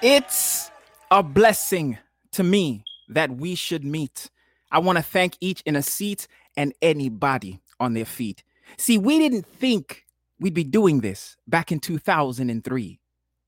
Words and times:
It's 0.00 0.70
a 1.10 1.24
blessing 1.24 1.98
to 2.32 2.44
me 2.44 2.84
that 3.08 3.32
we 3.32 3.56
should 3.56 3.84
meet. 3.84 4.30
I 4.70 4.78
want 4.78 4.96
to 4.96 5.02
thank 5.02 5.36
each 5.40 5.60
in 5.62 5.74
a 5.74 5.82
seat 5.82 6.28
and 6.56 6.72
anybody 6.80 7.60
on 7.80 7.94
their 7.94 8.04
feet. 8.04 8.44
See, 8.76 8.96
we 8.96 9.18
didn't 9.18 9.44
think 9.44 10.04
we'd 10.38 10.54
be 10.54 10.62
doing 10.62 11.00
this 11.00 11.36
back 11.48 11.72
in 11.72 11.80
2003, 11.80 13.00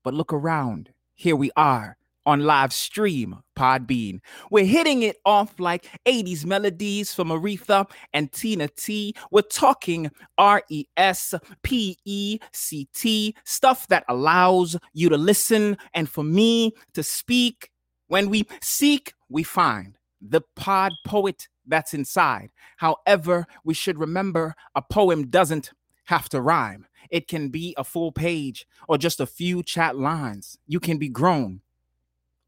but 0.03 0.13
look 0.13 0.33
around. 0.33 0.89
Here 1.13 1.37
we 1.37 1.51
are 1.55 1.95
on 2.25 2.41
live 2.41 2.73
stream 2.73 3.37
Podbean. 3.57 4.19
We're 4.49 4.65
hitting 4.65 5.03
it 5.03 5.17
off 5.25 5.59
like 5.59 5.87
80s 6.05 6.45
melodies 6.45 7.13
from 7.13 7.29
Aretha 7.29 7.89
and 8.13 8.31
Tina 8.31 8.67
T. 8.67 9.15
We're 9.31 9.41
talking 9.41 10.11
R 10.37 10.63
E 10.69 10.85
S 10.97 11.33
P 11.63 11.97
E 12.05 12.39
C 12.53 12.87
T, 12.93 13.35
stuff 13.45 13.87
that 13.87 14.05
allows 14.07 14.77
you 14.93 15.09
to 15.09 15.17
listen 15.17 15.77
and 15.93 16.09
for 16.09 16.23
me 16.23 16.73
to 16.93 17.03
speak. 17.03 17.69
When 18.07 18.29
we 18.29 18.45
seek, 18.61 19.13
we 19.29 19.43
find 19.43 19.97
the 20.21 20.41
pod 20.55 20.91
poet 21.05 21.47
that's 21.65 21.93
inside. 21.93 22.49
However, 22.77 23.45
we 23.63 23.73
should 23.73 23.97
remember 23.97 24.53
a 24.75 24.81
poem 24.81 25.27
doesn't 25.27 25.71
have 26.05 26.27
to 26.29 26.41
rhyme. 26.41 26.85
It 27.09 27.27
can 27.27 27.49
be 27.49 27.73
a 27.77 27.83
full 27.83 28.11
page 28.11 28.65
or 28.87 28.97
just 28.97 29.19
a 29.19 29.25
few 29.25 29.63
chat 29.63 29.95
lines. 29.97 30.57
You 30.67 30.79
can 30.79 30.97
be 30.97 31.09
grown 31.09 31.61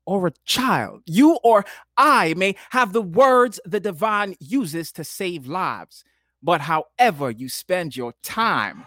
or 0.05 0.27
a 0.27 0.33
child. 0.45 1.01
You 1.05 1.39
or 1.43 1.65
I 1.97 2.33
may 2.35 2.55
have 2.71 2.93
the 2.93 3.01
words 3.01 3.59
the 3.65 3.79
divine 3.79 4.35
uses 4.39 4.91
to 4.93 5.03
save 5.03 5.47
lives. 5.47 6.03
But 6.41 6.61
however 6.61 7.31
you 7.31 7.49
spend 7.49 7.95
your 7.95 8.13
time 8.21 8.85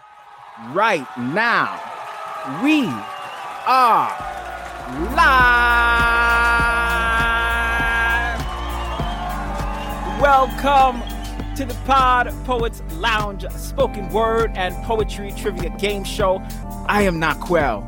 right 0.73 1.07
now, 1.17 1.81
we 2.63 2.85
are 3.65 4.09
live. 5.15 5.97
Welcome 10.21 11.01
to 11.55 11.65
the 11.65 11.73
Pod 11.85 12.31
Poets 12.45 12.83
Lounge 12.93 13.45
spoken 13.55 14.09
word 14.09 14.51
and 14.55 14.75
poetry 14.83 15.31
trivia 15.31 15.71
game 15.77 16.03
show. 16.03 16.41
I 16.87 17.01
am 17.01 17.19
Naquel, 17.19 17.83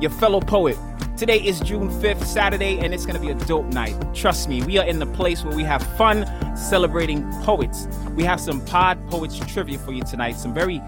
your 0.00 0.12
fellow 0.12 0.40
poet 0.40 0.78
Today 1.18 1.38
is 1.40 1.58
June 1.58 1.88
5th, 2.00 2.24
Saturday, 2.24 2.78
and 2.78 2.94
it's 2.94 3.04
to 3.16 3.20
be 3.20 3.30
a 3.30 3.34
dope 3.34 3.66
night. 3.66 3.96
Trust 4.14 4.48
me, 4.48 4.62
we 4.62 4.78
are 4.78 4.86
in 4.86 5.00
the 5.00 5.06
place 5.06 5.42
where 5.42 5.56
we 5.56 5.64
have 5.64 5.82
fun 5.96 6.24
celebrating 6.56 7.28
poets. 7.42 7.88
We 8.14 8.22
have 8.22 8.38
some 8.40 8.64
pod 8.66 9.04
poets 9.10 9.36
trivia 9.36 9.80
for 9.80 9.90
you 9.90 10.04
tonight. 10.04 10.36
Some 10.36 10.54
very 10.54 10.80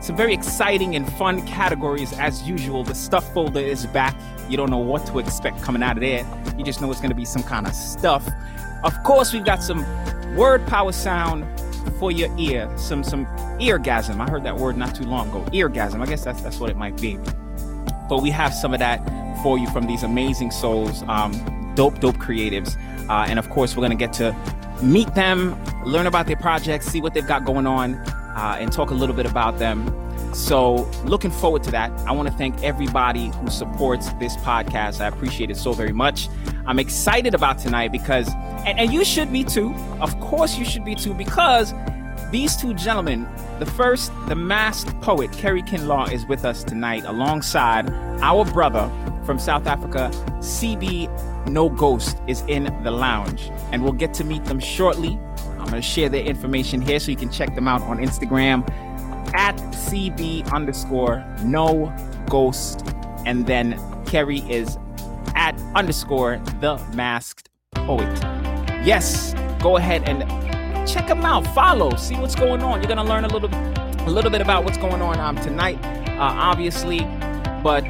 some 0.00 0.16
very 0.16 0.32
exciting 0.32 0.96
and 0.96 1.06
fun 1.18 1.46
categories 1.46 2.14
as 2.14 2.48
usual. 2.48 2.82
The 2.82 2.94
stuff 2.94 3.30
folder 3.34 3.60
is 3.60 3.84
back. 3.84 4.18
You 4.48 4.56
don't 4.56 4.70
know 4.70 4.78
what 4.78 5.04
to 5.08 5.18
expect 5.18 5.60
coming 5.60 5.82
out 5.82 5.98
of 5.98 6.00
there. 6.00 6.26
You 6.56 6.64
just 6.64 6.80
know 6.80 6.90
it's 6.90 7.00
to 7.00 7.14
be 7.14 7.26
some 7.26 7.42
kind 7.42 7.66
of 7.66 7.74
stuff. 7.74 8.26
Of 8.84 9.02
course, 9.02 9.34
we've 9.34 9.44
got 9.44 9.62
some 9.62 9.84
word 10.34 10.66
power 10.66 10.92
sound 10.92 11.44
for 11.98 12.10
your 12.10 12.34
ear. 12.38 12.72
Some 12.78 13.04
some 13.04 13.26
eargasm. 13.60 14.18
I 14.18 14.30
heard 14.30 14.44
that 14.44 14.56
word 14.56 14.78
not 14.78 14.94
too 14.94 15.04
long 15.04 15.28
ago. 15.28 15.42
Eargasm. 15.52 16.00
I 16.00 16.06
guess 16.06 16.24
that's 16.24 16.40
that's 16.40 16.58
what 16.58 16.70
it 16.70 16.76
might 16.78 16.98
be. 16.98 17.18
But 18.08 18.22
we 18.22 18.30
have 18.30 18.54
some 18.54 18.72
of 18.72 18.80
that 18.80 19.02
for 19.44 19.58
you 19.58 19.68
from 19.68 19.86
these 19.86 20.02
amazing 20.02 20.50
souls, 20.50 21.04
um, 21.06 21.32
dope, 21.74 22.00
dope 22.00 22.16
creatives. 22.16 22.78
Uh, 23.10 23.26
and 23.28 23.38
of 23.38 23.50
course, 23.50 23.76
we're 23.76 23.86
going 23.86 23.96
to 23.96 24.06
get 24.06 24.14
to 24.14 24.34
meet 24.82 25.14
them, 25.14 25.62
learn 25.84 26.06
about 26.06 26.26
their 26.26 26.36
projects, 26.36 26.86
see 26.86 27.02
what 27.02 27.12
they've 27.12 27.26
got 27.26 27.44
going 27.44 27.66
on, 27.66 27.94
uh, 27.94 28.56
and 28.58 28.72
talk 28.72 28.90
a 28.90 28.94
little 28.94 29.14
bit 29.14 29.26
about 29.26 29.58
them. 29.58 29.86
So, 30.34 30.90
looking 31.04 31.30
forward 31.30 31.62
to 31.64 31.70
that. 31.72 31.92
I 32.08 32.12
want 32.12 32.26
to 32.26 32.34
thank 32.34 32.60
everybody 32.64 33.28
who 33.28 33.50
supports 33.50 34.14
this 34.14 34.34
podcast. 34.38 35.02
I 35.02 35.08
appreciate 35.08 35.50
it 35.50 35.58
so 35.58 35.74
very 35.74 35.92
much. 35.92 36.28
I'm 36.66 36.78
excited 36.78 37.34
about 37.34 37.58
tonight 37.58 37.92
because, 37.92 38.28
and, 38.66 38.78
and 38.78 38.94
you 38.94 39.04
should 39.04 39.30
be 39.30 39.44
too. 39.44 39.74
Of 40.00 40.18
course, 40.20 40.56
you 40.56 40.64
should 40.64 40.86
be 40.86 40.94
too, 40.94 41.12
because 41.12 41.74
these 42.30 42.56
two 42.56 42.72
gentlemen, 42.72 43.28
the 43.58 43.66
first, 43.66 44.10
the 44.26 44.34
masked 44.34 44.98
poet, 45.02 45.30
Kerry 45.32 45.62
Kinlaw, 45.62 46.10
is 46.10 46.24
with 46.26 46.46
us 46.46 46.64
tonight 46.64 47.04
alongside 47.04 47.90
our 48.22 48.44
brother, 48.46 48.90
from 49.24 49.38
South 49.38 49.66
Africa, 49.66 50.10
CB 50.38 51.48
No 51.48 51.68
Ghost 51.68 52.18
is 52.26 52.42
in 52.42 52.64
the 52.82 52.90
lounge, 52.90 53.50
and 53.72 53.82
we'll 53.82 53.92
get 53.92 54.14
to 54.14 54.24
meet 54.24 54.44
them 54.44 54.60
shortly. 54.60 55.18
I'm 55.58 55.70
going 55.70 55.72
to 55.72 55.82
share 55.82 56.08
their 56.08 56.24
information 56.24 56.80
here 56.80 57.00
so 57.00 57.10
you 57.10 57.16
can 57.16 57.30
check 57.30 57.54
them 57.54 57.66
out 57.66 57.82
on 57.82 57.98
Instagram 57.98 58.68
at 59.34 59.56
CB 59.72 60.52
underscore 60.52 61.24
No 61.42 61.94
Ghost, 62.28 62.86
and 63.26 63.46
then 63.46 63.80
Kerry 64.06 64.40
is 64.50 64.78
at 65.34 65.58
underscore 65.74 66.38
The 66.60 66.76
Masked 66.94 67.50
Poet. 67.74 68.08
Yes, 68.84 69.34
go 69.60 69.76
ahead 69.76 70.08
and 70.08 70.22
check 70.88 71.08
them 71.08 71.24
out. 71.24 71.46
Follow, 71.48 71.96
see 71.96 72.14
what's 72.16 72.34
going 72.34 72.62
on. 72.62 72.80
You're 72.80 72.88
gonna 72.88 73.04
learn 73.04 73.24
a 73.24 73.28
little, 73.28 73.50
a 73.52 74.10
little 74.10 74.30
bit 74.30 74.40
about 74.40 74.64
what's 74.64 74.78
going 74.78 75.00
on 75.00 75.18
um, 75.18 75.36
tonight, 75.36 75.82
uh, 76.10 76.18
obviously, 76.20 77.00
but 77.62 77.84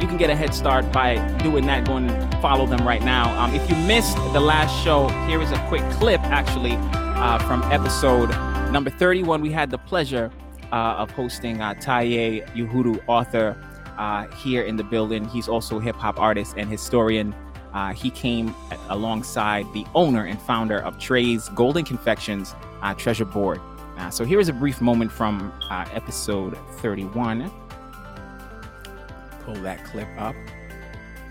you 0.00 0.06
can 0.06 0.16
get 0.16 0.30
a 0.30 0.36
head 0.36 0.54
start 0.54 0.90
by 0.92 1.16
doing 1.38 1.66
that. 1.66 1.86
Going 1.86 2.08
and 2.10 2.42
follow 2.42 2.66
them 2.66 2.86
right 2.86 3.02
now. 3.02 3.36
Um, 3.42 3.54
if 3.54 3.68
you 3.68 3.76
missed 3.76 4.16
the 4.32 4.40
last 4.40 4.84
show, 4.84 5.08
here 5.26 5.40
is 5.42 5.50
a 5.50 5.58
quick 5.68 5.82
clip 5.92 6.20
actually 6.24 6.76
uh, 6.76 7.38
from 7.40 7.62
episode 7.64 8.30
number 8.72 8.90
31. 8.90 9.40
We 9.40 9.50
had 9.50 9.70
the 9.70 9.78
pleasure 9.78 10.30
uh, 10.72 10.96
of 10.96 11.10
hosting 11.10 11.60
uh, 11.60 11.74
Taye 11.74 12.46
Uhuru, 12.54 13.02
author, 13.06 13.56
uh, 13.96 14.28
here 14.28 14.62
in 14.62 14.76
the 14.76 14.84
building. 14.84 15.24
He's 15.28 15.48
also 15.48 15.78
a 15.78 15.82
hip 15.82 15.96
hop 15.96 16.20
artist 16.20 16.54
and 16.56 16.70
historian. 16.70 17.34
Uh, 17.74 17.92
he 17.92 18.10
came 18.10 18.54
alongside 18.88 19.66
the 19.74 19.84
owner 19.94 20.24
and 20.24 20.40
founder 20.40 20.78
of 20.78 20.96
Trey's 20.98 21.48
Golden 21.50 21.84
Confections 21.84 22.54
uh, 22.82 22.94
Treasure 22.94 23.24
Board. 23.24 23.60
Uh, 23.98 24.10
so 24.10 24.24
here 24.24 24.38
is 24.38 24.48
a 24.48 24.52
brief 24.52 24.80
moment 24.80 25.10
from 25.10 25.52
uh, 25.68 25.84
episode 25.92 26.56
31 26.76 27.50
pull 29.48 29.62
that 29.62 29.84
clip 29.84 30.08
up. 30.18 30.36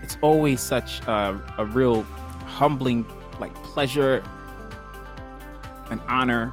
It's 0.02 0.18
always 0.22 0.60
such 0.60 1.00
a, 1.06 1.40
a 1.58 1.64
real 1.64 2.02
humbling, 2.46 3.06
like 3.38 3.54
pleasure, 3.62 4.24
an 5.90 6.00
honor 6.08 6.48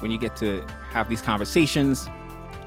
when 0.00 0.10
you 0.10 0.18
get 0.18 0.36
to 0.36 0.64
have 0.90 1.08
these 1.08 1.22
conversations, 1.22 2.08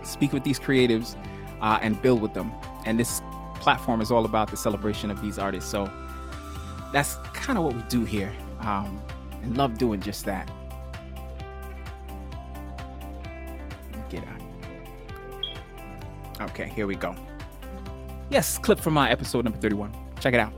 speak 0.04 0.34
with 0.34 0.44
these 0.44 0.60
creatives, 0.60 1.16
uh, 1.62 1.80
and 1.82 2.02
build 2.02 2.22
with 2.22 2.34
them. 2.34 2.52
And 2.86 3.00
this 3.00 3.22
platform 3.56 4.02
is 4.02 4.12
all 4.12 4.26
about 4.26 4.52
the 4.52 4.58
celebration 4.58 5.12
of 5.12 5.22
these 5.22 5.38
artists. 5.40 5.70
So 5.70 5.90
that's 6.92 7.16
kind 7.34 7.58
of 7.58 7.64
what 7.64 7.76
we 7.76 7.82
do 7.84 8.04
here, 8.04 8.34
um, 8.62 9.02
and 9.42 9.58
love 9.58 9.78
doing 9.78 10.02
just 10.02 10.26
that. 10.26 10.52
Get 14.10 14.24
out. 14.28 14.42
Okay, 16.50 16.70
here 16.70 16.88
we 16.88 16.96
go. 16.96 17.16
Yes, 18.30 18.60
clip 18.60 18.80
from 18.80 18.94
my 18.94 19.10
episode 19.10 19.46
number 19.46 19.60
31. 19.60 19.92
Check 20.20 20.36
it 20.36 20.40
out. 20.40 20.54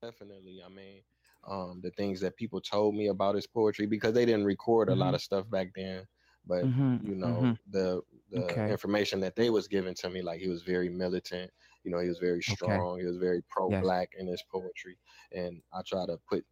Definitely. 0.00 0.62
I 0.64 0.70
mean, 0.70 1.02
um, 1.46 1.80
the 1.82 1.90
things 1.90 2.18
that 2.20 2.34
people 2.36 2.62
told 2.62 2.94
me 2.94 3.08
about 3.08 3.34
his 3.34 3.46
poetry 3.46 3.84
because 3.84 4.14
they 4.14 4.24
didn't 4.24 4.46
record 4.46 4.88
a 4.88 4.92
mm-hmm. 4.92 5.00
lot 5.02 5.14
of 5.14 5.20
stuff 5.20 5.48
back 5.50 5.68
then. 5.76 6.06
But 6.46 6.64
mm-hmm. 6.64 7.06
you 7.06 7.14
know, 7.14 7.26
mm-hmm. 7.26 7.52
the 7.70 8.00
the 8.30 8.44
okay. 8.44 8.70
information 8.70 9.20
that 9.20 9.36
they 9.36 9.50
was 9.50 9.68
giving 9.68 9.94
to 9.96 10.08
me, 10.08 10.22
like 10.22 10.40
he 10.40 10.48
was 10.48 10.62
very 10.62 10.88
militant. 10.88 11.50
You 11.84 11.90
know, 11.90 11.98
he 11.98 12.08
was 12.08 12.18
very 12.18 12.40
strong. 12.42 12.92
Okay. 12.92 13.02
He 13.02 13.06
was 13.06 13.18
very 13.18 13.42
pro-black 13.50 14.10
yes. 14.12 14.20
in 14.20 14.26
his 14.28 14.42
poetry, 14.50 14.96
and 15.32 15.60
I 15.74 15.82
try 15.86 16.06
to 16.06 16.18
put 16.26 16.42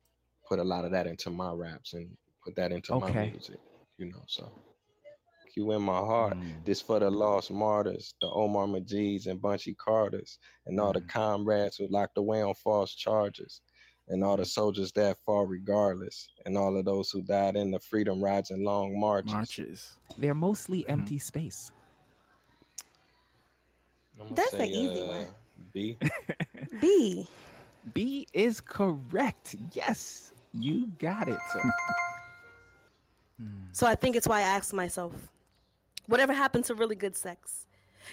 put 0.47 0.59
a 0.59 0.65
lot 0.65 0.84
of 0.84 0.91
that 0.91 1.06
into 1.06 1.31
my 1.31 1.50
raps 1.53 1.94
and 1.94 2.15
put 2.44 2.55
that 2.56 2.73
into 2.73 2.93
okay. 2.94 3.15
my 3.15 3.31
music. 3.31 3.59
You 3.97 4.06
know, 4.06 4.23
so 4.27 4.53
you 5.56 5.72
in 5.72 5.83
my 5.83 5.99
heart. 5.99 6.39
Mm. 6.39 6.65
This 6.65 6.81
for 6.81 6.99
the 6.99 7.11
lost 7.11 7.50
martyrs, 7.50 8.15
the 8.21 8.28
Omar 8.28 8.67
Majeeds 8.67 9.27
and 9.27 9.41
Bunchy 9.41 9.75
Carters, 9.75 10.38
and 10.67 10.79
all 10.79 10.91
mm. 10.91 10.94
the 10.94 11.00
comrades 11.03 11.76
who 11.76 11.88
locked 11.88 12.19
away 12.19 12.43
on 12.43 12.55
false 12.55 12.94
charges, 12.94 13.61
and 14.08 14.23
all 14.23 14.37
the 14.37 14.44
soldiers 14.44 14.93
that 14.93 15.17
fall 15.25 15.47
regardless, 15.47 16.29
and 16.44 16.56
all 16.56 16.76
of 16.76 16.85
those 16.85 17.11
who 17.11 17.23
died 17.23 17.56
in 17.56 17.70
the 17.70 17.81
freedom 17.81 18.23
rides 18.23 18.50
and 18.50 18.62
long 18.62 18.99
marches. 18.99 19.32
Marches. 19.32 19.97
They're 20.19 20.35
mostly 20.35 20.85
mm. 20.85 20.91
empty 20.91 21.19
space. 21.19 21.73
That's 24.31 24.50
say, 24.50 24.61
an 24.61 24.69
easy 24.69 25.03
uh, 25.03 25.06
one. 25.06 25.26
B. 25.73 25.99
B. 26.81 27.26
B 27.94 28.26
is 28.32 28.61
correct. 28.61 29.56
Yes, 29.73 30.32
you 30.53 30.88
got 30.99 31.29
it. 31.29 31.38
So. 31.53 31.61
so 33.73 33.87
I 33.87 33.94
think 33.94 34.17
it's 34.17 34.26
why 34.26 34.38
I 34.38 34.43
asked 34.43 34.73
myself, 34.73 35.12
Whatever 36.06 36.32
happened 36.32 36.64
to 36.67 36.75
really 36.75 36.97
good 36.97 37.17
sex? 37.17 37.67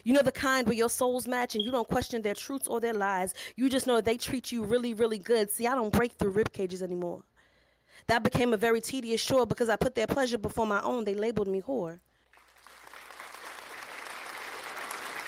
You 0.03 0.13
know, 0.13 0.21
the 0.21 0.31
kind 0.31 0.65
where 0.65 0.75
your 0.75 0.89
souls 0.89 1.27
match 1.27 1.55
and 1.55 1.63
you 1.63 1.71
don't 1.71 1.87
question 1.87 2.21
their 2.21 2.33
truths 2.33 2.67
or 2.67 2.79
their 2.79 2.93
lies. 2.93 3.33
You 3.55 3.69
just 3.69 3.85
know 3.85 4.01
they 4.01 4.17
treat 4.17 4.51
you 4.51 4.63
really, 4.63 4.93
really 4.93 5.19
good. 5.19 5.51
See, 5.51 5.67
I 5.67 5.75
don't 5.75 5.93
break 5.93 6.13
through 6.13 6.31
rib 6.31 6.51
cages 6.51 6.81
anymore. 6.81 7.23
That 8.07 8.23
became 8.23 8.53
a 8.53 8.57
very 8.57 8.81
tedious 8.81 9.23
chore 9.23 9.45
because 9.45 9.69
I 9.69 9.75
put 9.75 9.95
their 9.95 10.07
pleasure 10.07 10.37
before 10.37 10.65
my 10.65 10.81
own. 10.81 11.03
They 11.05 11.15
labeled 11.15 11.47
me 11.47 11.61
whore. 11.61 11.99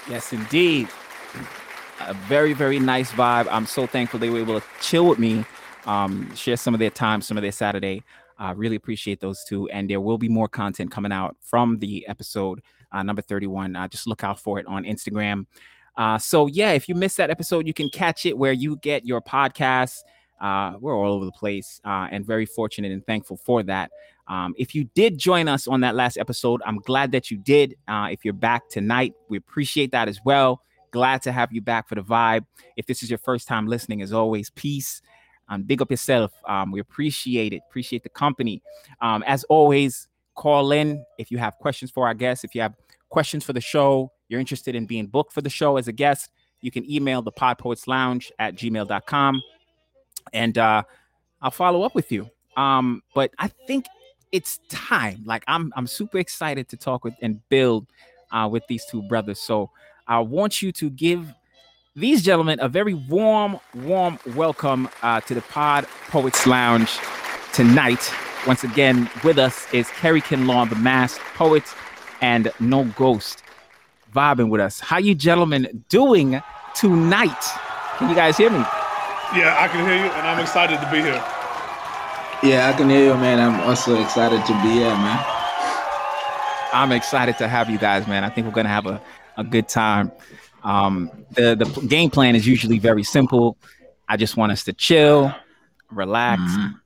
Yes, 0.09 0.33
indeed. 0.33 0.89
a 2.01 2.13
very 2.13 2.53
very 2.53 2.79
nice 2.79 3.11
vibe. 3.11 3.47
I'm 3.49 3.65
so 3.65 3.87
thankful 3.87 4.19
they 4.19 4.29
were 4.29 4.39
able 4.39 4.59
to 4.59 4.65
chill 4.81 5.07
with 5.07 5.19
me, 5.19 5.45
um, 5.85 6.33
share 6.35 6.57
some 6.57 6.73
of 6.73 6.79
their 6.79 6.89
time, 6.89 7.21
some 7.21 7.37
of 7.37 7.43
their 7.43 7.51
Saturday. 7.51 8.03
I 8.37 8.51
uh, 8.51 8.53
really 8.55 8.75
appreciate 8.75 9.21
those 9.21 9.43
two, 9.47 9.69
and 9.69 9.89
there 9.89 10.01
will 10.01 10.17
be 10.17 10.29
more 10.29 10.47
content 10.47 10.91
coming 10.91 11.11
out 11.11 11.37
from 11.39 11.79
the 11.79 12.05
episode 12.07 12.61
uh, 12.91 13.03
number 13.03 13.21
31. 13.21 13.75
Uh, 13.75 13.87
just 13.87 14.07
look 14.07 14.23
out 14.23 14.39
for 14.39 14.59
it 14.59 14.65
on 14.67 14.83
Instagram. 14.83 15.45
Uh, 15.97 16.17
so 16.17 16.47
yeah, 16.47 16.71
if 16.71 16.89
you 16.89 16.95
missed 16.95 17.17
that 17.17 17.29
episode, 17.29 17.65
you 17.65 17.73
can 17.73 17.89
catch 17.89 18.25
it 18.25 18.37
where 18.37 18.51
you 18.51 18.77
get 18.77 19.05
your 19.05 19.21
podcasts. 19.21 19.99
Uh, 20.41 20.73
we're 20.79 20.95
all 20.95 21.13
over 21.13 21.25
the 21.25 21.31
place, 21.31 21.79
uh, 21.85 22.07
and 22.11 22.25
very 22.25 22.45
fortunate 22.45 22.91
and 22.91 23.05
thankful 23.05 23.37
for 23.37 23.63
that. 23.63 23.89
Um, 24.27 24.53
if 24.57 24.75
you 24.75 24.85
did 24.95 25.17
join 25.17 25.47
us 25.47 25.67
on 25.67 25.81
that 25.81 25.95
last 25.95 26.17
episode, 26.17 26.61
I'm 26.65 26.79
glad 26.79 27.11
that 27.13 27.31
you 27.31 27.37
did. 27.37 27.75
If 27.87 28.25
you're 28.25 28.33
back 28.33 28.67
tonight, 28.69 29.13
we 29.29 29.37
appreciate 29.37 29.91
that 29.91 30.09
as 30.09 30.19
well. 30.25 30.61
Glad 30.91 31.21
to 31.23 31.31
have 31.31 31.51
you 31.51 31.61
back 31.61 31.87
for 31.87 31.95
the 31.95 32.01
vibe. 32.01 32.45
If 32.75 32.85
this 32.85 33.03
is 33.03 33.09
your 33.09 33.19
first 33.19 33.47
time 33.47 33.67
listening, 33.67 34.01
as 34.01 34.13
always, 34.13 34.49
peace. 34.49 35.01
Um, 35.47 35.63
big 35.63 35.81
up 35.81 35.91
yourself. 35.91 36.31
Um, 36.47 36.71
we 36.71 36.79
appreciate 36.79 37.53
it. 37.53 37.61
Appreciate 37.69 38.03
the 38.03 38.09
company. 38.09 38.61
Um, 39.01 39.23
as 39.27 39.43
always, 39.45 40.07
call 40.33 40.71
in 40.71 41.05
if 41.17 41.31
you 41.31 41.37
have 41.37 41.57
questions 41.59 41.91
for 41.91 42.07
our 42.07 42.13
guests. 42.13 42.43
If 42.43 42.55
you 42.55 42.61
have 42.61 42.75
questions 43.09 43.43
for 43.43 43.53
the 43.53 43.61
show, 43.61 44.11
you're 44.27 44.39
interested 44.39 44.75
in 44.75 44.85
being 44.85 45.07
booked 45.07 45.33
for 45.33 45.41
the 45.41 45.49
show 45.49 45.77
as 45.77 45.87
a 45.87 45.91
guest, 45.91 46.31
you 46.61 46.71
can 46.71 46.89
email 46.91 47.21
the 47.21 47.31
Pod 47.31 47.59
Poets 47.59 47.87
Lounge 47.87 48.31
at 48.39 48.55
gmail.com 48.55 49.41
and 50.33 50.57
uh, 50.57 50.83
I'll 51.41 51.51
follow 51.51 51.83
up 51.83 51.93
with 51.93 52.11
you. 52.11 52.29
Um, 52.57 53.03
but 53.13 53.31
I 53.37 53.49
think 53.67 53.85
it's 54.31 54.59
time. 54.69 55.21
Like 55.25 55.43
I'm, 55.47 55.71
I'm 55.75 55.87
super 55.87 56.17
excited 56.17 56.67
to 56.69 56.77
talk 56.77 57.03
with 57.03 57.13
and 57.21 57.39
build 57.49 57.87
uh, 58.31 58.49
with 58.51 58.63
these 58.67 58.85
two 58.85 59.03
brothers. 59.03 59.39
So 59.39 59.69
I 60.07 60.19
want 60.19 60.61
you 60.61 60.71
to 60.71 60.89
give 60.89 61.31
these 61.95 62.21
gentlemen 62.21 62.59
a 62.59 62.67
very 62.67 62.93
warm, 62.93 63.57
warm 63.73 64.19
welcome 64.35 64.89
uh, 65.01 65.21
to 65.21 65.33
the 65.33 65.41
Pod 65.41 65.87
Poets 66.09 66.45
Lounge 66.45 66.97
tonight. 67.53 68.11
Once 68.45 68.65
again, 68.65 69.09
with 69.23 69.39
us 69.39 69.73
is 69.73 69.89
Kerry 69.91 70.21
Kinlaw, 70.21 70.69
the 70.69 70.75
masked 70.75 71.21
poet, 71.35 71.63
and 72.19 72.51
No 72.59 72.83
Ghost, 72.83 73.43
vibing 74.13 74.49
with 74.49 74.59
us. 74.59 74.81
How 74.81 74.97
you 74.97 75.15
gentlemen 75.15 75.85
doing 75.87 76.41
tonight? 76.75 77.43
Can 77.97 78.09
you 78.09 78.15
guys 78.15 78.35
hear 78.35 78.49
me? 78.49 78.59
Yeah, 79.33 79.55
I 79.57 79.69
can 79.69 79.85
hear 79.85 79.95
you, 79.95 80.11
and 80.11 80.27
I'm 80.27 80.39
excited 80.39 80.81
to 80.81 80.91
be 80.91 80.97
here. 80.97 81.23
Yeah, 82.43 82.69
I 82.73 82.77
can 82.77 82.89
hear 82.89 83.05
you, 83.05 83.13
man. 83.15 83.39
I'm 83.39 83.61
also 83.61 84.01
excited 84.01 84.45
to 84.45 84.53
be 84.61 84.69
here, 84.69 84.89
man. 84.89 85.25
I'm 86.73 86.91
excited 86.91 87.37
to 87.37 87.47
have 87.47 87.69
you 87.69 87.77
guys, 87.77 88.05
man. 88.05 88.25
I 88.25 88.29
think 88.29 88.47
we're 88.47 88.53
gonna 88.53 88.67
have 88.67 88.85
a 88.85 89.01
a 89.37 89.43
good 89.43 89.67
time. 89.67 90.11
Um, 90.65 91.11
the 91.31 91.55
the 91.55 91.87
game 91.87 92.09
plan 92.09 92.35
is 92.35 92.45
usually 92.45 92.79
very 92.79 93.03
simple. 93.03 93.57
I 94.09 94.17
just 94.17 94.35
want 94.35 94.51
us 94.51 94.63
to 94.63 94.73
chill, 94.73 95.33
relax, 95.91 96.41
mm-hmm. 96.41 96.77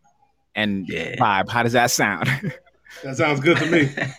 and 0.56 0.88
yeah. 0.88 1.16
vibe. 1.16 1.50
How 1.50 1.64
does 1.64 1.74
that 1.74 1.90
sound? 1.90 2.28
that 3.04 3.16
sounds 3.16 3.40
good 3.40 3.58
to 3.58 3.66
me. 3.66 3.84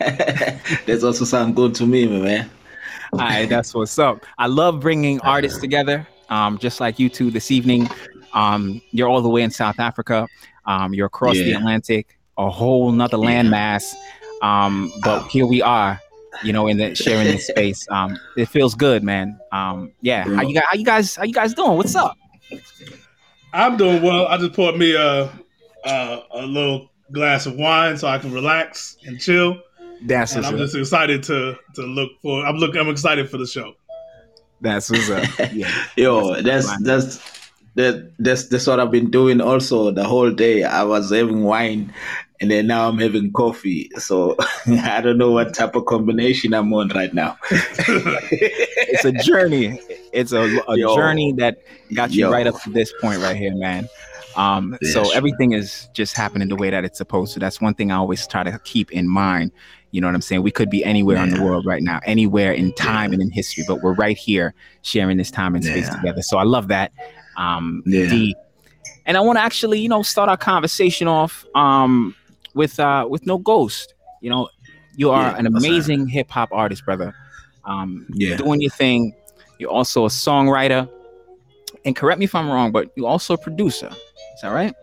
that 0.86 1.00
also 1.04 1.24
sounds 1.24 1.54
good 1.54 1.74
to 1.76 1.86
me, 1.86 2.06
man. 2.06 2.50
All 3.12 3.18
right, 3.18 3.48
that's 3.48 3.74
what's 3.74 3.98
up. 3.98 4.24
I 4.38 4.46
love 4.46 4.80
bringing 4.80 5.20
artists 5.20 5.60
together, 5.60 6.06
um, 6.30 6.56
just 6.58 6.80
like 6.80 6.98
you 6.98 7.10
two 7.10 7.30
this 7.30 7.50
evening. 7.50 7.88
Um, 8.32 8.80
you're 8.92 9.08
all 9.08 9.20
the 9.20 9.28
way 9.28 9.42
in 9.42 9.50
South 9.50 9.78
Africa. 9.78 10.26
Um, 10.64 10.94
you're 10.94 11.06
across 11.06 11.36
yeah. 11.36 11.44
the 11.44 11.52
Atlantic, 11.54 12.18
a 12.38 12.48
whole 12.48 12.92
nother 12.92 13.18
yeah. 13.18 13.42
landmass. 13.42 13.92
Um, 14.40 14.90
but 15.02 15.26
here 15.26 15.44
we 15.44 15.60
are 15.60 16.00
you 16.42 16.52
know, 16.52 16.66
in 16.66 16.76
the 16.76 16.94
sharing 16.94 17.26
this 17.26 17.46
space. 17.46 17.86
Um, 17.90 18.18
it 18.36 18.46
feels 18.46 18.74
good, 18.74 19.02
man. 19.02 19.38
Um, 19.52 19.92
yeah. 20.00 20.24
How 20.24 20.42
you 20.42 20.54
guys? 20.54 20.64
How 20.68 20.76
you 20.76 20.84
guys? 20.84 21.16
How 21.16 21.24
you 21.24 21.32
guys 21.32 21.54
doing? 21.54 21.76
What's 21.76 21.94
up? 21.94 22.16
I'm 23.52 23.76
doing 23.76 24.02
well. 24.02 24.26
I 24.26 24.36
just 24.36 24.52
poured 24.52 24.76
me 24.76 24.94
a 24.94 25.30
a, 25.84 26.22
a 26.32 26.46
little 26.46 26.90
glass 27.12 27.46
of 27.46 27.56
wine 27.56 27.96
so 27.96 28.08
I 28.08 28.18
can 28.18 28.32
relax 28.32 28.96
and 29.04 29.20
chill. 29.20 29.60
That's 30.02 30.34
and 30.34 30.46
I'm 30.46 30.56
just 30.56 30.74
excited 30.74 31.22
to 31.24 31.56
to 31.74 31.82
look 31.82 32.12
for. 32.22 32.46
I'm 32.46 32.56
looking. 32.56 32.80
I'm 32.80 32.88
excited 32.88 33.28
for 33.28 33.36
the 33.36 33.46
show. 33.46 33.74
That's 34.60 34.90
what's 34.90 35.10
up. 35.10 35.52
Yeah. 35.52 35.70
Yo, 35.96 36.40
that's 36.42 36.74
that's 36.82 37.50
that 37.74 38.12
that's 38.18 38.48
that's 38.48 38.66
what 38.66 38.80
I've 38.80 38.90
been 38.90 39.10
doing 39.10 39.40
also 39.40 39.90
the 39.90 40.04
whole 40.04 40.30
day. 40.30 40.64
I 40.64 40.84
was 40.84 41.10
having 41.10 41.42
wine 41.44 41.92
and 42.40 42.50
then 42.50 42.66
now 42.66 42.88
I'm 42.88 42.98
having 42.98 43.32
coffee. 43.32 43.90
So 43.98 44.36
I 44.66 45.00
don't 45.00 45.18
know 45.18 45.30
what 45.30 45.54
type 45.54 45.74
of 45.74 45.84
combination 45.86 46.54
I'm 46.54 46.72
on 46.72 46.88
right 46.88 47.12
now. 47.12 47.36
it's 47.50 49.04
a 49.04 49.12
journey. 49.12 49.80
It's 50.12 50.32
a, 50.32 50.58
a 50.66 50.76
journey 50.76 51.32
that 51.34 51.58
got 51.94 52.12
you 52.12 52.26
yo. 52.26 52.32
right 52.32 52.46
up 52.46 52.60
to 52.62 52.70
this 52.70 52.92
point 53.00 53.20
right 53.20 53.36
here, 53.36 53.54
man. 53.54 53.88
Um, 54.36 54.78
yeah, 54.80 54.92
so 54.92 55.04
sure. 55.04 55.14
everything 55.14 55.52
is 55.52 55.88
just 55.92 56.16
happening 56.16 56.48
the 56.48 56.56
way 56.56 56.70
that 56.70 56.84
it's 56.84 56.98
supposed 56.98 57.34
to. 57.34 57.40
That's 57.40 57.60
one 57.60 57.74
thing 57.74 57.92
I 57.92 57.96
always 57.96 58.26
try 58.26 58.42
to 58.42 58.58
keep 58.60 58.90
in 58.92 59.08
mind. 59.08 59.52
You 59.90 60.00
know 60.00 60.06
what 60.06 60.14
I'm 60.14 60.22
saying? 60.22 60.42
We 60.42 60.52
could 60.52 60.70
be 60.70 60.84
anywhere 60.84 61.16
yeah. 61.16 61.24
in 61.24 61.30
the 61.34 61.42
world 61.42 61.66
right 61.66 61.82
now, 61.82 62.00
anywhere 62.04 62.52
in 62.52 62.72
time 62.74 63.10
yeah. 63.10 63.14
and 63.14 63.22
in 63.22 63.30
history, 63.30 63.64
but 63.66 63.82
we're 63.82 63.94
right 63.94 64.16
here 64.16 64.54
sharing 64.82 65.16
this 65.16 65.32
time 65.32 65.54
and 65.56 65.64
space 65.64 65.88
together. 65.88 66.22
So 66.22 66.38
I 66.38 66.44
love 66.44 66.68
that. 66.68 66.92
Um, 67.36 67.82
yeah. 67.86 68.32
and 69.04 69.16
I 69.16 69.20
want 69.20 69.36
to 69.38 69.42
actually, 69.42 69.80
you 69.80 69.88
know, 69.88 70.02
start 70.02 70.28
our 70.28 70.36
conversation 70.36 71.08
off. 71.08 71.44
Um, 71.56 72.14
with 72.54 72.78
uh 72.80 73.06
with 73.08 73.26
no 73.26 73.38
ghost. 73.38 73.94
You 74.20 74.30
know, 74.30 74.48
you 74.96 75.10
are 75.10 75.30
yeah, 75.30 75.38
an 75.38 75.46
amazing 75.46 76.08
hip 76.08 76.30
hop 76.30 76.50
artist, 76.52 76.84
brother. 76.84 77.14
Um, 77.64 78.06
yeah, 78.12 78.36
doing 78.36 78.60
your 78.60 78.70
thing. 78.70 79.14
You're 79.58 79.70
also 79.70 80.06
a 80.06 80.08
songwriter, 80.08 80.88
and 81.84 81.94
correct 81.94 82.18
me 82.18 82.24
if 82.24 82.34
I'm 82.34 82.50
wrong, 82.50 82.72
but 82.72 82.90
you're 82.96 83.08
also 83.08 83.34
a 83.34 83.38
producer. 83.38 83.90
Is 83.90 84.42
that 84.42 84.48
right? 84.48 84.74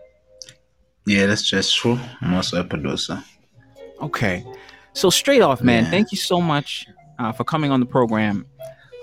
Yeah, 1.06 1.26
that's 1.26 1.48
just 1.48 1.74
true. 1.76 1.98
I'm 2.20 2.34
also 2.34 2.60
a 2.60 2.64
producer. 2.64 3.22
Okay, 4.00 4.44
so 4.92 5.10
straight 5.10 5.42
off, 5.42 5.62
man, 5.62 5.84
yeah. 5.84 5.90
thank 5.90 6.12
you 6.12 6.18
so 6.18 6.40
much 6.40 6.86
uh, 7.18 7.32
for 7.32 7.44
coming 7.44 7.70
on 7.70 7.80
the 7.80 7.86
program. 7.86 8.46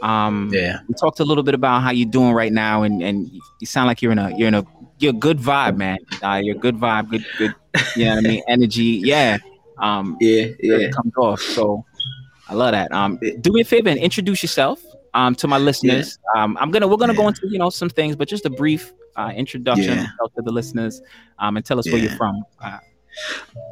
Um, 0.01 0.49
yeah, 0.53 0.79
we 0.87 0.93
talked 0.93 1.19
a 1.19 1.25
little 1.25 1.43
bit 1.43 1.55
about 1.55 1.81
how 1.81 1.91
you're 1.91 2.09
doing 2.09 2.33
right 2.33 2.53
now, 2.53 2.83
and 2.83 3.01
and 3.01 3.29
you 3.59 3.67
sound 3.67 3.87
like 3.87 4.01
you're 4.01 4.11
in 4.11 4.19
a 4.19 4.35
you're 4.37 4.47
in 4.47 4.53
a 4.53 4.65
you're 4.99 5.11
a 5.11 5.17
good 5.17 5.39
vibe, 5.39 5.77
man. 5.77 5.97
Uh, 6.21 6.39
you're 6.43 6.55
a 6.55 6.59
good 6.59 6.75
vibe, 6.77 7.09
good 7.09 7.25
good 7.37 7.55
you 7.95 8.05
know 8.05 8.15
what 8.15 8.25
I 8.25 8.27
mean? 8.27 8.43
Energy. 8.47 9.01
Yeah. 9.03 9.37
Um, 9.77 10.17
yeah, 10.19 10.47
yeah. 10.59 10.89
comes 10.89 11.13
off. 11.17 11.41
So 11.41 11.83
I 12.47 12.53
love 12.53 12.71
that. 12.71 12.91
Um, 12.91 13.19
do 13.41 13.51
me 13.51 13.61
a 13.61 13.65
favor 13.65 13.89
and 13.89 13.99
introduce 13.99 14.43
yourself 14.43 14.81
um, 15.13 15.35
to 15.35 15.47
my 15.47 15.57
listeners. 15.57 16.19
Yeah. 16.35 16.43
Um, 16.43 16.57
I'm 16.59 16.71
gonna 16.71 16.87
we're 16.87 16.97
gonna 16.97 17.13
yeah. 17.13 17.17
go 17.17 17.27
into 17.27 17.47
you 17.49 17.57
know 17.57 17.69
some 17.69 17.89
things, 17.89 18.15
but 18.15 18.27
just 18.27 18.45
a 18.45 18.49
brief 18.49 18.93
uh, 19.15 19.31
introduction 19.35 19.97
yeah. 19.97 20.07
to 20.35 20.41
the 20.41 20.51
listeners 20.51 21.01
um, 21.39 21.57
and 21.57 21.65
tell 21.65 21.79
us 21.79 21.89
where 21.89 21.97
you're 21.97 22.11
from. 22.11 22.43
Uh, 22.61 22.79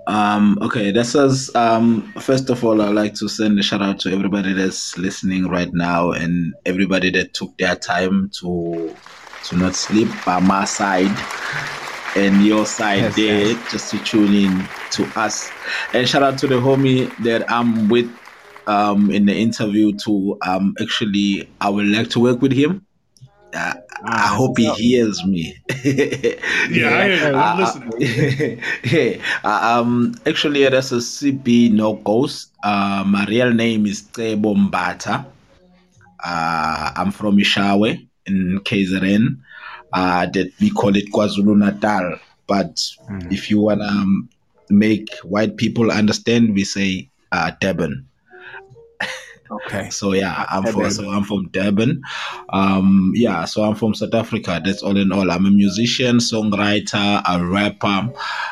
um, 0.08 0.58
okay, 0.62 0.92
that 0.92 1.06
says 1.06 1.52
um, 1.56 2.12
first 2.14 2.50
of 2.50 2.64
all, 2.64 2.82
I'd 2.82 2.96
like 2.96 3.14
to 3.16 3.28
send 3.28 3.60
a 3.60 3.64
shout 3.64 3.82
out 3.82 4.00
to 4.02 4.12
everybody 4.12 4.54
that's 4.54 4.98
listening 4.98 5.48
right 5.48 5.72
now 5.74 6.12
and 6.12 6.54
everybody 6.66 7.10
that 7.12 7.34
took 7.34 7.56
their 7.58 7.76
time 7.76 8.30
to 8.40 8.96
to 9.46 9.58
not 9.58 9.76
sleep 9.76 10.08
by 10.26 10.40
my 10.40 10.64
side 10.64 11.12
and 12.16 12.46
your 12.46 12.66
side 12.66 13.00
yes, 13.00 13.16
there 13.16 13.48
yes. 13.48 13.72
just 13.72 13.92
to 13.92 14.04
tune 14.04 14.34
in 14.34 14.68
to 14.92 15.06
us. 15.20 15.50
And 15.94 16.08
shout 16.08 16.24
out 16.24 16.38
to 16.40 16.48
the 16.48 16.56
homie 16.56 17.16
that 17.24 17.50
I'm 17.52 17.90
with 17.90 18.10
um, 18.68 19.12
in 19.12 19.26
the 19.26 19.36
interview 19.36 19.94
to 20.06 20.38
um, 20.46 20.76
actually 20.82 21.50
I 21.60 21.70
would 21.70 21.88
like 21.88 22.10
to 22.12 22.20
work 22.20 22.42
with 22.42 22.52
him. 22.52 22.86
Uh, 23.54 23.74
I 24.06 24.28
hope 24.36 24.58
he 24.58 24.70
hears 24.74 25.24
me. 25.26 25.56
yeah, 25.84 26.36
yeah, 26.70 27.32
I 27.36 27.52
I'm 27.52 27.60
listening. 27.60 28.60
hey, 28.84 29.22
uh, 29.44 29.80
um, 29.80 30.16
actually, 30.26 30.68
that's 30.68 30.92
a 30.92 30.96
CB 30.96 31.72
no 31.72 31.94
ghost. 31.94 32.52
Uh, 32.64 33.04
my 33.06 33.26
real 33.26 33.54
name 33.54 33.86
is 33.86 34.02
Tebo 34.02 34.56
Mbata. 34.56 35.26
Uh, 36.24 36.92
I'm 36.96 37.12
from 37.12 37.38
Eshowe 37.38 38.08
in 38.26 38.60
KZN 38.64 39.38
uh, 39.94 40.26
that 40.26 40.52
we 40.60 40.70
call 40.72 40.96
it 40.96 41.12
KwaZulu 41.12 41.58
Natal. 41.58 42.20
But 42.48 42.76
mm. 43.10 43.32
if 43.32 43.50
you 43.50 43.62
want 43.62 43.82
to 43.82 43.88
um, 43.88 44.30
make 44.70 45.10
white 45.24 45.58
people 45.58 45.92
understand, 45.92 46.54
we 46.54 46.64
say 46.66 47.10
uh, 47.32 47.52
Durban. 47.60 48.08
Okay. 49.66 49.90
so 49.92 50.14
yeah, 50.14 50.46
I'm 50.50 50.64
from 50.66 50.90
so 50.90 51.10
I'm 51.10 51.24
from 51.24 51.50
Durban. 51.50 52.02
Um, 52.50 53.12
yeah, 53.16 53.46
so 53.46 53.64
I'm 53.64 53.76
from 53.76 53.94
South 53.94 54.14
Africa. 54.14 54.60
That's 54.64 54.82
all 54.82 54.98
in 54.98 55.12
all. 55.12 55.30
I'm 55.30 55.46
a 55.46 55.52
musician, 55.52 56.18
songwriter, 56.18 57.22
a 57.28 57.46
rapper. 57.46 58.12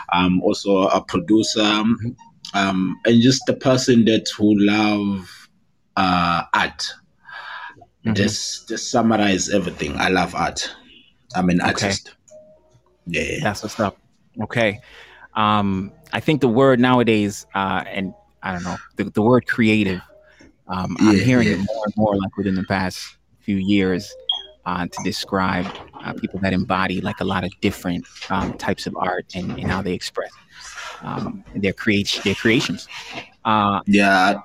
I'm 0.09 0.41
also 0.41 0.83
a 0.83 1.01
producer, 1.01 1.83
um, 2.53 2.99
and 3.05 3.21
just 3.21 3.47
a 3.49 3.53
person 3.53 4.05
that 4.05 4.29
who 4.37 4.53
love 4.59 5.49
uh, 5.97 6.43
art. 6.53 6.93
Mm-hmm. 8.05 8.13
Just 8.13 8.69
just 8.69 8.91
summarize 8.91 9.49
everything. 9.49 9.95
I 9.97 10.09
love 10.09 10.35
art. 10.35 10.69
I'm 11.35 11.49
an 11.49 11.61
artist. 11.61 12.13
Okay. 13.07 13.37
Yeah. 13.37 13.43
That's 13.43 13.63
what's 13.63 13.79
up. 13.79 13.97
Okay. 14.41 14.79
Um, 15.35 15.91
I 16.13 16.19
think 16.19 16.41
the 16.41 16.47
word 16.47 16.79
nowadays, 16.79 17.45
uh, 17.55 17.83
and 17.87 18.13
I 18.43 18.53
don't 18.53 18.63
know, 18.63 18.77
the, 18.97 19.05
the 19.05 19.21
word 19.21 19.47
creative, 19.47 20.01
um, 20.67 20.97
yeah, 20.99 21.09
I'm 21.09 21.19
hearing 21.19 21.47
yeah. 21.47 21.55
it 21.55 21.59
more 21.59 21.85
and 21.85 21.93
more 21.97 22.15
like 22.15 22.37
within 22.37 22.55
the 22.55 22.63
past 22.63 23.17
few 23.41 23.57
years. 23.57 24.13
uh, 24.65 24.87
to 24.87 25.03
describe 25.03 25.65
uh, 26.03 26.13
people 26.13 26.39
that 26.39 26.53
embody 26.53 27.01
like 27.01 27.19
a 27.19 27.23
lot 27.23 27.43
of 27.43 27.51
different 27.61 28.05
um, 28.29 28.53
types 28.57 28.87
of 28.87 28.95
art 28.95 29.25
and, 29.35 29.51
and 29.51 29.71
how 29.71 29.81
they 29.81 29.93
express 29.93 30.31
um, 31.01 31.43
their 31.55 31.73
create 31.73 32.21
their 32.23 32.35
creations. 32.35 32.87
Uh, 33.43 33.81
yeah. 33.87 34.39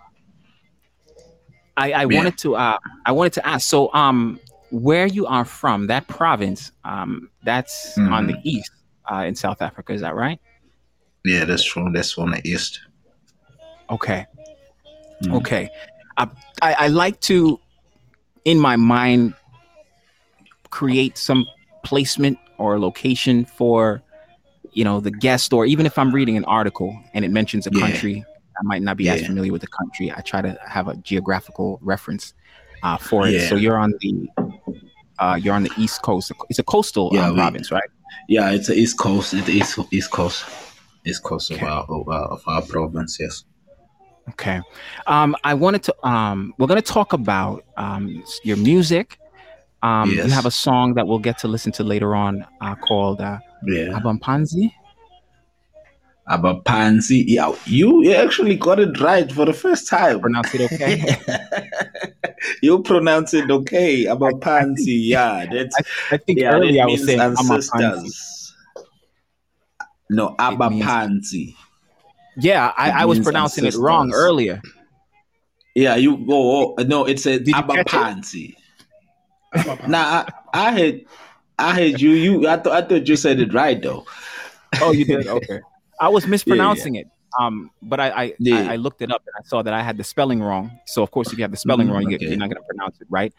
I, 1.77 1.93
I 1.93 2.01
yeah. 2.01 2.05
wanted 2.07 2.39
to 2.39 2.57
uh, 2.57 2.79
I 3.05 3.13
wanted 3.13 3.35
to 3.35 3.47
ask. 3.47 3.69
So, 3.69 3.93
um, 3.93 4.41
where 4.71 5.07
you 5.07 5.27
are 5.27 5.45
from, 5.45 5.87
that 5.89 6.09
province, 6.09 6.73
um, 6.85 7.31
that's 7.45 7.97
mm-hmm. 7.97 8.13
on 8.13 8.27
the 8.27 8.37
east 8.43 8.71
uh, 9.11 9.25
in 9.27 9.35
South 9.35 9.63
Africa. 9.63 9.93
Is 9.93 10.01
that 10.01 10.15
right? 10.15 10.41
Yeah, 11.25 11.45
that's 11.45 11.65
true. 11.65 11.91
That's 11.93 12.17
on 12.19 12.31
the 12.31 12.41
east. 12.49 12.81
Okay. 13.91 14.27
Mm-hmm. 15.23 15.35
Okay. 15.37 15.69
I, 16.17 16.29
I, 16.63 16.73
I 16.75 16.89
like 16.89 17.21
to, 17.23 17.61
in 18.45 18.59
my 18.59 18.77
mind, 18.77 19.35
create 20.71 21.17
some 21.19 21.47
placement 21.85 22.39
or 22.59 22.79
location 22.79 23.45
for 23.45 24.03
you 24.73 24.85
know 24.85 25.01
the 25.01 25.11
guest 25.11 25.53
or 25.53 25.65
even 25.65 25.87
if 25.87 25.97
i'm 25.97 26.13
reading 26.13 26.37
an 26.37 26.45
article 26.45 26.99
and 27.15 27.25
it 27.25 27.31
mentions 27.31 27.67
a 27.67 27.71
yeah. 27.73 27.81
country 27.81 28.25
i 28.59 28.63
might 28.63 28.83
not 28.83 28.97
be 28.97 29.05
yeah. 29.05 29.15
as 29.15 29.25
familiar 29.25 29.53
with 29.53 29.63
the 29.63 29.69
country 29.69 30.13
i 30.13 30.21
try 30.21 30.43
to 30.43 30.59
have 30.67 30.89
a 30.89 30.97
geographical 30.97 31.79
reference 31.81 32.35
uh, 32.83 32.97
for 32.97 33.27
it 33.27 33.49
so 33.49 33.55
you're 33.55 33.79
on 33.79 33.95
the 34.01 34.29
uh, 35.19 35.39
you're 35.41 35.55
on 35.55 35.63
the 35.63 35.73
east 35.79 36.03
coast 36.03 36.33
it's 36.49 36.59
a 36.59 36.65
coastal 36.65 37.11
yeah, 37.13 37.29
um, 37.29 37.37
right 37.71 37.91
yeah 38.29 38.51
it's 38.51 38.69
the 38.69 38.75
east 38.75 38.99
coast 38.99 39.35
it's 39.35 39.49
east, 39.49 39.79
east 39.91 40.11
coast 40.11 40.45
east 41.05 41.23
coast 41.23 41.53
okay. 41.53 41.65
of, 41.65 41.69
our, 41.69 41.85
of, 41.89 42.09
our, 42.09 42.25
of 42.29 42.43
our 42.47 42.63
province 42.63 43.19
yes 43.21 43.45
okay 44.29 44.61
um, 45.07 45.37
i 45.45 45.55
wanted 45.55 45.83
to 45.83 45.95
um, 46.07 46.53
we're 46.59 46.67
going 46.67 46.81
to 46.81 46.93
talk 46.93 47.13
about 47.13 47.65
um, 47.77 48.23
your 48.43 48.57
music 48.57 49.19
um, 49.83 50.11
yes. 50.11 50.27
You 50.27 50.33
have 50.33 50.47
a 50.47 50.51
song 50.51 50.95
that 50.95 51.07
we'll 51.07 51.19
get 51.19 51.39
to 51.39 51.49
listen 51.49 51.71
to 51.73 51.85
later 51.85 52.17
on 52.17 52.45
uh, 52.61 52.75
called 52.75 53.21
uh, 53.21 53.39
yeah. 53.67 53.99
Abampanzi. 53.99 54.73
Abaphansi. 56.29 57.25
Yeah, 57.27 57.55
you 57.67 58.13
actually 58.13 58.57
got 58.57 58.81
it 58.81 59.01
right 59.01 59.31
for 59.31 59.45
the 59.45 59.53
first 59.53 59.89
time. 59.89 60.21
Pronounce 60.21 60.55
it 60.55 60.73
okay. 60.73 61.17
you 62.63 62.83
pronounce 62.83 63.33
it 63.33 63.51
okay. 63.51 64.05
Abaphansi. 64.05 64.99
Yeah, 65.03 65.47
that's. 65.47 65.77
I, 65.79 66.15
I 66.15 66.17
think 66.19 66.41
yeah, 66.41 66.53
earlier 66.53 66.83
I 66.83 66.87
was 66.87 67.05
saying 67.05 67.21
ancestors. 67.21 68.55
No, 70.11 70.35
Abaphansi. 70.39 71.55
Yeah, 72.37 72.73
I, 72.77 72.91
I 72.91 73.05
was 73.05 73.21
pronouncing 73.21 73.65
ancestors. 73.65 73.81
it 73.81 73.85
wrong 73.85 74.13
earlier. 74.13 74.61
Yeah, 75.75 75.97
you. 75.97 76.27
Oh, 76.29 76.75
oh 76.79 76.83
no, 76.85 77.05
it's 77.05 77.27
a 77.27 77.39
Abapanzi. 77.39 78.57
nah, 79.87 80.25
I, 80.25 80.33
I 80.53 80.71
had 80.73 81.01
I 81.59 81.81
had 81.81 82.01
you. 82.01 82.11
You 82.11 82.49
I 82.49 82.57
thought 82.57 82.73
I 82.73 82.87
thought 82.87 83.07
you 83.07 83.17
said 83.17 83.41
it 83.41 83.55
right 83.55 83.81
though. 83.81 84.05
Oh, 84.81 84.93
you 84.93 85.05
did. 85.05 85.27
Okay, 85.27 85.61
I 86.01 86.09
was 86.09 86.27
mispronouncing 86.27 86.95
yeah, 86.95 87.01
yeah. 87.01 87.07
it. 87.07 87.13
Um, 87.39 87.71
but 87.83 88.01
I 88.01 88.09
I, 88.11 88.35
yeah. 88.39 88.57
I, 88.57 88.73
I 88.73 88.77
looked 88.77 89.03
it 89.03 89.11
up 89.11 89.23
and 89.27 89.35
I 89.39 89.47
saw 89.47 89.63
that 89.63 89.75
I 89.75 89.83
had 89.83 89.97
the 89.97 90.05
spelling 90.05 90.43
wrong. 90.43 90.71
So 90.87 91.03
of 91.03 91.11
course, 91.11 91.33
if 91.33 91.39
you 91.39 91.45
have 91.45 91.51
the 91.51 91.57
spelling 91.57 91.89
mm, 91.89 91.93
wrong, 91.93 92.11
you 92.11 92.17
are 92.17 92.37
not 92.37 92.49
going 92.51 92.63
to 92.63 92.67
pronounce 92.69 93.01
it 93.01 93.07
right. 93.11 93.33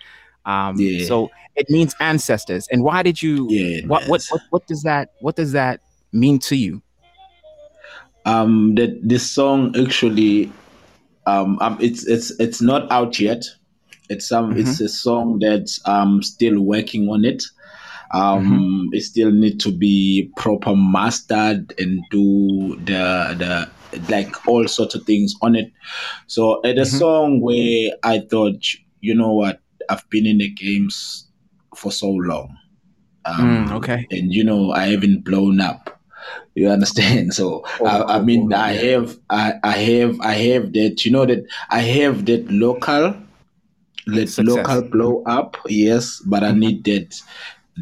Um. 0.45 0.77
So 1.05 1.29
it 1.55 1.69
means 1.69 1.95
ancestors. 1.99 2.67
And 2.71 2.83
why 2.83 3.03
did 3.03 3.21
you? 3.21 3.47
What, 3.87 4.07
what 4.07 4.23
what 4.29 4.41
what 4.49 4.67
does 4.67 4.83
that 4.83 5.09
what 5.19 5.35
does 5.35 5.51
that 5.53 5.81
mean 6.11 6.39
to 6.39 6.55
you? 6.55 6.81
Um, 8.25 8.75
that 8.75 8.99
this 9.07 9.29
song 9.29 9.73
actually, 9.79 10.51
um, 11.25 11.57
um, 11.61 11.77
it's 11.79 12.05
it's 12.05 12.31
it's 12.39 12.61
not 12.61 12.91
out 12.91 13.19
yet. 13.19 13.45
It's 14.09 14.31
um, 14.31 14.51
mm-hmm. 14.51 14.59
it's 14.59 14.81
a 14.81 14.89
song 14.89 15.39
that 15.39 15.69
I'm 15.85 16.21
still 16.21 16.61
working 16.61 17.09
on 17.09 17.25
it. 17.25 17.43
Um, 18.11 18.45
mm-hmm. 18.45 18.93
It 18.93 19.01
still 19.01 19.31
need 19.31 19.59
to 19.61 19.71
be 19.71 20.31
proper 20.37 20.75
mastered 20.75 21.73
and 21.77 22.03
do 22.09 22.75
the 22.85 23.35
the 23.37 23.69
like 24.09 24.47
all 24.47 24.67
sorts 24.67 24.95
of 24.95 25.03
things 25.03 25.33
on 25.41 25.55
it. 25.55 25.71
So 26.27 26.61
at 26.63 26.77
a 26.77 26.81
mm-hmm. 26.81 26.97
song 26.97 27.41
where 27.41 27.91
I 28.03 28.19
thought, 28.19 28.63
you 29.01 29.15
know 29.15 29.33
what, 29.33 29.61
I've 29.89 30.07
been 30.09 30.25
in 30.25 30.39
the 30.39 30.49
games 30.49 31.27
for 31.75 31.91
so 31.91 32.09
long. 32.09 32.57
Um, 33.25 33.67
mm, 33.67 33.71
okay. 33.73 34.07
And 34.11 34.33
you 34.33 34.43
know, 34.43 34.71
I 34.71 34.87
haven't 34.87 35.23
blown 35.23 35.59
up. 35.59 35.99
You 36.55 36.69
understand? 36.69 37.33
So 37.37 37.63
oh, 37.81 37.85
I, 37.85 38.17
I, 38.17 38.21
mean, 38.21 38.51
oh, 38.51 38.57
I 38.57 38.73
have, 38.73 39.17
I, 39.29 39.53
I 39.63 39.77
have, 39.77 40.19
I 40.21 40.33
have 40.33 40.73
that. 40.73 41.05
You 41.05 41.11
know 41.11 41.25
that 41.25 41.45
I 41.69 41.79
have 41.79 42.25
that 42.25 42.49
local 42.49 43.15
let 44.07 44.29
Success. 44.29 44.55
local 44.55 44.81
blow 44.83 45.23
up, 45.23 45.57
yes, 45.67 46.21
but 46.25 46.43
I 46.43 46.51
mm-hmm. 46.51 46.59
need 46.59 46.83
that 46.85 47.21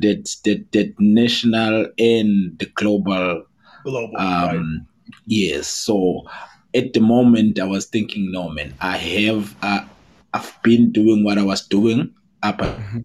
that 0.02 0.36
that 0.44 0.72
that 0.72 0.94
national 1.00 1.88
and 1.98 2.58
the 2.60 2.66
global 2.76 3.44
global 3.84 4.18
um 4.18 4.86
right. 5.08 5.16
yes 5.26 5.68
so 5.68 6.24
at 6.74 6.94
the 6.94 7.00
moment 7.00 7.60
i 7.60 7.64
was 7.64 7.86
thinking 7.86 8.32
no 8.32 8.50
man 8.50 8.74
i 8.82 8.98
have 8.98 9.56
uh, 9.62 9.86
i've 10.34 10.58
been 10.64 10.92
doing 10.92 11.24
what 11.24 11.38
i 11.38 11.44
was 11.44 11.68
doing 11.68 12.14
up 12.44 12.58
mm-hmm. 12.60 13.00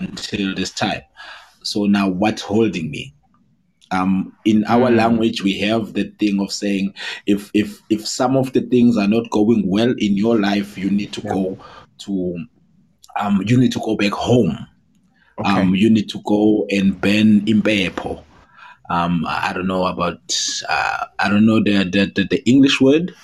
until 0.00 0.54
this 0.54 0.70
time 0.70 1.02
so 1.62 1.84
now 1.84 2.08
what's 2.08 2.42
holding 2.42 2.90
me 2.90 3.14
um, 3.92 4.34
in 4.46 4.64
our 4.68 4.88
mm. 4.88 4.96
language 4.96 5.42
we 5.42 5.58
have 5.58 5.92
the 5.92 6.04
thing 6.18 6.40
of 6.40 6.50
saying 6.50 6.94
if 7.26 7.50
if 7.52 7.78
if 7.90 8.08
some 8.08 8.38
of 8.38 8.54
the 8.54 8.62
things 8.62 8.96
are 8.96 9.06
not 9.06 9.28
going 9.28 9.68
well 9.68 9.90
in 9.98 10.16
your 10.16 10.40
life 10.40 10.78
you 10.78 10.90
need 10.90 11.12
to 11.12 11.20
yeah. 11.20 11.30
go 11.30 11.58
to 11.98 12.46
um, 13.18 13.42
you 13.46 13.56
need 13.56 13.72
to 13.72 13.80
go 13.80 13.96
back 13.96 14.12
home. 14.12 14.66
Okay. 15.38 15.50
Um, 15.50 15.74
you 15.74 15.90
need 15.90 16.08
to 16.10 16.20
go 16.24 16.66
and 16.70 17.00
burn 17.00 17.40
impepho. 17.46 18.22
Um, 18.90 19.24
I 19.26 19.52
don't 19.54 19.66
know 19.66 19.86
about 19.86 20.20
uh, 20.68 21.06
I 21.18 21.28
don't 21.28 21.46
know 21.46 21.62
the, 21.62 21.84
the, 21.84 22.12
the, 22.14 22.24
the 22.28 22.48
English 22.48 22.80
word, 22.80 23.14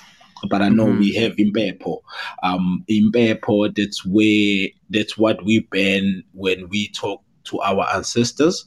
but 0.49 0.61
I 0.61 0.69
know 0.69 0.87
mm-hmm. 0.87 0.99
we 0.99 1.13
have 1.15 1.35
impepho. 1.35 2.01
Um, 2.41 2.83
impepho 2.89 3.75
that's 3.75 4.05
where 4.05 4.69
that's 4.89 5.17
what 5.17 5.43
we 5.45 5.59
burn 5.71 6.23
when 6.33 6.69
we 6.69 6.89
talk 6.89 7.21
to 7.45 7.59
our 7.61 7.87
ancestors. 7.93 8.65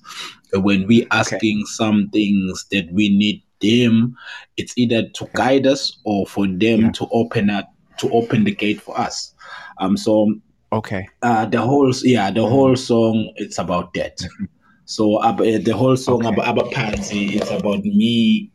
When 0.54 0.87
we 0.87 1.06
asking 1.11 1.58
okay. 1.58 1.64
some 1.66 2.11
things 2.11 2.66
that 2.70 2.92
we 2.92 3.08
need 3.08 3.42
them, 3.61 4.16
it's 4.56 4.76
either 4.76 5.08
to 5.08 5.28
guide 5.34 5.66
us 5.66 5.99
or 6.04 6.26
for 6.26 6.46
them 6.46 6.80
yeah. 6.80 6.92
to 6.92 7.08
open 7.11 7.50
up 7.50 7.72
to 7.99 8.11
open 8.11 8.44
the 8.44 8.54
gate 8.54 8.80
for 8.80 8.99
us. 8.99 9.34
Um, 9.78 9.96
so 9.96 10.34
okay, 10.72 11.08
uh, 11.22 11.46
the 11.46 11.60
whole 11.60 11.92
yeah, 12.02 12.30
the 12.30 12.46
whole 12.46 12.76
song 12.76 13.32
it's 13.36 13.58
about 13.58 13.94
that. 13.94 14.18
Mm-hmm. 14.18 14.44
So 14.84 15.16
uh, 15.16 15.32
the 15.32 15.72
whole 15.74 15.96
song 15.96 16.26
okay. 16.26 16.34
about 16.34 16.56
Abaphansi, 16.56 17.36
it's 17.36 17.50
about 17.50 17.84
me 17.84 18.50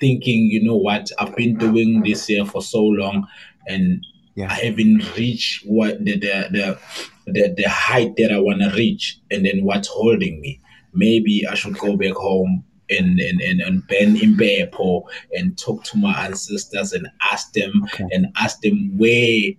thinking, 0.00 0.44
you 0.50 0.62
know 0.62 0.76
what, 0.76 1.10
I've 1.18 1.34
been 1.36 1.56
doing 1.56 2.02
this 2.02 2.28
year 2.28 2.44
for 2.44 2.62
so 2.62 2.82
long, 2.82 3.26
and 3.66 4.04
yeah. 4.34 4.50
I 4.50 4.54
haven't 4.54 5.16
reached 5.16 5.66
what 5.66 6.04
the 6.04 6.18
the 6.18 6.48
the 6.50 6.78
the, 7.26 7.54
the 7.56 7.68
height 7.68 8.14
that 8.16 8.32
I 8.32 8.38
want 8.38 8.62
to 8.62 8.70
reach, 8.76 9.18
and 9.30 9.44
then 9.44 9.64
what's 9.64 9.88
holding 9.88 10.40
me. 10.40 10.60
Maybe 10.94 11.46
I 11.46 11.54
should 11.54 11.76
go 11.78 11.96
back 11.96 12.14
home 12.14 12.64
and 12.90 13.18
and 13.20 13.40
and, 13.40 13.60
and 13.60 13.86
Ben 13.86 14.16
impepho 14.16 15.02
and 15.32 15.58
talk 15.58 15.84
to 15.84 15.98
my 15.98 16.12
ancestors 16.24 16.92
and 16.92 17.08
ask 17.30 17.52
them 17.52 17.82
okay. 17.84 18.06
and 18.12 18.28
ask 18.36 18.60
them 18.60 18.96
where 18.96 19.52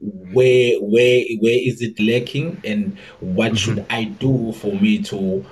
where 0.00 0.74
where 0.80 1.24
where 1.40 1.58
is 1.58 1.80
it 1.80 1.98
lacking 1.98 2.60
and 2.64 2.96
what 3.20 3.52
mm-hmm. 3.52 3.56
should 3.56 3.86
I 3.90 4.04
do 4.04 4.52
for 4.52 4.72
me 4.74 5.02
to 5.04 5.44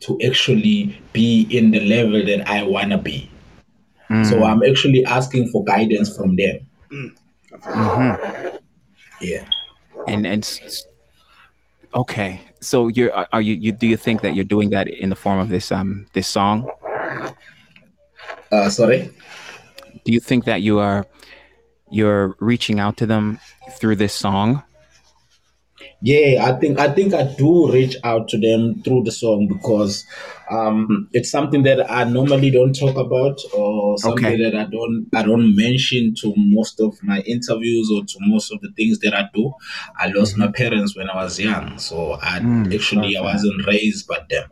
to 0.00 0.18
actually 0.26 1.00
be 1.12 1.46
in 1.50 1.70
the 1.70 1.80
level 1.80 2.24
that 2.24 2.48
I 2.48 2.62
wanna 2.62 2.98
be. 2.98 3.30
Mm. 4.10 4.28
So 4.28 4.44
I'm 4.44 4.62
actually 4.62 5.04
asking 5.04 5.48
for 5.48 5.64
guidance 5.64 6.14
from 6.14 6.36
them. 6.36 6.66
Mm-hmm. 6.92 8.56
Yeah. 9.20 9.44
And 10.06 10.26
and 10.26 10.58
okay, 11.94 12.40
so 12.60 12.88
you're 12.88 13.12
are 13.32 13.40
you 13.40 13.54
you 13.54 13.72
do 13.72 13.86
you 13.86 13.96
think 13.96 14.20
that 14.20 14.34
you're 14.34 14.44
doing 14.44 14.70
that 14.70 14.88
in 14.88 15.08
the 15.08 15.16
form 15.16 15.40
of 15.40 15.48
this 15.48 15.72
um 15.72 16.06
this 16.12 16.28
song? 16.28 16.70
Uh, 18.52 18.70
sorry. 18.70 19.10
Do 20.04 20.12
you 20.12 20.20
think 20.20 20.44
that 20.44 20.62
you 20.62 20.78
are 20.78 21.04
you're 21.90 22.36
reaching 22.40 22.80
out 22.80 22.96
to 22.98 23.06
them 23.06 23.38
through 23.78 23.96
this 23.96 24.12
song? 24.12 24.62
Yeah, 26.02 26.44
I 26.44 26.58
think 26.58 26.78
I 26.78 26.92
think 26.92 27.14
I 27.14 27.22
do 27.22 27.72
reach 27.72 27.96
out 28.04 28.28
to 28.28 28.38
them 28.38 28.82
through 28.82 29.04
the 29.04 29.12
song 29.12 29.48
because 29.48 30.04
um, 30.50 31.08
it's 31.12 31.30
something 31.30 31.62
that 31.62 31.90
I 31.90 32.04
normally 32.04 32.50
don't 32.50 32.78
talk 32.78 32.96
about 32.96 33.40
or 33.54 33.96
something 33.98 34.24
okay. 34.26 34.42
that 34.42 34.54
I 34.54 34.64
don't 34.64 35.08
I 35.14 35.22
don't 35.22 35.56
mention 35.56 36.14
to 36.20 36.34
most 36.36 36.80
of 36.80 37.02
my 37.02 37.20
interviews 37.20 37.90
or 37.90 38.04
to 38.04 38.18
most 38.20 38.52
of 38.52 38.60
the 38.60 38.70
things 38.72 38.98
that 39.00 39.14
I 39.14 39.28
do. 39.34 39.52
I 39.96 40.08
lost 40.08 40.32
mm-hmm. 40.32 40.42
my 40.42 40.52
parents 40.52 40.94
when 40.96 41.08
I 41.08 41.16
was 41.16 41.40
young, 41.40 41.78
so 41.78 42.18
I 42.20 42.40
mm, 42.40 42.74
actually 42.74 43.16
I 43.16 43.22
wasn't 43.22 43.66
raised 43.66 44.06
by 44.06 44.20
them, 44.28 44.48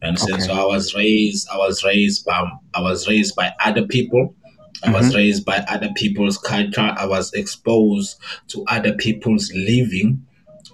and 0.00 0.16
okay. 0.16 0.30
since 0.30 0.48
I 0.48 0.64
was 0.64 0.94
raised 0.94 1.48
I 1.52 1.58
was 1.58 1.82
raised 1.82 2.24
by 2.24 2.48
I 2.72 2.80
was 2.80 3.08
raised 3.08 3.34
by 3.34 3.52
other 3.64 3.84
people 3.84 4.36
I 4.84 4.90
was 4.90 5.06
mm-hmm. 5.06 5.16
raised 5.16 5.44
by 5.44 5.64
other 5.68 5.90
people's 5.96 6.38
culture. 6.38 6.94
I 6.96 7.06
was 7.06 7.32
exposed 7.32 8.18
to 8.48 8.64
other 8.68 8.94
people's 8.94 9.52
living. 9.54 10.26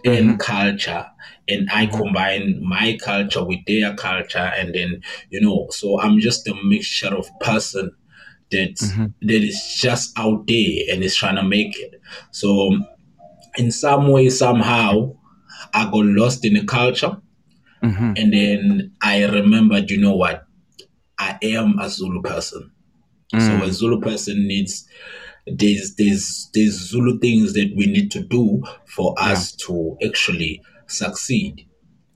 and 0.05 0.31
mm-hmm. 0.31 0.37
culture 0.37 1.07
and 1.49 1.69
I 1.71 1.87
mm-hmm. 1.87 1.97
combine 1.97 2.61
my 2.62 2.99
culture 3.02 3.45
with 3.45 3.64
their 3.67 3.95
culture 3.95 4.38
and 4.38 4.75
then 4.75 5.02
you 5.31 5.40
know 5.40 5.67
so 5.71 6.00
I'm 6.00 6.21
just 6.21 6.49
a 6.49 6.55
mixture 6.64 7.14
of 7.14 7.29
person 7.40 7.93
that 8.50 8.76
mm-hmm. 8.76 9.07
that 9.23 9.43
is 9.43 9.76
just 9.79 10.19
out 10.19 10.47
there 10.47 10.85
and 10.90 11.02
is 11.02 11.17
trying 11.17 11.37
to 11.37 11.43
make 11.43 11.79
it 11.79 12.00
so 12.31 12.76
in 13.57 13.71
some 13.71 14.09
way 14.09 14.29
somehow 14.31 15.14
I 15.75 15.85
got 15.85 16.05
lost 16.05 16.45
in 16.45 16.55
the 16.55 16.64
culture 16.64 17.17
mm-hmm. 17.83 18.12
and 18.17 18.33
then 18.33 18.93
I 19.02 19.25
remembered 19.26 19.90
you 19.90 20.00
know 20.00 20.17
what 20.17 20.47
I 21.19 21.38
am 21.43 21.79
a 21.79 21.88
Zulu 21.90 22.23
person 22.23 22.71
mm. 23.34 23.40
so 23.40 23.64
a 23.64 23.72
Zulu 23.72 24.00
person 24.00 24.46
needs 24.46 24.87
there's 25.46 25.94
there's 25.96 26.50
there's 26.54 26.75
Zulu 26.75 27.18
things 27.18 27.54
that 27.54 27.72
we 27.76 27.87
need 27.87 28.10
to 28.12 28.20
do 28.20 28.62
for 28.87 29.14
us 29.18 29.52
yeah. 29.52 29.66
to 29.66 29.96
actually 30.06 30.62
succeed. 30.87 31.66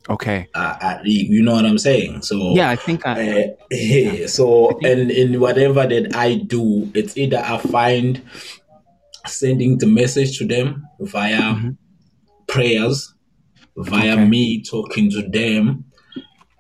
Okay. 0.09 0.49
Uh, 0.55 0.77
uh, 0.81 0.99
you 1.03 1.43
know 1.43 1.55
what 1.55 1.65
I'm 1.65 1.79
saying? 1.79 2.23
So 2.23 2.55
yeah, 2.55 2.71
I 2.71 2.77
think 2.77 3.07
I. 3.07 3.43
Uh, 3.43 3.47
yeah. 3.71 4.27
So 4.27 4.73
think... 4.73 4.85
and 4.85 5.11
in 5.11 5.41
whatever 5.41 5.87
that 5.87 6.15
I 6.15 6.35
do, 6.35 6.91
it's 6.95 7.17
either 7.17 7.39
I 7.39 7.59
find 7.59 8.23
sending 9.27 9.79
the 9.79 9.87
message 9.87 10.39
to 10.39 10.47
them 10.47 10.87
via 11.01 11.41
mm-hmm. 11.41 11.71
prayers, 12.47 13.15
via 13.77 14.13
okay. 14.13 14.25
me 14.27 14.63
talking 14.63 15.11
to 15.13 15.23
them, 15.23 15.87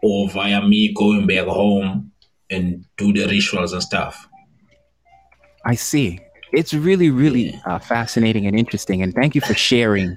or 0.02 0.30
via 0.30 0.66
me 0.66 0.94
going 0.94 1.26
back 1.26 1.46
home 1.46 2.12
and 2.49 2.87
do 2.96 3.12
the 3.12 3.26
rituals 3.26 3.75
and 3.75 3.82
stuff. 3.82 4.28
I 5.64 5.75
see 5.75 6.21
it's 6.54 6.73
really, 6.73 7.11
really 7.11 7.61
uh, 7.66 7.78
fascinating 7.78 8.47
and 8.47 8.59
interesting. 8.59 9.02
And 9.02 9.14
thank 9.14 9.35
you 9.35 9.40
for 9.40 9.54
sharing 9.54 10.16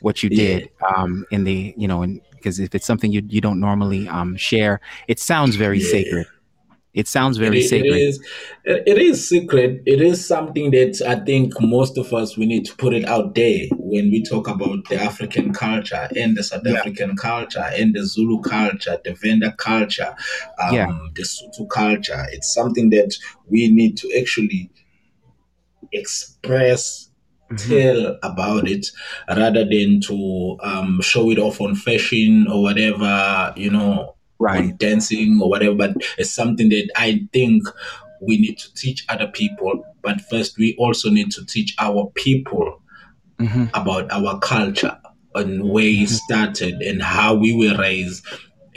what 0.00 0.22
you 0.22 0.28
did 0.28 0.70
um, 0.94 1.24
in 1.30 1.44
the, 1.44 1.74
you 1.76 1.86
know, 1.86 2.04
because 2.32 2.58
if 2.58 2.74
it's 2.74 2.86
something 2.86 3.12
you 3.12 3.22
you 3.28 3.40
don't 3.40 3.60
normally 3.60 4.08
um, 4.08 4.36
share, 4.36 4.80
it 5.06 5.18
sounds 5.18 5.56
very 5.56 5.78
yeah. 5.80 5.90
sacred. 5.90 6.26
It 6.94 7.06
sounds 7.06 7.36
very 7.36 7.60
it, 7.60 7.68
sacred. 7.68 7.94
It 7.94 8.00
is, 8.00 8.26
it 8.64 8.98
is 8.98 9.28
secret. 9.28 9.82
It 9.86 10.00
is 10.00 10.26
something 10.26 10.72
that 10.72 11.00
I 11.06 11.22
think 11.24 11.52
most 11.60 11.96
of 11.96 12.12
us 12.12 12.36
we 12.36 12.46
need 12.46 12.64
to 12.64 12.74
put 12.76 12.92
it 12.92 13.04
out 13.04 13.36
there 13.36 13.66
when 13.72 14.10
we 14.10 14.22
talk 14.24 14.48
about 14.48 14.88
the 14.88 15.00
African 15.00 15.52
culture 15.52 16.08
and 16.16 16.36
the 16.36 16.42
South 16.42 16.62
yeah. 16.64 16.78
African 16.78 17.14
culture 17.14 17.64
and 17.72 17.94
the 17.94 18.04
Zulu 18.04 18.40
culture, 18.40 18.98
the 19.04 19.14
Venda 19.14 19.52
culture, 19.52 20.12
um, 20.60 20.74
yeah. 20.74 20.86
the 21.14 21.22
Sotho 21.22 21.68
culture. 21.68 22.26
It's 22.32 22.52
something 22.52 22.90
that 22.90 23.14
we 23.46 23.70
need 23.70 23.96
to 23.98 24.18
actually 24.18 24.70
express 25.92 27.10
mm-hmm. 27.50 27.70
tell 27.70 28.18
about 28.22 28.68
it 28.68 28.86
rather 29.28 29.64
than 29.64 30.00
to 30.00 30.56
um, 30.62 31.00
show 31.00 31.30
it 31.30 31.38
off 31.38 31.60
on 31.60 31.74
fashion 31.74 32.46
or 32.48 32.62
whatever 32.62 33.52
you 33.56 33.70
know 33.70 34.14
right 34.38 34.76
dancing 34.78 35.38
or 35.42 35.50
whatever 35.50 35.74
but 35.74 35.96
it's 36.16 36.30
something 36.30 36.68
that 36.68 36.88
i 36.96 37.20
think 37.32 37.64
we 38.20 38.38
need 38.38 38.58
to 38.58 38.72
teach 38.74 39.04
other 39.08 39.26
people 39.28 39.84
but 40.02 40.20
first 40.22 40.58
we 40.58 40.76
also 40.78 41.10
need 41.10 41.30
to 41.30 41.44
teach 41.44 41.74
our 41.78 42.10
people 42.14 42.80
mm-hmm. 43.38 43.64
about 43.74 44.10
our 44.10 44.38
culture 44.40 44.96
and 45.34 45.68
where 45.68 45.84
it 45.84 45.96
mm-hmm. 45.96 46.04
started 46.06 46.74
and 46.82 47.02
how 47.02 47.34
we 47.34 47.52
were 47.52 47.76
raised 47.78 48.24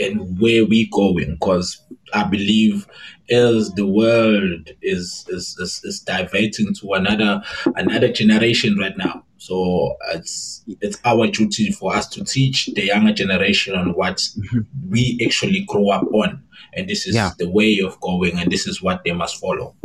and 0.02 0.40
where 0.40 0.66
we 0.66 0.90
going 0.92 1.38
because 1.40 1.82
i 2.14 2.24
believe 2.24 2.88
as 3.30 3.72
the 3.72 3.88
world 3.88 4.70
is, 4.82 5.26
is 5.30 5.58
is, 5.60 5.82
is 5.84 6.00
diverting 6.02 6.74
to 6.74 6.94
another 6.94 7.42
another 7.76 8.12
generation 8.12 8.78
right 8.78 8.98
now 8.98 9.24
so 9.38 9.96
it's 10.14 10.64
it's 10.82 11.00
our 11.06 11.28
duty 11.28 11.72
for 11.72 11.96
us 11.96 12.08
to 12.08 12.24
teach 12.24 12.70
the 12.76 12.86
younger 12.86 13.14
generation 13.14 13.76
on 13.76 13.94
what 13.94 14.18
mm-hmm. 14.18 14.60
we 14.90 15.20
actually 15.26 15.66
grow 15.68 15.90
up 15.90 16.06
on 16.14 16.44
and 16.74 16.90
this 16.90 17.08
is 17.08 17.16
yeah. 17.16 17.32
the 17.38 17.50
way 17.50 17.80
of 17.80 18.00
going 18.02 18.38
and 18.40 18.52
this 18.52 18.68
is 18.68 18.82
what 18.82 19.04
they 19.04 19.12
must 19.12 19.40
follow 19.40 19.76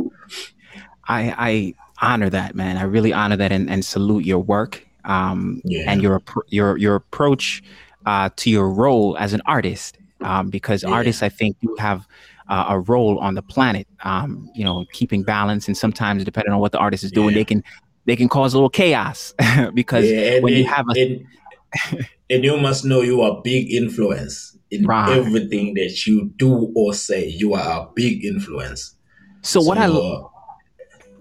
i 1.09 1.35
i 1.39 1.75
honor 2.03 2.29
that 2.29 2.55
man 2.55 2.77
i 2.77 2.83
really 2.83 3.13
honor 3.13 3.37
that 3.37 3.53
and, 3.53 3.71
and 3.71 3.85
salute 3.85 4.25
your 4.25 4.41
work 4.41 4.87
um, 5.07 5.63
yeah. 5.65 5.85
and 5.91 6.03
your 6.03 6.21
your 6.49 6.77
your 6.77 6.97
approach 6.97 7.63
uh, 8.07 8.29
to 8.37 8.51
your 8.51 8.69
role 8.69 9.17
as 9.19 9.33
an 9.33 9.43
artist 9.47 9.99
um, 10.23 10.51
because 10.51 10.83
yeah. 10.83 10.91
artists, 10.91 11.23
I 11.23 11.29
think, 11.29 11.57
do 11.61 11.75
have 11.79 12.07
uh, 12.49 12.67
a 12.71 12.81
role 12.81 13.19
on 13.19 13.35
the 13.35 13.43
planet. 13.43 13.87
Um, 14.05 14.51
you 14.55 14.65
know, 14.65 14.85
keeping 14.93 15.23
balance, 15.23 15.67
and 15.69 15.77
sometimes 15.77 16.25
depending 16.25 16.53
on 16.53 16.61
what 16.61 16.73
the 16.73 16.79
artist 16.79 17.05
is 17.05 17.13
doing, 17.13 17.31
yeah. 17.31 17.41
they 17.41 17.45
can 17.45 17.65
they 18.07 18.17
can 18.17 18.29
cause 18.29 18.55
a 18.55 18.57
little 18.57 18.71
chaos 18.71 19.35
because 19.75 20.11
yeah, 20.11 20.41
when 20.41 20.55
you 20.55 20.65
have 20.65 20.87
a 20.95 21.01
and, 21.01 22.09
and, 22.31 22.45
you 22.45 22.57
must 22.57 22.85
know 22.85 23.03
you 23.03 23.21
are 23.21 23.39
a 23.39 23.41
big 23.43 23.71
influence 23.73 24.57
in 24.71 24.87
right. 24.87 25.17
everything 25.17 25.75
that 25.75 26.07
you 26.07 26.31
do 26.37 26.73
or 26.75 26.95
say. 26.95 27.27
You 27.27 27.55
are 27.55 27.83
a 27.83 27.91
big 27.95 28.25
influence. 28.25 28.95
So, 29.43 29.61
so 29.61 29.67
what 29.67 29.79
I 29.79 29.89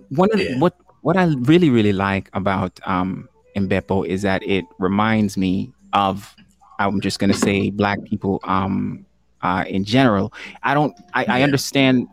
one 0.09 0.31
of 0.31 0.39
yeah. 0.39 0.57
what 0.59 0.75
what 1.01 1.17
I 1.17 1.25
really 1.41 1.69
really 1.69 1.93
like 1.93 2.29
about 2.33 2.79
um, 2.85 3.27
Impepho 3.55 4.05
is 4.07 4.21
that 4.21 4.43
it 4.43 4.65
reminds 4.79 5.37
me 5.37 5.73
of 5.93 6.35
I'm 6.79 7.01
just 7.01 7.19
going 7.19 7.31
to 7.31 7.37
say 7.37 7.69
black 7.69 8.03
people 8.03 8.39
um, 8.43 9.05
uh, 9.41 9.65
in 9.67 9.83
general. 9.83 10.33
I 10.63 10.73
don't. 10.73 10.95
I. 11.13 11.25
I, 11.25 11.41
understand 11.41 12.07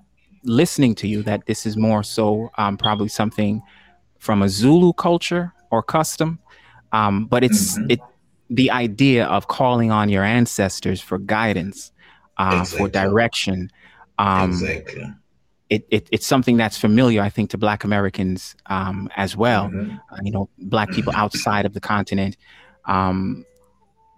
listening 0.45 0.95
to 0.97 1.09
you 1.09 1.23
that 1.23 1.47
this 1.47 1.67
is 1.67 1.77
more 1.77 2.03
so 2.03 2.51
um, 2.59 2.77
probably 2.77 3.09
something 3.09 3.63
from 4.19 4.43
a 4.43 4.49
Zulu 4.49 4.93
culture 4.93 5.53
or 5.71 5.83
custom, 5.83 6.39
um, 6.93 7.27
but 7.27 7.43
it's 7.43 7.79
mm-hmm. 7.79 7.91
it 7.91 8.01
the 8.51 8.71
idea 8.71 9.25
of 9.27 9.49
calling 9.49 9.91
on 9.91 10.09
your 10.11 10.25
ancestors 10.25 11.01
for 11.01 11.19
guidance, 11.19 11.91
uh, 12.37 12.59
exactly. 12.61 12.79
for 12.79 12.93
direction. 12.93 13.71
Um, 14.19 14.51
exactly. 14.51 15.11
It, 15.71 15.87
it, 15.91 16.09
it's 16.13 16.27
something 16.27 16.59
that's 16.59 16.77
familiar, 16.77 17.23
I 17.23 17.31
think, 17.31 17.49
to 17.51 17.59
Black 17.59 17.83
Americans 17.83 18.55
um, 18.67 19.09
as 19.17 19.35
well. 19.35 19.71
Mm-hmm. 19.71 19.97
Uh, 20.13 20.19
you 20.23 20.31
know, 20.31 20.51
Black 20.59 20.91
people 20.91 21.15
outside 21.17 21.65
of 21.65 21.73
the 21.73 21.81
continent. 21.81 22.37
Um, 22.85 23.47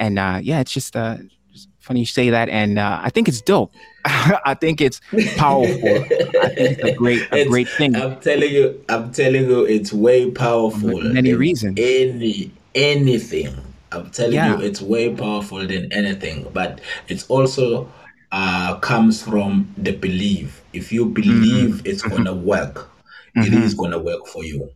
and 0.05 0.19
uh, 0.19 0.39
yeah, 0.43 0.61
it's 0.61 0.73
just, 0.73 0.95
uh, 0.97 1.17
just 1.53 1.69
funny 1.81 2.01
you 2.01 2.07
say 2.07 2.31
that, 2.31 2.49
and 2.49 2.79
uh, 2.79 3.01
I 3.03 3.11
think 3.11 3.27
it's 3.27 3.41
dope. 3.41 3.73
I 4.05 4.55
think 4.55 4.81
it's 4.81 5.01
powerful. 5.37 5.89
I 5.89 6.49
think 6.55 6.79
it's 6.79 6.85
a 6.85 6.95
great, 6.95 7.23
a 7.33 7.39
it's, 7.39 7.51
great 7.51 7.69
thing. 7.69 7.97
I'm 7.97 8.21
telling 8.21 8.53
you, 8.53 8.85
I'm 8.91 9.13
telling 9.13 9.49
you, 9.49 9.65
it's 9.65 9.93
way 9.93 10.31
powerful. 10.31 11.01
For 11.01 11.09
many 11.09 11.33
reasons. 11.33 11.79
Any 11.81 12.53
anything. 12.75 13.57
I'm 13.93 14.11
telling 14.11 14.35
yeah. 14.35 14.59
you, 14.59 14.63
it's 14.63 14.83
way 14.83 15.15
powerful 15.15 15.67
than 15.67 15.91
anything. 15.93 16.51
But 16.53 16.81
it's 17.09 17.27
also 17.29 17.91
uh, 18.31 18.77
comes 18.81 19.23
from 19.23 19.73
the 19.79 19.93
belief. 19.93 20.63
If 20.75 20.93
you 20.93 21.07
believe 21.07 21.77
mm-hmm. 21.77 21.87
it's 21.87 22.03
gonna 22.03 22.35
mm-hmm. 22.35 22.45
work, 22.45 22.91
mm-hmm. 23.37 23.43
it 23.43 23.55
is 23.55 23.73
gonna 23.73 23.99
work 23.99 24.27
for 24.27 24.45
you. 24.45 24.71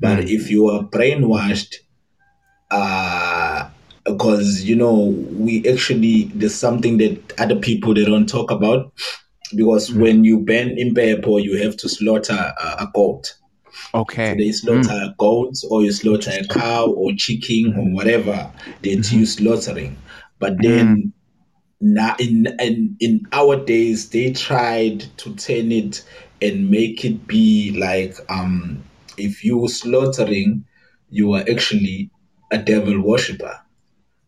But 0.00 0.18
mm-hmm. 0.18 0.28
if 0.28 0.50
you 0.50 0.68
are 0.70 0.82
brainwashed, 0.82 1.76
uh, 2.72 3.68
because 4.04 4.62
you 4.62 4.74
know 4.74 5.14
we 5.32 5.66
actually 5.68 6.24
there's 6.34 6.54
something 6.54 6.98
that 6.98 7.40
other 7.40 7.56
people 7.56 7.94
they 7.94 8.04
don't 8.04 8.28
talk 8.28 8.50
about 8.50 8.92
because 9.54 9.90
mm. 9.90 10.00
when 10.00 10.24
you 10.24 10.40
ban 10.40 10.70
impepho 10.76 11.42
you 11.42 11.56
have 11.56 11.76
to 11.76 11.88
slaughter 11.88 12.52
a, 12.60 12.66
a 12.80 12.90
goat 12.94 13.34
okay 13.94 14.30
so 14.30 14.34
they 14.36 14.52
slaughter 14.52 14.88
mm. 14.88 15.08
a 15.08 15.14
goat 15.18 15.54
or 15.70 15.82
you 15.82 15.92
slaughter 15.92 16.32
a 16.32 16.46
cow 16.48 16.86
or 16.86 17.12
chicken 17.16 17.74
or 17.76 17.84
whatever 17.94 18.50
that 18.82 18.98
mm-hmm. 18.98 19.18
you 19.18 19.26
slaughtering 19.26 19.96
but 20.38 20.54
then 20.60 20.96
mm. 20.96 21.12
now 21.80 22.16
in, 22.18 22.46
in 22.58 22.96
in 23.00 23.20
our 23.32 23.56
days 23.56 24.10
they 24.10 24.32
tried 24.32 25.00
to 25.16 25.34
turn 25.36 25.70
it 25.70 26.04
and 26.40 26.68
make 26.70 27.04
it 27.04 27.26
be 27.28 27.76
like 27.78 28.16
um 28.28 28.82
if 29.16 29.44
you 29.44 29.68
slaughtering 29.68 30.64
you 31.10 31.32
are 31.34 31.44
actually 31.48 32.10
a 32.50 32.58
devil 32.58 33.00
worshipper 33.00 33.60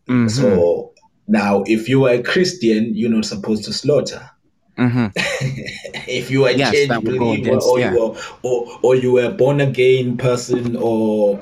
Mm-hmm. 0.07 0.27
So 0.27 0.93
now, 1.27 1.63
if 1.65 1.89
you 1.89 2.05
are 2.05 2.13
a 2.13 2.23
Christian, 2.23 2.95
you're 2.95 3.09
not 3.09 3.25
supposed 3.25 3.65
to 3.65 3.73
slaughter. 3.73 4.29
Mm-hmm. 4.77 5.07
if 6.07 6.29
you 6.29 6.45
are 6.45 6.51
yes, 6.51 6.73
changed 6.73 7.03
believer, 7.03 7.41
against, 7.41 7.67
or, 7.67 7.79
yeah. 7.79 7.93
you 7.93 8.03
are, 8.03 8.17
or 8.43 8.79
or 8.83 8.95
you 8.95 9.17
are 9.17 9.25
a 9.25 9.31
born 9.31 9.61
again 9.61 10.17
person, 10.17 10.75
or 10.75 11.41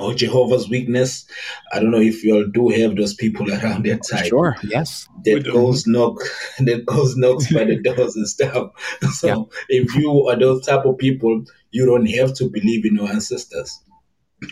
or 0.00 0.14
Jehovah's 0.14 0.68
Witness. 0.68 1.26
I 1.72 1.80
don't 1.80 1.90
know 1.90 2.00
if 2.00 2.24
you 2.24 2.34
all 2.34 2.46
do 2.46 2.68
have 2.68 2.96
those 2.96 3.14
people 3.14 3.50
around 3.62 3.84
that 3.86 4.02
time. 4.08 4.26
Sure, 4.26 4.56
yes. 4.62 5.08
That 5.24 5.44
goes 5.44 5.86
knock 5.86 6.20
that 6.58 6.84
goes 6.86 7.16
knocks 7.16 7.52
by 7.52 7.64
the 7.64 7.80
doors 7.80 8.16
and 8.16 8.28
stuff. 8.28 8.70
So 9.12 9.26
yeah. 9.68 9.80
if 9.80 9.94
you 9.94 10.28
are 10.28 10.36
those 10.36 10.66
type 10.66 10.84
of 10.84 10.98
people, 10.98 11.44
you 11.70 11.86
don't 11.86 12.06
have 12.06 12.34
to 12.34 12.50
believe 12.50 12.84
in 12.84 12.96
your 12.96 13.08
ancestors. 13.08 13.80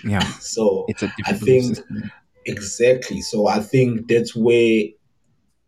Yeah. 0.04 0.24
So 0.40 0.86
I 1.26 1.32
think 1.32 1.76
system. 1.76 2.10
Exactly. 2.46 3.20
So 3.20 3.48
I 3.48 3.60
think 3.60 4.08
that's 4.08 4.34
where 4.34 4.84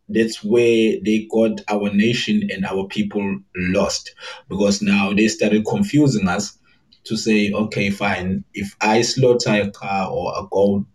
that's 0.09 0.43
where 0.43 0.97
they 1.05 1.29
got 1.31 1.61
our 1.69 1.93
nation 1.93 2.49
and 2.51 2.65
our 2.65 2.87
people 2.87 3.41
lost 3.55 4.15
because 4.49 4.81
now 4.81 5.13
they 5.13 5.29
started 5.29 5.67
confusing 5.67 6.29
us 6.29 6.57
to 7.05 7.17
say, 7.17 7.53
okay, 7.53 7.91
fine, 7.91 8.43
if 8.55 8.75
I 8.81 9.03
slaughter 9.03 9.51
a 9.51 9.71
car 9.71 10.11
or 10.11 10.33
a 10.39 10.47
goat 10.51 10.87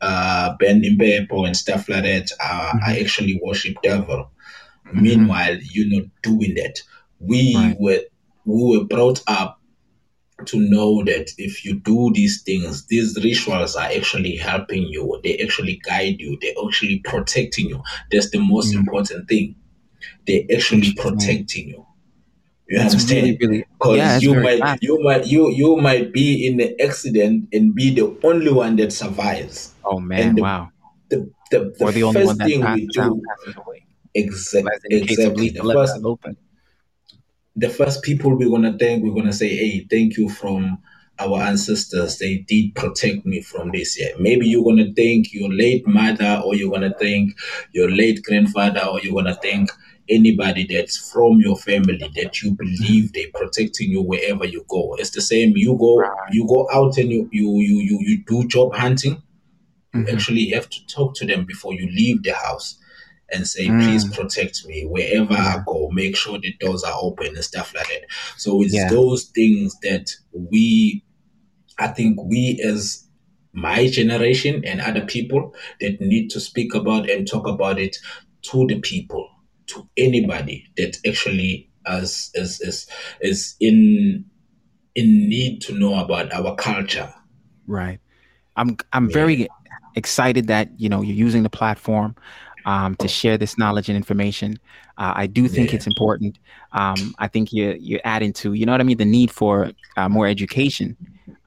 uh, 0.00 0.54
Ben 0.58 0.82
Impepho 0.82 1.46
and 1.46 1.56
stuff 1.56 1.88
like 1.88 2.04
that 2.04 2.30
uh, 2.40 2.72
mm-hmm. 2.72 2.78
I 2.84 3.00
actually 3.00 3.40
worship 3.42 3.74
devil. 3.82 4.30
Mm-hmm. 4.86 5.02
Meanwhile, 5.02 5.56
you're 5.72 6.00
not 6.00 6.10
doing 6.22 6.54
that. 6.54 6.80
We 7.20 7.54
right. 7.56 7.76
were 7.78 8.00
we 8.44 8.78
were 8.78 8.84
brought 8.84 9.22
up 9.26 9.60
to 10.48 10.58
know 10.58 11.04
that 11.04 11.32
if 11.38 11.64
you 11.64 11.80
do 11.80 12.10
these 12.14 12.42
things, 12.42 12.86
these 12.86 13.16
rituals 13.22 13.76
are 13.76 13.88
actually 13.88 14.36
helping 14.36 14.82
you. 14.84 15.20
They 15.22 15.38
actually 15.38 15.80
guide 15.84 16.20
you. 16.20 16.38
They're 16.40 16.54
actually 16.66 17.00
protecting 17.00 17.68
you. 17.68 17.82
That's 18.10 18.30
the 18.30 18.38
most 18.38 18.70
mm-hmm. 18.70 18.80
important 18.80 19.28
thing. 19.28 19.56
They're 20.26 20.44
actually 20.54 20.94
protecting 20.94 21.68
you. 21.68 21.86
You 22.68 22.78
That's 22.78 22.94
understand? 22.94 23.38
Really, 23.40 23.66
because 23.78 23.96
yeah, 23.96 24.18
you 24.18 24.34
might 24.40 24.58
fast. 24.58 24.82
you 24.82 25.02
might 25.02 25.26
you 25.26 25.50
you 25.50 25.76
might 25.76 26.12
be 26.14 26.46
in 26.46 26.56
the 26.56 26.80
accident 26.80 27.48
and 27.52 27.74
be 27.74 27.94
the 27.94 28.16
only 28.22 28.50
one 28.50 28.76
that 28.76 28.90
survives. 28.90 29.74
Oh 29.84 30.00
man! 30.00 30.36
The, 30.36 30.42
wow. 30.42 30.70
The 31.10 31.30
the, 31.50 31.74
the, 31.78 31.92
the 31.92 32.12
first 32.12 32.38
thing 32.38 32.64
we 32.72 32.86
do 32.86 33.22
exactly 34.14 34.70
exactly 34.90 35.50
the 35.50 35.62
first, 35.62 36.00
the 37.56 37.68
first 37.68 38.02
people 38.02 38.36
we're 38.36 38.50
gonna 38.50 38.76
thank 38.78 39.02
we're 39.02 39.14
gonna 39.14 39.32
say 39.32 39.48
hey 39.48 39.86
thank 39.90 40.16
you 40.16 40.28
from 40.28 40.78
our 41.20 41.40
ancestors 41.42 42.18
they 42.18 42.38
did 42.38 42.74
protect 42.74 43.24
me 43.24 43.40
from 43.40 43.70
this 43.70 43.98
yeah 44.00 44.10
maybe 44.18 44.46
you're 44.46 44.64
gonna 44.64 44.92
thank 44.96 45.32
your 45.32 45.52
late 45.52 45.86
mother 45.86 46.42
or 46.44 46.54
you're 46.56 46.72
gonna 46.72 46.94
thank 46.98 47.30
your 47.72 47.90
late 47.90 48.22
grandfather 48.24 48.84
or 48.84 49.00
you're 49.00 49.14
gonna 49.14 49.38
thank 49.40 49.70
anybody 50.08 50.66
that's 50.68 51.10
from 51.10 51.40
your 51.40 51.56
family 51.56 52.10
that 52.14 52.42
you 52.42 52.52
believe 52.52 53.12
they're 53.12 53.30
protecting 53.34 53.90
you 53.90 54.02
wherever 54.02 54.44
you 54.44 54.64
go. 54.68 54.94
It's 54.98 55.10
the 55.10 55.22
same. 55.22 55.54
You 55.56 55.76
go 55.78 56.02
you 56.30 56.46
go 56.46 56.68
out 56.72 56.98
and 56.98 57.10
you 57.10 57.28
you 57.32 57.58
you 57.58 57.76
you, 57.78 57.98
you 58.00 58.24
do 58.24 58.46
job 58.46 58.74
hunting. 58.74 59.22
You 59.92 60.00
mm-hmm. 60.00 60.14
actually 60.14 60.48
have 60.50 60.68
to 60.68 60.86
talk 60.86 61.14
to 61.16 61.26
them 61.26 61.44
before 61.44 61.72
you 61.74 61.86
leave 61.86 62.22
the 62.22 62.32
house 62.34 62.78
and 63.32 63.46
say, 63.46 63.66
mm. 63.66 63.82
please 63.82 64.08
protect 64.16 64.66
me 64.66 64.84
wherever 64.84 65.34
I 65.34 65.62
go. 65.66 65.88
Make 65.92 66.16
sure 66.16 66.38
the 66.38 66.54
doors 66.60 66.84
are 66.84 66.98
open 67.00 67.28
and 67.28 67.44
stuff 67.44 67.74
like 67.74 67.88
that. 67.88 68.02
So 68.36 68.62
it's 68.62 68.74
yeah. 68.74 68.88
those 68.88 69.24
things 69.24 69.76
that 69.82 70.10
we 70.32 71.04
I 71.78 71.88
think 71.88 72.18
we 72.22 72.62
as 72.64 73.04
my 73.52 73.86
generation 73.88 74.64
and 74.64 74.80
other 74.80 75.04
people 75.04 75.54
that 75.80 76.00
need 76.00 76.28
to 76.30 76.40
speak 76.40 76.74
about 76.74 77.08
and 77.08 77.26
talk 77.26 77.46
about 77.46 77.78
it 77.78 77.96
to 78.42 78.66
the 78.66 78.80
people 78.80 79.28
to 79.66 79.88
anybody 79.96 80.66
that 80.76 80.96
actually 81.06 81.70
is 81.88 82.30
is 82.34 82.60
is, 82.60 82.86
is 83.20 83.56
in 83.60 84.24
in 84.94 85.28
need 85.28 85.60
to 85.62 85.72
know 85.72 85.98
about 85.98 86.32
our 86.32 86.54
culture. 86.56 87.12
Right. 87.66 88.00
I'm 88.56 88.76
I'm 88.92 89.08
yeah. 89.08 89.14
very 89.14 89.48
excited 89.96 90.48
that 90.48 90.68
you 90.78 90.88
know 90.88 91.02
you're 91.02 91.16
using 91.16 91.42
the 91.42 91.50
platform 91.50 92.14
um, 92.64 92.94
to 92.96 93.08
share 93.08 93.36
this 93.36 93.58
knowledge 93.58 93.88
and 93.88 93.96
information. 93.96 94.58
Uh, 94.98 95.12
I 95.14 95.26
do 95.26 95.48
think 95.48 95.70
yeah. 95.70 95.76
it's 95.76 95.86
important. 95.86 96.38
Um, 96.72 97.14
I 97.18 97.28
think 97.28 97.52
you're 97.52 97.76
you're 97.76 98.00
adding 98.04 98.32
to 98.34 98.54
you 98.54 98.66
know 98.66 98.72
what 98.72 98.80
I 98.80 98.84
mean 98.84 98.98
the 98.98 99.04
need 99.04 99.30
for 99.30 99.70
uh, 99.96 100.08
more 100.08 100.26
education 100.26 100.96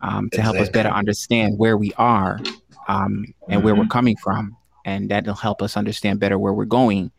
um, 0.02 0.30
to 0.30 0.38
exactly. 0.38 0.42
help 0.42 0.56
us 0.58 0.70
better 0.70 0.90
understand 0.90 1.58
where 1.58 1.78
we 1.78 1.94
are 1.98 2.40
um, 2.88 3.26
and 3.48 3.58
mm-hmm. 3.58 3.64
where 3.64 3.76
we're 3.76 3.82
mm-hmm. 3.84 3.90
coming 3.90 4.16
from, 4.18 4.56
and 4.86 5.10
that'll 5.10 5.36
help 5.36 5.62
us 5.62 5.78
understand 5.78 6.20
better 6.20 6.38
where 6.38 6.54
we're 6.54 6.66
going 6.66 7.12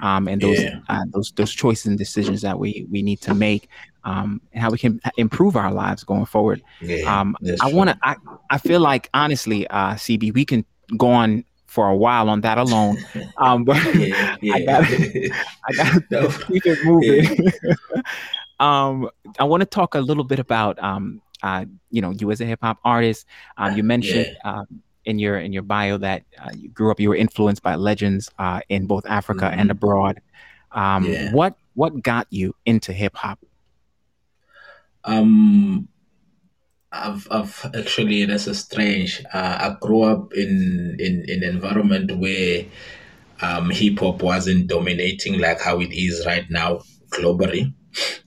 um, 0.00 0.28
and 0.28 0.40
those 0.40 0.62
yeah. 0.62 0.80
uh, 0.88 1.04
those 1.12 1.32
those 1.36 1.52
choices 1.52 1.86
and 1.86 1.98
decisions 1.98 2.42
that 2.42 2.58
we 2.58 2.86
we 2.90 3.02
need 3.02 3.20
to 3.22 3.34
make 3.34 3.68
um, 4.04 4.40
and 4.52 4.62
how 4.62 4.70
we 4.70 4.78
can 4.78 5.00
improve 5.16 5.56
our 5.56 5.72
lives 5.72 6.04
going 6.04 6.26
forward. 6.26 6.62
Yeah, 6.80 7.20
um, 7.20 7.36
I 7.60 7.72
want 7.72 7.90
to. 7.90 7.98
I, 8.02 8.16
I 8.50 8.58
feel 8.58 8.80
like 8.80 9.08
honestly, 9.14 9.66
uh, 9.68 9.94
CB, 9.94 10.34
we 10.34 10.44
can 10.44 10.64
go 10.96 11.10
on 11.10 11.44
for 11.66 11.88
a 11.88 11.96
while 11.96 12.28
on 12.28 12.40
that 12.42 12.58
alone. 12.58 12.96
Um, 13.38 13.64
but 13.64 13.76
yeah, 13.94 14.36
yeah. 14.40 14.54
I 14.54 14.64
got 14.64 14.84
I 14.84 15.72
got 15.76 16.02
no. 16.10 16.28
keep 16.46 16.64
it 16.64 16.78
moving. 16.84 17.52
um, 18.58 19.10
I 19.38 19.44
want 19.44 19.60
to 19.60 19.66
talk 19.66 19.94
a 19.94 20.00
little 20.00 20.24
bit 20.24 20.38
about 20.38 20.82
um, 20.82 21.20
uh, 21.42 21.66
you 21.90 22.00
know, 22.00 22.10
you 22.12 22.30
as 22.30 22.40
a 22.40 22.46
hip 22.46 22.60
hop 22.62 22.78
artist. 22.84 23.26
Um, 23.58 23.76
you 23.76 23.82
mentioned 23.82 24.34
um, 24.44 24.66
in 25.04 25.18
your 25.18 25.38
in 25.38 25.52
your 25.52 25.62
bio 25.62 25.98
that 25.98 26.22
uh, 26.42 26.50
you 26.54 26.68
grew 26.70 26.90
up, 26.90 26.98
you 26.98 27.08
were 27.08 27.16
influenced 27.16 27.62
by 27.62 27.74
legends 27.74 28.30
uh, 28.38 28.60
in 28.68 28.86
both 28.86 29.04
Africa 29.06 29.46
mm-hmm. 29.46 29.60
and 29.60 29.70
abroad. 29.70 30.20
Um, 30.72 31.04
yeah. 31.04 31.32
What 31.32 31.56
what 31.74 32.02
got 32.02 32.26
you 32.30 32.54
into 32.64 32.92
hip 32.92 33.14
hop? 33.16 33.38
Um, 35.04 35.88
I've, 37.04 37.28
I've 37.30 37.70
actually 37.74 38.24
that's 38.24 38.46
a 38.46 38.54
strange. 38.54 39.22
Uh, 39.32 39.58
I 39.60 39.76
grew 39.80 40.02
up 40.02 40.32
in 40.34 40.96
in 40.98 41.24
in 41.28 41.42
an 41.42 41.56
environment 41.56 42.16
where 42.18 42.64
um, 43.40 43.70
hip 43.70 43.98
hop 43.98 44.22
wasn't 44.22 44.66
dominating 44.66 45.38
like 45.38 45.60
how 45.60 45.80
it 45.80 45.92
is 45.92 46.24
right 46.26 46.48
now 46.50 46.80
globally. 47.10 47.72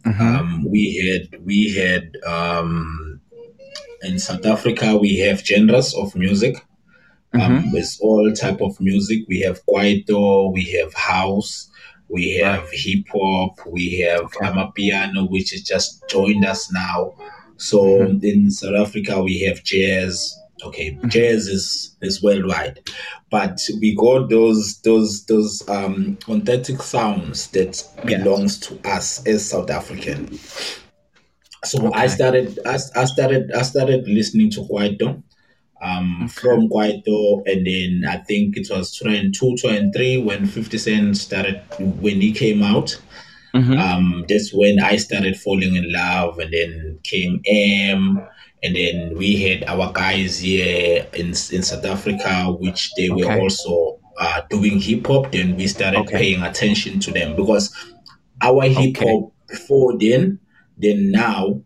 Mm-hmm. 0.06 0.22
Um, 0.22 0.66
we 0.70 0.96
had 1.06 1.46
we 1.46 1.74
had 1.76 2.16
um, 2.26 3.22
in 4.02 4.20
South 4.20 4.46
Africa 4.46 4.98
we 4.98 5.18
have 5.20 5.46
genres 5.46 5.94
of 5.96 6.16
music. 6.16 6.56
Um, 7.34 7.42
mm-hmm. 7.42 7.78
It's 7.78 8.00
all 8.00 8.32
type 8.34 8.60
of 8.62 8.80
music. 8.82 9.20
We 9.28 9.42
have 9.42 9.64
kwaito, 9.68 10.52
we 10.52 10.64
have 10.82 10.94
house, 10.96 11.70
we 12.08 12.38
have 12.38 12.64
right. 12.64 12.74
hip 12.74 13.06
hop, 13.14 13.60
we 13.68 14.00
have 14.00 14.22
okay. 14.22 14.48
amapiano, 14.48 15.30
which 15.30 15.52
has 15.52 15.62
just 15.62 16.04
joined 16.10 16.44
us 16.44 16.72
now. 16.72 17.14
So 17.60 17.84
mm-hmm. 17.84 18.26
in 18.26 18.52
South 18.52 18.76
Africa, 18.76 19.22
we 19.22 19.42
have 19.42 19.64
jazz. 19.64 20.36
Okay, 20.66 20.92
mm-hmm. 20.92 21.08
jazz 21.08 21.48
is 21.48 21.96
is 22.02 22.22
worldwide, 22.22 22.82
but 23.30 23.60
we 23.80 23.96
got 23.96 24.30
those 24.30 24.82
those 24.82 25.26
those 25.26 25.68
um 25.70 26.18
authentic 26.28 26.82
sounds 26.82 27.48
that 27.52 27.82
belongs 28.06 28.60
to 28.60 28.80
us 28.90 29.26
as 29.26 29.50
South 29.50 29.70
African. 29.70 30.38
So 31.64 31.88
okay. 31.88 32.00
I 32.00 32.08
started 32.08 32.60
I, 32.66 32.78
I 32.96 33.06
started 33.06 33.52
I 33.54 33.62
started 33.62 34.08
listening 34.08 34.50
to 34.52 34.62
kwaito 34.62 35.24
um, 35.82 36.28
from 36.28 36.70
Kwaito, 36.70 37.42
and 37.46 37.66
then 37.66 38.10
I 38.10 38.18
think 38.18 38.58
it 38.58 38.68
was 38.70 38.92
2002, 38.98 39.58
2003 39.58 40.18
when 40.24 40.46
50 40.46 40.78
Cent 40.78 41.18
started, 41.18 41.62
when 41.80 42.22
he 42.22 42.32
came 42.32 42.64
out. 42.64 43.00
Mm-hmm. 43.54 43.78
Um, 43.78 44.26
that's 44.28 44.54
when 44.54 44.80
I 44.80 44.98
started 44.98 45.38
falling 45.38 45.76
in 45.76 45.92
love, 45.92 46.40
and 46.40 46.54
then 46.54 47.00
came 47.04 47.42
M, 47.46 48.22
and 48.64 48.76
then 48.76 49.18
we 49.18 49.42
had 49.42 49.64
our 49.66 49.92
guys 49.92 50.40
here 50.40 51.08
in, 51.14 51.28
in 51.28 51.64
South 51.64 51.86
Africa, 51.86 52.52
which 52.52 52.92
they 52.96 53.10
were 53.10 53.26
okay. 53.26 53.40
also 53.40 54.00
uh, 54.20 54.42
doing 54.50 54.80
hip 54.80 55.08
hop. 55.08 55.32
Then 55.32 55.56
we 55.56 55.68
started 55.68 56.02
okay. 56.02 56.18
paying 56.18 56.44
attention 56.44 57.00
to 57.02 57.12
them 57.12 57.36
because 57.36 57.74
our 58.42 58.64
hip 58.64 58.98
hop 58.98 59.08
okay. 59.08 59.32
before 59.48 59.98
then, 59.98 60.40
then 60.78 61.12
now 61.12 61.62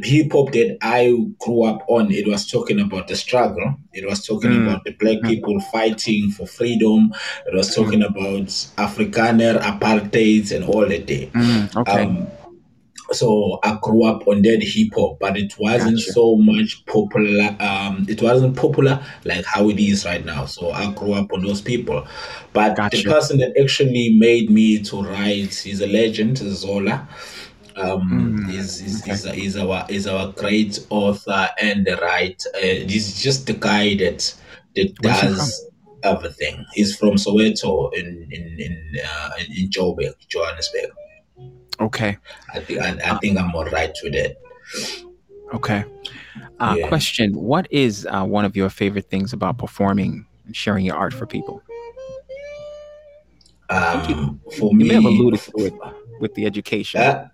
the 0.00 0.08
hip 0.08 0.32
hop 0.32 0.52
that 0.52 0.78
I 0.80 1.14
grew 1.38 1.64
up 1.64 1.84
on, 1.88 2.10
it 2.10 2.26
was 2.26 2.50
talking 2.50 2.80
about 2.80 3.08
the 3.08 3.16
struggle. 3.16 3.74
It 3.92 4.08
was 4.08 4.26
talking 4.26 4.50
mm. 4.50 4.66
about 4.66 4.84
the 4.84 4.92
black 4.92 5.18
mm. 5.18 5.28
people 5.28 5.60
fighting 5.60 6.30
for 6.30 6.46
freedom. 6.46 7.12
It 7.46 7.54
was 7.54 7.74
talking 7.74 8.00
mm. 8.00 8.08
about 8.08 8.46
Afrikaner, 8.88 9.60
apartheid, 9.60 10.54
and 10.54 10.64
all 10.64 10.88
that. 10.88 11.02
Day. 11.02 11.30
Mm. 11.34 11.76
Okay. 11.76 12.04
Um, 12.04 12.28
so 13.10 13.58
I 13.62 13.78
grew 13.82 14.04
up 14.04 14.26
on 14.28 14.42
that 14.42 14.62
hip 14.62 14.94
hop, 14.94 15.18
but 15.18 15.36
it 15.36 15.58
wasn't 15.58 15.96
gotcha. 15.96 16.12
so 16.12 16.36
much 16.36 16.86
popular. 16.86 17.56
Um, 17.60 18.06
it 18.08 18.22
wasn't 18.22 18.56
popular 18.56 19.04
like 19.24 19.44
how 19.44 19.68
it 19.68 19.78
is 19.78 20.04
right 20.04 20.24
now. 20.24 20.46
So 20.46 20.70
I 20.70 20.92
grew 20.92 21.14
up 21.14 21.32
on 21.32 21.42
those 21.42 21.60
people. 21.60 22.06
But 22.52 22.76
gotcha. 22.76 22.98
the 22.98 23.04
person 23.04 23.38
that 23.38 23.52
actually 23.60 24.16
made 24.16 24.48
me 24.48 24.82
to 24.84 25.02
write, 25.02 25.54
he's 25.54 25.80
a 25.80 25.86
legend, 25.86 26.38
Zola. 26.38 27.08
Um, 27.76 28.46
mm, 28.46 28.54
is 28.54 28.80
is, 28.80 29.02
okay. 29.02 29.12
is, 29.12 29.24
is 29.24 29.56
our 29.56 29.86
is 29.88 30.06
our 30.06 30.32
great 30.32 30.78
author 30.90 31.48
and 31.60 31.86
the 31.86 31.96
writer. 31.96 32.50
Uh, 32.54 32.86
he's 32.88 33.20
just 33.20 33.46
the 33.46 33.54
guy 33.54 33.94
that 33.96 34.34
that 34.76 34.94
does 34.96 35.64
everything. 36.02 36.64
He's 36.72 36.96
from 36.96 37.12
Soweto 37.12 37.92
in 37.94 38.28
in 38.30 38.56
in 38.58 39.00
uh, 39.04 39.30
in 39.56 39.70
Joburg, 39.70 40.14
Johannesburg. 40.28 40.90
Okay. 41.80 42.16
I 42.54 42.60
think 42.60 42.80
I, 42.80 42.98
I 43.04 43.18
think 43.18 43.38
I'm 43.38 43.54
all 43.54 43.64
right 43.66 43.96
with 44.02 44.14
it. 44.14 44.38
Okay. 45.54 45.84
Uh, 46.60 46.76
yeah. 46.78 46.88
Question: 46.88 47.34
What 47.34 47.66
is 47.70 48.06
uh, 48.10 48.24
one 48.24 48.44
of 48.44 48.56
your 48.56 48.70
favorite 48.70 49.10
things 49.10 49.32
about 49.32 49.58
performing 49.58 50.26
and 50.46 50.54
sharing 50.54 50.84
your 50.84 50.96
art 50.96 51.12
for 51.12 51.26
people? 51.26 51.62
Um, 53.68 54.40
for 54.58 54.72
me, 54.74 54.84
you 54.84 54.88
may 54.88 54.94
have 54.94 55.04
alluded 55.04 55.40
to 55.40 55.66
it 55.66 55.74
with 56.20 56.34
the 56.34 56.46
education. 56.46 57.00
Uh, 57.00 57.28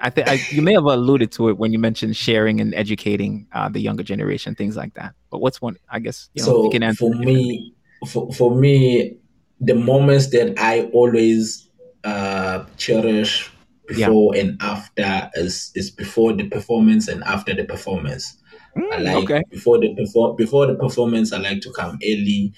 I 0.00 0.10
think 0.10 0.52
you 0.52 0.62
may 0.62 0.72
have 0.72 0.84
alluded 0.84 1.32
to 1.32 1.48
it 1.48 1.58
when 1.58 1.72
you 1.72 1.78
mentioned 1.78 2.16
sharing 2.16 2.60
and 2.60 2.74
educating 2.74 3.46
uh, 3.52 3.68
the 3.68 3.80
younger 3.80 4.02
generation, 4.02 4.54
things 4.54 4.76
like 4.76 4.94
that. 4.94 5.14
But 5.30 5.40
what's 5.40 5.60
one? 5.60 5.76
I 5.90 5.98
guess 5.98 6.30
you 6.34 6.42
know, 6.42 6.46
so. 6.46 6.64
You 6.64 6.70
can 6.70 6.82
answer 6.82 6.98
for 6.98 7.14
me, 7.14 7.74
for, 8.08 8.32
for 8.32 8.54
me, 8.54 9.16
the 9.60 9.74
moments 9.74 10.28
that 10.30 10.58
I 10.58 10.84
always 10.92 11.68
uh, 12.04 12.64
cherish 12.76 13.50
before 13.86 14.34
yeah. 14.34 14.42
and 14.42 14.62
after 14.62 15.30
is 15.34 15.72
is 15.74 15.90
before 15.90 16.32
the 16.32 16.48
performance 16.48 17.08
and 17.08 17.22
after 17.24 17.54
the 17.54 17.64
performance. 17.64 18.36
Mm, 18.76 18.92
I 18.92 18.98
like 18.98 19.24
okay. 19.24 19.42
before 19.50 19.78
the 19.78 19.92
before 19.94 20.36
before 20.36 20.66
the 20.66 20.76
performance. 20.76 21.32
I 21.32 21.38
like 21.38 21.60
to 21.62 21.72
come 21.72 21.98
early, 22.02 22.52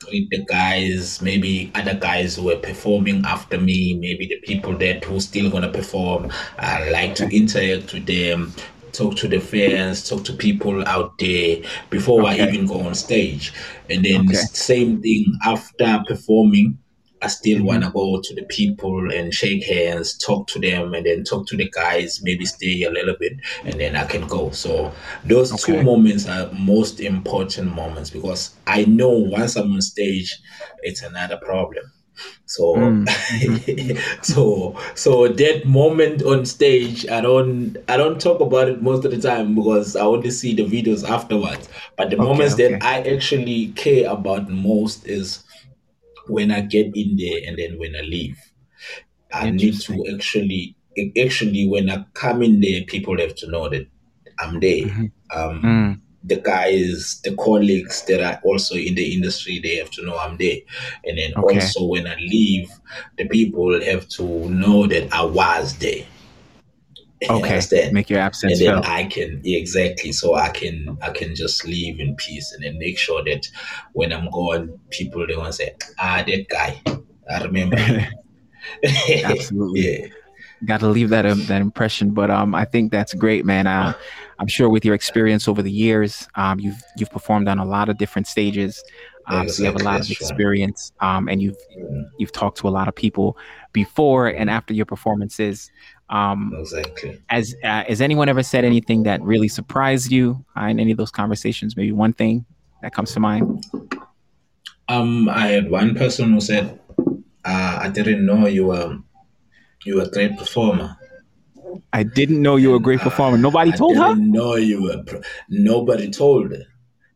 greet 0.00 0.30
the 0.30 0.44
guys, 0.44 1.20
maybe 1.20 1.70
other 1.74 1.94
guys 1.94 2.36
who 2.36 2.50
are 2.50 2.56
performing 2.56 3.24
after 3.24 3.60
me, 3.60 3.94
maybe 3.94 4.26
the 4.26 4.40
people 4.40 4.76
that 4.78 5.04
who 5.04 5.20
still 5.20 5.50
gonna 5.50 5.70
perform. 5.70 6.30
I 6.58 6.90
like 6.90 7.14
to 7.16 7.28
interact 7.28 7.92
with 7.92 8.06
them, 8.06 8.52
talk 8.92 9.16
to 9.16 9.28
the 9.28 9.40
fans, 9.40 10.08
talk 10.08 10.24
to 10.24 10.32
people 10.32 10.86
out 10.88 11.18
there 11.18 11.62
before 11.90 12.22
okay. 12.22 12.42
I 12.42 12.48
even 12.48 12.66
go 12.66 12.80
on 12.80 12.94
stage. 12.94 13.52
And 13.88 14.04
then 14.04 14.26
okay. 14.26 14.34
same 14.34 15.02
thing 15.02 15.38
after 15.44 16.02
performing. 16.06 16.78
I 17.22 17.28
still 17.28 17.58
mm-hmm. 17.58 17.66
want 17.66 17.84
to 17.84 17.90
go 17.90 18.20
to 18.20 18.34
the 18.34 18.42
people 18.42 19.12
and 19.12 19.32
shake 19.32 19.64
hands, 19.64 20.16
talk 20.16 20.46
to 20.48 20.58
them, 20.58 20.94
and 20.94 21.04
then 21.04 21.24
talk 21.24 21.46
to 21.48 21.56
the 21.56 21.68
guys, 21.68 22.20
maybe 22.22 22.44
stay 22.44 22.82
a 22.82 22.90
little 22.90 23.16
bit, 23.18 23.34
and 23.64 23.78
then 23.78 23.96
I 23.96 24.04
can 24.04 24.26
go. 24.26 24.50
So 24.50 24.92
those 25.24 25.52
okay. 25.52 25.78
two 25.78 25.82
moments 25.82 26.26
are 26.26 26.50
most 26.52 27.00
important 27.00 27.74
moments 27.74 28.10
because 28.10 28.54
I 28.66 28.84
know 28.84 29.10
once 29.10 29.56
I'm 29.56 29.72
on 29.72 29.82
stage, 29.82 30.38
it's 30.82 31.02
another 31.02 31.36
problem. 31.36 31.92
So, 32.46 32.74
mm. 32.74 33.98
so, 34.24 34.76
so 34.94 35.28
that 35.28 35.66
moment 35.66 36.22
on 36.22 36.44
stage, 36.44 37.08
I 37.08 37.20
don't, 37.20 37.76
I 37.88 37.96
don't 37.96 38.20
talk 38.20 38.40
about 38.40 38.68
it 38.68 38.82
most 38.82 39.04
of 39.04 39.12
the 39.12 39.20
time 39.20 39.54
because 39.54 39.94
I 39.96 40.02
only 40.02 40.30
see 40.30 40.54
the 40.54 40.64
videos 40.64 41.08
afterwards. 41.08 41.68
But 41.96 42.10
the 42.10 42.16
okay, 42.16 42.24
moments 42.24 42.54
okay. 42.54 42.72
that 42.72 42.82
I 42.82 43.02
actually 43.02 43.68
care 43.68 44.10
about 44.10 44.48
most 44.48 45.06
is 45.06 45.44
when 46.30 46.50
I 46.50 46.60
get 46.62 46.94
in 46.94 47.16
there 47.16 47.40
and 47.46 47.58
then 47.58 47.78
when 47.78 47.96
I 47.96 48.00
leave. 48.00 48.38
I 49.32 49.50
need 49.50 49.80
to 49.82 50.12
actually, 50.12 50.74
actually, 51.20 51.68
when 51.68 51.88
I 51.88 52.04
come 52.14 52.42
in 52.42 52.60
there, 52.60 52.82
people 52.82 53.18
have 53.18 53.34
to 53.36 53.50
know 53.50 53.68
that 53.68 53.86
I'm 54.38 54.58
there. 54.58 54.86
Mm-hmm. 54.86 55.38
Um, 55.38 55.62
mm 55.62 56.00
the 56.24 56.36
guys, 56.36 57.20
the 57.24 57.34
colleagues 57.36 58.04
that 58.04 58.22
are 58.22 58.40
also 58.44 58.74
in 58.74 58.94
the 58.94 59.14
industry, 59.14 59.58
they 59.58 59.76
have 59.76 59.90
to 59.90 60.04
know 60.04 60.18
I'm 60.18 60.36
there. 60.36 60.58
And 61.04 61.18
then 61.18 61.32
okay. 61.36 61.54
also 61.54 61.84
when 61.84 62.06
I 62.06 62.16
leave, 62.16 62.70
the 63.16 63.26
people 63.28 63.80
have 63.82 64.08
to 64.10 64.24
know 64.50 64.86
that 64.86 65.12
I 65.12 65.24
was 65.24 65.76
there. 65.78 66.04
Okay. 67.22 67.32
Understand? 67.32 67.92
Make 67.92 68.08
your 68.08 68.20
absence 68.20 68.52
and 68.52 68.60
then 68.60 68.82
felt. 68.82 68.86
I 68.86 69.04
can 69.04 69.42
exactly 69.44 70.12
so 70.12 70.34
I 70.34 70.48
can 70.48 70.96
I 71.02 71.10
can 71.10 71.34
just 71.34 71.66
leave 71.66 72.00
in 72.00 72.16
peace 72.16 72.52
and 72.52 72.64
then 72.64 72.78
make 72.78 72.98
sure 72.98 73.22
that 73.24 73.46
when 73.92 74.12
I'm 74.12 74.30
gone, 74.30 74.78
people 74.90 75.26
they 75.26 75.36
want 75.36 75.48
to 75.48 75.52
say, 75.52 75.74
ah, 75.98 76.24
that 76.26 76.48
guy. 76.48 76.80
I 77.30 77.44
remember. 77.44 77.76
Absolutely. 79.24 80.02
yeah 80.02 80.08
got 80.64 80.80
to 80.80 80.88
leave 80.88 81.08
that 81.10 81.26
um, 81.26 81.44
that 81.46 81.60
impression. 81.60 82.10
But 82.12 82.30
um, 82.30 82.54
I 82.54 82.64
think 82.64 82.92
that's 82.92 83.14
great, 83.14 83.44
man. 83.44 83.66
Uh, 83.66 83.94
I'm 84.38 84.46
sure 84.46 84.68
with 84.68 84.84
your 84.84 84.94
experience 84.94 85.48
over 85.48 85.62
the 85.62 85.70
years, 85.70 86.28
um, 86.34 86.60
you've 86.60 86.80
you've 86.96 87.10
performed 87.10 87.48
on 87.48 87.58
a 87.58 87.64
lot 87.64 87.88
of 87.88 87.98
different 87.98 88.26
stages. 88.26 88.82
Um, 89.26 89.48
so 89.48 89.62
you 89.62 89.70
have 89.70 89.80
a 89.80 89.84
lot 89.84 90.00
of 90.00 90.10
experience, 90.10 90.92
um, 91.00 91.28
and 91.28 91.40
you've 91.40 91.56
mm. 91.78 92.04
you've 92.18 92.32
talked 92.32 92.58
to 92.58 92.68
a 92.68 92.70
lot 92.70 92.88
of 92.88 92.94
people 92.94 93.36
before 93.72 94.28
and 94.28 94.50
after 94.50 94.74
your 94.74 94.86
performances. 94.86 95.70
Um, 96.10 96.52
exactly. 96.58 97.22
As 97.30 97.54
uh, 97.62 97.84
has 97.84 98.00
anyone 98.00 98.28
ever 98.28 98.42
said 98.42 98.64
anything 98.64 99.04
that 99.04 99.22
really 99.22 99.48
surprised 99.48 100.10
you 100.10 100.44
uh, 100.56 100.64
in 100.64 100.80
any 100.80 100.90
of 100.90 100.98
those 100.98 101.12
conversations? 101.12 101.76
Maybe 101.76 101.92
one 101.92 102.12
thing 102.12 102.44
that 102.82 102.92
comes 102.92 103.12
to 103.12 103.20
mind. 103.20 103.64
Um, 104.88 105.28
I 105.28 105.46
had 105.46 105.70
one 105.70 105.94
person 105.94 106.32
who 106.32 106.40
said, 106.40 106.80
uh, 107.44 107.78
"I 107.80 107.88
didn't 107.88 108.26
know 108.26 108.46
you 108.48 108.66
were 108.66 108.98
you're 109.84 110.02
a 110.02 110.10
great 110.10 110.36
performer. 110.36 110.96
I 111.92 112.02
didn't 112.02 112.42
know 112.42 112.56
you 112.56 112.70
were 112.70 112.76
a 112.76 112.80
great 112.80 113.00
performer. 113.00 113.38
Nobody 113.38 113.72
I 113.72 113.76
told 113.76 113.96
her. 113.96 114.14
No, 114.16 114.56
you 114.56 114.82
were. 114.82 115.02
Pro- 115.04 115.22
Nobody 115.48 116.10
told 116.10 116.50
her. 116.50 116.64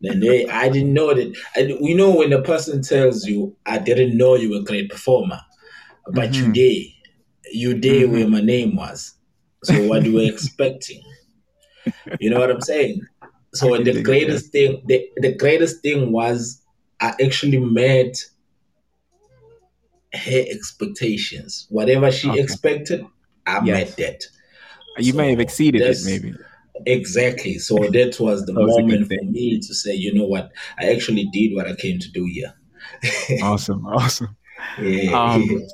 Then 0.01 0.21
they, 0.21 0.47
I 0.49 0.69
didn't 0.69 0.93
know 0.93 1.15
that. 1.15 1.35
I, 1.57 1.77
we 1.81 1.95
know 1.95 2.15
when 2.15 2.33
a 2.33 2.43
person 2.43 2.83
tells 2.83 3.27
you, 3.27 3.57
"I 3.67 3.79
didn't 3.79 4.17
know 4.17 4.37
you 4.37 4.51
were 4.51 4.59
a 4.59 4.65
great 4.65 4.91
performer," 4.91 5.41
but 6.07 6.31
mm-hmm. 6.31 6.47
you 6.47 6.53
did. 6.53 6.94
You 7.55 7.75
did 7.75 8.05
mm-hmm. 8.05 8.13
where 8.13 8.29
my 8.29 8.41
name 8.41 8.77
was. 8.77 9.15
So 9.65 9.75
what 9.89 10.03
were 10.03 10.09
you 10.09 10.15
were 10.15 10.33
expecting? 10.33 11.03
You 12.21 12.31
know 12.31 12.41
what 12.41 12.51
I'm 12.51 12.61
saying? 12.61 13.01
So 13.55 13.77
the 13.77 14.03
greatest 14.03 14.53
thing, 14.53 14.83
the, 14.87 15.09
the 15.17 15.35
greatest 15.35 15.81
thing 15.81 16.13
was 16.13 16.61
I 17.01 17.15
actually 17.23 17.59
met 17.59 18.17
her 20.13 20.45
expectations. 20.51 21.67
Whatever 21.71 22.11
she 22.11 22.31
okay. 22.31 22.41
expected, 22.41 23.07
I 23.47 23.65
yes. 23.65 23.67
met 23.67 23.97
that. 23.99 24.25
You 24.99 25.13
so 25.13 25.19
may 25.19 25.31
have 25.31 25.41
exceeded 25.41 25.83
it, 25.83 25.99
maybe. 26.05 26.35
Exactly. 26.87 27.59
So 27.59 27.77
that 27.93 28.17
was 28.21 28.45
the 28.47 28.53
that 28.53 28.61
was 28.61 28.79
moment 28.79 29.09
for 29.09 29.25
me 29.25 29.61
to 29.61 29.75
say, 29.75 29.95
you 29.95 30.13
know 30.15 30.27
what, 30.27 30.51
I 30.79 30.93
actually 30.93 31.27
did 31.33 31.55
what 31.55 31.67
I 31.67 31.75
came 31.75 31.99
to 31.99 32.11
do 32.11 32.25
here. 32.27 32.53
awesome, 33.43 33.87
awesome. 33.87 34.37
Yeah. 34.81 35.13
Um, 35.13 35.67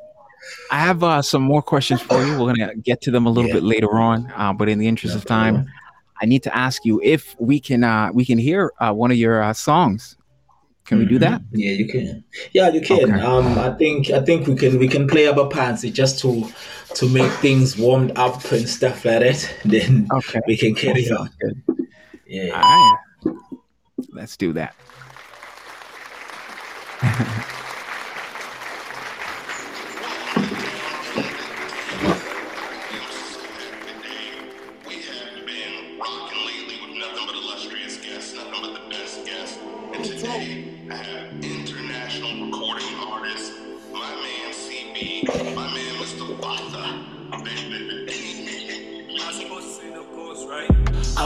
I 0.71 0.79
have 0.79 1.03
uh, 1.03 1.23
some 1.23 1.43
more 1.43 1.63
questions 1.63 2.01
for 2.01 2.25
you. 2.25 2.39
We're 2.39 2.55
gonna 2.55 2.75
get 2.77 3.01
to 3.03 3.11
them 3.11 3.27
a 3.27 3.31
little 3.31 3.49
yeah. 3.49 3.57
bit 3.57 3.65
later 3.65 3.99
on, 3.99 4.33
uh, 4.37 4.53
but 4.53 4.69
in 4.69 4.79
the 4.79 4.87
interest 4.87 5.17
of 5.17 5.25
time, 5.25 5.67
I 6.23 6.27
need 6.27 6.43
to 6.45 6.57
ask 6.57 6.85
you 6.85 7.01
if 7.03 7.35
we 7.39 7.61
can 7.61 7.85
uh, 7.85 8.11
we 8.13 8.25
can 8.25 8.39
hear 8.39 8.73
uh, 8.81 8.93
one 8.93 9.11
of 9.11 9.17
your 9.17 9.43
uh, 9.43 9.53
songs 9.53 10.17
can 10.91 10.99
we 10.99 11.05
do 11.05 11.21
mm-hmm. 11.21 11.35
that? 11.35 11.43
Yeah, 11.53 11.71
you 11.71 11.87
can. 11.87 12.25
Yeah, 12.53 12.69
you 12.71 12.81
can. 12.81 13.15
Okay. 13.15 13.23
Um, 13.23 13.57
I 13.61 13.71
think 13.75 14.11
I 14.11 14.21
think 14.21 14.49
we 14.49 14.57
can 14.57 14.77
we 14.77 14.89
can 14.89 15.07
play 15.07 15.29
our 15.29 15.49
parts 15.49 15.83
just 15.83 16.19
to 16.23 16.49
to 16.97 17.09
make 17.09 17.31
things 17.35 17.79
warmed 17.79 18.11
up 18.19 18.43
and 18.51 18.69
stuff 18.69 19.05
like 19.05 19.21
that. 19.21 19.55
Then 19.65 20.09
okay. 20.13 20.41
we 20.49 20.57
can 20.57 20.75
carry 20.75 21.09
on. 21.11 21.31
Yeah. 22.27 22.61
All 22.61 22.99
right. 23.25 23.37
Let's 24.11 24.37
do 24.37 24.53
that. 24.55 24.75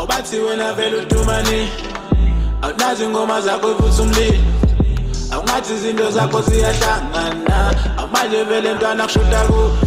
awubathi 0.05 0.39
wena 0.39 0.73
vele 0.73 0.97
udumane 0.97 1.69
awunazi 2.63 3.05
ingoma 3.05 3.41
zakho 3.41 3.71
ivutha 3.71 4.03
umlilo. 4.03 4.39
Awungathi 5.33 5.75
izinto 5.75 6.11
zakho 6.11 6.41
ziyahlangana. 6.43 7.75
Awumanje 7.99 8.45
vele 8.45 8.75
ntwana 8.75 9.05
kushuta 9.05 9.41
kuphi 9.47 9.87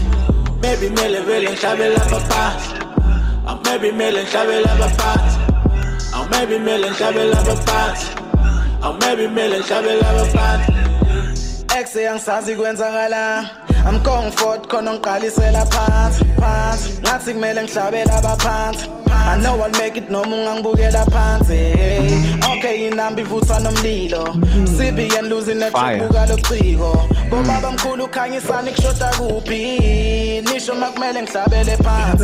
maybe 0.62 0.90
mele 0.90 1.22
vele 1.22 1.50
ngihlabela 1.52 2.02
abaphansi 2.02 2.70
aw 3.48 3.58
maybe 3.66 3.92
mele 3.92 4.24
ngihlabela 4.24 4.72
abaphansi 4.72 5.38
aw 6.14 6.24
maybe 6.32 6.60
mele 6.60 6.90
ngihlabela 6.90 7.40
abaphansi 7.40 8.08
aw 8.82 8.94
maybe 8.94 9.28
mele 9.28 9.60
ngihlabela 9.60 10.10
abaphansi 10.10 10.87
ex 11.80 11.96
yangisazi 11.96 12.52
eh, 12.52 12.58
kwenzakalanga 12.58 13.50
I'm 13.86 14.04
going 14.04 14.32
for 14.32 14.56
it 14.56 14.68
khona 14.68 14.94
ngiqalisela 14.94 15.66
phansi 15.66 16.26
phansi. 16.40 17.02
Ngathi 17.02 17.34
kumele 17.34 17.64
ngihlabela 17.64 18.14
abaphansi 18.18 18.90
I 19.10 19.38
know 19.42 19.62
I'll 19.62 19.72
make 19.72 19.98
it 19.98 20.10
noma 20.10 20.36
ungangibukela 20.36 21.06
phansi 21.06 21.54
eh. 21.54 22.52
okay 22.52 22.88
inamba 22.88 23.22
ivutha 23.22 23.60
nomlilo. 23.60 24.24
Sibi 24.78 25.10
and 25.18 25.30
losing 25.30 25.60
nethubuka 25.60 26.26
lochiko 26.26 27.10
bobaba 27.30 27.72
mkhulu 27.72 28.06
ukhanyisani 28.06 28.72
kushoda 28.72 29.10
kuphi? 29.18 30.42
Nisho 30.42 30.76
makumele 30.76 31.22
ngihlabele 31.22 31.78
phansi 31.78 32.24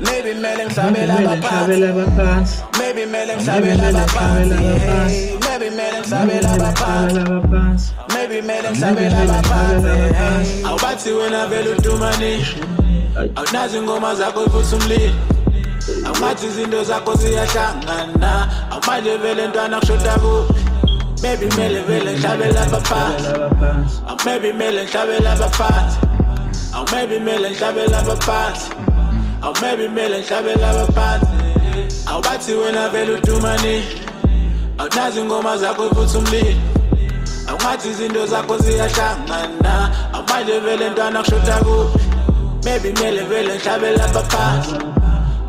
maybe 0.00 0.34
kumele 0.34 0.66
ngihlabele 0.66 1.12
abaphansi 1.12 2.62
maybe 2.78 3.02
kumele 3.02 3.36
ngihlabele 3.36 3.86
abaphansi 3.88 5.47
maybe 5.58 5.70
kumele 5.70 6.00
ngihlabele 6.00 6.48
abaphansi 6.48 7.92
maybe 8.14 8.40
kumele 8.40 8.70
ngihlabele 8.70 9.16
abaphansi 9.16 10.64
awubathi 10.64 11.10
wena 11.12 11.46
vele 11.46 11.70
udumane 11.70 12.46
awunazi 13.36 13.76
ingoma 13.78 14.14
zakho 14.14 14.44
ivutha 14.44 14.76
umlilo 14.76 15.14
awungathi 16.06 16.46
izinto 16.46 16.84
zakho 16.84 17.14
ziyahlangana 17.14 18.48
awumanje 18.70 19.16
vele 19.16 19.48
ntwana 19.48 19.80
kushoda 19.80 20.12
kuphi 20.12 20.62
maybe 21.22 21.46
mele 21.56 21.80
vele 21.80 22.12
ngihlabela 22.12 22.62
abaphansi 22.62 23.28
maybe 24.24 24.52
mele 24.52 24.84
ngihlabela 24.84 25.32
abaphansi 25.32 25.98
maybe 26.92 27.18
mele 27.18 27.50
ngihlabela 27.50 27.98
abaphansi 27.98 28.70
maybe 29.60 29.88
mele 29.88 30.18
ngihlabela 30.18 30.70
abaphansi 30.70 31.26
awubathi 32.06 32.52
wena 32.52 32.88
vele 32.88 33.12
udumane 33.12 34.07
awunazi 34.78 35.20
ingoma 35.20 35.56
zakho 35.58 35.86
ivutha 35.86 36.18
umlilo. 36.18 36.60
Awungathi 37.48 37.88
izinto 37.88 38.26
zakho 38.26 38.58
ziyahlangana 38.58 39.90
awumanje 40.12 40.58
vele 40.60 40.90
ntwana 40.90 41.18
kushoda 41.22 41.56
kuphi? 41.56 42.04
Maybe 42.64 42.92
mele 42.92 43.22
vele 43.22 43.54
ngihlabela 43.54 44.04
abaphansi 44.04 44.74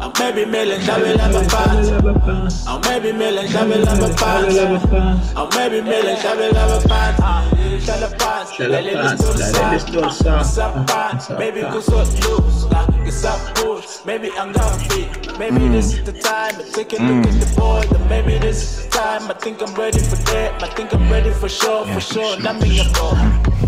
Or 0.01 0.11
maybe 0.17 0.45
million 0.45 0.85
double 0.85 1.19
up 1.19 1.35
a 1.35 1.49
pants. 1.49 2.65
Or 2.67 2.79
maybe 2.87 3.11
million 3.11 3.51
double 3.51 3.87
up 3.87 3.99
a 3.99 4.13
pants. 4.15 5.33
Or 5.35 5.49
maybe 5.55 5.81
million 5.81 6.21
double 6.23 6.57
up 6.57 6.83
a 6.83 6.87
pants. 6.87 7.85
Shall 7.85 8.03
a 8.03 8.09
pants. 8.15 8.53
Shall 8.53 8.73
a 8.73 8.81
pants. 8.81 10.17
Shall 10.23 11.35
a 11.35 11.37
Maybe 11.37 11.61
kusot 11.61 12.09
loose. 12.23 12.65
It's 13.05 13.25
up 13.25 13.55
push. 13.55 14.05
Maybe 14.05 14.31
I'm 14.37 14.53
gonna 14.53 14.87
be. 14.87 15.09
Maybe 15.37 15.67
this 15.67 15.93
is 15.93 16.03
the 16.05 16.13
time 16.13 16.55
to 16.55 16.71
take 16.71 16.93
a 16.93 17.03
look 17.03 17.25
at 17.27 17.39
the 17.41 17.55
boy. 17.59 17.83
Maybe 18.07 18.37
this 18.37 18.61
is 18.61 18.85
the 18.85 18.91
time. 18.91 19.29
I 19.29 19.33
think 19.33 19.61
I'm 19.61 19.75
ready 19.75 19.99
for 19.99 20.15
that. 20.31 20.63
I 20.63 20.67
think 20.75 20.93
I'm 20.93 21.11
ready 21.11 21.31
for 21.31 21.49
sure, 21.49 21.85
for 21.87 21.99
sure. 21.99 22.39
Nami 22.39 22.77
yabo. 22.77 23.17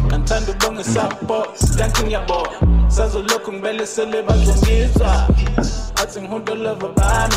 Ngithanda 0.08 0.52
ubonga 0.54 0.84
support. 0.84 1.58
Sidanking 1.58 2.12
yabo. 2.12 2.48
Sazolokhu 2.88 3.54
ngibele 3.54 3.86
sele 3.86 4.22
bazongizwa 4.24 5.28
athi 6.02 6.22
ngihundolova 6.22 6.88
bami 6.98 7.36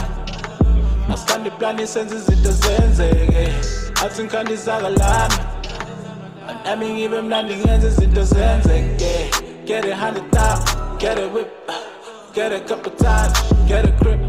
masithanda 1.09 1.48
iplani 1.48 1.87
senze 1.87 2.16
izinto 2.16 2.53
zenzeke. 2.53 3.44
Athi 4.05 4.22
ngikhanda 4.22 4.53
isaka 4.53 4.90
lami 4.90 5.38
nami 6.64 6.87
ngibe 6.92 7.20
mnandi 7.22 7.57
ngenze 7.57 7.88
izinto 7.88 8.22
zenzeke. 8.22 9.31
Get 9.66 9.85
a 9.85 9.96
hundred 9.96 10.31
thousand 10.33 10.98
get 10.98 11.18
a 11.18 11.29
whip 11.29 11.48
get 12.35 12.53
a 12.53 12.61
couple 12.61 12.92
times 12.92 13.33
get 13.66 13.85
a 13.87 13.92
grip 13.92 14.20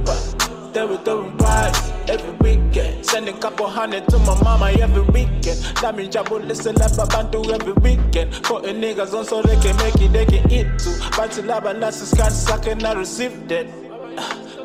they 0.74 0.86
were 0.86 0.98
throwing 0.98 1.36
rides 1.38 1.92
every 2.08 2.32
weekend 2.40 3.06
Send 3.06 3.30
a 3.30 3.34
couple 3.34 3.68
hundred 3.68 4.08
to 4.10 4.20
my 4.20 4.36
mama 4.44 4.72
every 4.82 5.02
weekend. 5.02 5.60
Nami 5.82 6.08
ngijabulisela 6.08 6.90
abantu 7.00 7.50
every 7.54 7.74
weekend. 7.74 8.32
Putting 8.44 8.82
niggas 8.82 9.14
on 9.14 9.24
so 9.26 9.42
they 9.42 9.56
can 9.62 9.78
make 9.78 9.96
it 10.02 10.12
they 10.12 10.26
can 10.26 10.52
eat 10.52 10.68
too. 10.80 10.92
Bathi 11.16 11.42
laba 11.44 11.74
lasi 11.74 12.04
isikhathi 12.04 12.40
sakhe 12.46 12.82
na 12.82 12.92
receive 12.94 13.48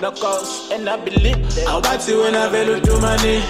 knockouts 0.00 0.70
and 0.72 0.88
I 0.88 0.96
believe 1.04 1.36
awubathi 1.66 2.12
wena 2.12 2.48
vele 2.48 2.74
udumane 2.74 3.42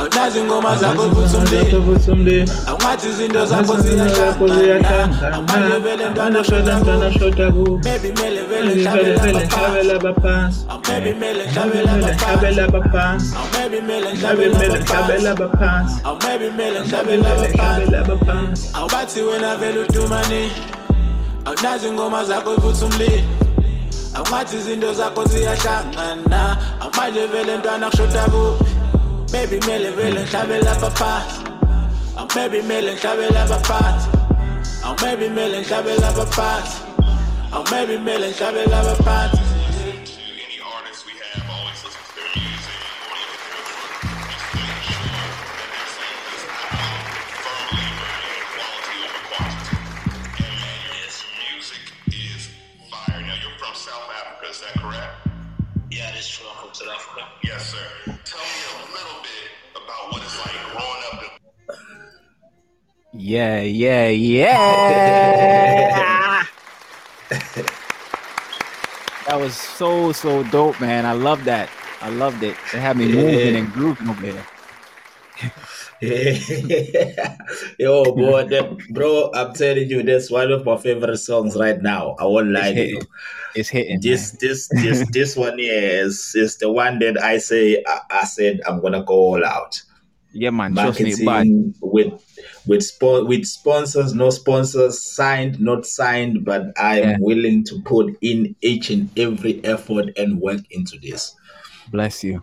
awunazi 0.00 0.38
ingoma 0.38 0.76
zakho 0.76 1.02
futhi 1.02 2.10
umlilo 2.10 2.52
awungathi 2.66 3.08
izinto 3.08 3.46
zakho 3.46 3.76
ziyahlangana 3.76 5.32
amanje 5.32 5.78
vele 5.78 6.08
ntwana 6.10 6.44
shoda 7.12 7.52
ku 7.52 7.80
maybe 7.84 8.12
mele 8.12 8.42
vele 8.42 8.84
hlabela 8.84 9.94
abaphansi 9.94 10.66
maybe 10.88 11.12
mele 11.14 11.44
hlabela 11.44 12.64
abaphansi 12.64 13.34
maybe 13.52 13.80
mele 13.80 14.10
hlabela 14.14 15.30
abaphansi 15.30 16.02
maybe 16.26 16.50
mele 16.50 16.80
hlabela 16.80 18.00
abaphansi 18.00 18.68
awubathi 18.74 19.20
wena 19.20 19.56
vele 19.56 19.80
udumane 19.80 20.50
awunazi 21.44 21.88
ingoma 21.88 22.24
zakho 22.24 22.60
futhi 22.60 22.84
awungathi 24.14 24.56
izinto 24.56 24.92
zakho 24.92 25.24
ziyahlangana. 25.24 26.56
Amanje 26.80 27.26
vele 27.26 27.56
ntwana 27.56 27.90
kushoda 27.90 28.24
kuphi 28.24 28.70
maybe 29.32 29.60
mele 29.66 29.90
vele 29.90 30.20
ngihlabela 30.20 30.72
abaphansi 30.72 31.40
aw 32.18 32.26
maybe 32.34 32.62
mele 32.62 32.90
ngihlabela 35.60 36.08
abaphansi 36.08 36.78
aw 37.54 37.62
maybe 37.70 37.98
mele 37.98 38.28
ngihlabela 38.30 38.78
abaphansi 56.10 57.76
aw 58.36 58.86
maybe 58.92 58.92
mele 58.94 59.12
ngihlabela 59.20 59.38
abaphansi 59.78 61.38
Yeah, 63.12 63.60
yeah, 63.60 64.08
yeah. 64.08 64.46
that 69.26 69.38
was 69.40 69.56
so 69.56 70.12
so 70.12 70.42
dope, 70.44 70.80
man. 70.80 71.06
I 71.06 71.12
love 71.12 71.44
that. 71.44 71.68
I 72.00 72.10
loved 72.10 72.42
it. 72.42 72.56
It 72.72 72.80
had 72.80 72.96
me 72.96 73.06
moving 73.06 73.56
and 73.56 73.72
grooving 73.72 74.08
over 74.10 74.22
there. 74.22 74.46
Yo, 77.78 78.04
boy, 78.04 78.44
that, 78.48 78.78
bro, 78.90 79.30
I'm 79.34 79.52
telling 79.52 79.90
you, 79.90 80.02
that's 80.02 80.30
one 80.30 80.50
of 80.50 80.64
my 80.64 80.78
favorite 80.78 81.18
songs 81.18 81.56
right 81.56 81.80
now. 81.80 82.16
I 82.18 82.24
won't 82.24 82.48
lie 82.48 82.72
to 82.72 82.88
you. 82.88 83.00
It's 83.54 83.68
hitting. 83.68 84.00
This, 84.00 84.30
this, 84.32 84.68
this, 84.68 85.06
this 85.12 85.36
one 85.36 85.58
is 85.58 86.34
is 86.34 86.56
the 86.56 86.70
one 86.70 87.00
that 87.00 87.22
I 87.22 87.36
say. 87.38 87.84
I, 87.86 88.00
I 88.10 88.24
said 88.24 88.60
I'm 88.66 88.80
gonna 88.80 89.04
go 89.04 89.14
all 89.14 89.44
out. 89.44 89.82
Yeah, 90.32 90.50
man. 90.50 90.72
Marketing 90.74 91.16
trust 91.16 91.20
me, 91.20 91.72
but 91.80 91.92
with 91.92 92.12
with 92.66 92.80
spo- 92.80 93.26
with 93.26 93.44
sponsors, 93.44 94.14
no 94.14 94.30
sponsors, 94.30 95.02
signed, 95.02 95.60
not 95.60 95.84
signed, 95.84 96.44
but 96.44 96.72
I 96.78 97.00
am 97.00 97.08
yeah. 97.08 97.16
willing 97.20 97.64
to 97.64 97.80
put 97.84 98.16
in 98.20 98.54
each 98.62 98.90
and 98.90 99.10
every 99.18 99.62
effort 99.64 100.16
and 100.16 100.40
work 100.40 100.60
into 100.70 100.98
this. 100.98 101.34
Bless 101.90 102.22
you. 102.22 102.42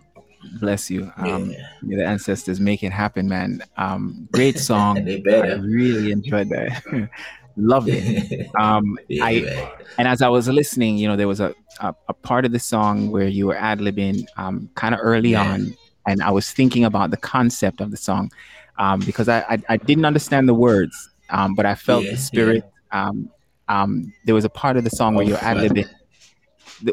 Bless 0.59 0.89
you. 0.89 1.11
Um, 1.17 1.51
yeah. 1.51 1.67
the 1.81 2.05
ancestors 2.05 2.59
make 2.59 2.83
it 2.83 2.91
happen, 2.91 3.27
man. 3.27 3.61
Um, 3.77 4.27
great 4.31 4.59
song. 4.69 4.97
I 4.97 5.53
really 5.55 6.11
enjoyed 6.11 6.49
that. 6.49 7.09
Loved 7.57 7.89
it. 7.89 8.49
Um, 8.59 8.97
yeah, 9.07 9.25
I 9.25 9.41
man. 9.41 9.71
and 9.97 10.07
as 10.07 10.21
I 10.21 10.29
was 10.29 10.47
listening, 10.47 10.97
you 10.97 11.07
know, 11.07 11.15
there 11.15 11.27
was 11.27 11.39
a, 11.39 11.55
a, 11.79 11.93
a 12.07 12.13
part 12.13 12.45
of 12.45 12.51
the 12.51 12.59
song 12.59 13.11
where 13.11 13.27
you 13.27 13.47
were 13.47 13.55
ad 13.55 13.79
libbing 13.79 14.25
um, 14.37 14.69
kind 14.75 14.93
of 14.93 15.01
early 15.03 15.35
on, 15.35 15.75
and 16.07 16.21
I 16.21 16.31
was 16.31 16.51
thinking 16.51 16.85
about 16.85 17.11
the 17.11 17.17
concept 17.17 17.81
of 17.81 17.91
the 17.91 17.97
song 17.97 18.31
um, 18.77 18.99
because 19.01 19.27
I, 19.27 19.39
I, 19.41 19.57
I 19.69 19.77
didn't 19.77 20.05
understand 20.05 20.47
the 20.47 20.53
words, 20.53 21.09
um, 21.29 21.55
but 21.55 21.65
I 21.65 21.75
felt 21.75 22.03
yeah, 22.03 22.11
the 22.11 22.17
spirit. 22.17 22.63
Yeah. 22.91 23.07
Um, 23.07 23.31
um, 23.67 24.13
there 24.25 24.35
was 24.35 24.45
a 24.45 24.49
part 24.49 24.77
of 24.77 24.83
the 24.83 24.89
song 24.89 25.15
where 25.15 25.25
you're 25.25 25.37
ad 25.37 25.57
libbing. 25.57 25.89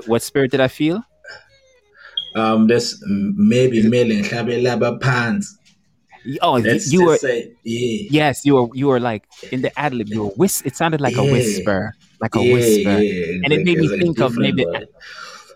What 0.07 0.23
spirit 0.23 0.51
did 0.51 0.61
I 0.61 0.69
feel? 0.69 1.03
Um, 2.35 2.66
this 2.66 3.03
maybe 3.07 3.88
Melin 3.88 4.23
Laba 4.23 5.01
pants. 5.01 5.59
Oh, 6.40 6.55
Let's 6.55 6.90
you 6.92 7.05
were 7.05 7.18
say, 7.18 7.53
yeah. 7.64 8.09
yes, 8.11 8.47
you 8.47 8.55
were 8.55 8.68
you 8.75 8.88
were 8.88 9.01
like 9.01 9.27
in 9.53 9.62
the 9.62 9.79
ad 9.79 9.94
lib. 9.94 10.09
You 10.09 10.25
were 10.25 10.31
whis. 10.31 10.62
It 10.64 10.75
sounded 10.75 11.01
like 11.01 11.16
yeah. 11.16 11.23
a 11.23 11.33
whisper, 11.33 11.94
like 12.20 12.35
a 12.35 12.42
yeah, 12.42 12.55
whisper, 12.55 12.88
and 12.88 13.53
it 13.53 13.64
made 13.64 13.79
me 13.79 13.88
think 13.88 14.18
of 14.20 14.37
maybe 14.37 14.64
word. 14.64 14.88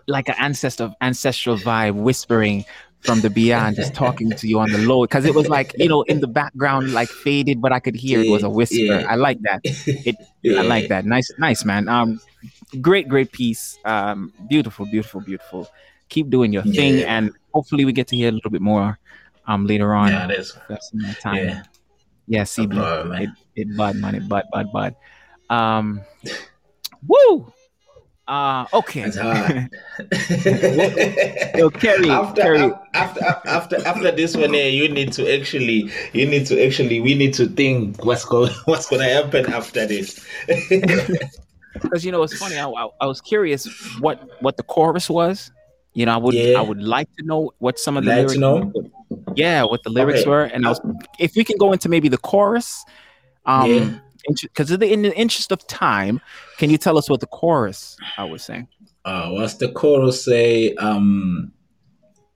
like 0.07 0.29
an 0.29 0.35
ancestor 0.37 0.93
ancestral 1.01 1.57
vibe, 1.57 1.95
whispering 1.95 2.65
from 3.01 3.21
the 3.21 3.29
beyond, 3.29 3.77
just 3.77 3.93
talking 3.95 4.29
to 4.29 4.47
you 4.47 4.59
on 4.59 4.71
the 4.71 4.77
low, 4.77 5.03
because 5.03 5.25
it 5.25 5.33
was 5.33 5.47
like 5.47 5.73
you 5.77 5.89
know 5.89 6.03
in 6.03 6.19
the 6.19 6.27
background, 6.27 6.93
like 6.93 7.09
faded, 7.09 7.61
but 7.61 7.71
I 7.71 7.79
could 7.79 7.95
hear 7.95 8.21
it 8.21 8.29
was 8.29 8.43
a 8.43 8.49
whisper. 8.49 9.05
I 9.07 9.15
like 9.15 9.41
that. 9.41 9.61
It. 9.63 10.15
I 10.57 10.61
like 10.61 10.87
that. 10.89 11.03
Nice, 11.05 11.31
nice 11.39 11.65
man. 11.65 11.87
Um, 11.89 12.21
great, 12.79 13.07
great 13.07 13.31
piece. 13.31 13.77
Um, 13.85 14.33
beautiful, 14.47 14.85
beautiful, 14.85 15.21
beautiful. 15.21 15.67
Keep 16.09 16.29
doing 16.29 16.51
your 16.51 16.63
thing, 16.63 17.03
and 17.03 17.31
hopefully 17.53 17.85
we 17.85 17.93
get 17.93 18.07
to 18.07 18.15
hear 18.15 18.29
a 18.29 18.31
little 18.31 18.51
bit 18.51 18.61
more. 18.61 18.99
Um, 19.47 19.65
later 19.65 19.95
on. 19.95 20.11
Yeah, 20.11 20.29
it 20.29 20.39
is. 20.39 20.55
That's 20.69 20.93
my 20.93 21.11
time. 21.13 21.37
Yeah, 21.37 21.63
yeah 22.27 22.43
see, 22.43 22.67
no 22.67 23.11
it, 23.13 23.29
it 23.55 23.75
bud, 23.75 23.95
man, 23.95 24.13
it 24.13 24.29
bud, 24.29 24.45
bud, 24.53 24.71
bud. 24.71 24.95
Um, 25.49 26.01
woo. 27.07 27.51
Uh, 28.29 28.67
okay. 28.73 29.09
That's 29.09 29.17
hard. 29.17 29.71
Yo, 31.57 31.71
Kerry, 31.71 32.11
after, 32.11 32.41
Kerry. 32.43 32.71
after 32.93 33.21
after 33.47 33.87
after 33.87 34.11
this 34.11 34.37
one, 34.37 34.53
here, 34.53 34.69
you 34.69 34.87
need 34.87 35.11
to 35.13 35.33
actually, 35.33 35.89
you 36.13 36.27
need 36.27 36.45
to 36.45 36.63
actually, 36.63 36.99
we 36.99 37.15
need 37.15 37.33
to 37.33 37.47
think 37.47 38.05
what's 38.05 38.25
going, 38.25 38.53
what's 38.65 38.87
going 38.87 39.01
to 39.01 39.09
happen 39.09 39.51
after 39.51 39.87
this. 39.87 40.23
Because 41.73 42.05
you 42.05 42.11
know, 42.11 42.21
it's 42.21 42.37
funny. 42.37 42.55
I, 42.59 42.69
I, 42.69 42.87
I, 43.01 43.07
was 43.07 43.19
curious 43.19 43.65
what 43.99 44.29
what 44.41 44.57
the 44.57 44.63
chorus 44.63 45.09
was. 45.09 45.51
You 45.93 46.05
know, 46.05 46.13
I 46.13 46.17
would 46.17 46.35
yeah. 46.35 46.59
I 46.59 46.61
would 46.61 46.81
like 46.81 47.13
to 47.17 47.25
know 47.25 47.51
what 47.59 47.79
some 47.79 47.97
of 47.97 48.05
the 48.05 48.11
like 48.11 48.17
lyrics. 48.17 48.37
Know? 48.37 48.71
Yeah, 49.35 49.63
what 49.63 49.83
the 49.83 49.89
lyrics 49.89 50.21
okay. 50.21 50.29
were, 50.29 50.43
and 50.43 50.65
I 50.65 50.69
was 50.69 50.81
if 51.19 51.35
we 51.35 51.43
can 51.43 51.57
go 51.57 51.73
into 51.73 51.89
maybe 51.89 52.09
the 52.09 52.17
chorus. 52.17 52.83
Um, 53.45 53.71
yeah 53.71 53.99
because 54.27 54.71
in 54.71 55.01
the 55.01 55.15
interest 55.15 55.51
of 55.51 55.65
time, 55.67 56.21
can 56.57 56.69
you 56.69 56.77
tell 56.77 56.97
us 56.97 57.09
what 57.09 57.19
the 57.19 57.27
chorus 57.27 57.97
I 58.17 58.25
was 58.25 58.43
saying? 58.43 58.67
Uh, 59.05 59.29
what's 59.29 59.55
the 59.55 59.71
chorus 59.71 60.25
say? 60.25 60.75
Um, 60.75 61.51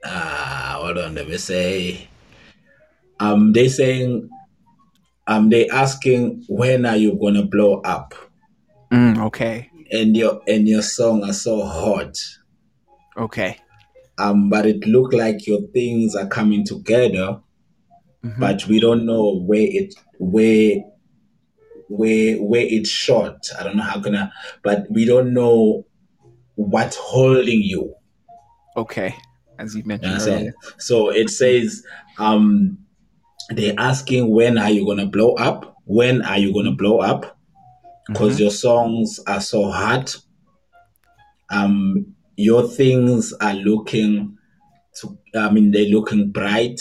uh, 0.03 0.77
hold 0.77 0.97
on, 0.97 1.15
let 1.15 1.27
me 1.27 1.37
say. 1.37 2.07
Um, 3.19 3.53
they 3.53 3.67
saying, 3.67 4.29
um, 5.27 5.49
they 5.49 5.69
asking 5.69 6.43
when 6.47 6.85
are 6.85 6.95
you 6.97 7.17
gonna 7.21 7.43
blow 7.43 7.81
up? 7.81 8.13
Mm, 8.91 9.23
okay. 9.25 9.69
And 9.91 10.15
your 10.17 10.41
and 10.47 10.67
your 10.67 10.81
song 10.81 11.23
are 11.23 11.33
so 11.33 11.63
hot. 11.63 12.17
Okay. 13.17 13.57
Um, 14.17 14.49
but 14.49 14.65
it 14.65 14.85
look 14.85 15.13
like 15.13 15.47
your 15.47 15.61
things 15.73 16.15
are 16.15 16.27
coming 16.27 16.65
together, 16.65 17.39
mm-hmm. 18.23 18.39
but 18.39 18.65
we 18.67 18.79
don't 18.79 19.05
know 19.05 19.39
where 19.39 19.67
it 19.67 19.95
where 20.19 20.81
where 21.89 22.37
where 22.37 22.65
it's 22.65 22.89
short. 22.89 23.47
I 23.59 23.63
don't 23.63 23.77
know 23.77 23.83
how 23.83 24.01
I, 24.05 24.29
but 24.63 24.85
we 24.89 25.05
don't 25.05 25.33
know 25.33 25.85
what's 26.55 26.95
holding 26.95 27.61
you. 27.61 27.95
Okay, 28.77 29.15
as 29.57 29.75
you 29.75 29.83
mentioned. 29.83 30.45
Know 30.45 30.51
so 30.77 31.09
it 31.09 31.29
says 31.29 31.83
um, 32.19 32.77
they're 33.49 33.75
asking 33.77 34.29
when 34.31 34.57
are 34.57 34.69
you 34.69 34.85
gonna 34.85 35.07
blow 35.07 35.33
up? 35.33 35.77
When 35.85 36.21
are 36.21 36.37
you 36.37 36.53
gonna 36.53 36.71
blow 36.71 36.99
up? 36.99 37.37
Because 38.07 38.33
mm-hmm. 38.33 38.43
your 38.43 38.51
songs 38.51 39.19
are 39.27 39.41
so 39.41 39.71
hot. 39.71 40.15
Um, 41.49 42.15
your 42.35 42.67
things 42.67 43.33
are 43.41 43.53
looking 43.53 44.37
to. 44.95 45.17
I 45.35 45.49
mean, 45.51 45.71
they're 45.71 45.85
looking 45.85 46.31
bright. 46.31 46.79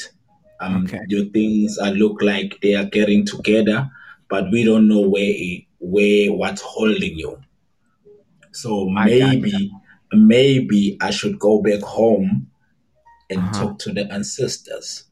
Um, 0.61 0.85
okay. 0.85 1.01
Your 1.09 1.27
things 1.27 1.79
are 1.79 1.91
look 1.91 2.23
like 2.23 2.59
they 2.63 2.75
are 2.75 2.85
getting 2.85 3.27
together, 3.27 3.91
but 4.29 4.51
we 4.53 4.65
don't 4.65 4.89
know 4.89 5.01
where 5.01 5.35
where 5.79 6.33
what's 6.33 6.63
holding 6.63 7.19
you. 7.19 7.41
So 8.53 8.89
maybe 8.89 9.73
maybe 10.13 10.97
I 11.01 11.11
should 11.11 11.39
go 11.39 11.61
back 11.63 11.81
home 11.81 12.51
and 13.31 13.41
uh-huh. 13.41 13.53
talk 13.53 13.79
to 13.81 13.93
the 13.93 14.11
ancestors. 14.13 15.05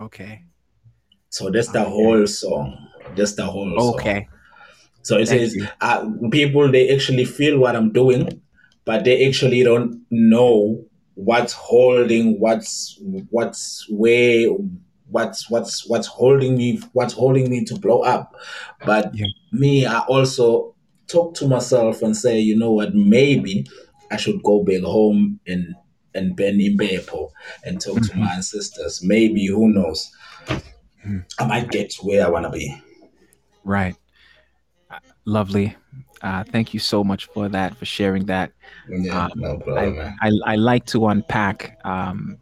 Okay. 0.00 0.44
So 1.30 1.50
that's 1.50 1.68
the 1.68 1.82
okay. 1.82 1.90
whole 1.90 2.26
song. 2.26 2.88
That's 3.16 3.34
the 3.34 3.44
whole 3.44 3.94
okay. 3.94 4.26
Song. 4.28 4.38
So 5.02 5.16
it 5.16 5.28
Thank 5.28 5.52
says 5.52 5.68
uh, 5.80 6.08
people 6.30 6.70
they 6.70 6.94
actually 6.94 7.24
feel 7.24 7.58
what 7.58 7.76
I'm 7.76 7.92
doing, 7.92 8.42
but 8.88 9.04
they 9.04 9.28
actually 9.28 9.62
don't 9.62 10.00
know 10.10 10.82
what's 11.12 11.52
holding, 11.52 12.40
what's 12.40 12.98
what's 13.28 13.86
where, 13.90 14.48
what's 15.10 15.50
what's 15.50 15.86
what's 15.86 16.06
holding 16.06 16.56
me, 16.56 16.80
what's 16.94 17.12
holding 17.12 17.50
me 17.50 17.66
to 17.66 17.78
blow 17.78 18.00
up. 18.00 18.34
But 18.86 19.14
yeah. 19.14 19.26
me, 19.52 19.84
I 19.84 19.98
also 20.06 20.74
talk 21.06 21.34
to 21.34 21.46
myself 21.46 22.00
and 22.00 22.16
say, 22.16 22.40
you 22.40 22.56
know 22.56 22.72
what, 22.72 22.94
maybe 22.94 23.66
I 24.10 24.16
should 24.16 24.42
go 24.42 24.64
back 24.64 24.80
home 24.80 25.38
and 25.46 25.74
and 26.14 26.34
bend 26.34 26.62
in 26.62 26.78
Impepho 26.78 27.28
and 27.64 27.78
talk 27.78 27.96
mm-hmm. 27.96 28.12
to 28.14 28.16
my 28.16 28.32
ancestors. 28.36 29.04
Maybe 29.04 29.44
who 29.48 29.68
knows? 29.68 30.10
Mm-hmm. 30.46 31.18
I 31.38 31.46
might 31.46 31.70
get 31.70 31.90
to 31.90 32.06
where 32.06 32.24
I 32.24 32.30
want 32.30 32.46
to 32.46 32.50
be. 32.50 32.74
Right. 33.64 33.96
Lovely. 35.26 35.76
Uh, 36.22 36.44
thank 36.44 36.74
you 36.74 36.80
so 36.80 37.04
much 37.04 37.26
for 37.26 37.48
that, 37.48 37.76
for 37.76 37.84
sharing 37.84 38.26
that. 38.26 38.52
Yeah, 38.88 39.26
um, 39.26 39.32
no 39.36 39.58
problem. 39.58 40.16
I, 40.20 40.28
I, 40.28 40.52
I, 40.52 40.56
like 40.56 40.84
to 40.86 41.06
unpack 41.06 41.78
um, 41.84 42.38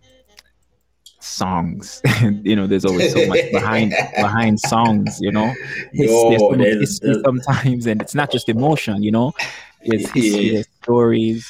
songs. 1.20 2.00
you 2.22 2.56
know, 2.56 2.66
there's 2.66 2.84
always 2.84 3.12
so 3.12 3.26
much 3.26 3.50
behind 3.52 3.94
behind 4.16 4.60
songs. 4.60 5.20
You 5.20 5.32
know, 5.32 5.52
it's, 5.92 6.10
Yo, 6.10 6.30
there's 6.30 6.40
so 6.40 6.50
much 6.50 6.66
history 6.66 7.22
sometimes, 7.24 7.86
and 7.86 8.00
it's 8.00 8.14
not 8.14 8.30
just 8.30 8.48
emotion. 8.48 9.02
You 9.02 9.12
know, 9.12 9.34
it's, 9.82 10.14
yeah. 10.14 10.60
it's 10.60 10.68
stories. 10.82 11.48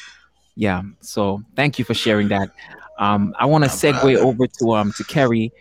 Yeah. 0.57 0.83
So 1.01 1.43
thank 1.55 1.79
you 1.79 1.85
for 1.85 1.95
sharing 1.95 2.29
that. 2.29 2.51
Um, 2.99 3.35
I 3.39 3.47
want 3.47 3.65
to 3.65 3.71
segue 3.71 4.17
over 4.17 4.47
to 4.47 4.73
um 4.73 4.93
to 4.97 5.05
Kerry. 5.05 5.53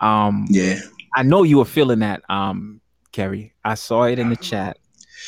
Um, 0.00 0.46
yeah. 0.48 0.78
I 1.14 1.22
know 1.22 1.44
you 1.44 1.58
were 1.58 1.64
feeling 1.64 2.00
that, 2.00 2.22
um, 2.28 2.80
Kerry. 3.12 3.52
I 3.64 3.74
saw 3.74 4.04
it 4.04 4.18
in 4.18 4.30
the 4.30 4.36
chat. 4.36 4.78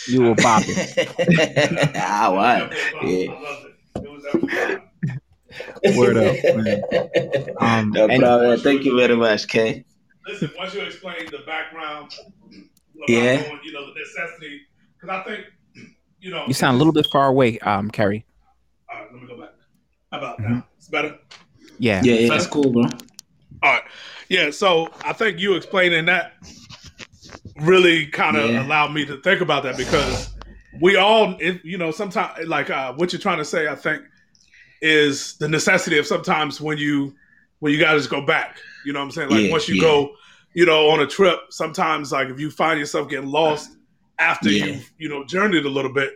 You 0.08 0.22
were 0.22 0.34
bopping. 0.34 1.92
ah, 1.96 2.30
what? 2.32 2.72
Yeah. 3.02 4.80
Word 5.96 6.16
up, 6.16 6.56
man. 6.56 6.82
Um, 7.58 7.90
no 7.90 8.06
problem. 8.06 8.60
Thank 8.60 8.84
you 8.84 8.96
very 8.96 9.16
much, 9.16 9.48
Kay. 9.48 9.84
Listen, 10.26 10.50
once 10.58 10.74
you 10.74 10.82
explain 10.82 11.26
the 11.30 11.38
background, 11.46 12.12
yeah, 13.06 13.42
going, 13.42 13.60
you 13.64 13.72
know, 13.72 13.86
the 13.86 14.00
necessity, 14.00 14.60
because 14.94 15.08
I 15.08 15.22
think, 15.22 15.46
you 16.20 16.30
know, 16.30 16.44
you 16.46 16.54
sound 16.54 16.74
a 16.74 16.78
little 16.78 16.92
bit 16.92 17.06
far 17.12 17.28
away, 17.28 17.58
um, 17.60 17.90
Kerry. 17.90 18.26
All 18.90 18.98
right, 18.98 19.12
let 19.12 19.22
me 19.22 19.28
go 19.28 19.38
back. 19.40 19.50
How 20.10 20.18
about 20.18 20.38
mm-hmm. 20.38 20.54
now? 20.54 20.66
It's 20.76 20.88
better. 20.88 21.16
Yeah, 21.78 22.02
yeah, 22.04 22.14
yeah. 22.14 22.28
That's 22.28 22.46
cool, 22.46 22.72
bro. 22.72 22.82
All 22.82 23.72
right, 23.72 23.82
yeah. 24.28 24.50
So 24.50 24.88
I 25.04 25.12
think 25.12 25.38
you 25.38 25.54
explaining 25.54 26.06
that 26.06 26.32
really 27.60 28.06
kind 28.06 28.36
of 28.36 28.50
yeah. 28.50 28.66
allowed 28.66 28.92
me 28.92 29.04
to 29.06 29.20
think 29.22 29.40
about 29.40 29.62
that 29.64 29.76
because 29.76 30.34
we 30.80 30.96
all, 30.96 31.36
if, 31.40 31.64
you 31.64 31.78
know, 31.78 31.90
sometimes 31.90 32.46
like 32.46 32.70
uh, 32.70 32.92
what 32.94 33.12
you're 33.12 33.20
trying 33.20 33.38
to 33.38 33.44
say, 33.44 33.68
I 33.68 33.74
think 33.74 34.02
is 34.82 35.36
the 35.38 35.48
necessity 35.48 35.98
of 35.98 36.06
sometimes 36.06 36.60
when 36.60 36.78
you 36.78 37.14
when 37.60 37.72
you 37.72 37.80
gotta 37.80 37.98
just 37.98 38.10
go 38.10 38.20
back. 38.20 38.58
You 38.84 38.92
know 38.92 39.00
what 39.00 39.06
I'm 39.06 39.10
saying? 39.10 39.30
Like 39.30 39.44
yeah, 39.44 39.50
once 39.50 39.68
you 39.68 39.76
yeah. 39.76 39.82
go, 39.82 40.14
you 40.54 40.66
know, 40.66 40.90
on 40.90 41.00
a 41.00 41.06
trip, 41.06 41.38
sometimes 41.50 42.12
like 42.12 42.28
if 42.28 42.38
you 42.38 42.50
find 42.50 42.78
yourself 42.78 43.08
getting 43.08 43.30
lost 43.30 43.76
after 44.18 44.50
you 44.50 44.80
you 44.98 45.08
know 45.08 45.24
journeyed 45.24 45.64
a 45.64 45.70
little 45.70 45.92
bit, 45.92 46.14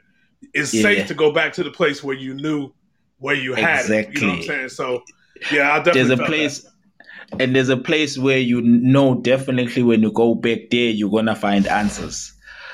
it's 0.54 0.70
safe 0.70 1.06
to 1.08 1.14
go 1.14 1.32
back 1.32 1.52
to 1.54 1.64
the 1.64 1.70
place 1.70 2.02
where 2.02 2.16
you 2.16 2.34
knew 2.34 2.72
where 3.18 3.34
you 3.34 3.54
had 3.54 3.80
exactly. 3.80 4.14
it. 4.14 4.20
You 4.20 4.26
know 4.26 4.32
what 4.34 4.40
I'm 4.40 4.46
saying? 4.46 4.68
So 4.70 5.02
yeah, 5.50 5.72
I 5.72 5.78
definitely 5.78 6.02
there's 6.02 6.20
a 6.20 6.24
place. 6.24 6.60
That. 6.60 6.72
And 7.38 7.54
there's 7.54 7.68
a 7.68 7.76
place 7.76 8.18
where 8.18 8.38
you 8.38 8.60
know 8.60 9.14
definitely 9.20 9.82
when 9.82 10.02
you 10.02 10.12
go 10.12 10.34
back 10.34 10.70
there, 10.70 10.90
you're 10.90 11.10
gonna 11.10 11.36
find 11.36 11.66
answers. 11.66 12.32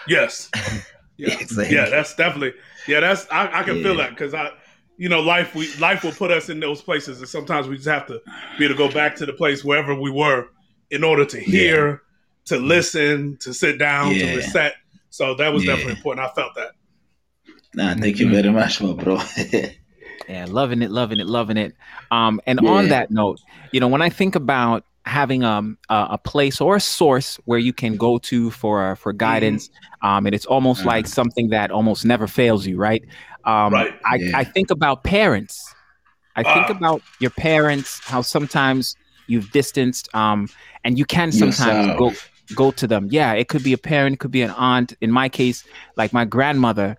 Yes. 0.08 0.50
Yeah. 1.18 1.32
exactly. 1.40 1.74
Yeah, 1.74 1.88
that's 1.88 2.14
definitely. 2.14 2.52
Yeah, 2.86 3.00
that's 3.00 3.26
I, 3.30 3.60
I 3.60 3.62
can 3.62 3.82
feel 3.82 3.96
that 3.96 4.10
because 4.10 4.34
I 4.34 4.50
you 4.98 5.08
know, 5.08 5.20
life 5.20 5.54
we 5.54 5.72
life 5.76 6.04
will 6.04 6.12
put 6.12 6.30
us 6.30 6.48
in 6.48 6.60
those 6.60 6.80
places, 6.80 7.18
and 7.18 7.28
sometimes 7.28 7.68
we 7.68 7.76
just 7.76 7.88
have 7.88 8.06
to 8.06 8.20
be 8.58 8.64
able 8.64 8.74
to 8.74 8.78
go 8.78 8.92
back 8.92 9.16
to 9.16 9.26
the 9.26 9.32
place 9.32 9.64
wherever 9.64 9.94
we 9.94 10.10
were 10.10 10.48
in 10.90 11.04
order 11.04 11.24
to 11.24 11.38
hear, 11.38 11.88
yeah. 11.88 11.96
to 12.46 12.56
listen, 12.56 13.36
to 13.40 13.52
sit 13.52 13.78
down, 13.78 14.14
yeah. 14.14 14.30
to 14.30 14.36
reset. 14.36 14.74
So 15.10 15.34
that 15.34 15.52
was 15.52 15.64
yeah. 15.64 15.72
definitely 15.72 15.96
important. 15.96 16.26
I 16.26 16.32
felt 16.34 16.54
that. 16.54 16.70
Nah, 17.74 17.94
thank 17.94 18.18
you 18.18 18.26
mm-hmm. 18.26 18.34
very 18.34 18.50
much, 18.50 18.80
my 18.80 18.92
bro. 18.92 19.16
yeah, 20.28 20.46
loving 20.48 20.82
it, 20.82 20.90
loving 20.90 21.20
it, 21.20 21.26
loving 21.26 21.56
it. 21.56 21.74
Um, 22.10 22.40
and 22.46 22.60
on 22.60 22.88
that 22.88 23.10
note, 23.10 23.40
you 23.72 23.80
know, 23.80 23.88
when 23.88 24.02
I 24.02 24.08
think 24.08 24.34
about 24.34 24.84
having 25.04 25.44
um, 25.44 25.78
a, 25.88 26.08
a 26.12 26.18
place 26.18 26.60
or 26.60 26.76
a 26.76 26.80
source 26.80 27.38
where 27.44 27.60
you 27.60 27.72
can 27.72 27.96
go 27.96 28.18
to 28.18 28.50
for 28.50 28.96
for 28.96 29.12
guidance, 29.12 29.68
mm-hmm. 29.68 30.06
um, 30.06 30.26
and 30.26 30.34
it's 30.34 30.46
almost 30.46 30.80
mm-hmm. 30.80 30.88
like 30.88 31.06
something 31.06 31.50
that 31.50 31.70
almost 31.70 32.04
never 32.04 32.26
fails 32.26 32.66
you, 32.66 32.76
right? 32.76 33.04
Um, 33.44 33.72
right. 33.72 33.94
I, 34.04 34.16
yeah. 34.16 34.38
I 34.38 34.44
think 34.44 34.70
about 34.70 35.04
parents. 35.04 35.74
I 36.34 36.42
think 36.42 36.68
ah. 36.68 36.76
about 36.76 37.02
your 37.20 37.30
parents, 37.30 38.00
how 38.04 38.20
sometimes 38.20 38.96
you've 39.26 39.50
distanced, 39.52 40.14
um, 40.14 40.48
and 40.84 40.98
you 40.98 41.04
can 41.04 41.32
sometimes 41.32 41.86
Yourself. 41.86 41.98
go 41.98 42.12
go 42.54 42.70
to 42.72 42.86
them. 42.86 43.08
Yeah, 43.10 43.32
it 43.32 43.48
could 43.48 43.62
be 43.62 43.72
a 43.72 43.78
parent, 43.78 44.14
it 44.14 44.18
could 44.18 44.30
be 44.30 44.42
an 44.42 44.50
aunt. 44.50 44.94
In 45.00 45.10
my 45.10 45.28
case, 45.28 45.64
like 45.96 46.12
my 46.12 46.24
grandmother 46.24 46.96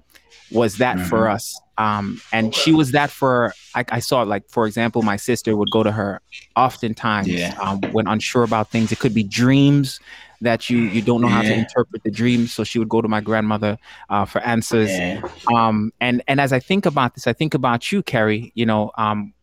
was 0.51 0.77
that 0.77 0.97
mm-hmm. 0.97 1.07
for 1.07 1.29
us. 1.29 1.59
Um, 1.77 2.19
and 2.31 2.47
okay. 2.47 2.59
she 2.59 2.73
was 2.73 2.91
that 2.91 3.11
for 3.11 3.53
I, 3.75 3.85
I, 3.89 3.99
saw 3.99 4.23
like 4.23 4.49
for 4.49 4.65
example, 4.65 5.03
my 5.03 5.15
sister 5.15 5.55
would 5.55 5.69
go 5.69 5.83
to 5.83 5.91
her 5.91 6.21
oftentimes 6.55 7.27
yeah. 7.27 7.55
um, 7.61 7.81
when 7.91 8.07
unsure 8.07 8.43
about 8.43 8.71
things. 8.71 8.91
It 8.91 8.97
could 8.97 9.13
be 9.13 9.23
dreams 9.23 9.99
that 10.41 10.69
you 10.69 10.79
you 10.79 11.03
don't 11.03 11.21
know 11.21 11.27
yeah. 11.27 11.35
how 11.35 11.41
to 11.43 11.53
interpret 11.53 12.01
the 12.03 12.09
dreams. 12.09 12.51
So 12.53 12.63
she 12.63 12.79
would 12.79 12.89
go 12.89 13.01
to 13.01 13.07
my 13.07 13.21
grandmother 13.21 13.77
uh, 14.09 14.25
for 14.25 14.39
answers. 14.41 14.89
Yeah. 14.89 15.21
Um, 15.53 15.93
and 16.01 16.23
and 16.27 16.41
as 16.41 16.51
I 16.51 16.59
think 16.59 16.87
about 16.87 17.13
this, 17.13 17.27
I 17.27 17.33
think 17.33 17.53
about 17.53 17.91
you, 17.91 18.01
Kerry. 18.01 18.51
You 18.55 18.65
know, 18.65 18.91
um, 18.97 19.33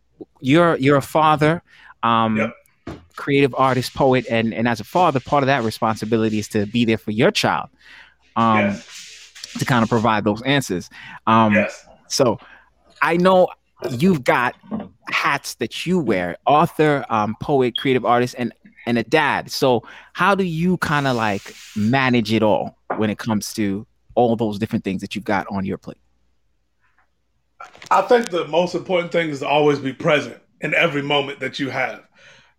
you're 0.41 0.75
you're 0.77 0.97
a 0.97 1.01
father. 1.01 1.63
Um, 2.03 2.37
yep. 2.37 2.55
creative 3.15 3.55
artist 3.57 3.95
poet 3.95 4.25
and 4.29 4.53
and 4.53 4.67
as 4.67 4.79
a 4.79 4.83
father 4.83 5.19
part 5.19 5.41
of 5.41 5.47
that 5.47 5.63
responsibility 5.63 6.37
is 6.37 6.47
to 6.49 6.67
be 6.67 6.85
there 6.85 6.99
for 6.99 7.09
your 7.09 7.31
child 7.31 7.67
um 8.35 8.59
yes. 8.59 9.04
To 9.57 9.65
kind 9.65 9.83
of 9.83 9.89
provide 9.89 10.23
those 10.23 10.41
answers 10.43 10.89
um 11.27 11.53
yes. 11.53 11.85
so 12.07 12.37
i 13.01 13.17
know 13.17 13.47
you've 13.91 14.23
got 14.23 14.55
hats 15.09 15.55
that 15.55 15.85
you 15.85 15.99
wear 15.99 16.37
author 16.45 17.05
um, 17.09 17.35
poet 17.41 17.77
creative 17.77 18.05
artist 18.05 18.35
and 18.37 18.53
and 18.85 18.97
a 18.97 19.03
dad. 19.03 19.51
So 19.51 19.83
how 20.13 20.35
do 20.35 20.43
you 20.43 20.77
kind 20.77 21.07
of 21.07 21.15
like 21.15 21.55
manage 21.75 22.31
it 22.31 22.43
all 22.43 22.77
when 22.97 23.09
it 23.09 23.17
comes 23.17 23.53
to 23.53 23.85
all 24.15 24.35
those 24.35 24.59
different 24.59 24.83
things 24.83 25.01
that 25.01 25.15
you've 25.15 25.25
got 25.25 25.47
on 25.49 25.65
your 25.65 25.77
plate? 25.77 25.97
I 27.89 28.01
think 28.03 28.29
the 28.29 28.47
most 28.47 28.75
important 28.75 29.11
thing 29.11 29.29
is 29.29 29.39
to 29.39 29.47
always 29.47 29.79
be 29.79 29.93
present 29.93 30.37
in 30.61 30.73
every 30.73 31.01
moment 31.01 31.39
that 31.39 31.59
you 31.59 31.69
have, 31.69 32.03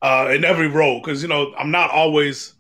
uh, 0.03 0.31
in 0.33 0.45
every 0.45 0.69
role. 0.69 1.01
Because 1.01 1.23
you 1.23 1.29
know, 1.29 1.55
I'm 1.57 1.71
not 1.71 1.91
always, 1.91 2.55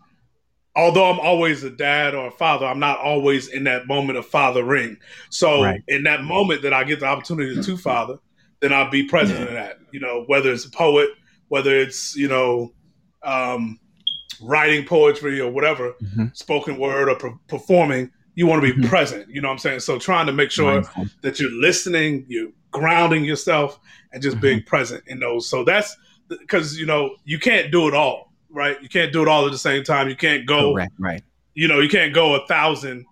although 0.76 1.10
I'm 1.10 1.18
always 1.18 1.64
a 1.64 1.70
dad 1.70 2.14
or 2.14 2.28
a 2.28 2.30
father, 2.30 2.66
I'm 2.66 2.78
not 2.78 2.98
always 2.98 3.48
in 3.48 3.64
that 3.64 3.86
moment 3.86 4.18
of 4.18 4.26
fathering. 4.26 4.98
So 5.30 5.62
right. 5.62 5.82
in 5.88 6.04
that 6.04 6.22
moment 6.22 6.62
that 6.62 6.72
I 6.72 6.84
get 6.84 7.00
the 7.00 7.06
opportunity 7.06 7.60
to 7.60 7.76
father, 7.76 8.18
then 8.60 8.72
I'll 8.72 8.90
be 8.90 9.04
present 9.04 9.40
yeah. 9.40 9.46
in 9.48 9.54
that. 9.54 9.78
You 9.90 10.00
know, 10.00 10.24
whether 10.26 10.52
it's 10.52 10.66
a 10.66 10.70
poet, 10.70 11.08
whether 11.48 11.74
it's 11.74 12.14
you 12.14 12.28
know 12.28 12.72
um, 13.22 13.80
writing 14.42 14.84
poetry 14.84 15.40
or 15.40 15.50
whatever, 15.50 15.94
mm-hmm. 16.02 16.26
spoken 16.34 16.78
word 16.78 17.08
or 17.08 17.16
per- 17.16 17.38
performing, 17.48 18.10
you 18.34 18.46
want 18.46 18.62
to 18.62 18.72
be 18.72 18.78
mm-hmm. 18.78 18.88
present. 18.88 19.28
You 19.30 19.40
know 19.40 19.48
what 19.48 19.54
I'm 19.54 19.58
saying? 19.58 19.80
So 19.80 19.98
trying 19.98 20.26
to 20.26 20.32
make 20.32 20.50
sure 20.50 20.74
Mindful. 20.74 21.06
that 21.22 21.40
you're 21.40 21.50
listening, 21.50 22.26
you're 22.28 22.50
grounding 22.70 23.24
yourself, 23.24 23.80
and 24.12 24.22
just 24.22 24.36
mm-hmm. 24.36 24.42
being 24.42 24.62
present 24.62 25.02
in 25.06 25.20
those. 25.20 25.48
So 25.48 25.64
that's 25.64 25.96
because 26.28 26.78
you 26.78 26.86
know 26.86 27.16
you 27.24 27.38
can't 27.38 27.72
do 27.72 27.88
it 27.88 27.94
all, 27.94 28.32
right? 28.56 28.80
You 28.82 28.88
can't 28.88 29.12
do 29.12 29.22
it 29.22 29.28
all 29.28 29.46
at 29.46 29.52
the 29.52 29.58
same 29.58 29.84
time. 29.84 30.08
You 30.08 30.16
can't 30.16 30.46
go 30.46 30.74
right, 30.74 30.90
right. 30.98 31.22
You 31.54 31.68
know, 31.68 31.78
you 31.78 31.88
can't 31.88 32.12
go 32.12 32.34
a 32.34 32.46
thousand 32.46 33.06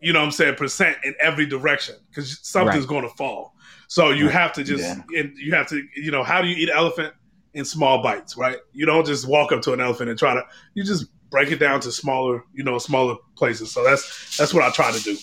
you 0.00 0.12
know 0.12 0.20
what 0.20 0.26
I'm 0.26 0.32
saying, 0.32 0.54
percent 0.56 0.96
in 1.04 1.14
every 1.20 1.46
direction 1.46 1.96
because 2.08 2.38
something's 2.42 2.80
right. 2.80 2.88
going 2.88 3.02
to 3.02 3.14
fall. 3.16 3.54
So 3.88 4.10
you 4.10 4.26
right. 4.26 4.34
have 4.34 4.52
to 4.54 4.64
just, 4.64 4.84
yeah. 4.84 5.20
and 5.20 5.36
you 5.36 5.54
have 5.54 5.66
to, 5.68 5.82
you 5.94 6.10
know, 6.10 6.22
how 6.22 6.42
do 6.42 6.48
you 6.48 6.56
eat 6.56 6.70
elephant 6.72 7.14
in 7.54 7.64
small 7.64 8.02
bites, 8.02 8.36
right? 8.36 8.58
You 8.72 8.86
don't 8.86 9.06
just 9.06 9.26
walk 9.26 9.52
up 9.52 9.62
to 9.62 9.72
an 9.72 9.80
elephant 9.80 10.10
and 10.10 10.18
try 10.18 10.34
to, 10.34 10.42
you 10.74 10.84
just 10.84 11.06
break 11.30 11.50
it 11.50 11.58
down 11.58 11.80
to 11.80 11.92
smaller, 11.92 12.44
you 12.52 12.62
know, 12.62 12.78
smaller 12.78 13.16
places. 13.36 13.72
So 13.72 13.82
that's 13.82 14.36
that's 14.36 14.52
what 14.52 14.62
I 14.62 14.70
try 14.70 14.92
to 14.92 15.02
do. 15.02 15.16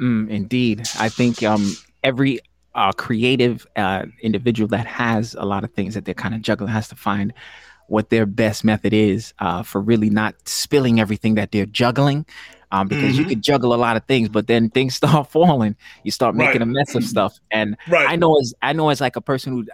Mm, 0.00 0.28
indeed, 0.30 0.88
I 0.98 1.08
think 1.08 1.42
um, 1.42 1.76
every 2.02 2.40
uh, 2.74 2.92
creative 2.92 3.66
uh, 3.76 4.06
individual 4.22 4.66
that 4.68 4.86
has 4.86 5.34
a 5.34 5.44
lot 5.44 5.62
of 5.62 5.72
things 5.72 5.94
that 5.94 6.04
they're 6.04 6.14
kind 6.14 6.34
of 6.34 6.42
juggling 6.42 6.72
has 6.72 6.88
to 6.88 6.96
find 6.96 7.32
what 7.88 8.10
their 8.10 8.26
best 8.26 8.64
method 8.64 8.92
is 8.92 9.34
uh, 9.38 9.62
for 9.62 9.80
really 9.80 10.10
not 10.10 10.34
spilling 10.48 11.00
everything 11.00 11.34
that 11.34 11.52
they're 11.52 11.66
juggling. 11.66 12.26
Um, 12.72 12.88
because 12.88 13.12
mm-hmm. 13.12 13.20
you 13.20 13.26
could 13.26 13.42
juggle 13.42 13.72
a 13.72 13.76
lot 13.76 13.96
of 13.96 14.04
things, 14.06 14.28
but 14.28 14.48
then 14.48 14.68
things 14.68 14.94
start 14.96 15.30
falling. 15.30 15.76
You 16.02 16.10
start 16.10 16.34
making 16.34 16.60
right. 16.60 16.62
a 16.62 16.66
mess 16.66 16.94
of 16.96 17.04
stuff. 17.04 17.38
And 17.52 17.76
right. 17.88 18.08
I 18.08 18.16
know 18.16 18.36
as 18.40 18.52
I 18.62 18.72
know 18.72 18.88
as 18.88 19.00
like 19.00 19.14
a 19.14 19.20
person 19.20 19.52
who 19.52 19.64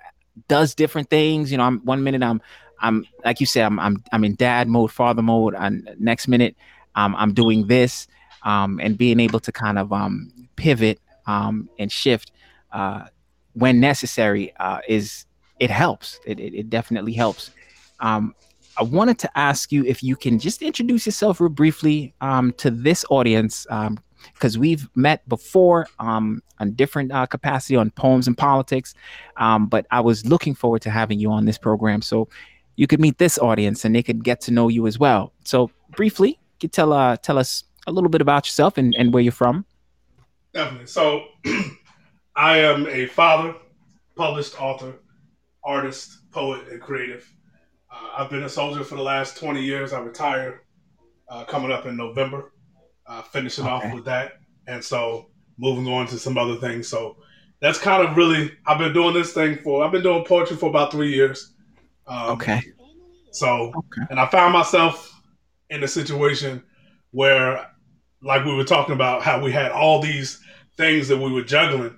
does 0.49 0.75
different 0.75 1.11
things. 1.11 1.51
You 1.51 1.59
know, 1.59 1.65
I'm 1.65 1.79
one 1.81 2.03
minute 2.03 2.23
I'm 2.23 2.41
I'm 2.81 3.07
like 3.25 3.41
you 3.41 3.47
said, 3.47 3.65
I'm 3.65 3.79
I'm 3.79 4.03
I'm 4.13 4.25
in 4.25 4.35
dad 4.35 4.69
mode, 4.69 4.93
father 4.93 5.23
mode, 5.23 5.55
and 5.57 5.89
next 5.99 6.29
minute 6.29 6.57
um, 6.95 7.15
I'm 7.17 7.33
doing 7.33 7.67
this, 7.67 8.09
um, 8.43 8.81
and 8.83 8.97
being 8.97 9.21
able 9.21 9.41
to 9.41 9.53
kind 9.53 9.79
of 9.79 9.93
um, 9.93 10.33
pivot 10.57 10.99
um, 11.27 11.69
and 11.79 11.91
shift 11.93 12.33
uh, 12.73 13.05
when 13.55 13.81
necessary 13.81 14.55
uh, 14.59 14.81
is 14.89 15.27
it 15.59 15.71
helps. 15.71 16.19
It, 16.27 16.41
it, 16.41 16.55
it 16.55 16.71
definitely 16.71 17.13
helps. 17.13 17.51
Um, 18.01 18.35
I 18.77 18.83
wanted 18.83 19.19
to 19.21 19.39
ask 19.39 19.73
you 19.73 19.85
if 19.85 20.03
you 20.03 20.17
can 20.17 20.39
just 20.39 20.63
introduce 20.63 21.07
yourself 21.07 21.41
real 21.41 21.51
briefly 21.51 22.15
um, 22.21 22.53
to 22.55 22.71
this 22.71 23.05
audience 23.11 23.67
because 24.35 24.57
um, 24.57 24.61
we've 24.61 24.89
met 24.95 25.29
before 25.29 25.87
um, 25.99 26.43
on 26.61 26.73
different 26.73 27.13
uh, 27.13 27.27
capacity 27.27 27.77
on 27.77 27.91
poems 27.91 28.27
and 28.27 28.39
politics. 28.39 28.95
Um, 29.37 29.67
but 29.67 29.87
I 29.91 30.01
was 30.01 30.25
looking 30.25 30.55
forward 30.55 30.83
to 30.83 30.91
having 30.91 31.19
you 31.19 31.31
on 31.31 31.45
this 31.45 31.59
program. 31.59 32.01
So 32.01 32.29
you 32.77 32.87
could 32.87 33.01
meet 33.01 33.19
this 33.19 33.39
audience 33.39 33.85
and 33.85 33.95
they 33.95 34.03
could 34.03 34.25
get 34.25 34.41
to 34.43 34.51
know 34.51 34.69
you 34.69 34.87
as 34.87 34.99
well. 34.99 35.33
So 35.45 35.71
briefly, 35.91 36.39
you 36.63 36.69
tell 36.69 36.93
uh, 36.93 37.17
tell 37.17 37.39
us 37.39 37.65
a 37.87 37.93
little 37.93 38.11
bit 38.11 38.21
about 38.21 38.47
yourself 38.47 38.79
and, 38.79 38.95
and 38.97 39.13
where 39.13 39.23
you're 39.23 39.33
from. 39.33 39.65
Definitely. 40.55 40.87
So 40.87 41.25
I 42.37 42.59
am 42.59 42.87
a 42.87 43.07
father, 43.07 43.55
published 44.17 44.61
author, 44.61 44.95
artist, 45.65 46.31
poet, 46.31 46.69
and 46.69 46.81
creative. 46.81 47.31
Uh, 47.91 48.09
I've 48.18 48.30
been 48.30 48.45
a 48.45 48.49
soldier 48.49 48.84
for 48.84 48.97
the 48.97 49.03
last 49.03 49.36
20 49.38 49.62
years. 49.62 49.93
I 49.93 50.01
retired 50.01 50.61
uh, 51.28 51.45
coming 51.45 51.72
up 51.72 51.86
in 51.86 51.97
November, 51.97 52.53
uh, 53.07 53.22
finishing 53.22 53.66
okay. 53.66 53.88
off 53.88 53.95
with 53.95 54.05
that. 54.05 54.34
And 54.66 54.84
so 54.84 55.30
moving 55.59 55.93
on 55.93 56.07
to 56.09 56.18
some 56.18 56.38
other 56.38 56.57
things. 56.57 56.88
So 56.88 57.16
that's 57.61 57.78
kind 57.78 58.07
of 58.07 58.16
really, 58.16 58.53
I've 58.66 58.78
been 58.78 58.93
doing 58.93 59.14
this 59.14 59.32
thing 59.32 59.59
for, 59.59 59.84
I've 59.84 59.93
been 59.93 60.03
doing 60.03 60.24
poetry 60.24 60.57
for 60.57 60.70
about 60.70 60.91
three 60.93 61.12
years. 61.12 61.55
Um, 62.07 62.30
okay. 62.30 62.62
So, 63.32 63.72
okay. 63.76 64.03
and 64.11 64.18
I 64.18 64.26
found 64.26 64.53
myself 64.53 65.20
in 65.68 65.82
a 65.84 65.88
situation 65.88 66.62
where, 67.12 67.66
like 68.22 68.45
we 68.45 68.55
were 68.55 68.64
talking 68.64 68.95
about, 68.95 69.22
how 69.22 69.41
we 69.43 69.53
had 69.53 69.70
all 69.70 70.01
these 70.01 70.41
things 70.76 71.09
that 71.09 71.16
we 71.16 71.32
were 71.32 71.43
juggling, 71.43 71.97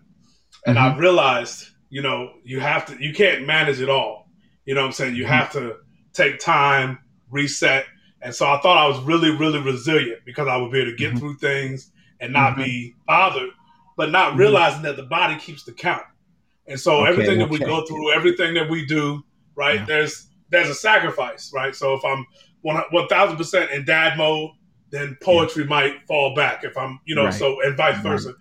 and 0.66 0.76
mm-hmm. 0.76 0.96
I 0.96 0.98
realized, 0.98 1.68
you 1.90 2.02
know, 2.02 2.34
you 2.44 2.60
have 2.60 2.86
to, 2.86 3.02
you 3.02 3.12
can't 3.12 3.46
manage 3.46 3.80
it 3.80 3.88
all. 3.88 4.21
You 4.64 4.74
know 4.74 4.82
what 4.82 4.86
I'm 4.88 4.92
saying? 4.92 5.16
You 5.16 5.24
mm-hmm. 5.24 5.32
have 5.32 5.52
to 5.52 5.76
take 6.12 6.38
time, 6.38 6.98
reset. 7.30 7.86
And 8.20 8.34
so 8.34 8.46
I 8.46 8.60
thought 8.60 8.78
I 8.78 8.86
was 8.86 9.00
really, 9.00 9.30
really 9.34 9.60
resilient 9.60 10.24
because 10.24 10.46
I 10.46 10.56
would 10.56 10.70
be 10.70 10.80
able 10.80 10.92
to 10.92 10.96
get 10.96 11.10
mm-hmm. 11.10 11.18
through 11.18 11.36
things 11.38 11.90
and 12.20 12.32
not 12.32 12.52
mm-hmm. 12.52 12.62
be 12.62 12.94
bothered, 13.06 13.50
but 13.96 14.10
not 14.10 14.30
mm-hmm. 14.30 14.40
realizing 14.40 14.82
that 14.82 14.96
the 14.96 15.02
body 15.02 15.36
keeps 15.36 15.64
the 15.64 15.72
count. 15.72 16.04
And 16.66 16.78
so 16.78 17.00
okay, 17.00 17.10
everything 17.10 17.38
that 17.38 17.50
we 17.50 17.58
go 17.58 17.84
through, 17.86 18.12
everything 18.12 18.54
that 18.54 18.70
we 18.70 18.86
do, 18.86 19.24
right? 19.56 19.80
Yeah. 19.80 19.86
There's 19.86 20.28
there's 20.50 20.68
a 20.68 20.74
sacrifice, 20.74 21.50
right? 21.52 21.74
So 21.74 21.94
if 21.94 22.04
I'm 22.04 22.24
one 22.60 23.08
thousand 23.08 23.36
percent 23.36 23.72
in 23.72 23.84
dad 23.84 24.16
mode, 24.16 24.50
then 24.90 25.16
poetry 25.20 25.64
yeah. 25.64 25.70
might 25.70 26.06
fall 26.06 26.34
back. 26.36 26.62
If 26.62 26.76
I'm, 26.76 27.00
you 27.04 27.16
know, 27.16 27.24
right. 27.24 27.34
so 27.34 27.60
and 27.62 27.76
vice 27.76 28.00
versa. 28.00 28.28
Right. 28.28 28.36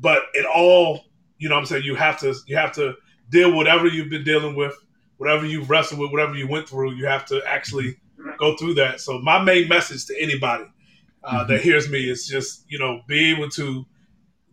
But 0.00 0.22
it 0.34 0.44
all, 0.44 1.04
you 1.38 1.48
know, 1.48 1.56
I'm 1.56 1.66
saying 1.66 1.84
you 1.84 1.94
have 1.94 2.18
to 2.20 2.34
you 2.46 2.56
have 2.56 2.72
to 2.72 2.94
deal 3.30 3.52
whatever 3.52 3.86
you've 3.86 4.10
been 4.10 4.24
dealing 4.24 4.56
with, 4.56 4.74
whatever 5.22 5.46
you've 5.46 5.70
wrestled 5.70 6.00
with, 6.00 6.10
whatever 6.10 6.34
you 6.34 6.48
went 6.48 6.68
through. 6.68 6.94
You 6.94 7.06
have 7.06 7.24
to 7.26 7.40
actually 7.46 7.96
go 8.38 8.56
through 8.56 8.74
that. 8.74 9.00
So 9.00 9.20
my 9.20 9.40
main 9.40 9.68
message 9.68 10.06
to 10.06 10.20
anybody 10.20 10.64
uh, 11.22 11.42
mm-hmm. 11.42 11.52
that 11.52 11.60
hears 11.60 11.88
me 11.88 12.10
is 12.10 12.26
just 12.26 12.64
you 12.68 12.76
know 12.80 13.02
be 13.06 13.30
able 13.30 13.48
to 13.50 13.86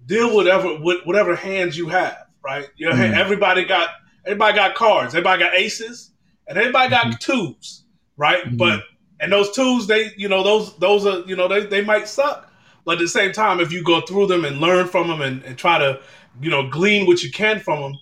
deal 0.06 0.36
whatever 0.36 0.80
with 0.80 1.04
whatever 1.06 1.36
hands 1.36 1.76
you 1.76 1.90
have. 1.90 2.18
Right, 2.44 2.68
you 2.78 2.88
know, 2.88 2.96
mm-hmm. 2.96 3.16
everybody 3.16 3.66
got 3.66 3.90
everybody 4.26 4.56
got 4.56 4.76
cards, 4.76 5.16
everybody 5.16 5.44
got 5.44 5.56
aces, 5.56 6.12
and 6.48 6.56
everybody 6.56 6.92
got 6.92 7.08
mm-hmm. 7.08 7.16
twos, 7.20 7.86
right? 8.16 8.44
Mm-hmm. 8.44 8.58
But 8.58 8.84
and 9.20 9.32
those 9.32 9.52
twos, 9.52 9.88
they 9.88 10.12
you 10.18 10.30
know 10.30 10.44
those 10.44 10.78
those 10.78 11.04
are 11.08 11.22
you 11.22 11.36
know 11.36 11.48
they, 11.48 11.66
they 11.66 11.84
might 11.84 12.08
suck, 12.08 12.54
but 12.86 12.94
at 12.94 13.00
the 13.00 13.08
same 13.08 13.32
time, 13.32 13.60
if 13.60 13.72
you 13.72 13.84
go 13.84 14.02
through 14.02 14.28
them 14.28 14.46
and 14.46 14.60
learn 14.60 14.88
from 14.88 15.08
them 15.08 15.22
and, 15.22 15.44
and 15.46 15.58
try 15.58 15.80
to 15.80 16.00
you 16.40 16.52
know 16.52 16.70
glean 16.70 17.08
what 17.08 17.24
you 17.24 17.32
can 17.32 17.60
from 17.60 17.82
them, 17.82 17.94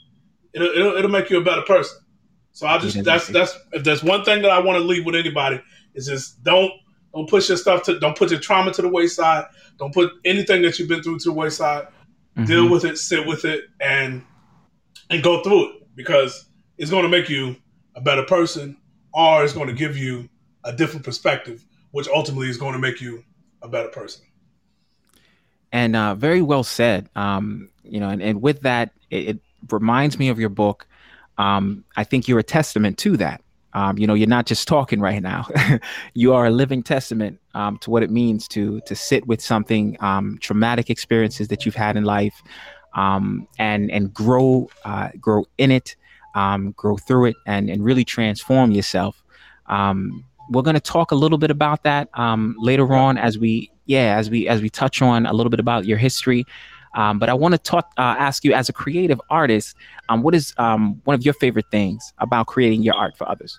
it'll, 0.54 0.68
it'll, 0.68 0.98
it'll 0.98 1.12
make 1.12 1.30
you 1.30 1.38
a 1.38 1.44
better 1.44 1.62
person. 1.62 1.98
So 2.58 2.66
I 2.66 2.80
just 2.80 3.04
that's 3.04 3.28
that's 3.28 3.56
if 3.72 3.84
there's 3.84 4.04
one 4.04 4.24
thing 4.24 4.42
that 4.42 4.50
I 4.50 4.58
want 4.58 4.80
to 4.80 4.84
leave 4.84 5.06
with 5.06 5.14
anybody 5.14 5.62
is 5.94 6.08
just 6.08 6.44
don't 6.44 6.72
don't 7.14 7.30
push 7.30 7.50
your 7.50 7.58
stuff 7.58 7.84
to 7.84 8.00
don't 8.00 8.18
put 8.18 8.32
your 8.32 8.40
trauma 8.40 8.74
to 8.74 8.82
the 8.82 8.90
wayside. 8.90 9.46
Don't 9.78 9.94
put 9.94 10.14
anything 10.26 10.64
that 10.64 10.80
you've 10.80 10.90
been 10.90 11.04
through 11.04 11.20
to 11.20 11.30
the 11.30 11.34
wayside. 11.34 11.84
Mm-hmm. 12.36 12.46
Deal 12.46 12.68
with 12.68 12.84
it, 12.84 12.98
sit 12.98 13.28
with 13.28 13.46
it, 13.46 13.66
and 13.80 14.24
and 15.12 15.22
go 15.22 15.44
through 15.44 15.70
it 15.70 15.96
because 15.96 16.50
it's 16.80 16.90
going 16.90 17.04
to 17.04 17.10
make 17.10 17.30
you 17.30 17.56
a 17.94 18.02
better 18.02 18.24
person 18.24 18.76
or 19.14 19.44
it's 19.44 19.54
going 19.54 19.68
to 19.68 19.76
give 19.76 19.96
you 19.96 20.28
a 20.64 20.74
different 20.74 21.06
perspective, 21.06 21.64
which 21.92 22.08
ultimately 22.08 22.50
is 22.50 22.58
going 22.58 22.74
to 22.74 22.80
make 22.80 23.00
you 23.00 23.24
a 23.62 23.68
better 23.68 23.90
person. 23.90 24.26
And 25.72 25.96
uh, 25.96 26.16
very 26.16 26.42
well 26.42 26.64
said. 26.64 27.08
Um, 27.16 27.70
you 27.84 28.00
know, 28.00 28.10
and, 28.10 28.20
and 28.20 28.42
with 28.42 28.62
that, 28.62 28.94
it, 29.12 29.28
it, 29.28 29.40
reminds 29.72 30.18
me 30.18 30.30
of 30.30 30.40
your 30.40 30.50
book. 30.50 30.88
Um, 31.38 31.84
I 31.96 32.04
think 32.04 32.28
you're 32.28 32.40
a 32.40 32.44
testament 32.44 32.98
to 33.00 33.18
that. 33.18 33.42
Um, 33.74 33.98
you 33.98 34.08
know, 34.08 34.16
you're 34.16 34.28
not 34.28 34.48
just 34.48 34.68
talking 34.68 35.00
right 35.00 35.22
now. 35.22 35.48
you 36.14 36.34
are 36.34 36.48
a 36.48 36.50
living 36.50 36.82
testament 36.82 37.40
um, 37.54 37.78
to 37.80 37.92
what 37.92 38.02
it 38.02 38.10
means 38.10 38.48
to 38.50 38.82
to 38.88 38.96
sit 38.96 39.28
with 39.28 39.42
something 39.42 39.98
um, 40.00 40.38
traumatic 40.42 40.90
experiences 40.90 41.50
that 41.50 41.66
you've 41.66 41.76
had 41.76 41.96
in 41.96 42.04
life, 42.04 42.42
um, 42.96 43.48
and 43.60 43.92
and 43.92 44.14
grow 44.14 44.68
uh, 44.86 45.10
grow 45.20 45.46
in 45.58 45.70
it, 45.72 45.96
um, 46.34 46.72
grow 46.72 46.98
through 46.98 47.26
it, 47.26 47.36
and 47.46 47.70
and 47.70 47.84
really 47.84 48.04
transform 48.04 48.72
yourself. 48.72 49.22
Um, 49.68 50.26
we're 50.50 50.64
going 50.64 50.76
to 50.76 50.80
talk 50.80 51.12
a 51.12 51.16
little 51.16 51.38
bit 51.38 51.52
about 51.52 51.84
that 51.84 52.10
um, 52.18 52.56
later 52.58 52.94
on 52.94 53.18
as 53.18 53.38
we 53.38 53.70
yeah 53.86 54.18
as 54.18 54.30
we 54.30 54.48
as 54.48 54.62
we 54.62 54.70
touch 54.70 55.02
on 55.02 55.26
a 55.26 55.34
little 55.34 55.50
bit 55.50 55.60
about 55.60 55.86
your 55.86 55.98
history. 55.98 56.46
Um, 56.98 57.20
but 57.20 57.30
I 57.30 57.34
want 57.34 57.54
to 57.54 57.58
talk 57.58 57.94
uh, 57.98 58.16
ask 58.18 58.44
you 58.44 58.54
as 58.54 58.68
a 58.68 58.74
creative 58.74 59.22
artist, 59.30 59.76
um, 60.10 60.22
what 60.22 60.36
is 60.36 60.54
um, 60.58 61.00
one 61.06 61.14
of 61.14 61.24
your 61.24 61.34
favorite 61.36 61.68
things 61.72 62.12
about 62.18 62.48
creating 62.48 62.84
your 62.84 62.96
art 62.96 63.18
for 63.18 63.30
others? 63.30 63.58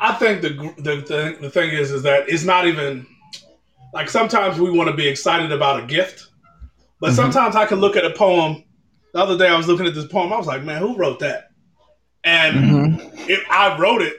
I 0.00 0.14
think 0.14 0.40
the 0.40 0.50
the, 0.78 0.96
the, 1.02 1.36
the 1.40 1.50
thing 1.50 1.70
is 1.70 1.90
is 1.90 2.02
that 2.04 2.28
it's 2.28 2.44
not 2.44 2.66
even 2.66 3.06
like 3.92 4.08
sometimes 4.08 4.58
we 4.58 4.70
want 4.70 4.88
to 4.88 4.96
be 4.96 5.06
excited 5.06 5.52
about 5.52 5.82
a 5.82 5.86
gift 5.86 6.28
but 7.00 7.08
mm-hmm. 7.08 7.16
sometimes 7.16 7.56
I 7.56 7.66
can 7.66 7.80
look 7.80 7.96
at 7.96 8.04
a 8.04 8.10
poem. 8.10 8.64
The 9.12 9.20
other 9.20 9.38
day 9.38 9.48
I 9.48 9.56
was 9.56 9.68
looking 9.68 9.86
at 9.86 9.94
this 9.94 10.06
poem. 10.06 10.32
I 10.32 10.36
was 10.36 10.46
like, 10.46 10.64
man, 10.64 10.80
who 10.80 10.96
wrote 10.96 11.20
that? 11.20 11.50
And 12.24 12.56
mm-hmm. 12.56 13.30
it, 13.30 13.40
I 13.50 13.78
wrote 13.78 14.02
it. 14.02 14.16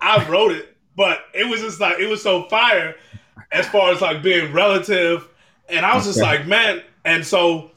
I 0.00 0.26
wrote 0.28 0.52
it, 0.52 0.76
but 0.96 1.20
it 1.34 1.44
was 1.48 1.60
just 1.60 1.78
like 1.78 1.98
it 1.98 2.08
was 2.08 2.22
so 2.22 2.48
fire 2.48 2.96
as 3.52 3.68
far 3.68 3.92
as 3.92 4.00
like 4.00 4.22
being 4.22 4.52
relative. 4.52 5.28
And 5.70 5.86
I 5.86 5.94
was 5.94 6.06
just 6.06 6.20
like, 6.20 6.46
man. 6.46 6.82
And 7.04 7.24
so 7.24 7.70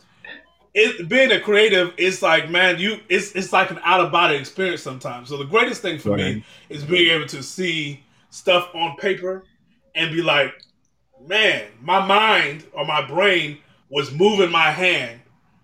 it 0.73 1.07
being 1.07 1.31
a 1.31 1.39
creative, 1.39 1.93
it's 1.97 2.21
like, 2.21 2.49
man, 2.49 2.79
you 2.79 2.99
it's 3.09 3.33
it's 3.33 3.53
like 3.53 3.71
an 3.71 3.79
out 3.83 4.01
of 4.01 4.11
body 4.11 4.35
experience 4.35 4.81
sometimes. 4.81 5.29
So 5.29 5.37
the 5.37 5.45
greatest 5.45 5.81
thing 5.81 5.99
for 5.99 6.11
right. 6.11 6.35
me 6.35 6.45
is 6.69 6.83
being 6.83 7.11
able 7.11 7.27
to 7.27 7.43
see 7.43 8.03
stuff 8.29 8.69
on 8.73 8.97
paper 8.97 9.43
and 9.95 10.11
be 10.11 10.21
like, 10.21 10.53
man, 11.27 11.67
my 11.81 12.05
mind 12.05 12.65
or 12.73 12.85
my 12.85 13.05
brain 13.07 13.59
was 13.89 14.11
moving 14.11 14.51
my 14.51 14.71
hand 14.71 15.19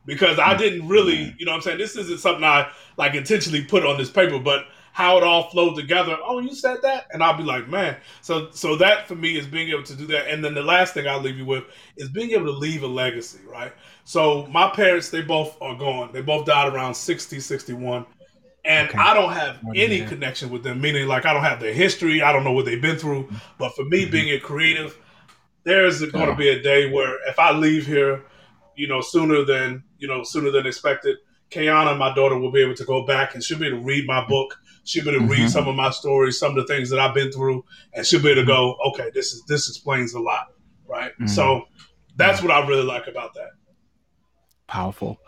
because 0.05 0.38
I 0.38 0.53
mm. 0.53 0.57
didn't 0.59 0.88
really, 0.88 1.36
you 1.39 1.45
know 1.45 1.51
what 1.51 1.57
I'm 1.57 1.61
saying? 1.63 1.77
This 1.80 1.95
isn't 1.95 2.19
something 2.19 2.43
I 2.43 2.69
like 2.97 3.15
intentionally 3.15 3.63
put 3.63 3.86
on 3.86 3.97
this 3.97 4.09
paper, 4.09 4.38
but 4.38 4.65
how 4.93 5.17
it 5.17 5.23
all 5.23 5.49
flowed 5.49 5.75
together. 5.75 6.17
Oh, 6.23 6.39
you 6.39 6.53
said 6.53 6.81
that? 6.81 7.07
And 7.11 7.23
I'll 7.23 7.37
be 7.37 7.43
like, 7.43 7.67
man. 7.67 7.97
So 8.21 8.51
so 8.51 8.75
that 8.77 9.07
for 9.07 9.15
me 9.15 9.37
is 9.37 9.47
being 9.47 9.69
able 9.69 9.83
to 9.83 9.95
do 9.95 10.05
that. 10.07 10.27
And 10.27 10.43
then 10.43 10.53
the 10.53 10.63
last 10.63 10.93
thing 10.93 11.07
I'll 11.07 11.21
leave 11.21 11.37
you 11.37 11.45
with 11.45 11.63
is 11.97 12.09
being 12.09 12.31
able 12.31 12.45
to 12.45 12.51
leave 12.51 12.83
a 12.83 12.87
legacy, 12.87 13.39
right? 13.47 13.73
So 14.03 14.47
my 14.47 14.69
parents, 14.69 15.09
they 15.09 15.21
both 15.21 15.61
are 15.61 15.75
gone. 15.75 16.11
They 16.11 16.21
both 16.21 16.45
died 16.45 16.73
around 16.73 16.95
60, 16.95 17.39
61. 17.39 18.05
And 18.65 18.89
okay. 18.89 18.97
I 18.97 19.13
don't 19.13 19.31
have 19.31 19.59
any 19.75 20.05
connection 20.05 20.49
with 20.49 20.63
them, 20.63 20.81
meaning 20.81 21.07
like 21.07 21.25
I 21.25 21.33
don't 21.33 21.43
have 21.43 21.59
their 21.59 21.73
history. 21.73 22.21
I 22.21 22.33
don't 22.33 22.43
know 22.43 22.51
what 22.51 22.65
they've 22.65 22.81
been 22.81 22.97
through. 22.97 23.29
But 23.57 23.73
for 23.75 23.85
me, 23.85 24.03
mm-hmm. 24.03 24.11
being 24.11 24.29
a 24.35 24.39
creative, 24.39 24.97
there's 25.63 26.01
going 26.11 26.29
to 26.29 26.35
be 26.35 26.49
a 26.49 26.61
day 26.61 26.91
where 26.91 27.17
if 27.27 27.39
I 27.39 27.51
leave 27.51 27.85
here, 27.85 28.25
you 28.75 28.87
know, 28.87 29.01
sooner 29.01 29.43
than 29.43 29.83
you 29.99 30.07
know, 30.07 30.23
sooner 30.23 30.49
than 30.49 30.65
expected, 30.65 31.17
Kayana, 31.51 31.97
my 31.97 32.13
daughter, 32.13 32.37
will 32.37 32.51
be 32.51 32.61
able 32.61 32.75
to 32.75 32.85
go 32.85 33.05
back 33.05 33.35
and 33.35 33.43
she'll 33.43 33.59
be 33.59 33.67
able 33.67 33.79
to 33.79 33.83
read 33.83 34.07
my 34.07 34.25
book. 34.25 34.59
She'll 34.89 35.03
be 35.03 35.11
able 35.11 35.19
to 35.19 35.25
mm-hmm. 35.25 35.43
read 35.43 35.51
some 35.51 35.67
of 35.67 35.75
my 35.75 35.91
stories, 35.91 36.39
some 36.39 36.57
of 36.57 36.67
the 36.67 36.73
things 36.73 36.89
that 36.89 36.97
I've 36.97 37.13
been 37.13 37.31
through, 37.31 37.63
and 37.93 38.03
she'll 38.03 38.23
be 38.23 38.31
able 38.31 38.41
to 38.41 38.47
go, 38.47 38.75
okay, 38.87 39.11
this 39.13 39.33
is 39.33 39.43
this 39.47 39.69
explains 39.69 40.15
a 40.15 40.19
lot, 40.19 40.47
right? 40.87 41.11
Mm-hmm. 41.11 41.27
So 41.27 41.65
that's 42.15 42.41
what 42.41 42.49
I 42.49 42.67
really 42.67 42.83
like 42.83 43.05
about 43.05 43.35
that. 43.35 43.51
Powerful, 44.65 45.19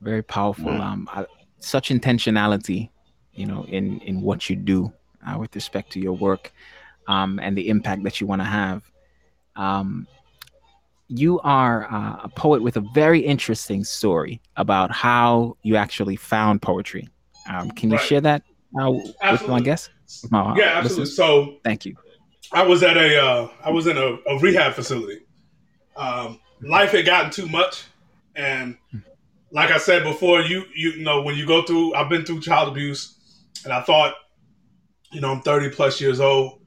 very 0.00 0.22
powerful. 0.22 0.70
Mm-hmm. 0.70 0.80
Um, 0.80 1.08
I, 1.12 1.26
such 1.58 1.90
intentionality, 1.90 2.88
you 3.34 3.44
know, 3.44 3.66
in 3.66 4.00
in 4.00 4.22
what 4.22 4.48
you 4.48 4.56
do 4.56 4.90
uh, 5.26 5.36
with 5.38 5.54
respect 5.54 5.92
to 5.92 6.00
your 6.00 6.14
work, 6.14 6.50
um, 7.06 7.38
and 7.42 7.58
the 7.58 7.68
impact 7.68 8.04
that 8.04 8.22
you 8.22 8.26
want 8.26 8.40
to 8.40 8.46
have. 8.46 8.90
Um, 9.54 10.06
you 11.08 11.40
are 11.40 11.92
uh, 11.92 12.20
a 12.22 12.28
poet 12.30 12.62
with 12.62 12.78
a 12.78 12.84
very 12.94 13.20
interesting 13.20 13.84
story 13.84 14.40
about 14.56 14.90
how 14.92 15.58
you 15.62 15.76
actually 15.76 16.16
found 16.16 16.62
poetry. 16.62 17.06
Um, 17.50 17.70
can 17.70 17.90
you 17.90 17.98
right. 17.98 18.06
share 18.06 18.22
that 18.22 18.42
uh, 18.78 18.90
with 19.32 19.48
my 19.48 19.60
guest? 19.60 19.90
My, 20.30 20.56
yeah, 20.56 20.78
absolutely. 20.78 20.82
Listeners? 20.82 21.16
So, 21.16 21.56
thank 21.64 21.84
you. 21.84 21.96
I 22.52 22.62
was 22.62 22.82
at 22.82 22.96
a, 22.96 23.22
uh, 23.22 23.48
I 23.64 23.70
was 23.70 23.86
in 23.86 23.96
a, 23.96 24.18
a 24.28 24.38
rehab 24.40 24.74
facility. 24.74 25.20
Um, 25.96 26.40
life 26.62 26.92
had 26.92 27.06
gotten 27.06 27.30
too 27.30 27.48
much, 27.48 27.84
and 28.36 28.76
like 29.50 29.70
I 29.70 29.78
said 29.78 30.04
before, 30.04 30.40
you 30.40 30.64
you 30.74 31.02
know 31.02 31.22
when 31.22 31.36
you 31.36 31.46
go 31.46 31.62
through, 31.62 31.94
I've 31.94 32.08
been 32.08 32.24
through 32.24 32.40
child 32.40 32.68
abuse, 32.68 33.18
and 33.64 33.72
I 33.72 33.82
thought, 33.82 34.14
you 35.12 35.20
know, 35.20 35.32
I'm 35.32 35.40
30 35.42 35.70
plus 35.70 36.00
years 36.00 36.20
old. 36.20 36.60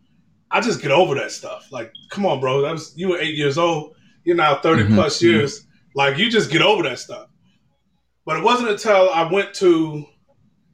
I 0.50 0.62
just 0.62 0.82
get 0.82 0.92
over 0.92 1.14
that 1.16 1.32
stuff. 1.32 1.72
Like, 1.72 1.92
come 2.10 2.26
on, 2.26 2.40
bro. 2.40 2.62
That 2.62 2.72
was 2.72 2.94
you 2.98 3.10
were 3.10 3.20
eight 3.20 3.36
years 3.36 3.58
old 3.58 3.94
you're 4.28 4.36
now 4.36 4.60
30 4.60 4.84
mm-hmm, 4.84 4.96
plus 4.96 5.18
mm-hmm. 5.18 5.36
years. 5.38 5.66
Like 5.96 6.18
you 6.18 6.30
just 6.30 6.52
get 6.52 6.62
over 6.62 6.84
that 6.84 7.00
stuff. 7.00 7.30
But 8.26 8.38
it 8.38 8.44
wasn't 8.44 8.70
until 8.70 9.10
I 9.10 9.32
went 9.32 9.54
to 9.56 10.06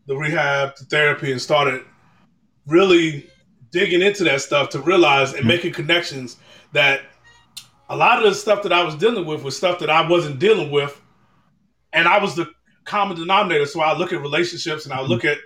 the 0.06 0.16
rehab, 0.16 0.76
the 0.78 0.86
therapy, 0.86 1.32
and 1.32 1.42
started 1.42 1.84
really 2.66 3.30
digging 3.72 4.02
into 4.02 4.24
that 4.24 4.42
stuff 4.42 4.70
to 4.70 4.80
realize 4.80 5.32
and 5.32 5.40
mm-hmm. 5.40 5.50
making 5.50 5.74
connections 5.74 6.38
that 6.74 7.02
a 7.90 7.96
lot 7.96 8.18
of 8.18 8.24
the 8.24 8.36
stuff 8.36 8.64
that 8.64 8.74
I 8.74 8.84
was 8.84 8.96
dealing 8.96 9.26
with 9.26 9.44
was 9.44 9.58
stuff 9.58 9.80
that 9.80 9.90
I 9.90 10.08
wasn't 10.08 10.40
dealing 10.40 10.72
with. 10.72 11.00
And 11.92 12.08
I 12.08 12.20
was 12.20 12.36
the 12.36 12.50
common 12.86 13.18
denominator. 13.18 13.66
So 13.66 13.82
I 13.82 13.98
look 13.98 14.14
at 14.14 14.22
relationships 14.22 14.86
and 14.86 14.94
I 14.94 15.02
look 15.02 15.26
at, 15.26 15.38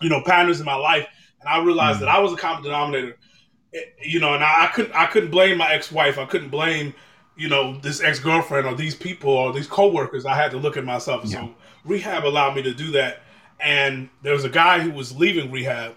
you 0.00 0.08
know, 0.08 0.22
patterns 0.24 0.60
in 0.60 0.66
my 0.66 0.76
life 0.76 1.06
and 1.40 1.48
I 1.48 1.62
realized 1.62 1.96
mm-hmm. 1.96 2.06
that 2.06 2.14
I 2.14 2.20
was 2.20 2.32
a 2.32 2.36
common 2.36 2.62
denominator. 2.62 3.16
You 4.02 4.18
know, 4.18 4.34
and 4.34 4.42
I, 4.42 4.64
I 4.64 4.66
couldn't 4.68 4.92
I 4.94 5.06
couldn't 5.06 5.30
blame 5.30 5.58
my 5.58 5.72
ex 5.72 5.92
wife. 5.92 6.18
I 6.18 6.24
couldn't 6.24 6.48
blame 6.48 6.92
you 7.40 7.48
know, 7.48 7.78
this 7.78 8.02
ex 8.02 8.18
girlfriend 8.18 8.66
or 8.66 8.74
these 8.74 8.94
people 8.94 9.30
or 9.30 9.50
these 9.50 9.66
coworkers, 9.66 10.26
I 10.26 10.34
had 10.34 10.50
to 10.50 10.58
look 10.58 10.76
at 10.76 10.84
myself. 10.84 11.24
Yeah. 11.24 11.40
So 11.40 11.54
rehab 11.86 12.24
allowed 12.24 12.54
me 12.54 12.62
to 12.62 12.74
do 12.74 12.90
that. 12.92 13.22
And 13.62 14.08
there 14.22 14.32
was 14.32 14.44
a 14.44 14.48
guy 14.48 14.80
who 14.80 14.90
was 14.90 15.16
leaving 15.16 15.50
rehab. 15.50 15.94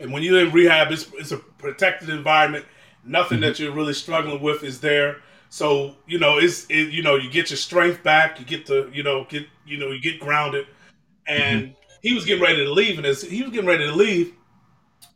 And 0.00 0.12
when 0.12 0.22
you're 0.22 0.40
in 0.40 0.52
rehab, 0.52 0.90
it's, 0.90 1.10
it's 1.14 1.32
a 1.32 1.36
protected 1.36 2.08
environment. 2.08 2.64
Nothing 3.04 3.38
mm-hmm. 3.38 3.48
that 3.48 3.58
you're 3.58 3.72
really 3.72 3.94
struggling 3.94 4.40
with 4.40 4.62
is 4.64 4.80
there. 4.80 5.18
So 5.50 5.94
you 6.06 6.18
know, 6.18 6.38
it's 6.38 6.66
it, 6.68 6.90
you 6.90 7.02
know, 7.02 7.16
you 7.16 7.30
get 7.30 7.50
your 7.50 7.56
strength 7.56 8.02
back. 8.02 8.40
You 8.40 8.44
get 8.44 8.66
to 8.66 8.90
you 8.92 9.04
know 9.04 9.24
get 9.28 9.46
you 9.64 9.78
know 9.78 9.92
you 9.92 10.00
get 10.00 10.18
grounded. 10.18 10.66
And 11.28 11.68
mm-hmm. 11.68 11.74
he 12.02 12.12
was 12.12 12.24
getting 12.24 12.42
ready 12.42 12.64
to 12.64 12.72
leave, 12.72 12.96
and 12.98 13.06
as 13.06 13.22
he 13.22 13.42
was 13.42 13.52
getting 13.52 13.68
ready 13.68 13.86
to 13.86 13.94
leave, 13.94 14.34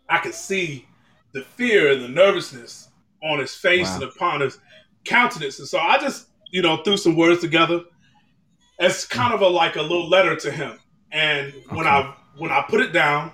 I 0.09 0.19
could 0.19 0.35
see 0.35 0.87
the 1.33 1.43
fear 1.43 1.91
and 1.91 2.03
the 2.03 2.09
nervousness 2.09 2.89
on 3.23 3.39
his 3.41 3.55
face 3.55 3.89
wow. 3.89 3.95
and 3.95 4.05
upon 4.05 4.41
his 4.41 4.59
countenance. 5.05 5.59
And 5.59 5.69
so 5.69 5.79
I 5.79 5.99
just, 5.99 6.29
you 6.51 6.63
know, 6.63 6.83
threw 6.83 6.97
some 6.97 7.17
words 7.17 7.41
together 7.41 7.83
as 8.79 9.05
kind 9.05 9.35
of 9.35 9.41
a 9.41 9.47
like 9.49 9.77
a 9.77 9.83
little 9.83 10.09
letter 10.09 10.37
to 10.37 10.51
him. 10.51 10.79
And 11.13 11.53
okay. 11.53 11.77
when 11.77 11.87
I 11.87 12.15
when 12.37 12.51
I 12.51 12.65
put 12.69 12.81
it 12.81 12.93
down, 12.93 13.33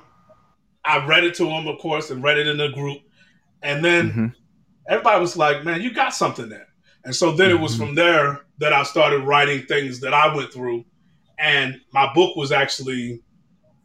I 0.85 1.05
read 1.07 1.25
it 1.25 1.35
to 1.37 1.47
him, 1.47 1.67
of 1.67 1.79
course, 1.79 2.11
and 2.11 2.23
read 2.23 2.39
it 2.39 2.47
in 2.47 2.57
the 2.57 2.69
group. 2.69 2.99
And 3.63 3.85
then 3.85 4.11
mm-hmm. 4.11 4.27
everybody 4.89 5.21
was 5.21 5.37
like, 5.37 5.65
"Man, 5.65 5.83
you 5.83 5.93
got 5.93 6.15
something 6.15 6.49
there." 6.49 6.69
And 7.05 7.15
so 7.15 7.33
then 7.33 7.51
mm-hmm. 7.51 7.59
it 7.59 7.63
was 7.63 7.73
mm-hmm. 7.73 7.87
from 7.87 7.95
there 7.95 8.43
that 8.59 8.73
I 8.73 8.83
started 8.83 9.25
writing 9.25 9.67
things 9.67 10.01
that 10.01 10.15
I 10.15 10.35
went 10.35 10.53
through, 10.53 10.85
and 11.39 11.81
my 11.93 12.13
book 12.15 12.37
was 12.37 12.53
actually 12.53 13.23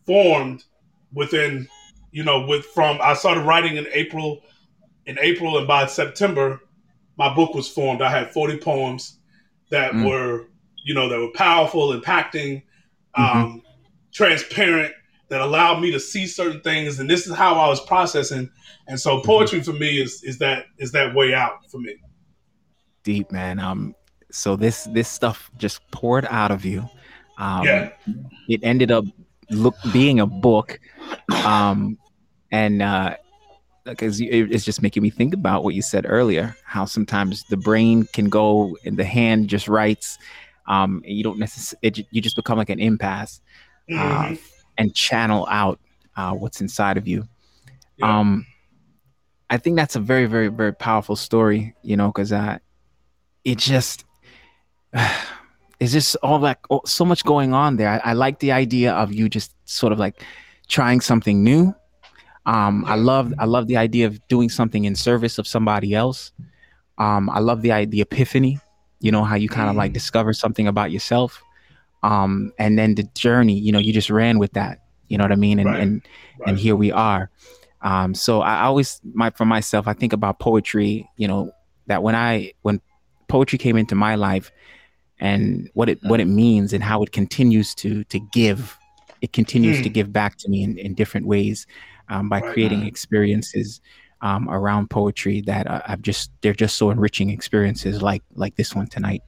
formed 0.06 0.64
within, 1.14 1.68
you 2.12 2.24
know, 2.24 2.46
with 2.46 2.66
from 2.66 3.00
I 3.02 3.14
started 3.14 3.42
writing 3.42 3.78
in 3.78 3.88
April, 3.92 4.42
in 5.06 5.18
April, 5.20 5.58
and 5.58 5.68
by 5.68 5.88
September 5.88 6.62
my 7.20 7.32
book 7.36 7.54
was 7.54 7.68
formed. 7.68 8.02
I 8.02 8.10
had 8.10 8.32
40 8.32 8.58
poems 8.60 9.20
that 9.70 9.92
mm. 9.92 10.10
were, 10.10 10.48
you 10.86 10.94
know, 10.94 11.10
that 11.10 11.20
were 11.20 11.32
powerful, 11.36 11.90
impacting, 11.90 12.64
mm-hmm. 13.16 13.38
um, 13.38 13.62
transparent, 14.12 14.94
that 15.30 15.42
allowed 15.42 15.80
me 15.80 15.92
to 15.92 16.00
see 16.00 16.28
certain 16.28 16.60
things. 16.62 17.00
And 17.00 17.10
this 17.10 17.28
is 17.28 17.36
how 17.36 17.54
I 17.56 17.68
was 17.68 17.80
processing. 17.86 18.50
And 18.88 19.00
so 19.00 19.22
poetry 19.22 19.60
mm-hmm. 19.60 19.72
for 19.72 19.78
me 19.78 20.02
is 20.02 20.24
is 20.24 20.38
that 20.40 20.66
is 20.78 20.92
that 20.92 21.16
way 21.16 21.34
out 21.34 21.70
for 21.70 21.80
me. 21.80 21.96
Deep 23.04 23.32
man. 23.32 23.60
Um 23.60 23.96
so 24.32 24.56
this 24.56 24.86
this 24.86 25.08
stuff 25.08 25.50
just 25.58 25.82
poured 25.92 26.26
out 26.30 26.52
of 26.52 26.66
you. 26.66 26.90
Um 27.38 27.64
yeah. 27.64 27.92
it 28.50 28.60
ended 28.64 28.92
up 28.92 29.06
look 29.52 29.76
being 29.94 30.20
a 30.20 30.26
book. 30.26 30.80
Um 31.46 31.98
and 32.52 32.82
uh 32.82 33.16
because 33.86 34.20
it's 34.22 34.66
just 34.66 34.82
making 34.82 35.02
me 35.02 35.10
think 35.10 35.34
about 35.34 35.64
what 35.64 35.74
you 35.74 35.82
said 35.82 36.06
earlier 36.08 36.56
how 36.64 36.86
sometimes 36.86 37.44
the 37.46 37.58
brain 37.58 38.04
can 38.14 38.30
go 38.30 38.78
and 38.86 38.98
the 38.98 39.06
hand 39.06 39.48
just 39.48 39.68
writes 39.68 40.20
um, 40.68 41.02
you 41.04 41.24
don't 41.24 41.40
necessarily 41.40 42.06
you 42.12 42.22
just 42.22 42.36
become 42.36 42.58
like 42.58 42.70
an 42.70 42.80
impasse 42.80 43.42
uh, 43.92 44.24
mm-hmm. 44.24 44.36
and 44.78 44.94
channel 44.96 45.48
out 45.50 45.80
uh, 46.16 46.34
what's 46.34 46.62
inside 46.62 46.98
of 46.98 47.08
you 47.08 47.28
yeah. 47.98 48.20
um, 48.20 48.46
i 49.50 49.58
think 49.58 49.76
that's 49.76 49.96
a 49.96 50.00
very 50.00 50.26
very 50.26 50.48
very 50.48 50.74
powerful 50.74 51.16
story 51.16 51.74
you 51.82 51.96
know 51.96 52.08
because 52.08 52.32
uh, 52.32 52.58
it 53.44 53.58
just 53.58 54.06
is 55.80 55.92
just 55.92 56.16
all 56.18 56.40
that 56.40 56.60
so 56.86 57.06
much 57.06 57.24
going 57.24 57.54
on 57.54 57.78
there 57.78 57.90
I, 57.90 58.12
I 58.12 58.14
like 58.14 58.40
the 58.40 58.52
idea 58.52 58.94
of 58.94 59.14
you 59.14 59.30
just 59.30 59.54
sort 59.66 59.94
of 59.94 60.00
like 60.00 60.22
trying 60.68 61.02
something 61.02 61.44
new 61.44 61.74
um, 62.50 62.84
I 62.88 62.96
love 62.96 63.32
I 63.38 63.46
love 63.46 63.68
the 63.68 63.78
idea 63.78 64.08
of 64.08 64.28
doing 64.28 64.50
something 64.50 64.86
in 64.86 64.96
service 64.96 65.38
of 65.38 65.48
somebody 65.48 65.94
else. 65.94 66.32
Um, 66.98 67.30
I 67.30 67.40
love 67.40 67.62
the 67.62 67.86
the 67.86 68.02
epiphany. 68.02 68.60
You 69.00 69.12
know 69.12 69.24
how 69.24 69.36
you 69.36 69.48
kind 69.48 69.70
of 69.70 69.76
like 69.76 69.92
mm. 69.92 69.94
discover 69.94 70.34
something 70.34 70.68
about 70.68 70.92
yourself, 70.92 71.44
um, 72.04 72.52
and 72.58 72.78
then 72.78 72.96
the 72.96 73.04
journey. 73.16 73.58
You 73.58 73.72
know, 73.72 73.80
you 73.80 73.94
just 73.94 74.10
ran 74.10 74.40
with 74.40 74.54
that. 74.54 74.84
You 75.08 75.18
know 75.18 75.24
what 75.24 75.32
I 75.32 75.36
mean? 75.36 75.60
And 75.60 75.70
right. 75.70 75.80
and 75.82 76.02
right. 76.40 76.50
and 76.50 76.60
here 76.60 76.76
we 76.76 76.92
are. 76.92 77.30
Um, 77.82 78.14
so 78.14 78.42
I 78.42 78.64
always 78.64 79.00
my 79.14 79.30
for 79.32 79.46
myself, 79.46 79.88
I 79.88 79.94
think 79.94 80.14
about 80.14 80.40
poetry. 80.40 81.10
You 81.18 81.28
know 81.28 81.52
that 81.88 82.04
when 82.04 82.16
I 82.16 82.54
when 82.62 82.82
poetry 83.28 83.58
came 83.58 83.78
into 83.78 83.96
my 83.96 84.16
life, 84.16 84.52
and 85.20 85.70
what 85.74 85.90
it 85.90 86.00
what 86.04 86.20
it 86.20 86.26
means 86.26 86.74
and 86.74 86.84
how 86.84 87.04
it 87.04 87.12
continues 87.12 87.74
to 87.76 88.04
to 88.06 88.20
give, 88.20 88.78
it 89.22 89.34
continues 89.34 89.80
mm. 89.80 89.84
to 89.84 89.90
give 89.90 90.14
back 90.14 90.38
to 90.38 90.50
me 90.50 90.64
in, 90.64 90.78
in 90.78 90.94
different 90.94 91.28
ways 91.28 91.68
um, 92.10 92.30
by 92.30 92.42
right 92.42 92.54
creating 92.54 92.86
experiences 92.86 93.82
um, 94.22 94.50
around 94.50 94.90
poetry 94.90 95.42
that 95.42 95.68
uh, 95.68 95.82
I've 95.88 96.02
just 96.02 96.32
they're 96.42 96.54
just 96.54 96.78
so 96.78 96.90
enriching 96.90 97.30
experiences 97.30 98.02
like 98.02 98.24
like 98.36 98.56
this 98.56 98.76
one 98.76 98.88
tonight. 98.88 99.22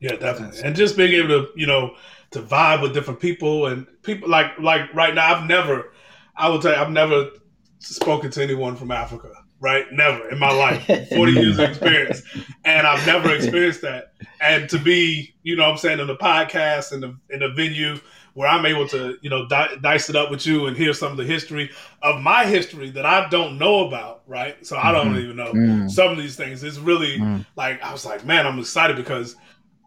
Yeah, 0.00 0.16
definitely, 0.16 0.60
and 0.62 0.76
just 0.76 0.96
being 0.96 1.12
able 1.14 1.28
to 1.28 1.48
you 1.56 1.66
know 1.66 1.94
to 2.32 2.42
vibe 2.42 2.82
with 2.82 2.92
different 2.94 3.20
people 3.20 3.66
and 3.66 3.86
people 4.02 4.28
like 4.28 4.58
like 4.58 4.92
right 4.94 5.14
now 5.14 5.34
I've 5.34 5.46
never 5.46 5.92
I 6.36 6.48
will 6.48 6.60
tell 6.60 6.72
you 6.72 6.78
I've 6.78 6.90
never 6.90 7.30
spoken 7.78 8.30
to 8.32 8.42
anyone 8.42 8.76
from 8.76 8.90
Africa 8.90 9.30
right? 9.64 9.90
Never 9.92 10.28
in 10.28 10.38
my 10.38 10.52
life. 10.52 10.84
40 11.08 11.32
years 11.32 11.58
of 11.58 11.70
experience. 11.70 12.22
And 12.66 12.86
I've 12.86 13.04
never 13.06 13.34
experienced 13.34 13.80
that. 13.80 14.12
And 14.40 14.68
to 14.68 14.78
be, 14.78 15.34
you 15.42 15.56
know 15.56 15.64
I'm 15.64 15.78
saying, 15.78 16.00
in 16.00 16.06
the 16.06 16.16
podcast 16.16 16.92
and 16.92 17.02
the 17.02 17.16
in 17.30 17.40
the 17.40 17.48
venue 17.48 17.98
where 18.34 18.48
I'm 18.48 18.66
able 18.66 18.86
to, 18.88 19.16
you 19.22 19.30
know, 19.30 19.46
di- 19.46 19.76
dice 19.80 20.10
it 20.10 20.16
up 20.16 20.28
with 20.30 20.44
you 20.44 20.66
and 20.66 20.76
hear 20.76 20.92
some 20.92 21.12
of 21.12 21.16
the 21.16 21.24
history 21.24 21.70
of 22.02 22.20
my 22.20 22.44
history 22.44 22.90
that 22.90 23.06
I 23.06 23.28
don't 23.28 23.58
know 23.58 23.86
about, 23.86 24.22
right? 24.26 24.66
So 24.66 24.76
I 24.76 24.90
don't 24.90 25.10
mm-hmm. 25.10 25.18
even 25.18 25.36
know 25.36 25.52
mm. 25.52 25.90
some 25.90 26.10
of 26.10 26.18
these 26.18 26.34
things. 26.34 26.64
It's 26.64 26.78
really 26.78 27.18
mm. 27.18 27.46
like 27.56 27.80
I 27.82 27.92
was 27.92 28.04
like, 28.04 28.24
man, 28.24 28.44
I'm 28.44 28.58
excited 28.58 28.96
because 28.96 29.36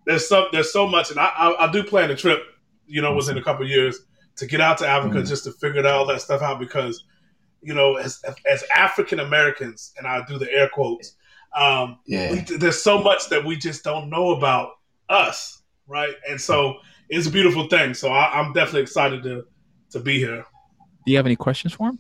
there's 0.08 0.28
some 0.28 0.48
there's 0.52 0.72
so 0.72 0.88
much, 0.88 1.12
and 1.12 1.20
I 1.20 1.26
I, 1.26 1.68
I 1.68 1.72
do 1.72 1.84
plan 1.84 2.10
a 2.10 2.16
trip, 2.16 2.42
you 2.88 3.02
know, 3.02 3.14
within 3.14 3.38
a 3.38 3.44
couple 3.44 3.68
years 3.68 4.00
to 4.38 4.48
get 4.48 4.62
out 4.62 4.78
to 4.80 4.88
Africa 4.88 5.18
mm. 5.18 5.28
just 5.28 5.44
to 5.44 5.52
figure 5.52 5.82
out 5.82 5.94
all 5.94 6.06
that 6.08 6.22
stuff 6.22 6.42
out 6.42 6.60
because, 6.60 7.04
you 7.62 7.74
know, 7.74 7.98
as 7.98 8.24
as 8.50 8.64
African 8.76 9.20
Americans, 9.20 9.94
and 9.98 10.08
I 10.08 10.26
do 10.26 10.40
the 10.40 10.52
air 10.52 10.70
quotes, 10.70 11.16
um, 11.56 12.00
yeah. 12.08 12.32
We, 12.32 12.40
there's 12.58 12.82
so 12.82 13.02
much 13.02 13.28
that 13.30 13.44
we 13.44 13.58
just 13.58 13.84
don't 13.84 14.10
know 14.10 14.32
about 14.32 14.72
us, 15.10 15.62
right? 15.88 16.16
And 16.30 16.40
so 16.40 16.78
it's 17.10 17.28
a 17.28 17.32
beautiful 17.32 17.68
thing. 17.68 17.94
So 17.94 18.10
I, 18.10 18.40
am 18.40 18.54
definitely 18.54 18.84
excited 18.84 19.24
to 19.24 19.46
to 19.92 20.00
be 20.00 20.20
here. 20.20 20.46
Do 21.06 21.12
you 21.12 21.18
have 21.18 21.26
any 21.26 21.36
questions 21.36 21.74
for 21.74 21.90
him? 21.90 22.00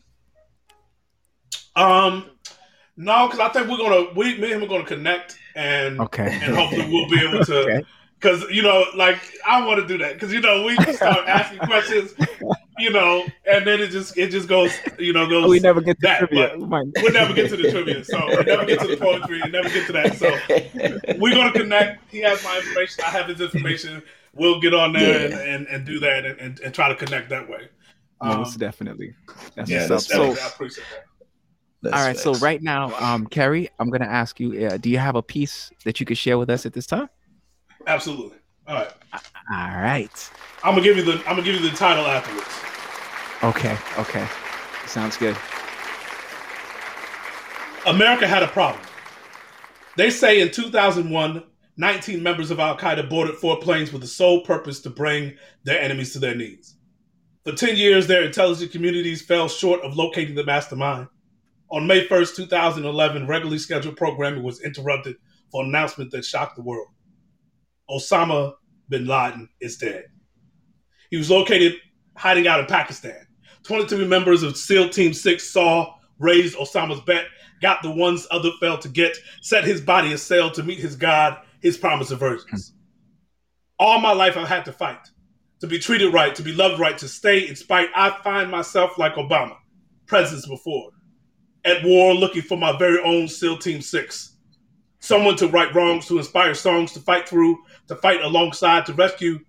Um, 1.75 2.31
No, 2.95 3.27
because 3.27 3.39
I 3.39 3.49
think 3.49 3.67
we're 3.67 3.77
gonna 3.77 4.13
we 4.15 4.37
me 4.37 4.53
and 4.53 4.61
him 4.61 4.63
are 4.63 4.67
gonna 4.67 4.85
connect 4.85 5.37
and 5.55 5.99
okay, 5.99 6.39
and 6.41 6.55
hopefully 6.55 6.87
we'll 6.89 7.09
be 7.09 7.19
able 7.27 7.43
to. 7.43 7.57
okay. 7.63 7.83
Cause 8.19 8.43
you 8.49 8.63
know, 8.63 8.83
like 8.95 9.19
I 9.45 9.63
want 9.63 9.79
to 9.79 9.87
do 9.87 9.99
that 9.99 10.13
because 10.13 10.33
you 10.33 10.41
know 10.41 10.63
we 10.63 10.75
start 10.93 11.19
asking 11.27 11.59
questions, 11.59 12.15
you 12.79 12.89
know, 12.89 13.23
and 13.45 13.65
then 13.65 13.79
it 13.79 13.89
just 13.91 14.17
it 14.17 14.31
just 14.31 14.47
goes, 14.47 14.73
you 14.97 15.13
know, 15.13 15.29
goes. 15.29 15.47
We 15.47 15.59
never 15.59 15.81
get 15.81 15.99
to 15.99 16.07
that, 16.07 16.17
trivia. 16.19 16.57
We 16.57 17.09
never 17.09 17.35
get 17.35 17.49
to 17.49 17.57
the 17.57 17.69
trivia, 17.69 18.03
so 18.03 18.25
we 18.25 18.43
never 18.43 18.65
get 18.65 18.79
to 18.79 18.87
the 18.87 18.97
poetry, 18.97 19.41
and 19.41 19.51
never 19.51 19.69
get 19.69 19.85
to 19.85 19.93
that. 19.93 20.17
So 20.17 20.31
we're 21.19 21.35
gonna 21.35 21.51
connect. 21.51 22.09
He 22.09 22.17
has 22.21 22.43
my 22.43 22.57
information. 22.57 23.03
I 23.05 23.09
have 23.09 23.27
his 23.27 23.39
information. 23.39 24.01
We'll 24.33 24.59
get 24.61 24.73
on 24.73 24.93
there 24.93 25.29
yeah. 25.29 25.37
and, 25.37 25.49
and, 25.49 25.67
and, 25.67 25.85
do 25.85 25.99
that 25.99 26.25
and, 26.25 26.39
and, 26.39 26.59
and, 26.59 26.73
try 26.73 26.89
to 26.89 26.95
connect 26.95 27.29
that 27.29 27.49
way. 27.49 27.69
Um, 28.21 28.37
most 28.37 28.59
definitely. 28.59 29.15
That's 29.55 29.69
yeah, 29.69 29.87
that's 29.87 30.07
so. 30.07 30.31
I 30.31 30.47
appreciate 30.47 30.85
that. 30.91 31.05
That's 31.83 31.95
all 31.95 32.05
right, 32.05 32.15
facts. 32.15 32.23
so 32.23 32.33
right 32.45 32.61
now, 32.61 32.95
um, 32.99 33.27
Kerry, 33.27 33.69
I'm 33.77 33.91
gonna 33.91 34.05
ask 34.05 34.39
you: 34.39 34.67
uh, 34.67 34.77
Do 34.77 34.89
you 34.89 34.97
have 34.97 35.15
a 35.15 35.21
piece 35.21 35.71
that 35.85 35.99
you 35.99 36.05
could 36.07 36.17
share 36.17 36.39
with 36.39 36.49
us 36.49 36.65
at 36.65 36.73
this 36.73 36.87
time? 36.87 37.09
Absolutely. 37.87 38.37
All 38.67 38.75
right. 38.75 38.91
All 39.13 39.81
right. 39.81 40.31
I'm 40.63 40.75
gonna 40.75 40.81
give 40.81 40.97
you 40.97 41.03
the 41.03 41.13
I'm 41.19 41.37
gonna 41.37 41.43
give 41.43 41.55
you 41.55 41.69
the 41.69 41.75
title 41.75 42.05
afterwards. 42.05 42.47
Okay. 43.43 43.77
Okay. 43.97 44.27
Sounds 44.85 45.17
good. 45.17 45.37
America 47.85 48.27
had 48.27 48.43
a 48.43 48.47
problem. 48.47 48.83
They 49.95 50.09
say 50.09 50.41
in 50.41 50.51
2001, 50.51 51.43
19 51.77 52.21
members 52.21 52.51
of 52.51 52.59
Al 52.59 52.77
Qaeda 52.77 53.09
boarded 53.09 53.35
four 53.35 53.59
planes 53.59 53.93
with 53.93 54.01
the 54.01 54.07
sole 54.07 54.41
purpose 54.41 54.81
to 54.81 54.89
bring 54.89 55.33
their 55.63 55.79
enemies 55.79 56.11
to 56.13 56.19
their 56.19 56.35
knees. 56.35 56.75
For 57.45 57.53
10 57.53 57.77
years, 57.77 58.07
their 58.07 58.23
intelligence 58.23 58.71
communities 58.71 59.21
fell 59.21 59.47
short 59.47 59.81
of 59.81 59.95
locating 59.95 60.35
the 60.35 60.43
mastermind. 60.43 61.07
On 61.71 61.87
May 61.87 62.05
1st, 62.05 62.35
2011, 62.35 63.25
regularly 63.25 63.57
scheduled 63.57 63.95
programming 63.95 64.43
was 64.43 64.61
interrupted 64.61 65.15
for 65.51 65.63
an 65.63 65.69
announcement 65.69 66.11
that 66.11 66.25
shocked 66.25 66.57
the 66.57 66.61
world. 66.61 66.89
Osama 67.89 68.53
bin 68.89 69.05
Laden 69.05 69.49
is 69.61 69.77
dead. 69.77 70.05
He 71.09 71.17
was 71.17 71.29
located 71.29 71.75
hiding 72.15 72.47
out 72.47 72.59
in 72.59 72.65
Pakistan. 72.65 73.27
23 73.63 74.07
members 74.07 74.43
of 74.43 74.57
SEAL 74.57 74.89
Team 74.89 75.13
6 75.13 75.49
saw, 75.49 75.95
raised 76.19 76.57
Osama's 76.57 77.01
bet, 77.01 77.25
got 77.61 77.81
the 77.83 77.91
ones 77.91 78.27
other 78.31 78.49
failed 78.59 78.81
to 78.81 78.89
get, 78.89 79.15
set 79.41 79.63
his 79.63 79.81
body 79.81 80.13
a 80.13 80.17
sail 80.17 80.49
to 80.51 80.63
meet 80.63 80.79
his 80.79 80.95
God, 80.95 81.37
his 81.61 81.77
promise 81.77 82.11
of 82.11 82.19
virgins. 82.19 82.73
All 83.79 83.99
my 83.99 84.11
life 84.11 84.37
I've 84.37 84.47
had 84.47 84.65
to 84.65 84.71
fight, 84.71 85.09
to 85.59 85.67
be 85.67 85.79
treated 85.79 86.13
right, 86.13 86.33
to 86.35 86.43
be 86.43 86.53
loved 86.53 86.79
right, 86.79 86.97
to 86.97 87.07
stay 87.07 87.47
in 87.47 87.55
spite. 87.55 87.89
I 87.95 88.11
find 88.23 88.49
myself 88.49 88.97
like 88.97 89.15
Obama, 89.15 89.57
presidents 90.07 90.47
before 90.47 90.91
at 91.67 91.83
war 91.83 92.13
looking 92.13 92.41
for 92.41 92.57
my 92.57 92.75
very 92.77 92.99
own 93.03 93.27
SEAL 93.27 93.57
Team 93.57 93.81
6. 93.81 94.35
Someone 94.99 95.35
to 95.35 95.47
right 95.47 95.73
wrongs, 95.75 96.07
to 96.07 96.17
inspire 96.17 96.53
songs, 96.53 96.93
to 96.93 96.99
fight 96.99 97.27
through, 97.27 97.57
to 97.87 97.95
fight 97.95 98.21
alongside, 98.21 98.85
to 98.85 98.93
rescue. 98.93 99.39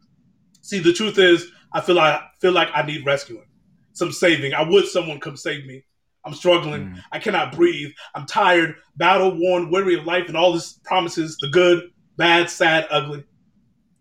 See, 0.62 0.78
the 0.78 0.92
truth 0.92 1.18
is, 1.18 1.50
I 1.72 1.80
feel 1.80 1.96
like, 1.96 2.14
I 2.14 2.28
feel 2.40 2.52
like 2.52 2.68
I 2.74 2.82
need 2.82 3.04
rescuing, 3.04 3.46
some 3.92 4.12
saving. 4.12 4.54
I 4.54 4.62
would 4.62 4.86
someone 4.86 5.20
come 5.20 5.36
save 5.36 5.66
me. 5.66 5.84
I'm 6.24 6.34
struggling. 6.34 6.90
Mm. 6.90 7.02
I 7.12 7.18
cannot 7.18 7.54
breathe. 7.54 7.90
I'm 8.14 8.26
tired, 8.26 8.76
battle 8.96 9.38
worn, 9.38 9.70
weary 9.70 9.98
of 9.98 10.04
life 10.04 10.28
and 10.28 10.36
all 10.36 10.52
these 10.52 10.80
promises 10.84 11.36
the 11.40 11.48
good, 11.48 11.90
bad, 12.16 12.50
sad, 12.50 12.86
ugly. 12.90 13.24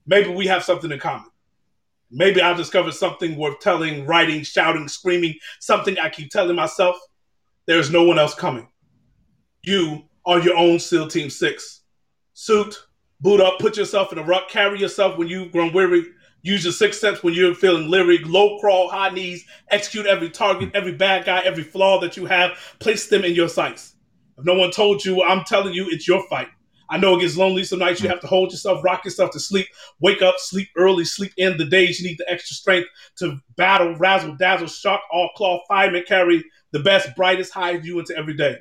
Maybe 0.05 0.33
we 0.33 0.47
have 0.47 0.63
something 0.63 0.91
in 0.91 0.99
common. 0.99 1.29
Maybe 2.09 2.41
I've 2.41 2.57
discovered 2.57 2.93
something 2.93 3.37
worth 3.37 3.59
telling, 3.59 4.05
writing, 4.05 4.43
shouting, 4.43 4.87
screaming, 4.87 5.35
something 5.59 5.97
I 5.99 6.09
keep 6.09 6.29
telling 6.29 6.55
myself. 6.55 6.97
There's 7.65 7.91
no 7.91 8.03
one 8.03 8.17
else 8.17 8.33
coming. 8.33 8.67
You 9.63 10.03
are 10.25 10.39
your 10.39 10.55
own 10.55 10.79
SEAL 10.79 11.09
Team 11.09 11.29
6. 11.29 11.81
Suit, 12.33 12.86
boot 13.21 13.41
up, 13.41 13.59
put 13.59 13.77
yourself 13.77 14.11
in 14.11 14.19
a 14.19 14.23
ruck, 14.23 14.49
carry 14.49 14.79
yourself 14.79 15.17
when 15.17 15.27
you've 15.27 15.51
grown 15.51 15.73
weary, 15.73 16.05
use 16.41 16.63
your 16.63 16.73
sixth 16.73 16.99
sense 16.99 17.23
when 17.23 17.33
you're 17.33 17.55
feeling 17.55 17.89
leery, 17.89 18.19
low 18.19 18.59
crawl, 18.59 18.89
high 18.89 19.09
knees, 19.09 19.45
execute 19.69 20.05
every 20.05 20.29
target, 20.29 20.71
every 20.73 20.93
bad 20.93 21.25
guy, 21.25 21.39
every 21.39 21.63
flaw 21.63 21.99
that 21.99 22.17
you 22.17 22.25
have, 22.25 22.51
place 22.79 23.07
them 23.07 23.23
in 23.23 23.33
your 23.33 23.49
sights. 23.49 23.95
If 24.37 24.45
no 24.45 24.53
one 24.53 24.71
told 24.71 25.03
you, 25.03 25.23
I'm 25.23 25.43
telling 25.43 25.73
you, 25.73 25.87
it's 25.89 26.07
your 26.07 26.27
fight. 26.29 26.47
I 26.89 26.97
know 26.97 27.17
it 27.17 27.21
gets 27.21 27.35
lonely 27.35 27.63
some 27.63 27.79
nights. 27.79 28.01
You 28.01 28.07
have 28.07 28.21
to 28.21 28.27
hold 28.27 28.51
yourself, 28.51 28.83
rock 28.83 29.03
yourself 29.03 29.31
to 29.31 29.39
sleep, 29.39 29.67
wake 29.99 30.21
up, 30.21 30.35
sleep 30.37 30.69
early, 30.77 31.03
sleep 31.03 31.33
in 31.37 31.57
the 31.57 31.65
days. 31.65 31.99
You 31.99 32.07
need 32.07 32.17
the 32.17 32.31
extra 32.31 32.55
strength 32.55 32.87
to 33.17 33.39
battle, 33.57 33.95
razzle, 33.97 34.35
dazzle, 34.35 34.67
shock, 34.67 35.01
all 35.11 35.29
claw, 35.35 35.59
fireman, 35.67 36.05
carry 36.07 36.45
the 36.71 36.79
best, 36.79 37.15
brightest, 37.15 37.53
highest 37.53 37.85
you 37.85 37.99
into 37.99 38.15
every 38.15 38.35
day. 38.35 38.59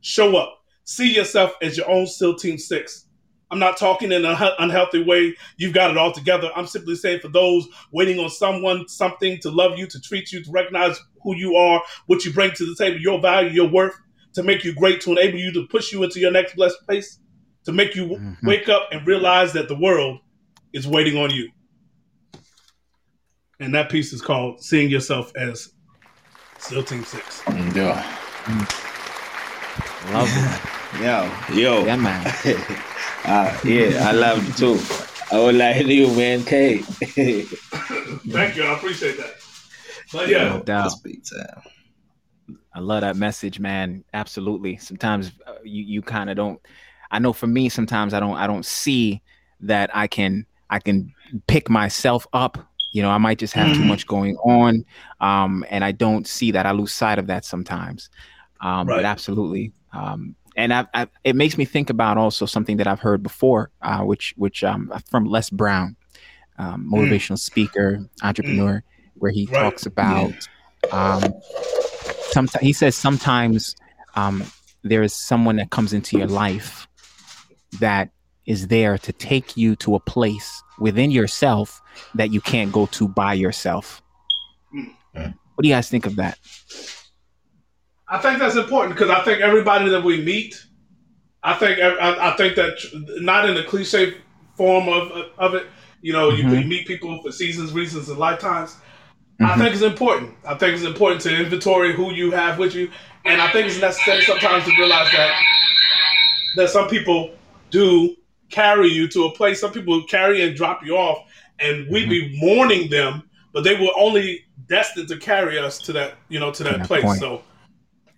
Show 0.00 0.36
up. 0.36 0.58
See 0.84 1.14
yourself 1.14 1.52
as 1.62 1.76
your 1.76 1.88
own 1.88 2.06
SEAL 2.06 2.36
Team 2.36 2.58
6. 2.58 3.07
I'm 3.50 3.58
not 3.58 3.78
talking 3.78 4.12
in 4.12 4.24
an 4.24 4.36
unhealthy 4.58 5.02
way. 5.02 5.34
You've 5.56 5.72
got 5.72 5.90
it 5.90 5.96
all 5.96 6.12
together. 6.12 6.50
I'm 6.54 6.66
simply 6.66 6.94
saying 6.96 7.20
for 7.20 7.28
those 7.28 7.66
waiting 7.92 8.18
on 8.18 8.28
someone, 8.28 8.86
something 8.88 9.38
to 9.40 9.50
love 9.50 9.78
you, 9.78 9.86
to 9.86 10.00
treat 10.00 10.32
you, 10.32 10.44
to 10.44 10.50
recognize 10.50 10.98
who 11.22 11.34
you 11.34 11.56
are, 11.56 11.82
what 12.06 12.24
you 12.24 12.32
bring 12.32 12.52
to 12.52 12.66
the 12.66 12.74
table, 12.74 13.00
your 13.00 13.20
value, 13.20 13.50
your 13.50 13.68
worth, 13.68 13.94
to 14.34 14.42
make 14.42 14.64
you 14.64 14.74
great, 14.74 15.00
to 15.02 15.12
enable 15.12 15.38
you 15.38 15.52
to 15.52 15.66
push 15.68 15.92
you 15.92 16.02
into 16.02 16.20
your 16.20 16.30
next 16.30 16.56
blessed 16.56 16.76
place, 16.84 17.20
to 17.64 17.72
make 17.72 17.94
you 17.96 18.08
mm-hmm. 18.08 18.46
wake 18.46 18.68
up 18.68 18.88
and 18.92 19.06
realize 19.06 19.52
that 19.54 19.68
the 19.68 19.76
world 19.76 20.18
is 20.72 20.86
waiting 20.86 21.16
on 21.16 21.30
you. 21.30 21.50
And 23.60 23.74
that 23.74 23.90
piece 23.90 24.12
is 24.12 24.20
called 24.20 24.62
Seeing 24.62 24.90
Yourself 24.90 25.32
as 25.36 25.72
SEAL 26.58 26.84
Team 26.84 27.02
Six. 27.02 27.42
Yeah. 27.74 28.02
Mm. 28.44 30.12
Love 30.12 30.28
it. 30.30 30.77
Yo, 30.94 31.30
yo. 31.52 31.84
Yeah, 31.84 31.96
man. 31.96 32.26
uh, 33.24 33.56
yeah, 33.64 34.08
I 34.08 34.12
love 34.12 34.48
it 34.48 34.56
too. 34.56 34.80
I 35.30 35.38
would 35.38 35.54
like 35.54 35.86
you, 35.86 36.08
man. 36.16 36.44
K. 36.44 36.78
Thank 36.82 38.56
you. 38.56 38.64
I 38.64 38.74
appreciate 38.74 39.16
that. 39.18 39.34
But 40.12 40.28
yeah, 40.28 40.48
no 40.48 40.62
doubt. 40.62 40.92
I 42.74 42.80
love 42.80 43.02
that 43.02 43.16
message, 43.16 43.60
man. 43.60 44.02
Absolutely. 44.14 44.78
Sometimes 44.78 45.32
uh, 45.46 45.54
you 45.62 45.84
you 45.84 46.02
kind 46.02 46.30
of 46.30 46.36
don't. 46.36 46.60
I 47.10 47.18
know 47.18 47.32
for 47.32 47.46
me, 47.46 47.68
sometimes 47.68 48.14
I 48.14 48.20
don't 48.20 48.36
I 48.36 48.46
don't 48.46 48.64
see 48.64 49.22
that 49.60 49.94
I 49.94 50.06
can 50.06 50.46
I 50.70 50.78
can 50.78 51.14
pick 51.46 51.68
myself 51.68 52.26
up 52.32 52.58
you 52.92 53.02
know, 53.02 53.10
I 53.10 53.18
might 53.18 53.38
just 53.38 53.52
have 53.54 53.68
mm-hmm. 53.68 53.82
too 53.82 53.86
much 53.86 54.06
going 54.06 54.36
on, 54.38 54.84
um, 55.20 55.64
and 55.68 55.84
I 55.84 55.92
don't 55.92 56.26
see 56.26 56.50
that. 56.52 56.66
I 56.66 56.70
lose 56.70 56.92
sight 56.92 57.18
of 57.18 57.26
that 57.26 57.44
sometimes. 57.44 58.08
Um, 58.60 58.88
right. 58.88 58.96
But 58.96 59.04
absolutely, 59.04 59.72
um, 59.92 60.34
and 60.58 60.74
I, 60.74 60.86
I, 60.92 61.06
it 61.22 61.36
makes 61.36 61.56
me 61.56 61.64
think 61.64 61.88
about 61.88 62.18
also 62.18 62.44
something 62.44 62.78
that 62.78 62.88
I've 62.88 62.98
heard 62.98 63.22
before, 63.22 63.70
uh, 63.80 64.00
which 64.00 64.34
which 64.36 64.64
um, 64.64 64.92
from 65.08 65.24
Les 65.24 65.50
Brown, 65.50 65.94
um, 66.58 66.84
mm. 66.84 66.98
motivational 66.98 67.34
mm. 67.34 67.38
speaker, 67.38 68.00
entrepreneur, 68.24 68.78
mm. 68.78 68.82
where 69.14 69.30
he 69.30 69.46
right. 69.46 69.62
talks 69.62 69.86
about. 69.86 70.32
Yeah. 70.84 71.20
Um, 71.22 71.32
sometimes 72.30 72.60
he 72.60 72.72
says 72.72 72.96
sometimes 72.96 73.76
um, 74.16 74.42
there 74.82 75.04
is 75.04 75.14
someone 75.14 75.56
that 75.56 75.70
comes 75.70 75.92
into 75.92 76.18
your 76.18 76.26
life 76.26 76.88
that 77.78 78.10
is 78.44 78.66
there 78.66 78.98
to 78.98 79.12
take 79.12 79.56
you 79.56 79.76
to 79.76 79.94
a 79.94 80.00
place 80.00 80.62
within 80.80 81.12
yourself 81.12 81.80
that 82.16 82.32
you 82.32 82.40
can't 82.40 82.72
go 82.72 82.86
to 82.86 83.06
by 83.06 83.32
yourself. 83.32 84.02
Mm. 84.74 85.34
What 85.54 85.62
do 85.62 85.68
you 85.68 85.74
guys 85.74 85.88
think 85.88 86.06
of 86.06 86.16
that? 86.16 86.36
I 88.10 88.18
think 88.18 88.38
that's 88.38 88.56
important 88.56 88.94
because 88.94 89.10
I 89.10 89.22
think 89.22 89.40
everybody 89.40 89.88
that 89.90 90.02
we 90.02 90.22
meet, 90.22 90.64
I 91.42 91.54
think 91.54 91.78
I, 91.78 92.30
I 92.30 92.36
think 92.36 92.56
that 92.56 92.78
not 93.20 93.48
in 93.48 93.54
the 93.54 93.64
cliche 93.64 94.14
form 94.56 94.88
of 94.88 95.12
of 95.38 95.54
it. 95.54 95.66
You 96.00 96.12
know, 96.12 96.30
mm-hmm. 96.30 96.48
you, 96.48 96.58
you, 96.58 96.66
meet 96.66 96.86
people 96.86 97.20
for 97.22 97.32
seasons, 97.32 97.72
reasons, 97.72 98.08
and 98.08 98.18
lifetimes. 98.18 98.76
Mm-hmm. 99.40 99.46
I 99.46 99.56
think 99.56 99.74
it's 99.74 99.82
important. 99.82 100.34
I 100.46 100.54
think 100.54 100.74
it's 100.74 100.84
important 100.84 101.20
to 101.22 101.36
inventory 101.36 101.92
who 101.92 102.12
you 102.12 102.30
have 102.30 102.58
with 102.58 102.74
you, 102.74 102.90
and 103.24 103.42
I 103.42 103.50
think 103.50 103.66
it's 103.66 103.80
necessary 103.80 104.22
sometimes 104.22 104.64
to 104.64 104.70
realize 104.78 105.10
that 105.12 105.42
that 106.56 106.70
some 106.70 106.88
people 106.88 107.30
do 107.70 108.16
carry 108.48 108.88
you 108.88 109.08
to 109.08 109.24
a 109.24 109.32
place. 109.32 109.60
Some 109.60 109.72
people 109.72 110.02
carry 110.04 110.42
and 110.42 110.56
drop 110.56 110.84
you 110.84 110.96
off, 110.96 111.26
and 111.58 111.88
we'd 111.88 112.08
mm-hmm. 112.08 112.10
be 112.10 112.38
mourning 112.40 112.90
them, 112.90 113.28
but 113.52 113.64
they 113.64 113.74
were 113.74 113.92
only 113.96 114.44
destined 114.68 115.08
to 115.08 115.16
carry 115.16 115.58
us 115.58 115.78
to 115.78 115.92
that, 115.92 116.14
you 116.28 116.38
know, 116.38 116.52
to 116.52 116.62
that, 116.64 116.78
that 116.78 116.86
place. 116.86 117.02
Point. 117.02 117.20
So 117.20 117.42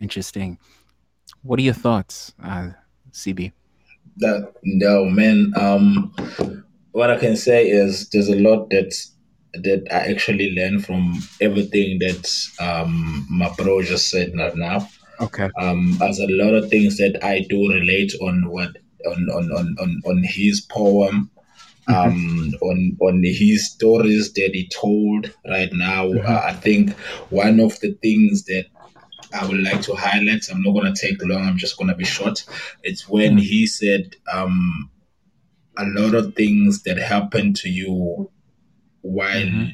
interesting. 0.01 0.59
What 1.43 1.59
are 1.59 1.63
your 1.63 1.75
thoughts, 1.75 2.33
uh, 2.43 2.71
CB? 3.13 3.53
That 4.19 4.53
no 4.63 5.05
man. 5.05 5.53
Um, 5.57 6.15
what 6.93 7.11
I 7.11 7.17
can 7.17 7.37
say 7.37 7.69
is 7.69 8.09
there's 8.11 8.29
a 8.29 8.37
lot 8.37 8.71
that 8.71 8.95
that 9.55 9.87
I 9.91 10.11
actually 10.11 10.53
learned 10.53 10.85
from 10.85 11.15
everything 11.41 11.99
that 12.01 12.29
um 12.61 13.27
my 13.31 13.51
bro 13.57 13.83
just 13.83 14.11
said 14.11 14.37
right 14.37 14.55
now. 14.57 14.89
Okay. 15.21 15.51
Um, 15.59 15.97
there's 15.99 16.19
a 16.19 16.27
lot 16.29 16.55
of 16.55 16.71
things 16.71 16.97
that 16.97 17.23
I 17.23 17.41
do 17.49 17.69
relate 17.69 18.13
on 18.23 18.49
what 18.49 18.71
on 19.07 19.29
on 19.31 19.53
on 19.53 19.77
on, 19.81 20.03
on 20.07 20.23
his 20.25 20.61
poem 20.63 21.31
mm-hmm. 21.89 22.11
um, 22.11 22.55
on 22.63 22.97
on 23.01 23.23
his 23.23 23.71
stories 23.71 24.33
that 24.35 24.51
he 24.53 24.69
told 24.69 25.33
right 25.49 25.73
now. 25.73 26.07
Mm-hmm. 26.07 26.27
Uh, 26.27 26.41
I 26.45 26.53
think 26.53 26.97
one 27.31 27.61
of 27.61 27.79
the 27.81 27.93
things 28.03 28.45
that 28.45 28.67
I 29.33 29.47
would 29.47 29.61
like 29.61 29.83
to 29.83 29.95
highlight. 29.95 30.49
I'm 30.51 30.63
not 30.63 30.73
going 30.73 30.93
to 30.93 31.01
take 31.01 31.23
long. 31.23 31.43
I'm 31.43 31.57
just 31.57 31.77
going 31.77 31.89
to 31.89 31.97
be 31.97 32.05
short. 32.05 32.45
It's 32.83 33.09
when 33.09 33.39
he 33.39 33.67
said 33.67 34.17
um, 34.33 34.91
a 35.79 35.85
lot 35.87 36.15
of 36.15 36.35
things 36.35 36.83
that 36.83 36.99
happened 36.99 37.57
to 37.57 37.69
you 37.69 38.31
while 39.03 39.43
mm-hmm. 39.43 39.71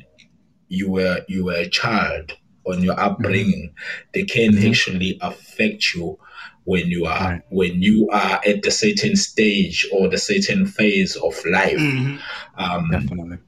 you 0.68 0.90
were 0.90 1.24
you 1.28 1.44
were 1.46 1.54
a 1.54 1.68
child 1.68 2.32
on 2.66 2.82
your 2.82 2.98
upbringing, 2.98 3.70
mm-hmm. 3.70 4.10
they 4.14 4.24
can 4.24 4.52
mm-hmm. 4.52 4.68
actually 4.68 5.18
affect 5.20 5.94
you 5.94 6.18
when 6.64 6.88
you 6.88 7.06
are 7.06 7.20
right. 7.20 7.42
when 7.50 7.80
you 7.80 8.08
are 8.10 8.40
at 8.44 8.62
the 8.62 8.70
certain 8.70 9.16
stage 9.16 9.88
or 9.92 10.08
the 10.08 10.18
certain 10.18 10.66
phase 10.66 11.16
of 11.16 11.34
life. 11.46 11.78
Mm-hmm. 11.78 12.16
Um, 12.58 12.90
Definitely. 12.90 13.38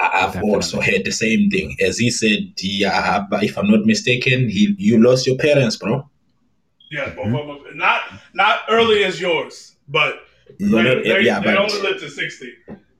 I've 0.00 0.32
Definitely. 0.32 0.54
also 0.54 0.80
heard 0.80 1.04
the 1.04 1.10
same 1.10 1.50
thing. 1.50 1.76
As 1.80 1.98
he 1.98 2.10
said, 2.10 2.52
yeah, 2.58 3.26
if 3.42 3.58
I'm 3.58 3.70
not 3.70 3.84
mistaken, 3.84 4.48
he 4.48 4.74
you 4.78 5.02
lost 5.02 5.26
your 5.26 5.36
parents, 5.36 5.76
bro. 5.76 6.08
Yeah, 6.90 7.10
mm-hmm. 7.10 7.76
not 7.76 8.02
not 8.34 8.60
early 8.68 9.04
as 9.04 9.20
yours, 9.20 9.76
but 9.88 10.20
they, 10.58 10.66
they, 10.66 11.20
yeah, 11.20 11.40
they 11.40 11.46
but, 11.46 11.58
only 11.58 11.82
lived 11.82 12.00
to 12.00 12.10
sixty. 12.10 12.52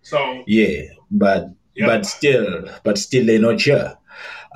So 0.03 0.44
yeah, 0.46 0.82
but 1.11 1.51
yeah. 1.74 1.86
but 1.86 2.07
still, 2.07 2.68
but 2.84 2.99
still, 2.99 3.26
they're 3.26 3.38
not 3.38 3.61
here. 3.61 3.96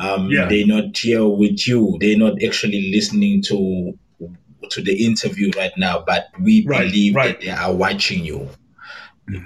Um, 0.01 0.30
yeah. 0.30 0.47
They're 0.49 0.66
not 0.66 0.97
here 0.97 1.26
with 1.26 1.66
you. 1.68 1.97
They're 2.01 2.18
not 2.18 2.43
actually 2.43 2.90
listening 2.90 3.43
to 3.43 3.97
to 4.70 4.82
the 4.82 5.05
interview 5.05 5.51
right 5.57 5.72
now, 5.76 6.03
but 6.07 6.28
we 6.40 6.64
right, 6.66 6.86
believe 6.86 7.14
right. 7.14 7.38
that 7.38 7.45
they 7.45 7.51
are 7.51 7.72
watching 7.72 8.24
you. 8.24 8.49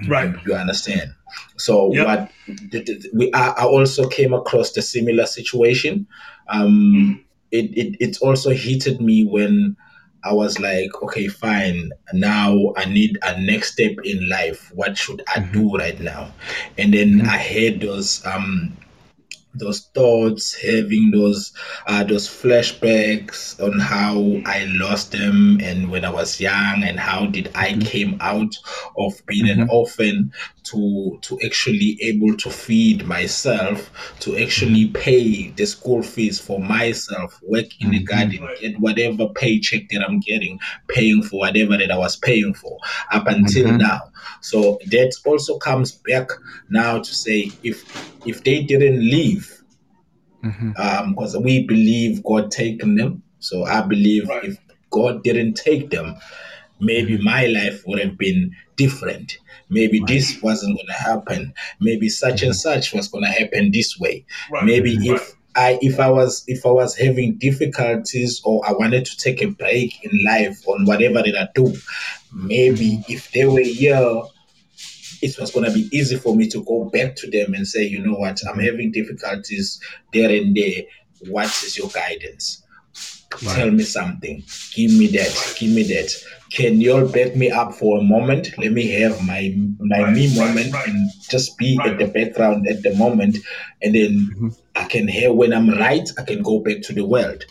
Right. 0.08 0.34
You 0.46 0.54
understand? 0.54 1.14
So 1.56 1.92
yep. 1.92 2.06
what 2.06 2.30
we 3.14 3.32
I, 3.32 3.64
also 3.64 4.08
came 4.08 4.32
across 4.32 4.72
the 4.72 4.82
similar 4.82 5.26
situation. 5.26 6.06
Um, 6.48 6.94
mm. 6.94 7.24
it, 7.50 7.76
it 7.76 7.96
it 8.00 8.18
also 8.22 8.50
heated 8.50 9.00
me 9.00 9.24
when 9.24 9.76
I 10.24 10.32
was 10.32 10.58
like, 10.58 10.90
okay, 11.02 11.28
fine. 11.28 11.92
Now 12.12 12.72
I 12.76 12.86
need 12.86 13.18
a 13.22 13.40
next 13.40 13.72
step 13.72 13.92
in 14.02 14.28
life. 14.28 14.72
What 14.74 14.96
should 14.96 15.22
I 15.28 15.40
mm-hmm. 15.40 15.52
do 15.52 15.76
right 15.76 16.00
now? 16.00 16.32
And 16.78 16.92
then 16.92 17.18
mm-hmm. 17.18 17.28
I 17.28 17.36
had 17.36 17.80
those 17.80 18.24
um 18.26 18.76
those 19.58 19.88
thoughts, 19.94 20.54
having 20.54 21.10
those 21.10 21.52
uh, 21.86 22.04
those 22.04 22.28
flashbacks 22.28 23.60
on 23.62 23.78
how 23.78 24.40
I 24.44 24.64
lost 24.66 25.12
them 25.12 25.60
and 25.62 25.90
when 25.90 26.04
I 26.04 26.10
was 26.10 26.40
young 26.40 26.82
and 26.82 26.98
how 26.98 27.26
did 27.26 27.50
I 27.54 27.70
mm-hmm. 27.70 27.80
came 27.80 28.18
out 28.20 28.54
of 28.96 29.14
being 29.26 29.46
mm-hmm. 29.46 29.62
an 29.62 29.68
orphan 29.70 30.32
to 30.70 31.18
to 31.22 31.38
actually 31.44 31.98
able 32.02 32.36
to 32.36 32.50
feed 32.50 33.06
myself, 33.06 33.90
to 34.20 34.36
actually 34.36 34.84
mm-hmm. 34.84 35.02
pay 35.02 35.50
the 35.50 35.66
school 35.66 36.02
fees 36.02 36.38
for 36.40 36.58
myself, 36.60 37.40
work 37.42 37.66
in 37.80 37.90
the 37.90 38.04
mm-hmm. 38.04 38.04
garden, 38.04 38.48
get 38.60 38.78
whatever 38.80 39.28
paycheck 39.28 39.88
that 39.90 40.02
I'm 40.02 40.20
getting, 40.20 40.58
paying 40.88 41.22
for 41.22 41.40
whatever 41.40 41.76
that 41.76 41.90
I 41.90 41.96
was 41.96 42.16
paying 42.16 42.54
for 42.54 42.78
up 43.12 43.26
until 43.26 43.66
mm-hmm. 43.66 43.78
now. 43.78 44.00
So 44.40 44.78
that 44.86 45.14
also 45.24 45.58
comes 45.58 45.92
back 45.92 46.30
now 46.68 46.98
to 46.98 47.14
say 47.14 47.50
if 47.62 47.84
if 48.26 48.44
they 48.44 48.62
didn't 48.62 49.00
leave, 49.00 49.62
because 50.42 50.54
mm-hmm. 50.54 51.36
um, 51.36 51.42
we 51.42 51.64
believe 51.66 52.22
God 52.24 52.50
taken 52.50 52.96
them. 52.96 53.22
So 53.38 53.64
I 53.64 53.82
believe 53.82 54.28
right. 54.28 54.44
if 54.44 54.58
God 54.90 55.22
didn't 55.22 55.54
take 55.54 55.90
them, 55.90 56.16
maybe 56.80 57.14
mm-hmm. 57.14 57.24
my 57.24 57.46
life 57.46 57.82
would 57.86 58.00
have 58.00 58.18
been 58.18 58.54
different. 58.76 59.38
Maybe 59.68 60.00
right. 60.00 60.08
this 60.08 60.40
wasn't 60.42 60.76
going 60.76 60.86
to 60.86 60.92
happen. 60.92 61.52
Maybe 61.80 62.08
such 62.08 62.42
and 62.42 62.52
mm-hmm. 62.52 62.80
such 62.80 62.92
was 62.92 63.08
going 63.08 63.24
to 63.24 63.30
happen 63.30 63.72
this 63.72 63.98
way. 63.98 64.24
Right. 64.50 64.64
Maybe 64.64 64.96
mm-hmm. 64.96 65.16
if 65.16 65.34
I 65.56 65.78
if 65.80 65.98
I 65.98 66.10
was 66.10 66.44
if 66.46 66.64
I 66.64 66.70
was 66.70 66.96
having 66.96 67.36
difficulties 67.38 68.40
or 68.44 68.66
I 68.68 68.72
wanted 68.72 69.06
to 69.06 69.16
take 69.16 69.42
a 69.42 69.48
break 69.48 70.04
in 70.04 70.22
life 70.24 70.62
on 70.68 70.84
whatever 70.84 71.22
that 71.22 71.36
I 71.36 71.48
do, 71.54 71.74
maybe 72.32 73.04
if 73.08 73.32
they 73.32 73.46
were 73.46 73.60
here 73.60 74.22
it 75.22 75.38
was 75.38 75.50
going 75.50 75.64
to 75.64 75.72
be 75.72 75.88
easy 75.96 76.16
for 76.16 76.36
me 76.36 76.48
to 76.48 76.62
go 76.64 76.84
back 76.90 77.16
to 77.16 77.30
them 77.30 77.54
and 77.54 77.66
say, 77.66 77.84
you 77.84 78.04
know 78.04 78.14
what, 78.14 78.40
I'm 78.48 78.58
having 78.58 78.92
difficulties 78.92 79.80
there 80.12 80.30
and 80.30 80.54
there. 80.54 80.82
What 81.28 81.46
is 81.46 81.78
your 81.78 81.88
guidance? 81.88 82.62
Right. 83.42 83.56
Tell 83.56 83.70
me 83.70 83.84
something. 83.84 84.42
Give 84.74 84.92
me 84.92 85.08
that. 85.08 85.56
Give 85.58 85.70
me 85.70 85.82
that. 85.84 86.12
Can 86.50 86.80
you 86.80 86.92
all 86.92 87.08
back 87.08 87.34
me 87.34 87.50
up 87.50 87.74
for 87.74 87.98
a 87.98 88.02
moment? 88.02 88.56
Let 88.56 88.72
me 88.72 88.88
have 89.00 89.20
my 89.26 89.54
my 89.78 90.02
right, 90.02 90.14
me 90.14 90.34
moment 90.34 90.72
right, 90.72 90.88
and 90.88 91.10
just 91.28 91.58
be 91.58 91.78
at 91.84 91.98
the 91.98 92.06
background 92.06 92.66
at 92.68 92.82
the 92.82 92.94
moment, 92.94 93.38
and 93.82 93.94
then 93.94 94.10
mm-hmm. 94.10 94.48
I 94.76 94.84
can 94.84 95.08
hear 95.08 95.32
when 95.32 95.52
I'm 95.52 95.70
right. 95.70 96.08
I 96.18 96.22
can 96.22 96.42
go 96.42 96.60
back 96.60 96.82
to 96.82 96.92
the 96.92 97.04
world. 97.04 97.44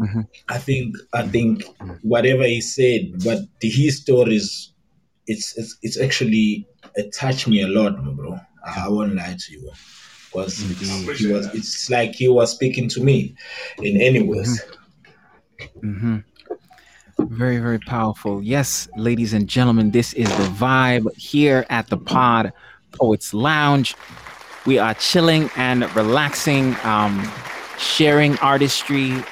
Mm-hmm. 0.00 0.22
I 0.48 0.58
think 0.58 0.96
I 1.14 1.22
think 1.22 1.64
whatever 2.02 2.44
he 2.44 2.60
said, 2.60 3.22
but 3.24 3.38
the, 3.60 3.68
his 3.70 4.00
stories, 4.00 4.72
it's 5.26 5.56
it's 5.56 5.78
it's 5.82 6.00
actually 6.00 6.66
it 6.96 7.14
touched 7.14 7.46
me 7.46 7.62
a 7.62 7.68
lot, 7.68 8.02
bro. 8.16 8.38
I 8.64 8.88
won't 8.88 9.14
lie 9.14 9.36
to 9.38 9.52
you, 9.52 9.70
because 10.26 10.58
mm-hmm. 10.58 11.12
he 11.14 11.32
was. 11.32 11.46
It's 11.54 11.88
like 11.88 12.16
he 12.16 12.28
was 12.28 12.52
speaking 12.52 12.88
to 12.90 13.00
me 13.02 13.36
in 13.78 14.00
any 14.00 14.22
ways. 14.22 14.60
Mm-hmm. 14.60 14.74
Very, 17.18 17.58
very 17.58 17.78
powerful. 17.80 18.42
Yes, 18.42 18.88
ladies 18.96 19.32
and 19.32 19.48
gentlemen, 19.48 19.90
this 19.90 20.12
is 20.12 20.28
the 20.28 20.44
vibe 20.44 21.12
here 21.16 21.66
at 21.68 21.88
the 21.88 21.96
Pod 21.96 22.52
Poets 22.92 23.34
Lounge. 23.34 23.96
We 24.66 24.78
are 24.78 24.94
chilling 24.94 25.50
and 25.56 25.94
relaxing, 25.96 26.76
um, 26.84 27.30
sharing 27.76 28.38
artistry, 28.38 29.24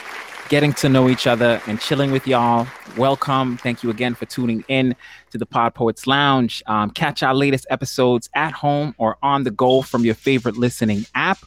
getting 0.48 0.72
to 0.74 0.88
know 0.88 1.08
each 1.08 1.26
other, 1.26 1.60
and 1.66 1.80
chilling 1.80 2.10
with 2.10 2.26
y'all. 2.26 2.66
Welcome. 2.96 3.56
Thank 3.58 3.82
you 3.82 3.90
again 3.90 4.14
for 4.14 4.26
tuning 4.26 4.64
in 4.68 4.96
to 5.30 5.38
the 5.38 5.46
Pod 5.46 5.74
Poets 5.74 6.06
Lounge. 6.06 6.62
Um, 6.66 6.90
catch 6.90 7.22
our 7.22 7.34
latest 7.34 7.66
episodes 7.70 8.28
at 8.34 8.52
home 8.52 8.94
or 8.98 9.16
on 9.22 9.44
the 9.44 9.50
go 9.50 9.82
from 9.82 10.04
your 10.04 10.14
favorite 10.14 10.56
listening 10.56 11.06
app. 11.14 11.38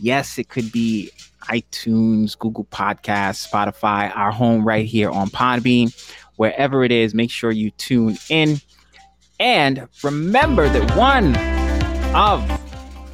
Yes, 0.00 0.38
it 0.38 0.48
could 0.48 0.72
be 0.72 1.10
iTunes, 1.48 2.38
Google 2.38 2.64
Podcasts, 2.66 3.48
Spotify, 3.48 4.14
our 4.16 4.30
home 4.30 4.66
right 4.66 4.86
here 4.86 5.10
on 5.10 5.28
Podbean. 5.28 5.94
Wherever 6.36 6.84
it 6.84 6.92
is, 6.92 7.14
make 7.14 7.30
sure 7.30 7.50
you 7.50 7.70
tune 7.72 8.16
in. 8.28 8.60
And 9.40 9.88
remember 10.02 10.68
that 10.68 10.96
one 10.96 11.36
of 12.14 12.42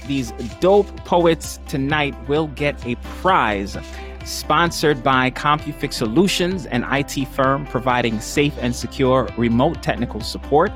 these 0.07 0.33
dope 0.61 0.95
poets 1.05 1.59
tonight 1.69 2.15
will 2.29 2.49
get 2.49 2.85
a 2.87 2.97
prize 3.21 3.77
sponsored 4.25 5.03
by 5.03 5.31
CompuFix 5.31 5.95
Solutions, 5.95 6.67
an 6.67 6.85
IT 6.93 7.27
firm 7.29 7.67
providing 7.67 8.21
safe 8.21 8.55
and 8.61 8.75
secure 8.75 9.29
remote 9.37 9.83
technical 9.83 10.21
support. 10.21 10.73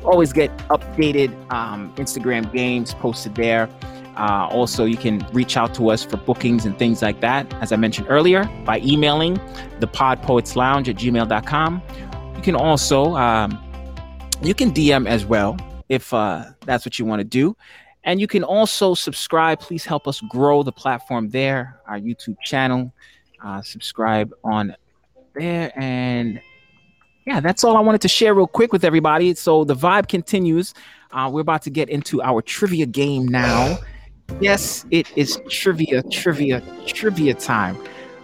Always 0.04 0.32
get 0.32 0.50
updated 0.68 1.30
um, 1.52 1.94
Instagram 1.94 2.52
games 2.52 2.94
posted 2.94 3.36
there. 3.36 3.68
Uh, 4.16 4.48
also, 4.50 4.84
you 4.84 4.96
can 4.96 5.26
reach 5.32 5.56
out 5.56 5.74
to 5.74 5.90
us 5.90 6.04
for 6.04 6.16
bookings 6.16 6.64
and 6.64 6.78
things 6.78 7.02
like 7.02 7.20
that, 7.20 7.52
as 7.54 7.72
I 7.72 7.76
mentioned 7.76 8.06
earlier, 8.08 8.44
by 8.64 8.80
emailing 8.80 9.34
the 9.80 9.88
podpoetslounge 9.88 10.88
at 10.88 10.96
gmail.com. 10.96 11.82
You 12.36 12.42
can 12.42 12.54
also, 12.54 13.16
um, 13.16 13.58
you 14.42 14.54
can 14.54 14.72
DM 14.72 15.08
as 15.08 15.24
well 15.24 15.56
if 15.88 16.14
uh, 16.14 16.44
that's 16.60 16.86
what 16.86 16.98
you 16.98 17.04
want 17.04 17.20
to 17.20 17.24
do. 17.24 17.56
And 18.04 18.20
you 18.20 18.26
can 18.26 18.44
also 18.44 18.94
subscribe. 18.94 19.60
Please 19.60 19.84
help 19.84 20.06
us 20.06 20.20
grow 20.20 20.62
the 20.62 20.72
platform 20.72 21.30
there, 21.30 21.80
our 21.86 21.98
YouTube 21.98 22.36
channel. 22.44 22.92
Uh, 23.42 23.62
subscribe 23.62 24.32
on 24.44 24.76
there. 25.34 25.72
And 25.74 26.40
yeah, 27.26 27.40
that's 27.40 27.64
all 27.64 27.76
I 27.76 27.80
wanted 27.80 28.02
to 28.02 28.08
share 28.08 28.34
real 28.34 28.46
quick 28.46 28.72
with 28.72 28.84
everybody. 28.84 29.34
So 29.34 29.64
the 29.64 29.74
vibe 29.74 30.08
continues. 30.08 30.74
Uh, 31.12 31.30
we're 31.32 31.40
about 31.40 31.62
to 31.62 31.70
get 31.70 31.88
into 31.88 32.22
our 32.22 32.42
trivia 32.42 32.86
game 32.86 33.26
now. 33.26 33.78
Yes, 34.40 34.84
it 34.90 35.06
is 35.16 35.40
trivia, 35.48 36.02
trivia, 36.04 36.62
trivia 36.86 37.34
time. 37.34 37.76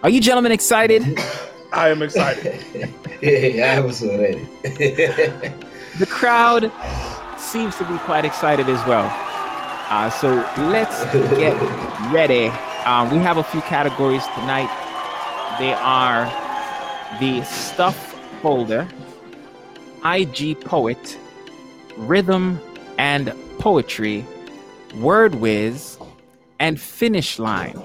Are 0.02 0.10
you 0.10 0.20
gentlemen 0.20 0.52
excited? 0.52 1.02
I 1.72 1.88
am 1.88 2.02
excited. 2.02 2.64
yeah, 3.22 3.76
I 3.76 3.80
was 3.80 4.02
already. 4.02 4.46
the 4.62 6.06
crowd 6.08 6.72
seems 7.38 7.76
to 7.76 7.84
be 7.84 7.96
quite 7.98 8.24
excited 8.24 8.68
as 8.68 8.84
well. 8.86 9.08
Uh, 9.88 10.10
so 10.10 10.34
let's 10.70 11.04
get 11.36 11.54
ready. 12.12 12.46
Um, 12.84 13.10
we 13.10 13.18
have 13.18 13.36
a 13.36 13.44
few 13.44 13.60
categories 13.62 14.24
tonight. 14.34 14.70
They 15.58 15.74
are 15.74 16.24
the 17.18 17.44
stuff 17.44 18.14
folder, 18.40 18.88
IG 20.04 20.60
poet, 20.60 21.18
rhythm 21.96 22.60
and 22.98 23.32
poetry, 23.58 24.24
word 24.94 25.36
whiz, 25.36 25.98
and 26.58 26.80
finish 26.80 27.38
line. 27.38 27.80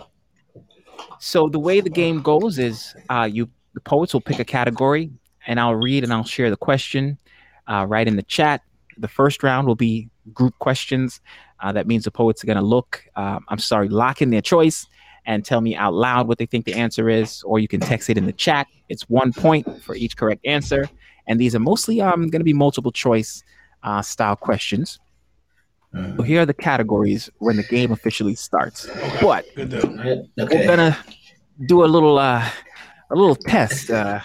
So 1.19 1.47
the 1.47 1.59
way 1.59 1.81
the 1.81 1.89
game 1.89 2.21
goes 2.21 2.59
is 2.59 2.95
uh, 3.09 3.27
you 3.31 3.49
the 3.73 3.81
poets 3.81 4.13
will 4.13 4.21
pick 4.21 4.39
a 4.39 4.45
category, 4.45 5.11
and 5.47 5.59
I'll 5.59 5.75
read 5.75 6.03
and 6.03 6.13
I'll 6.13 6.23
share 6.23 6.49
the 6.49 6.57
question 6.57 7.17
uh, 7.67 7.85
right 7.87 8.07
in 8.07 8.15
the 8.15 8.23
chat. 8.23 8.61
The 8.97 9.07
first 9.07 9.43
round 9.43 9.67
will 9.67 9.75
be 9.75 10.09
group 10.33 10.57
questions. 10.59 11.21
Uh, 11.61 11.71
that 11.71 11.87
means 11.87 12.03
the 12.03 12.11
poets 12.11 12.43
are 12.43 12.47
going 12.47 12.57
to 12.57 12.63
look, 12.63 13.03
uh, 13.15 13.39
I'm 13.49 13.59
sorry, 13.59 13.89
lock 13.89 14.21
in 14.21 14.29
their 14.29 14.41
choice 14.41 14.87
and 15.25 15.43
tell 15.43 15.61
me 15.61 15.75
out 15.75 15.93
loud 15.93 16.27
what 16.27 16.37
they 16.37 16.45
think 16.45 16.65
the 16.65 16.73
answer 16.73 17.09
is, 17.09 17.43
or 17.43 17.59
you 17.59 17.67
can 17.67 17.79
text 17.79 18.09
it 18.09 18.17
in 18.17 18.25
the 18.25 18.33
chat. 18.33 18.67
It's 18.89 19.09
one 19.09 19.33
point 19.33 19.81
for 19.81 19.95
each 19.95 20.15
correct 20.15 20.45
answer. 20.45 20.89
And 21.27 21.39
these 21.39 21.55
are 21.55 21.59
mostly 21.59 22.01
um, 22.01 22.29
going 22.29 22.39
to 22.39 22.45
be 22.45 22.53
multiple 22.53 22.91
choice 22.91 23.43
uh, 23.83 24.01
style 24.01 24.35
questions. 24.35 24.99
So 26.17 26.23
here 26.23 26.41
are 26.41 26.45
the 26.45 26.53
categories 26.53 27.29
when 27.37 27.57
the 27.57 27.63
game 27.63 27.91
officially 27.91 28.35
starts. 28.35 28.87
But 29.21 29.45
okay. 29.57 30.27
we're 30.37 30.67
gonna 30.67 30.97
do 31.67 31.83
a 31.83 31.87
little 31.87 32.19
uh, 32.19 32.47
a 33.11 33.15
little 33.15 33.35
test. 33.35 33.89
Uh, 33.89 34.19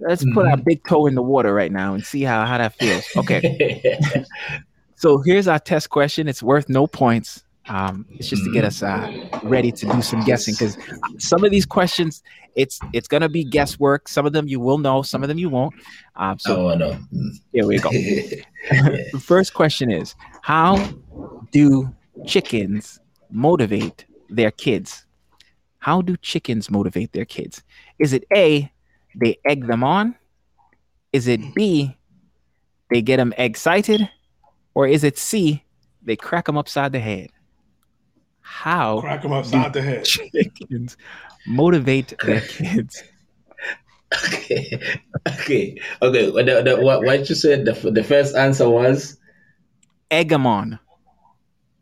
let's 0.00 0.24
put 0.34 0.46
our 0.46 0.54
mm-hmm. 0.54 0.64
big 0.64 0.84
toe 0.84 1.06
in 1.06 1.14
the 1.14 1.22
water 1.22 1.54
right 1.54 1.72
now 1.72 1.94
and 1.94 2.04
see 2.04 2.22
how, 2.22 2.44
how 2.44 2.58
that 2.58 2.74
feels. 2.74 3.04
Okay. 3.16 3.98
so 4.96 5.18
here's 5.18 5.48
our 5.48 5.58
test 5.58 5.90
question. 5.90 6.28
It's 6.28 6.42
worth 6.42 6.68
no 6.68 6.86
points. 6.86 7.44
Um, 7.68 8.06
it's 8.10 8.28
just 8.28 8.44
to 8.44 8.52
get 8.52 8.64
us 8.64 8.82
uh, 8.82 9.10
ready 9.42 9.72
to 9.72 9.86
do 9.86 10.00
some 10.00 10.22
guessing 10.24 10.54
because 10.54 10.78
some 11.18 11.44
of 11.44 11.50
these 11.50 11.66
questions, 11.66 12.22
it's 12.54 12.78
it's 12.92 13.08
gonna 13.08 13.28
be 13.28 13.42
guesswork. 13.42 14.06
Some 14.06 14.24
of 14.24 14.32
them 14.32 14.46
you 14.46 14.60
will 14.60 14.78
know, 14.78 15.02
some 15.02 15.24
of 15.24 15.28
them 15.28 15.36
you 15.38 15.48
won't. 15.48 15.74
Um, 16.14 16.38
so 16.38 16.70
oh, 16.70 16.74
no. 16.76 16.96
here 17.52 17.66
we 17.66 17.78
go. 17.78 17.90
the 18.70 19.22
first 19.22 19.52
question 19.52 19.90
is: 19.90 20.14
How 20.46 20.76
do 21.50 21.92
chickens 22.24 23.00
motivate 23.32 24.06
their 24.28 24.52
kids? 24.52 25.04
How 25.78 26.02
do 26.02 26.16
chickens 26.16 26.70
motivate 26.70 27.12
their 27.12 27.24
kids? 27.24 27.64
Is 27.98 28.12
it 28.12 28.22
A, 28.32 28.70
they 29.16 29.40
egg 29.44 29.66
them 29.66 29.82
on? 29.82 30.14
Is 31.12 31.26
it 31.26 31.40
B, 31.56 31.96
they 32.90 33.02
get 33.02 33.16
them 33.16 33.34
excited? 33.36 34.08
Or 34.72 34.86
is 34.86 35.02
it 35.02 35.18
C, 35.18 35.64
they 36.04 36.14
crack 36.14 36.44
them 36.44 36.56
upside 36.56 36.92
the 36.92 37.00
head? 37.00 37.30
How 38.40 39.00
crack 39.00 39.22
them 39.22 39.32
upside 39.32 39.72
the 39.72 39.82
head? 39.82 40.04
Chickens 40.04 40.96
motivate 41.48 42.14
their 42.24 42.40
kids. 42.48 43.02
Okay, 44.24 44.80
okay, 45.28 45.80
okay. 46.02 46.30
The, 46.30 46.62
the, 46.64 46.76
what, 46.80 47.02
what 47.02 47.28
you 47.28 47.34
said 47.34 47.64
the, 47.64 47.90
the 47.90 48.04
first 48.04 48.36
answer 48.36 48.70
was 48.70 49.18
egg 50.10 50.28
them 50.28 50.46
on. 50.46 50.78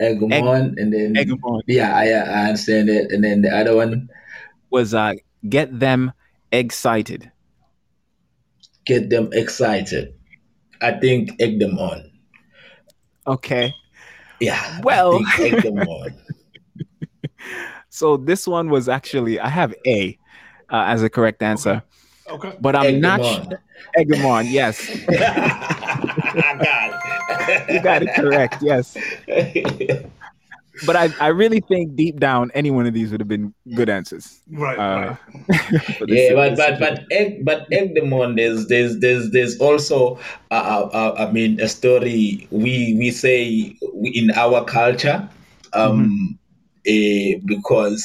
Egg 0.00 0.20
them 0.20 0.32
egg, 0.32 0.44
on, 0.44 0.74
and 0.78 0.92
then 0.92 1.16
egg 1.16 1.28
them 1.28 1.42
on. 1.44 1.62
Yeah, 1.66 1.94
I, 1.96 2.08
I 2.10 2.46
understand 2.46 2.88
it. 2.88 3.12
And 3.12 3.22
then 3.22 3.42
the 3.42 3.56
other 3.56 3.76
one 3.76 4.08
was 4.70 4.94
uh, 4.94 5.14
get 5.48 5.78
them 5.78 6.12
excited. 6.52 7.30
Get 8.84 9.10
them 9.10 9.30
excited. 9.32 10.14
I 10.82 10.92
think 10.92 11.30
egg 11.40 11.58
them 11.58 11.78
on. 11.78 12.10
Okay. 13.26 13.72
Yeah. 14.40 14.80
Well, 14.82 15.20
egg 15.38 15.62
them 15.62 15.78
on. 15.78 16.14
so 17.88 18.16
this 18.16 18.46
one 18.46 18.68
was 18.68 18.88
actually 18.88 19.40
I 19.40 19.48
have 19.48 19.74
A 19.86 20.18
uh, 20.70 20.84
as 20.86 21.02
a 21.02 21.08
correct 21.08 21.42
answer. 21.42 21.82
Okay. 22.28 22.48
okay. 22.48 22.58
But 22.60 22.76
I'm 22.76 22.86
egg 22.86 23.00
not 23.00 23.20
them 23.20 23.50
sh- 23.50 23.54
egg 23.96 24.08
them 24.08 24.26
on. 24.26 24.46
Yes. 24.46 24.90
I 26.36 26.56
got 26.56 27.48
it. 27.48 27.74
you 27.74 27.80
got 27.80 28.02
it 28.02 28.14
correct. 28.14 28.62
Yes. 28.62 28.96
but 30.86 30.96
I, 30.96 31.10
I 31.20 31.28
really 31.28 31.60
think 31.60 31.94
deep 31.94 32.18
down 32.18 32.50
any 32.54 32.70
one 32.70 32.86
of 32.86 32.94
these 32.94 33.10
would 33.10 33.20
have 33.20 33.28
been 33.28 33.54
good 33.74 33.88
answers. 33.88 34.40
Right. 34.50 34.78
Uh, 34.78 35.16
right. 35.48 36.00
yeah, 36.06 36.34
but 36.34 36.56
but 36.56 36.78
but 36.78 37.04
egg 37.10 37.44
but 37.44 37.66
egg 37.72 37.94
them 37.94 38.12
on. 38.12 38.36
There's 38.36 38.66
there's 38.66 38.98
there's 38.98 39.30
there's 39.30 39.58
also 39.60 40.18
uh, 40.50 40.54
uh, 40.54 40.90
uh, 40.92 41.26
I 41.28 41.32
mean 41.32 41.60
a 41.60 41.68
story 41.68 42.48
we 42.50 42.96
we 42.98 43.10
say 43.10 43.76
in 44.02 44.30
our 44.32 44.64
culture, 44.64 45.28
um, 45.72 46.38
mm-hmm. 46.86 47.36
uh, 47.36 47.40
because. 47.46 48.04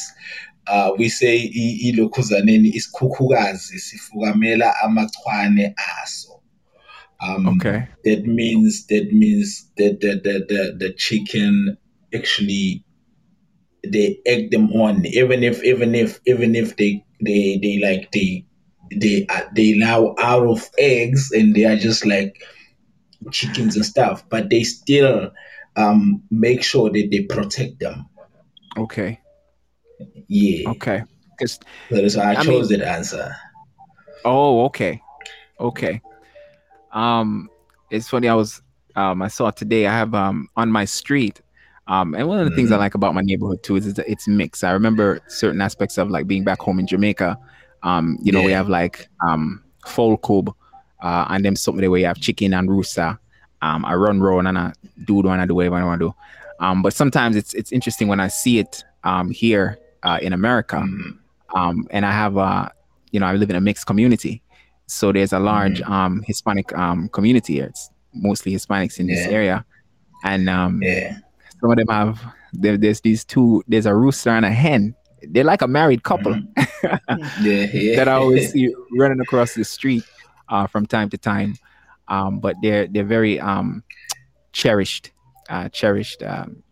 Uh, 0.67 0.91
we 0.99 1.09
say 1.09 1.49
ilokhuzaneni 1.84 2.69
isikhukhukazi 2.69 3.80
sifukamela 3.80 4.75
amachwane 4.84 5.73
aso 6.03 6.28
um, 7.22 7.47
okay. 7.47 7.88
that 8.05 8.26
means 8.26 8.88
that 8.88 9.11
means 9.11 9.70
that 9.78 9.99
the, 9.99 10.13
the, 10.24 10.45
the, 10.47 10.76
the 10.80 10.93
chicken 10.93 11.78
actually 12.13 12.84
they 13.84 14.20
egg 14.26 14.51
them 14.51 14.72
on. 14.74 15.05
Even 15.05 15.43
if 15.43 15.63
even 15.63 15.95
if 15.95 16.20
even 16.26 16.55
if 16.55 16.78
they 16.78 17.03
they 17.22 17.59
they 17.61 17.80
like 17.80 18.11
they 18.11 18.45
they 18.95 19.26
are 19.30 19.49
they 19.53 19.74
now 19.74 20.15
out 20.20 20.47
of 20.47 20.70
eggs 20.78 21.32
and 21.32 21.55
they 21.55 21.65
are 21.65 21.76
just 21.76 22.05
like 22.05 22.41
chickens 23.32 23.76
and 23.76 23.86
stuff 23.86 24.24
but 24.30 24.49
they 24.49 24.63
still 24.63 25.30
um 25.76 26.24
make 26.32 26.63
sure 26.63 26.89
that 26.89 27.09
they 27.11 27.24
protect 27.24 27.80
them. 27.80 28.07
Okay. 28.78 29.20
Yeah. 30.28 30.70
Okay. 30.70 31.03
Because 31.38 31.59
that 31.89 32.03
is 32.03 32.15
why 32.15 32.34
i, 32.34 32.39
I 32.39 32.43
chose 32.43 32.70
mean, 32.70 32.80
that 32.80 32.88
answer. 32.88 33.36
Oh 34.24 34.65
okay. 34.65 35.01
Okay 35.59 36.01
um 36.91 37.49
it's 37.89 38.09
funny 38.09 38.27
i 38.27 38.33
was 38.33 38.61
um 38.95 39.21
i 39.21 39.27
saw 39.27 39.51
today 39.51 39.87
i 39.87 39.91
have 39.91 40.13
um 40.13 40.47
on 40.55 40.71
my 40.71 40.85
street 40.85 41.41
um, 41.89 42.13
and 42.13 42.27
one 42.27 42.37
of 42.37 42.45
the 42.45 42.51
mm-hmm. 42.51 42.55
things 42.55 42.71
I 42.71 42.75
mm-hmm. 42.75 42.81
like 42.81 42.95
about 42.95 43.15
my 43.15 43.21
neighborhood 43.21 43.63
too 43.63 43.75
is, 43.75 43.87
is 43.87 43.97
it's 43.99 44.27
mixed. 44.27 44.63
I 44.63 44.71
remember 44.71 45.19
certain 45.27 45.59
aspects 45.59 45.97
of 45.97 46.11
like 46.11 46.27
being 46.27 46.43
back 46.43 46.59
home 46.59 46.79
in 46.79 46.85
Jamaica. 46.85 47.37
Um, 47.81 48.19
you 48.21 48.31
know, 48.31 48.41
yeah. 48.41 48.45
we 48.45 48.51
have 48.51 48.69
like 48.69 49.09
um 49.27 49.63
cub, 49.81 50.55
uh, 51.01 51.25
and 51.29 51.43
then 51.43 51.55
something 51.55 51.89
where 51.89 51.99
you 51.99 52.05
have 52.05 52.19
chicken 52.19 52.53
and 52.53 52.69
rooster. 52.69 53.17
Um, 53.63 53.83
I 53.85 53.95
run 53.95 54.21
round 54.21 54.47
and 54.47 54.57
I 54.57 54.73
do 55.05 55.15
what 55.15 55.39
I 55.39 55.45
do 55.47 55.55
whatever 55.55 55.77
I 55.77 55.83
want 55.83 55.99
to 55.99 56.09
do. 56.09 56.15
Um, 56.59 56.83
but 56.83 56.93
sometimes 56.93 57.35
it's 57.35 57.55
it's 57.55 57.71
interesting 57.71 58.07
when 58.07 58.19
I 58.19 58.27
see 58.27 58.59
it 58.59 58.83
um 59.03 59.31
here 59.31 59.79
uh, 60.03 60.19
in 60.21 60.31
America. 60.31 60.75
Mm-hmm. 60.75 61.57
Um, 61.57 61.87
and 61.89 62.05
I 62.05 62.11
have 62.11 62.37
uh, 62.37 62.69
you 63.11 63.19
know, 63.19 63.25
I 63.25 63.33
live 63.33 63.49
in 63.49 63.55
a 63.55 63.61
mixed 63.61 63.87
community, 63.87 64.43
so 64.89 65.11
there's 65.11 65.33
a 65.33 65.39
large 65.39 65.81
mm-hmm. 65.81 65.91
um 65.91 66.23
Hispanic 66.25 66.75
um 66.77 67.09
community 67.09 67.55
here. 67.55 67.65
It's 67.65 67.89
mostly 68.13 68.53
Hispanics 68.53 68.99
in 68.99 69.07
yeah. 69.07 69.15
this 69.15 69.27
area, 69.27 69.65
and 70.23 70.49
um. 70.49 70.81
Yeah 70.81 71.19
some 71.59 71.71
of 71.71 71.77
them 71.77 71.87
have 71.89 72.33
there, 72.53 72.77
there's 72.77 73.01
these 73.01 73.23
two. 73.23 73.63
There's 73.67 73.85
a 73.85 73.95
rooster 73.95 74.29
and 74.29 74.45
a 74.45 74.51
hen. 74.51 74.95
They're 75.21 75.43
like 75.43 75.61
a 75.61 75.67
married 75.67 76.03
couple. 76.03 76.33
Mm-hmm. 76.33 77.43
yeah, 77.45 77.67
yeah. 77.73 77.95
that 77.97 78.07
I 78.07 78.13
always 78.13 78.51
see 78.53 78.73
running 78.97 79.19
across 79.19 79.53
the 79.53 79.63
street 79.63 80.03
uh, 80.47 80.67
from 80.67 80.85
time 80.85 81.09
to 81.09 81.17
time. 81.17 81.55
Um, 82.07 82.39
but 82.39 82.55
they're 82.61 82.87
they're 82.87 83.03
very 83.03 83.39
um, 83.39 83.83
cherished, 84.53 85.11
uh, 85.49 85.69
cherished 85.69 86.23
um, 86.23 86.63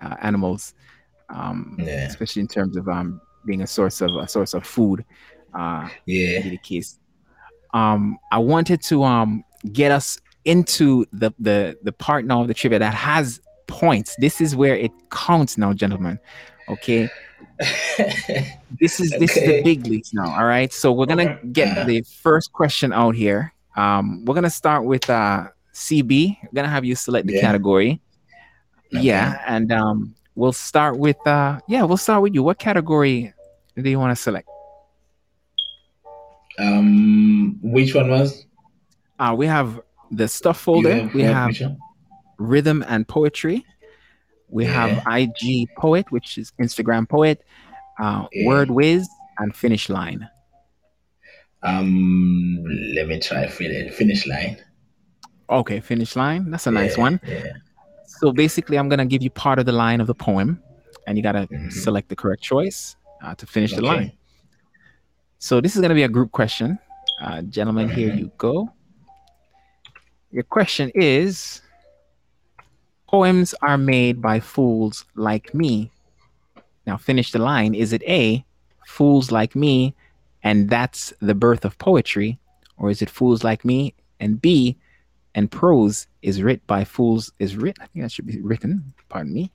uh, 0.00 0.16
animals, 0.20 0.74
um, 1.30 1.76
yeah. 1.80 2.06
especially 2.06 2.42
in 2.42 2.48
terms 2.48 2.76
of 2.76 2.88
um, 2.88 3.20
being 3.44 3.62
a 3.62 3.66
source 3.66 4.00
of 4.00 4.10
a 4.14 4.28
source 4.28 4.54
of 4.54 4.64
food. 4.64 5.04
Uh, 5.54 5.88
yeah, 6.06 6.42
the 6.42 6.58
case. 6.58 6.98
Um, 7.72 8.18
I 8.30 8.38
wanted 8.38 8.82
to 8.84 9.04
um, 9.04 9.44
get 9.72 9.92
us 9.92 10.18
into 10.44 11.06
the 11.12 11.32
the 11.38 11.78
the 11.82 11.92
part 11.92 12.24
now 12.24 12.42
of 12.42 12.48
the 12.48 12.54
trivia 12.54 12.78
that 12.78 12.94
has 12.94 13.40
points. 13.66 14.16
This 14.18 14.40
is 14.40 14.54
where 14.56 14.76
it 14.76 14.90
counts 15.10 15.56
now, 15.56 15.72
gentlemen. 15.72 16.18
Okay. 16.68 17.08
this 18.80 19.00
is 19.00 19.10
this 19.10 19.36
okay. 19.36 19.40
is 19.40 19.46
the 19.46 19.62
big 19.62 19.86
leagues 19.86 20.12
now. 20.12 20.34
All 20.34 20.46
right. 20.46 20.72
So 20.72 20.92
we're 20.92 21.06
gonna 21.06 21.38
get 21.52 21.86
the 21.86 22.02
first 22.02 22.52
question 22.52 22.92
out 22.92 23.14
here. 23.14 23.52
Um, 23.76 24.24
we're 24.24 24.34
gonna 24.34 24.50
start 24.50 24.84
with 24.84 25.08
uh 25.08 25.48
CB. 25.72 26.36
We're 26.42 26.48
gonna 26.54 26.68
have 26.68 26.84
you 26.84 26.94
select 26.94 27.26
the 27.26 27.34
yeah. 27.34 27.40
category. 27.40 28.00
Okay. 28.94 29.04
Yeah, 29.04 29.42
and 29.46 29.72
um, 29.72 30.14
we'll 30.34 30.52
start 30.52 30.98
with 30.98 31.24
uh, 31.26 31.60
yeah, 31.68 31.82
we'll 31.82 31.96
start 31.96 32.22
with 32.22 32.34
you. 32.34 32.42
What 32.42 32.58
category 32.58 33.32
do 33.76 33.88
you 33.88 33.98
want 33.98 34.16
to 34.16 34.22
select? 34.22 34.48
Um, 36.58 37.58
which 37.62 37.94
one 37.94 38.10
was? 38.10 38.44
Uh, 39.18 39.34
we 39.36 39.46
have 39.46 39.80
the 40.10 40.28
stuff 40.28 40.60
folder. 40.60 40.94
Have 40.94 41.14
we 41.14 41.22
have 41.22 41.56
rhythm 42.38 42.84
and 42.88 43.06
poetry. 43.06 43.64
We 44.48 44.64
yeah. 44.64 44.88
have 44.88 45.06
IG 45.06 45.68
poet, 45.78 46.10
which 46.10 46.36
is 46.36 46.52
Instagram 46.60 47.08
poet, 47.08 47.42
uh, 47.98 48.26
yeah. 48.32 48.46
word 48.46 48.70
whiz, 48.70 49.08
and 49.38 49.54
finish 49.56 49.88
line. 49.88 50.28
Um, 51.62 52.62
let 52.94 53.06
me 53.06 53.20
try 53.20 53.46
finish 53.46 54.26
line. 54.26 54.58
Okay, 55.48 55.80
finish 55.80 56.16
line. 56.16 56.50
That's 56.50 56.66
a 56.66 56.70
yeah, 56.70 56.80
nice 56.80 56.98
one. 56.98 57.20
So 58.06 58.32
basically, 58.32 58.78
I'm 58.78 58.88
gonna 58.88 59.06
give 59.06 59.22
you 59.22 59.30
part 59.30 59.58
of 59.58 59.66
the 59.66 59.72
line 59.72 60.00
of 60.00 60.06
the 60.06 60.14
poem, 60.14 60.62
and 61.06 61.16
you 61.16 61.22
gotta 61.22 61.46
mm-hmm. 61.46 61.70
select 61.70 62.08
the 62.08 62.16
correct 62.16 62.42
choice 62.42 62.96
uh, 63.22 63.34
to 63.36 63.46
finish 63.46 63.72
okay. 63.72 63.80
the 63.80 63.86
line. 63.86 64.12
So 65.42 65.60
this 65.60 65.74
is 65.74 65.82
gonna 65.82 65.92
be 65.92 66.04
a 66.04 66.08
group 66.08 66.30
question, 66.30 66.78
uh, 67.20 67.42
gentlemen. 67.42 67.88
Here 67.88 68.14
you 68.14 68.30
go. 68.38 68.70
Your 70.30 70.44
question 70.44 70.92
is: 70.94 71.60
Poems 73.08 73.52
are 73.60 73.76
made 73.76 74.22
by 74.22 74.38
fools 74.38 75.04
like 75.16 75.52
me. 75.52 75.90
Now 76.86 76.96
finish 76.96 77.32
the 77.32 77.40
line. 77.40 77.74
Is 77.74 77.92
it 77.92 78.04
A, 78.04 78.44
fools 78.86 79.32
like 79.32 79.56
me 79.56 79.96
and 80.44 80.70
that's 80.70 81.12
the 81.18 81.34
birth 81.34 81.64
of 81.64 81.76
poetry? 81.78 82.38
Or 82.76 82.88
is 82.88 83.02
it 83.02 83.10
fools 83.10 83.42
like 83.42 83.64
me 83.64 83.94
and 84.20 84.40
B, 84.40 84.78
and 85.34 85.50
prose 85.50 86.06
is 86.22 86.40
writ 86.40 86.64
by 86.68 86.84
fools 86.84 87.32
is 87.40 87.56
written? 87.56 87.82
I 87.82 87.86
think 87.88 88.04
that 88.04 88.12
should 88.12 88.26
be 88.26 88.40
written, 88.40 88.94
pardon 89.08 89.34
me, 89.34 89.50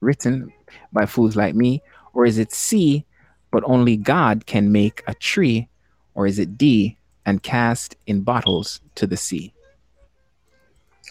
written 0.00 0.52
by 0.92 1.06
fools 1.06 1.36
like 1.36 1.54
me. 1.54 1.84
Or 2.14 2.26
is 2.26 2.38
it 2.38 2.50
C, 2.50 3.06
but 3.50 3.62
only 3.66 3.96
God 3.96 4.46
can 4.46 4.72
make 4.72 5.02
a 5.06 5.14
tree? 5.14 5.68
Or 6.14 6.26
is 6.26 6.38
it 6.38 6.58
D, 6.58 6.96
and 7.26 7.42
cast 7.42 7.96
in 8.06 8.22
bottles 8.22 8.80
to 8.96 9.06
the 9.06 9.16
sea? 9.16 9.52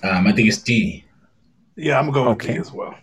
Um, 0.04 0.28
I 0.28 0.32
think 0.32 0.48
it's 0.48 0.58
D. 0.58 1.04
Yeah, 1.76 2.00
I'm 2.00 2.12
going 2.12 2.28
okay. 2.30 2.58
with 2.60 2.66
D 2.66 2.70
as 2.70 2.72
well. 2.72 2.96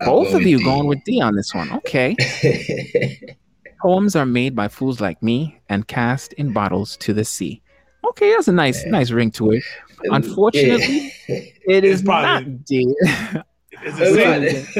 Both 0.00 0.34
of 0.34 0.42
you 0.42 0.58
D. 0.58 0.64
going 0.64 0.86
with 0.86 1.02
D 1.04 1.20
on 1.20 1.34
this 1.34 1.54
one. 1.54 1.72
Okay. 1.72 2.16
Poems 3.80 4.14
are 4.14 4.26
made 4.26 4.54
by 4.54 4.68
fools 4.68 5.00
like 5.00 5.22
me 5.22 5.60
and 5.68 5.86
cast 5.88 6.32
in 6.34 6.52
bottles 6.52 6.96
to 6.98 7.12
the 7.12 7.24
sea. 7.24 7.62
Okay, 8.04 8.30
that's 8.30 8.48
a 8.48 8.52
nice, 8.52 8.84
nice 8.86 9.10
ring 9.10 9.30
to 9.32 9.52
it. 9.52 9.64
Unfortunately, 10.04 11.12
yeah. 11.28 11.40
it 11.68 11.84
is 11.84 12.02
not 12.02 12.64
D. 12.64 12.94
Is 13.84 13.98
it, 13.98 14.76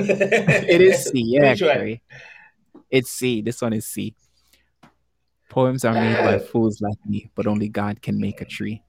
it 0.69 0.81
is 0.81 1.07
C. 1.07 1.23
Yeah, 1.25 1.47
actually. 1.47 2.01
It's 2.93 3.11
C. 3.11 3.41
This 3.41 3.63
one 3.63 3.73
is 3.73 3.87
C. 3.87 4.15
Poems 5.49 5.85
are 5.85 5.95
made 5.95 6.19
by 6.19 6.39
fools 6.39 6.83
like 6.83 6.99
me, 7.07 7.31
but 7.35 7.47
only 7.47 7.69
God 7.69 8.03
can 8.03 8.21
make 8.21 8.43
a 8.43 8.45
tree. 8.45 8.83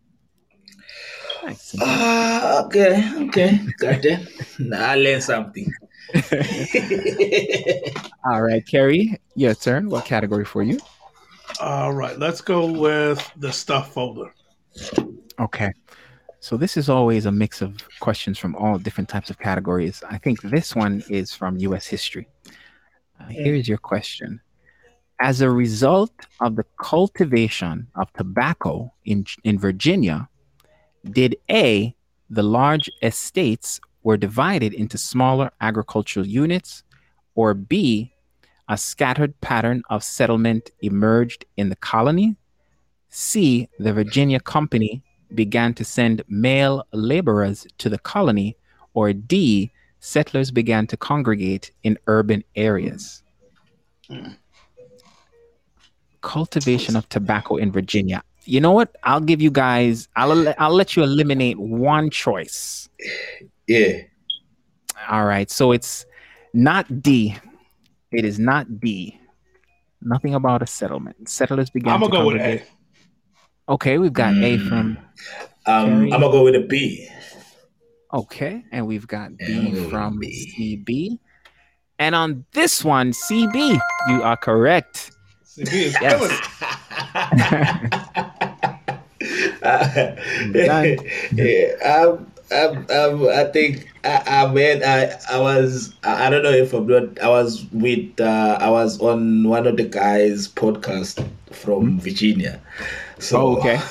Nice. 1.43 1.75
Uh, 1.79 2.63
okay, 2.65 3.09
okay, 3.27 3.59
got 3.79 4.03
it. 4.03 4.27
Now 4.59 4.91
I 4.91 4.95
learned 4.95 5.23
something. 5.23 5.71
All 8.25 8.41
right, 8.41 8.65
Kerry, 8.67 9.19
your 9.35 9.55
turn. 9.55 9.89
What 9.89 10.05
category 10.05 10.45
for 10.45 10.63
you? 10.63 10.79
All 11.61 11.93
right, 11.93 12.17
let's 12.19 12.41
go 12.41 12.65
with 12.65 13.31
the 13.37 13.51
stuff 13.51 13.93
folder. 13.93 14.33
Okay. 15.39 15.71
So 16.41 16.57
this 16.57 16.75
is 16.75 16.89
always 16.89 17.25
a 17.25 17.31
mix 17.31 17.61
of 17.61 17.77
questions 18.01 18.37
from 18.37 18.53
all 18.57 18.77
different 18.77 19.09
types 19.09 19.29
of 19.29 19.39
categories. 19.39 20.03
I 20.09 20.17
think 20.17 20.41
this 20.41 20.75
one 20.75 21.03
is 21.09 21.33
from 21.33 21.57
US 21.57 21.87
history. 21.87 22.27
Here's 23.29 23.67
your 23.67 23.77
question. 23.77 24.41
As 25.19 25.41
a 25.41 25.49
result 25.49 26.11
of 26.41 26.55
the 26.55 26.65
cultivation 26.77 27.87
of 27.95 28.11
tobacco 28.13 28.93
in, 29.05 29.25
in 29.43 29.57
Virginia, 29.57 30.27
did 31.11 31.37
A, 31.49 31.95
the 32.29 32.43
large 32.43 32.89
estates 33.01 33.79
were 34.03 34.17
divided 34.17 34.73
into 34.73 34.97
smaller 34.97 35.51
agricultural 35.61 36.25
units, 36.25 36.83
or 37.35 37.53
B, 37.53 38.13
a 38.67 38.77
scattered 38.77 39.39
pattern 39.41 39.83
of 39.89 40.03
settlement 40.03 40.71
emerged 40.81 41.45
in 41.57 41.69
the 41.69 41.75
colony. 41.75 42.35
C, 43.09 43.69
the 43.79 43.93
Virginia 43.93 44.39
Company 44.39 45.03
began 45.35 45.73
to 45.75 45.85
send 45.85 46.23
male 46.27 46.85
laborers 46.91 47.67
to 47.77 47.89
the 47.89 47.99
colony. 47.99 48.57
Or 48.93 49.11
D, 49.13 49.71
settlers 50.03 50.51
began 50.51 50.85
to 50.85 50.97
congregate 50.97 51.71
in 51.83 51.97
urban 52.07 52.43
areas. 52.57 53.23
Mm. 54.09 54.35
Cultivation 56.21 56.97
of 56.97 57.07
tobacco 57.07 57.55
in 57.55 57.71
Virginia. 57.71 58.21
You 58.43 58.59
know 58.59 58.71
what? 58.71 58.95
I'll 59.03 59.21
give 59.21 59.41
you 59.41 59.49
guys. 59.49 60.09
I'll 60.17 60.53
I'll 60.59 60.73
let 60.73 60.95
you 60.95 61.03
eliminate 61.03 61.57
one 61.57 62.09
choice. 62.09 62.89
Yeah. 63.67 64.01
All 65.09 65.25
right. 65.25 65.49
So 65.49 65.71
it's 65.71 66.05
not 66.53 67.01
D. 67.01 67.37
It 68.11 68.25
is 68.25 68.39
not 68.39 68.81
D. 68.81 69.17
Nothing 70.01 70.35
about 70.35 70.61
a 70.61 70.67
settlement. 70.67 71.29
Settlers 71.29 71.69
began. 71.69 71.93
I'm 71.93 72.01
gonna 72.01 72.11
go 72.11 72.27
with 72.27 72.41
A. 72.41 72.61
Okay, 73.69 73.97
we've 73.97 74.11
got 74.11 74.33
mm. 74.33 74.43
A 74.43 74.57
from. 74.57 74.97
Um, 75.65 76.03
I'm 76.03 76.09
gonna 76.09 76.29
go 76.29 76.43
with 76.43 76.55
a 76.55 76.59
B. 76.59 77.07
Okay, 78.13 78.63
and 78.71 78.85
we've 78.85 79.07
got 79.07 79.35
B 79.37 79.73
from 79.89 80.19
B. 80.19 80.53
CB. 80.55 81.17
And 81.97 82.13
on 82.13 82.45
this 82.51 82.85
one, 82.85 83.11
CB, 83.11 83.79
you 84.07 84.21
are 84.21 84.37
correct. 84.37 85.11
CB 85.47 85.73
is 85.73 85.97
yes. 85.99 86.21
uh, 89.63 90.15
yeah, 91.33 91.75
um, 91.83 92.31
um, 92.51 92.85
um, 92.91 93.27
I 93.29 93.45
think 93.45 93.89
I, 94.03 94.23
I 94.27 94.53
mean 94.53 94.83
I 94.83 95.17
I 95.31 95.39
was 95.39 95.95
I 96.03 96.29
don't 96.29 96.43
know 96.43 96.51
if 96.51 96.71
I'm 96.73 96.85
not 96.85 97.19
I 97.19 97.29
was 97.29 97.65
with 97.71 98.21
uh, 98.21 98.59
I 98.61 98.69
was 98.69 99.01
on 99.01 99.43
one 99.45 99.65
of 99.65 99.77
the 99.77 99.85
guys' 99.85 100.47
podcast 100.47 101.27
from 101.51 101.83
mm-hmm. 101.83 101.97
Virginia, 101.99 102.61
so 103.17 103.39
oh, 103.39 103.57
okay, 103.57 103.75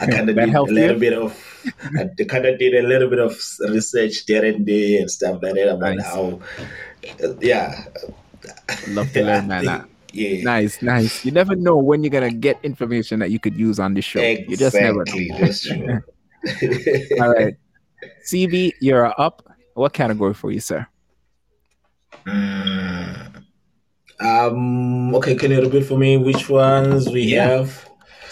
I 0.00 0.06
kind 0.06 0.30
of 0.30 0.36
did 0.36 0.54
a 0.54 0.62
little 0.62 0.94
you? 0.94 1.00
bit 1.00 1.14
of 1.14 1.49
I 1.98 2.24
kind 2.24 2.46
of 2.46 2.58
did 2.58 2.74
a 2.74 2.86
little 2.86 3.08
bit 3.08 3.18
of 3.18 3.38
research 3.68 4.26
there 4.26 4.44
and 4.44 4.64
there 4.66 5.00
and 5.00 5.10
stuff 5.10 5.42
like 5.42 5.54
that 5.54 5.74
about 5.74 5.96
nice. 5.96 6.06
how 6.06 6.40
yeah. 7.40 7.84
Love 8.88 9.12
to 9.12 9.24
learn, 9.24 9.48
man. 9.48 9.86
Yeah. 10.12 10.42
Nice, 10.42 10.82
nice. 10.82 11.24
You 11.24 11.30
never 11.30 11.54
know 11.54 11.76
when 11.76 12.02
you're 12.02 12.10
gonna 12.10 12.32
get 12.32 12.58
information 12.62 13.20
that 13.20 13.30
you 13.30 13.38
could 13.38 13.56
use 13.56 13.78
on 13.78 13.94
the 13.94 14.00
show. 14.00 14.20
Exactly. 14.20 14.50
You 14.50 14.56
just 14.56 14.74
never 14.74 15.04
know. 15.04 15.38
That's 15.38 15.62
true. 15.62 16.00
All 17.20 17.32
right. 17.32 17.54
CB, 18.26 18.72
you're 18.80 19.20
up. 19.20 19.46
What 19.74 19.92
category 19.92 20.34
for 20.34 20.50
you, 20.50 20.60
sir? 20.60 20.86
Mm. 22.26 23.44
Um. 24.18 25.14
Okay, 25.14 25.34
can 25.36 25.50
you 25.52 25.62
repeat 25.62 25.86
for 25.86 25.96
me 25.96 26.16
which 26.16 26.48
ones 26.48 27.08
we 27.08 27.22
yeah. 27.22 27.46
have? 27.46 27.88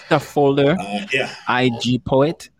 The 0.08 0.18
folder. 0.18 0.76
Uh, 0.78 1.06
yeah. 1.12 1.32
IG 1.48 2.04
poet, 2.04 2.50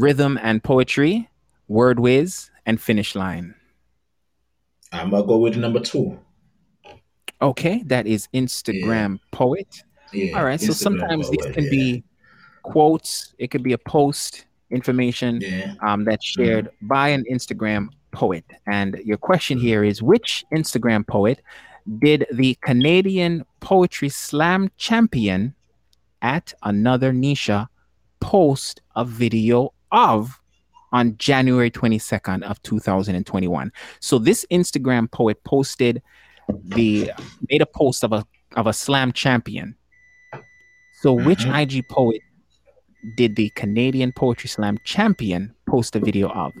rhythm 0.00 0.38
and 0.42 0.62
poetry, 0.62 1.28
word 1.68 1.98
whiz, 1.98 2.50
and 2.66 2.80
finish 2.80 3.14
line. 3.14 3.54
I'm 4.92 5.10
gonna 5.10 5.26
go 5.26 5.38
with 5.38 5.56
number 5.56 5.80
two. 5.80 6.18
Okay, 7.42 7.82
that 7.86 8.06
is 8.06 8.28
Instagram 8.34 9.18
yeah. 9.18 9.28
poet. 9.32 9.82
Yeah, 10.12 10.38
All 10.38 10.44
right. 10.44 10.60
Instagram 10.60 10.66
so 10.66 10.72
sometimes 10.72 11.26
poet, 11.28 11.40
these 11.42 11.54
can 11.54 11.64
yeah. 11.64 11.70
be 11.70 12.04
quotes. 12.62 13.34
It 13.38 13.50
could 13.50 13.62
be 13.62 13.72
a 13.72 13.78
post 13.78 14.46
information 14.70 15.42
um, 15.80 16.04
that's 16.04 16.26
mm-hmm. 16.26 16.44
shared 16.44 16.70
by 16.82 17.08
an 17.08 17.24
Instagram 17.30 17.88
poet. 18.12 18.44
And 18.66 19.00
your 19.04 19.16
question 19.16 19.58
here 19.58 19.84
is 19.84 20.02
which 20.02 20.44
Instagram 20.54 21.06
poet 21.06 21.40
did 21.98 22.26
the 22.32 22.56
Canadian 22.62 23.44
Poetry 23.60 24.08
Slam 24.08 24.70
champion 24.76 25.54
at 26.22 26.54
another 26.62 27.12
Nisha 27.12 27.68
post 28.20 28.80
a 28.96 29.04
video 29.04 29.74
of 29.92 30.40
on 30.92 31.16
January 31.18 31.70
22nd 31.70 32.42
of 32.42 32.62
2021. 32.62 33.72
So 34.00 34.18
this 34.18 34.46
Instagram 34.50 35.10
poet 35.10 35.42
posted 35.44 36.02
the 36.62 37.10
made 37.48 37.62
a 37.62 37.66
post 37.66 38.04
of 38.04 38.12
a 38.12 38.24
of 38.56 38.66
a 38.66 38.72
slam 38.72 39.12
champion. 39.12 39.76
So 41.00 41.12
which 41.12 41.40
mm-hmm. 41.40 41.76
IG 41.76 41.88
poet 41.88 42.20
did 43.16 43.36
the 43.36 43.50
Canadian 43.50 44.12
Poetry 44.12 44.48
Slam 44.48 44.78
champion 44.84 45.54
post 45.68 45.94
a 45.96 46.00
video 46.00 46.30
of. 46.30 46.52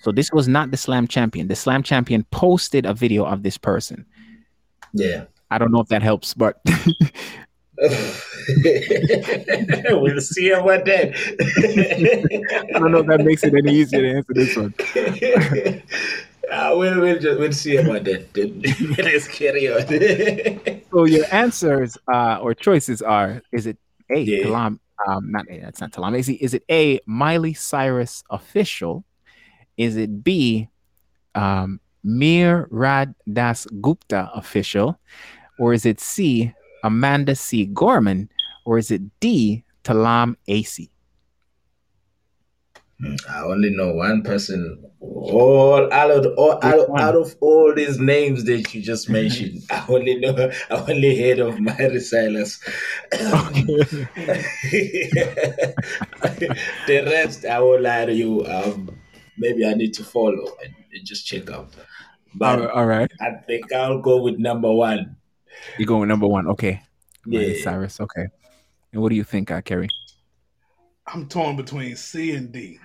So 0.00 0.10
this 0.10 0.32
was 0.32 0.48
not 0.48 0.70
the 0.70 0.76
slam 0.76 1.06
champion. 1.06 1.46
The 1.46 1.54
slam 1.54 1.82
champion 1.82 2.24
posted 2.32 2.86
a 2.86 2.94
video 2.94 3.24
of 3.24 3.44
this 3.44 3.56
person. 3.56 4.04
Yeah. 4.92 5.26
I 5.50 5.58
don't 5.58 5.70
know 5.70 5.80
if 5.80 5.88
that 5.88 6.02
helps, 6.02 6.34
but 6.34 6.60
we'll 7.78 7.90
see 10.20 10.50
about 10.50 10.84
that. 10.84 11.14
I 12.74 12.78
don't 12.78 12.92
know 12.92 12.98
if 12.98 13.06
that 13.06 13.24
makes 13.24 13.42
it 13.44 13.54
any 13.54 13.72
easier 13.72 14.02
to 14.02 14.16
answer 14.16 14.34
this 14.34 14.54
one. 14.54 14.74
Uh, 16.52 16.72
we'll, 16.76 17.00
we'll, 17.00 17.18
just, 17.18 17.40
we'll 17.40 17.52
see 17.52 17.76
about 17.76 18.04
that. 18.04 18.28
Let's 18.98 19.26
carry 19.26 19.72
on. 19.72 20.82
so 20.92 21.06
your 21.06 21.24
answers 21.32 21.96
uh, 22.12 22.40
or 22.42 22.52
choices 22.52 23.00
are: 23.00 23.40
is 23.52 23.66
it 23.66 23.78
A, 24.10 24.20
yeah. 24.20 24.44
Talam, 24.44 24.78
um, 25.08 25.32
not 25.32 25.46
A, 25.48 25.60
that's 25.60 25.80
not 25.80 25.92
Talam. 25.92 26.18
Is 26.18 26.28
it, 26.28 26.42
is 26.42 26.52
it 26.52 26.62
A, 26.70 27.00
Miley 27.06 27.54
Cyrus 27.54 28.22
official? 28.28 29.02
Is 29.78 29.96
it 29.96 30.22
B, 30.22 30.68
um, 31.34 31.80
Mir 32.04 32.68
Rad 32.70 33.14
Das 33.32 33.64
Gupta 33.80 34.30
official? 34.34 35.00
Or 35.58 35.72
is 35.72 35.86
it 35.86 36.00
C, 36.00 36.52
Amanda 36.82 37.34
C. 37.34 37.66
Gorman? 37.66 38.28
Or 38.64 38.78
is 38.78 38.90
it 38.90 39.02
D, 39.20 39.64
Talam 39.84 40.36
AC? 40.46 40.90
I 43.28 43.42
only 43.42 43.70
know 43.70 43.92
one 43.94 44.22
person. 44.22 44.84
All 45.00 45.92
out 45.92 46.10
of 46.12 46.26
all 46.36 46.60
out, 46.62 46.88
out, 47.00 47.16
of 47.16 47.34
all 47.40 47.74
these 47.74 47.98
names 47.98 48.44
that 48.44 48.72
you 48.72 48.80
just 48.80 49.10
mentioned, 49.10 49.62
I 49.70 49.84
only 49.88 50.20
know 50.20 50.50
I 50.70 50.74
only 50.88 51.20
heard 51.20 51.40
of 51.40 51.58
Mary 51.58 51.98
Silas. 51.98 52.60
the 53.10 54.04
rest, 56.86 57.44
I 57.44 57.58
will 57.58 57.80
lie 57.80 58.06
to 58.06 58.14
you. 58.14 58.46
Um, 58.46 58.96
maybe 59.36 59.66
I 59.66 59.74
need 59.74 59.94
to 59.94 60.04
follow 60.04 60.46
and, 60.62 60.74
just 61.04 61.26
check 61.26 61.50
out. 61.50 61.74
But 62.34 62.70
all 62.70 62.86
right. 62.86 63.10
I 63.20 63.32
think 63.46 63.72
I'll 63.72 64.00
go 64.00 64.22
with 64.22 64.38
number 64.38 64.72
one. 64.72 65.16
You 65.78 65.86
go 65.86 65.98
with 65.98 66.08
number 66.08 66.26
one, 66.26 66.46
okay? 66.48 66.82
Miley 67.26 67.56
yeah. 67.56 67.64
Cyrus, 67.64 68.00
okay. 68.00 68.26
And 68.92 69.00
what 69.00 69.10
do 69.10 69.16
you 69.16 69.24
think, 69.24 69.50
uh, 69.50 69.60
Kerry? 69.60 69.88
I'm 71.06 71.28
torn 71.28 71.56
between 71.56 71.96
C 71.96 72.34
and 72.36 72.52
D. 72.52 72.78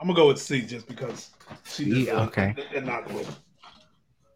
I'm 0.00 0.08
gonna 0.08 0.16
go 0.16 0.28
with 0.28 0.40
C 0.40 0.62
just 0.62 0.88
because 0.88 1.30
she 1.64 2.06
yeah, 2.06 2.22
okay. 2.24 2.54
and 2.74 2.86
not 2.86 3.06
good. 3.08 3.26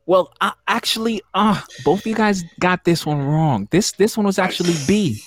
Well, 0.06 0.32
uh, 0.40 0.52
actually, 0.68 1.20
uh, 1.34 1.60
both 1.84 2.00
of 2.00 2.06
you 2.06 2.14
guys 2.14 2.44
got 2.60 2.84
this 2.84 3.04
one 3.04 3.20
wrong. 3.20 3.66
This 3.72 3.92
this 3.92 4.16
one 4.16 4.26
was 4.26 4.38
actually 4.38 4.74
B. 4.86 5.20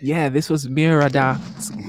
Yeah, 0.00 0.28
this 0.28 0.48
was 0.48 0.66
Mirada 0.68 1.38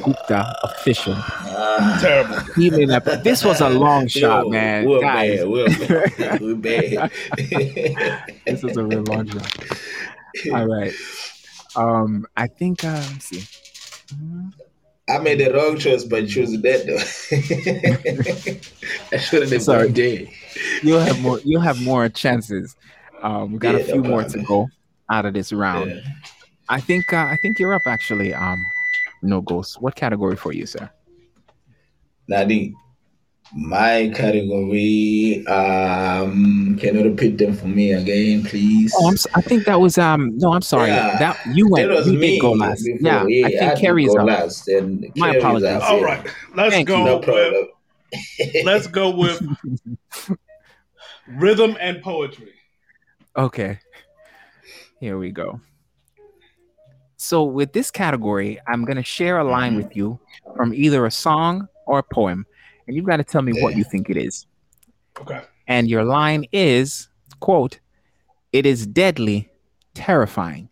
Gupta 0.03 0.55
official. 0.63 1.13
Uh, 1.15 1.99
Terrible. 1.99 2.39
He 2.55 2.69
made 2.71 2.89
that. 2.89 3.23
This 3.23 3.45
was 3.45 3.61
a 3.61 3.69
long 3.69 4.07
shot, 4.07 4.45
Yo, 4.45 4.49
man. 4.49 4.89
We're 4.89 5.01
guys. 5.01 5.39
bad. 5.39 5.47
We're, 5.47 6.37
we're 6.41 6.55
bad. 6.55 7.11
this 8.45 8.63
was 8.63 8.77
a 8.77 8.83
real 8.83 9.03
long 9.03 9.27
shot. 9.27 9.57
All 10.53 10.67
right. 10.67 10.93
Um, 11.75 12.25
I 12.35 12.47
think. 12.47 12.83
Uh, 12.83 12.93
let's 13.11 13.25
see. 13.25 13.37
Mm-hmm. 14.15 14.49
I 15.09 15.17
made 15.19 15.39
the 15.39 15.51
wrong 15.51 15.77
choice 15.77 16.03
by 16.03 16.25
choosing 16.25 16.61
that 16.61 16.85
though. 16.85 16.97
I 19.15 19.19
shouldn't 19.19 19.51
have 19.51 19.63
Sorry. 19.63 19.91
dead. 19.91 20.29
You'll 20.83 20.99
have 20.99 21.19
more. 21.21 21.39
You'll 21.43 21.61
have 21.61 21.81
more 21.81 22.09
chances. 22.09 22.75
Um, 23.21 23.53
we 23.53 23.59
got 23.59 23.75
yeah, 23.75 23.81
a 23.81 23.83
few 23.85 24.01
no 24.01 24.09
more 24.09 24.23
to 24.23 24.43
go 24.43 24.69
out 25.09 25.25
of 25.25 25.33
this 25.33 25.51
round. 25.51 25.91
Yeah. 25.91 26.01
I 26.69 26.79
think. 26.79 27.11
Uh, 27.11 27.27
I 27.29 27.35
think 27.37 27.59
you're 27.59 27.73
up 27.73 27.87
actually. 27.87 28.33
Um, 28.33 28.63
no 29.21 29.41
ghosts. 29.41 29.79
What 29.79 29.95
category 29.95 30.35
for 30.35 30.53
you, 30.53 30.65
sir? 30.65 30.89
Nadine. 32.27 32.75
My 33.55 34.11
category. 34.15 35.43
Um, 35.47 36.77
can 36.79 36.95
you 36.95 37.03
repeat 37.03 37.39
them 37.39 37.55
for 37.55 37.65
me 37.65 37.93
again, 37.93 38.43
please? 38.43 38.93
Oh, 38.95 39.09
I'm, 39.09 39.17
I 39.33 39.41
think 39.41 39.65
that 39.65 39.81
was 39.81 39.97
um. 39.97 40.37
No, 40.37 40.53
I'm 40.53 40.61
sorry. 40.61 40.89
Yeah, 40.89 41.17
that 41.17 41.39
you 41.53 41.67
went. 41.67 41.89
Was 41.89 42.07
you 42.07 42.19
me 42.19 42.35
did 42.35 42.41
go 42.41 42.51
last. 42.51 42.83
Before. 42.85 42.99
Yeah, 43.01 43.25
yeah, 43.27 43.47
I 43.47 43.49
think 43.49 43.71
I 43.71 43.79
Kerry's 43.79 44.15
up. 44.15 44.27
last. 44.27 44.67
And 44.67 45.11
My 45.15 45.35
apologies. 45.35 45.69
Up, 45.69 45.89
All 45.89 46.03
right, 46.03 46.23
let's 46.55 46.75
Thank 46.75 46.87
go. 46.87 47.03
No 47.03 47.17
with, 47.17 48.63
let's 48.63 48.85
go 48.85 49.09
with 49.15 49.41
rhythm 51.27 51.75
and 51.79 52.01
poetry. 52.03 52.53
Okay. 53.35 53.79
Here 54.99 55.17
we 55.17 55.31
go. 55.31 55.61
So 57.29 57.43
with 57.43 57.73
this 57.73 57.91
category, 57.91 58.59
I'm 58.67 58.85
gonna 58.85 59.03
share 59.03 59.37
a 59.37 59.43
line 59.43 59.73
mm-hmm. 59.73 59.83
with 59.83 59.95
you 59.95 60.19
from 60.55 60.73
either 60.73 61.05
a 61.05 61.11
song 61.11 61.67
or 61.85 61.99
a 61.99 62.03
poem 62.03 62.45
and 62.89 62.95
you've 62.95 63.05
got 63.05 63.17
to 63.17 63.23
tell 63.23 63.43
me 63.43 63.61
what 63.61 63.77
you 63.77 63.83
think 63.83 64.09
it 64.09 64.17
is. 64.17 64.47
Okay. 65.21 65.41
And 65.67 65.87
your 65.87 66.03
line 66.03 66.45
is, 66.51 67.07
quote, 67.39 67.79
it 68.51 68.65
is 68.65 68.87
deadly, 68.87 69.47
terrifying. 69.93 70.69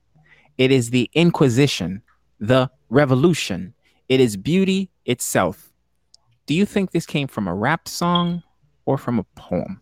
It 0.57 0.71
is 0.71 0.89
the 0.89 1.11
Inquisition, 1.13 2.01
the 2.39 2.71
revolution. 2.89 3.75
It 4.09 4.19
is 4.19 4.35
beauty 4.35 4.89
itself. 5.05 5.71
Do 6.47 6.55
you 6.55 6.65
think 6.65 6.89
this 6.89 7.05
came 7.05 7.27
from 7.27 7.47
a 7.47 7.53
rap 7.53 7.87
song 7.87 8.41
or 8.85 8.97
from 8.97 9.19
a 9.19 9.23
poem? 9.35 9.79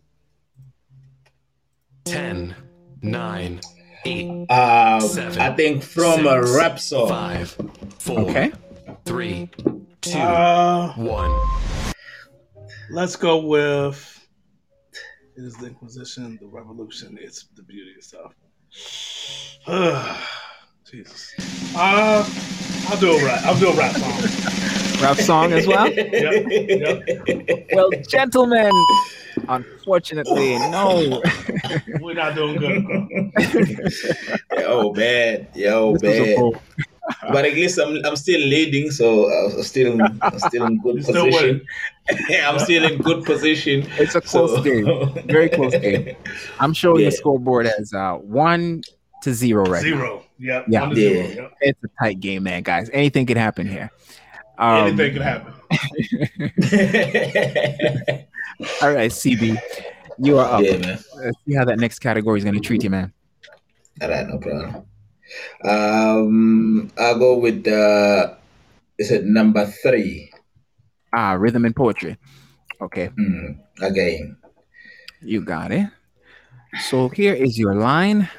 10, 2.03 2.53
9, 3.01 3.61
8, 4.05 4.45
uh, 4.49 4.99
seven, 4.99 5.41
I 5.41 5.55
think 5.55 5.83
from 5.83 6.23
six, 6.23 6.27
a 6.27 6.57
rap 6.57 6.79
song. 6.79 7.09
5, 7.09 7.57
4, 7.99 8.19
okay. 8.19 8.51
3, 9.05 9.49
2, 10.01 10.17
uh, 10.17 10.93
1. 10.93 11.41
Let's 12.91 13.15
go 13.15 13.39
with 13.45 14.15
it 15.37 15.43
is 15.43 15.55
the 15.57 15.67
Inquisition, 15.67 16.37
the 16.39 16.47
Revolution. 16.47 17.17
It's 17.19 17.47
the 17.55 17.63
beauty 17.63 17.91
itself. 17.97 18.33
Jesus. 20.89 21.33
Uh, 21.75 22.23
I'll 22.87 22.99
do 22.99 23.11
a 23.11 23.25
rap. 23.25 23.43
I'll 23.43 23.59
do 23.59 23.69
a 23.69 23.75
rap 23.75 23.95
song. 23.95 24.61
rap 25.05 25.17
song 25.17 25.53
as 25.53 25.67
well. 25.67 25.91
yep, 25.91 26.45
yep. 26.47 27.67
Well, 27.73 27.89
gentlemen, 28.07 28.71
unfortunately, 29.47 30.57
no. 30.57 31.21
We're 31.99 32.13
not 32.13 32.35
doing 32.35 32.57
good. 32.57 33.93
Yo, 34.57 34.93
man. 34.93 35.47
Yo, 35.53 35.97
this 35.97 36.37
man 36.37 36.51
but 37.31 37.45
at 37.45 37.53
least 37.53 37.77
I'm 37.79 38.03
I'm 38.03 38.15
still 38.15 38.39
leading, 38.39 38.89
so 38.89 39.29
I'm 39.31 39.61
still 39.63 40.01
I'm 40.21 40.39
still 40.39 40.65
in 40.65 40.79
good 40.79 41.03
position. 41.03 41.61
I'm 42.43 42.59
still 42.59 42.83
in 42.83 43.01
good 43.01 43.23
position. 43.23 43.87
It's 43.97 44.15
a 44.15 44.21
close 44.21 44.51
so. 44.51 44.63
game, 44.63 44.85
very 45.27 45.49
close 45.49 45.73
game. 45.73 46.15
I'm 46.59 46.73
showing 46.73 47.03
yeah. 47.03 47.09
the 47.09 47.15
scoreboard 47.15 47.67
as 47.67 47.93
uh, 47.93 48.15
one 48.15 48.81
to 49.21 49.33
zero 49.33 49.65
right 49.65 49.83
zero. 49.83 50.17
Now. 50.17 50.21
Yep. 50.37 50.65
Yeah, 50.67 50.89
yeah. 50.89 50.95
Zero. 50.95 51.27
Yep. 51.27 51.57
It's 51.61 51.83
a 51.83 51.87
tight 52.03 52.19
game, 52.19 52.43
man, 52.43 52.63
guys. 52.63 52.89
Anything 52.91 53.25
can 53.25 53.37
happen 53.37 53.67
here. 53.67 53.91
Um, 54.57 54.87
Anything 54.87 55.13
can 55.13 55.21
happen. 55.21 55.53
all 58.81 58.93
right, 58.93 59.11
CB, 59.11 59.57
you 60.19 60.37
are 60.37 60.45
up. 60.45 60.63
Yeah, 60.63 60.77
man. 60.77 60.99
Let's 61.17 61.37
see 61.47 61.55
how 61.55 61.65
that 61.65 61.79
next 61.79 61.99
category 61.99 62.39
is 62.39 62.43
going 62.43 62.55
to 62.55 62.61
treat 62.61 62.83
you, 62.83 62.89
man. 62.89 63.13
All 64.01 64.09
right, 64.09 64.27
no 64.27 64.37
problem. 64.37 64.85
Um, 65.63 66.91
I'll 66.97 67.19
go 67.19 67.37
with 67.37 67.63
the. 67.63 68.37
Is 68.97 69.11
it 69.11 69.25
number 69.25 69.65
three? 69.65 70.31
Ah, 71.13 71.33
rhythm 71.33 71.65
and 71.65 71.75
poetry. 71.75 72.17
Okay. 72.81 73.09
Mm, 73.09 73.59
again. 73.81 74.37
You 75.21 75.41
got 75.41 75.71
it. 75.71 75.87
So 76.89 77.09
here 77.09 77.33
is 77.33 77.57
your 77.57 77.75
line. 77.75 78.29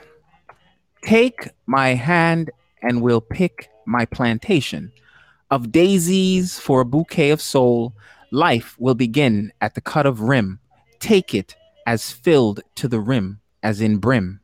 Take 1.03 1.49
my 1.67 1.95
hand 1.95 2.51
and 2.83 3.03
we'll 3.03 3.21
pick 3.21 3.71
my 3.87 4.05
plantation 4.05 4.93
of 5.51 5.73
daisies 5.73 6.59
for 6.59 6.81
a 6.81 6.85
bouquet 6.85 7.31
of 7.31 7.41
soul. 7.41 7.95
Life 8.33 8.77
will 8.79 8.95
begin 8.95 9.53
at 9.61 9.75
the 9.75 9.81
cut 9.81 10.07
of 10.07 10.21
rim. 10.21 10.61
Take 10.99 11.35
it 11.35 11.57
as 11.87 12.11
filled 12.11 12.61
to 12.77 12.89
the 12.89 13.01
rim 13.01 13.41
as 13.63 13.81
in 13.81 13.99
brim. 13.99 14.41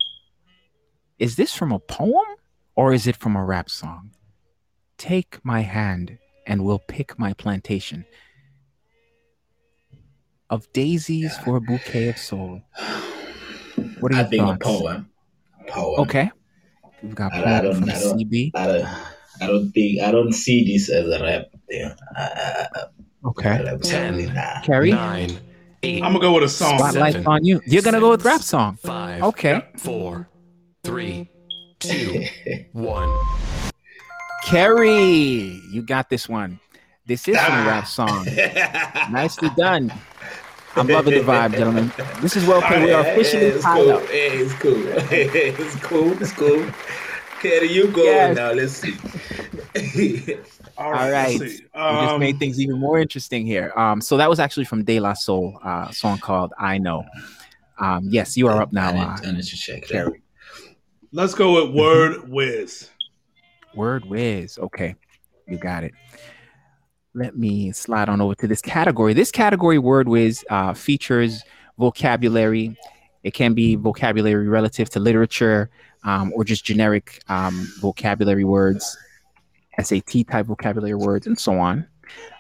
Is 1.19 1.37
this 1.37 1.55
from 1.55 1.73
a 1.73 1.79
poem 1.79 2.37
or 2.75 2.93
is 2.93 3.07
it 3.07 3.17
from 3.17 3.37
a 3.37 3.45
rap 3.45 3.69
song? 3.69 4.11
Take 4.99 5.45
my 5.45 5.61
hand 5.61 6.19
and 6.47 6.65
we'll 6.65 6.79
pick 6.79 7.19
my 7.19 7.33
plantation 7.33 8.05
of 10.51 10.71
daisies 10.73 11.37
for 11.39 11.57
a 11.57 11.61
bouquet 11.61 12.09
of 12.11 12.19
soul. 12.19 12.61
What 14.01 14.13
are 14.13 14.17
your 14.17 14.27
I 14.27 14.29
think 14.29 14.49
a 14.49 14.57
poem. 14.59 15.11
poem. 15.67 16.01
Okay. 16.01 16.31
We've 17.03 17.15
got 17.15 17.33
poem 17.33 17.49
I, 17.49 17.61
don't, 17.63 17.75
from 17.77 17.91
I 17.91 17.95
CB. 17.95 18.51
I 18.55 19.12
I 19.43 19.47
don't 19.47 19.71
think 19.73 20.01
I 20.01 20.13
don't 20.13 20.33
see 20.33 20.65
this 20.65 20.89
as 20.89 21.07
a 21.07 21.23
rap 21.23 21.47
thing. 21.69 21.93
okay. 23.25 23.79
Ten, 23.83 24.63
Kerry, 24.63 24.93
nine, 24.93 25.39
eight. 25.83 26.03
I'm 26.03 26.13
gonna 26.13 26.21
go 26.21 26.35
with 26.35 26.45
a 26.45 26.49
song. 26.49 26.79
Spotlight 26.79 27.15
seven, 27.15 27.27
on 27.27 27.45
you. 27.45 27.61
You're 27.67 27.83
gonna 27.83 28.01
go 28.01 28.11
with 28.11 28.25
rap 28.25 28.41
song. 28.41 28.77
Five. 28.77 29.23
Okay. 29.23 29.67
Four, 29.77 30.29
three, 30.85 31.29
two, 31.81 32.25
one. 32.73 33.11
Kerry, 34.45 35.61
you 35.73 35.83
got 35.83 36.09
this 36.09 36.29
one. 36.29 36.61
This 37.07 37.27
is 37.27 37.37
from 37.37 37.53
a 37.53 37.67
rap 37.67 37.85
ah. 37.85 37.87
song. 37.87 38.27
Nicely 39.13 39.51
done. 39.57 39.93
I'm 40.75 40.87
loving 40.87 41.15
the 41.15 41.21
vibe, 41.21 41.53
gentlemen. 41.53 41.93
This 42.21 42.37
is 42.37 42.47
well 42.47 42.63
played. 42.63 42.85
We 42.85 42.93
are 42.93 43.03
officially 43.03 43.47
it's 43.47 43.65
tied 43.65 43.83
cool. 43.83 43.91
up. 43.91 44.07
Hey, 44.07 44.29
it's 44.39 44.55
cool. 44.55 44.83
it's 44.87 45.77
cool. 45.77 46.23
It's 46.23 46.33
cool. 46.33 46.67
Kerry, 47.43 47.73
you 47.73 47.89
go 47.89 48.05
yes. 48.05 48.37
now. 48.37 48.53
Let's 48.53 48.73
see. 48.73 48.95
All 50.79 50.93
right. 50.93 51.03
All 51.03 51.11
right. 51.11 51.41
Um, 51.75 51.97
we 51.97 52.07
just 52.07 52.19
made 52.21 52.39
things 52.39 52.61
even 52.61 52.79
more 52.79 53.01
interesting 53.01 53.45
here. 53.45 53.73
Um, 53.77 54.01
so 54.01 54.17
that 54.17 54.31
was 54.31 54.39
actually 54.39 54.65
from 54.65 54.85
De 54.85 55.01
La 55.01 55.15
Soul, 55.15 55.59
uh, 55.65 55.91
song 55.91 56.19
called 56.19 56.53
"I 56.57 56.79
Know." 56.79 57.05
Um, 57.81 58.07
yes, 58.09 58.37
you 58.37 58.47
are 58.47 58.63
up 58.63 58.73
now. 58.73 58.91
I 58.91 58.93
need, 58.93 59.01
uh, 59.01 59.29
I 59.29 59.33
need 59.33 59.43
to 59.43 59.57
check 59.57 59.89
Kerry. 59.89 60.23
Let's 61.11 61.35
go 61.35 61.61
with 61.61 61.75
Word 61.75 62.29
Wiz. 62.29 62.91
Word 63.75 64.05
Wiz. 64.05 64.57
Okay. 64.59 64.95
You 65.49 65.59
got 65.59 65.83
it. 65.83 65.93
Let 67.13 67.37
me 67.37 67.73
slide 67.73 68.09
on 68.09 68.21
over 68.21 68.37
to 68.37 68.47
this 68.47 68.63
category. 68.63 69.15
This 69.15 69.33
category 69.33 69.79
word 69.79 70.09
whiz 70.09 70.45
uh, 70.49 70.73
features 70.75 71.43
vocabulary. 71.77 72.77
It 73.25 73.35
can 73.35 73.53
be 73.53 73.75
vocabulary 73.75 74.49
relative 74.49 74.89
to 74.91 75.01
literature 75.01 75.71
um, 76.05 76.33
or 76.35 76.45
just 76.45 76.65
generic 76.65 77.23
um, 77.29 77.69
vocabulary 77.81 78.45
words, 78.45 78.97
SAT 79.81 80.27
type 80.31 80.47
vocabulary 80.47 80.95
words, 80.95 81.27
and 81.27 81.39
so 81.39 81.59
on. 81.59 81.87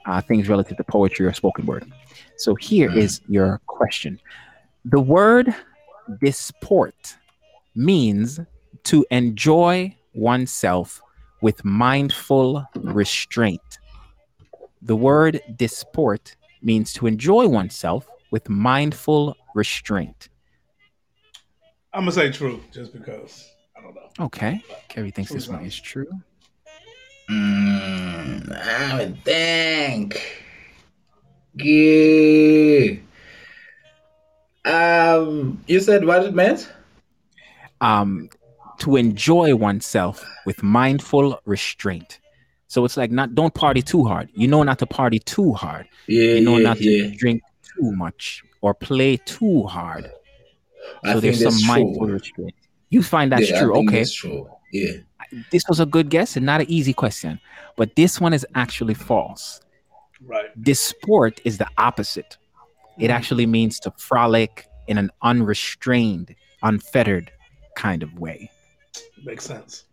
Uh, 0.07 0.21
things 0.21 0.49
relative 0.49 0.77
to 0.77 0.85
poetry 0.85 1.25
or 1.25 1.33
spoken 1.33 1.65
word. 1.65 1.91
So 2.37 2.55
here 2.55 2.91
mm. 2.91 3.21
your 3.29 3.61
question. 3.67 4.21
The 4.85 5.01
word 5.01 5.55
disport 6.21 7.17
means 7.75 8.41
to 8.85 9.07
enjoy 9.11 9.97
oneself 10.15 11.01
with 11.41 11.65
mindful 11.65 12.67
restraint. 12.75 13.79
The 14.83 14.97
word 14.97 15.41
disport 15.57 16.35
means 16.63 16.93
to 16.95 17.07
enjoy 17.07 17.47
oneself 17.49 18.09
with 18.31 18.49
mindful 18.49 19.37
restraint. 19.55 20.29
I'm 21.93 22.03
gonna 22.03 22.13
say 22.13 22.33
true, 22.33 22.63
just 22.73 22.93
because 22.93 23.52
I 23.83 23.85
don't 23.85 23.95
know. 23.95 24.25
Okay, 24.27 24.63
Kerry 24.89 25.11
thinks 25.11 25.33
this 25.33 25.49
one 25.49 25.65
is 25.65 25.79
true. 25.79 26.07
Mm, 27.29 28.57
I 28.57 28.97
would 28.99 29.25
think. 29.25 30.23
Yeah. 31.55 32.97
Um, 34.65 35.63
you 35.67 35.81
said 35.81 36.05
what 36.05 36.25
it 36.25 36.35
meant? 36.35 36.71
Um, 37.81 38.29
to 38.79 38.97
enjoy 38.97 39.55
oneself 39.57 40.25
with 40.47 40.63
mindful 40.63 41.41
restraint. 41.45 42.21
So 42.69 42.85
it's 42.85 42.97
like 42.97 43.11
not 43.11 43.35
don't 43.35 43.53
party 43.53 43.83
too 43.83 44.05
hard. 44.05 44.29
You 44.35 44.49
know 44.49 44.63
not 44.63 44.79
to 44.79 44.87
party 44.87 45.19
too 45.19 45.53
hard. 45.53 45.89
Yeah, 46.07 46.35
you 46.35 46.41
know 46.41 46.59
yeah, 46.59 46.69
not 46.69 46.81
yeah. 46.81 47.09
to 47.09 47.17
drink 47.17 47.43
too 47.63 47.93
much 47.93 48.43
or 48.61 48.73
play 48.73 49.17
too 49.19 49.65
hard. 49.65 50.11
So 51.05 51.21
there's 51.21 51.43
some 51.43 51.67
mindful 51.67 52.07
true. 52.07 52.15
restraint. 52.15 52.55
You 52.93 53.03
find 53.03 53.33
that's 53.33 53.49
yeah, 53.49 53.63
true. 53.63 53.75
okay. 53.79 53.99
That's 54.01 54.13
true. 54.13 54.51
Yeah. 54.71 54.93
This 55.51 55.65
was 55.67 55.81
a 55.81 55.87
good 55.87 56.11
guess 56.11 56.37
and 56.37 56.45
not 56.45 56.61
an 56.61 56.71
easy 56.71 56.93
question, 56.93 57.41
but 57.75 57.97
this 57.97 58.21
one 58.21 58.35
is 58.35 58.47
actually 58.55 58.93
false. 58.93 59.61
Right. 60.21 60.51
Disport 60.63 61.41
is 61.47 61.57
the 61.57 61.67
opposite. 61.79 62.37
It 62.99 63.09
mm. 63.09 63.15
actually 63.15 63.47
means 63.47 63.81
to 63.81 63.93
frolic 63.97 64.67
in 64.89 64.99
an 64.99 65.11
unrestrained, 65.23 66.35
unfettered 66.63 67.33
kind 67.77 68.03
of 68.03 68.19
way. 68.19 68.51
Makes 69.25 69.47
sense. 69.47 69.85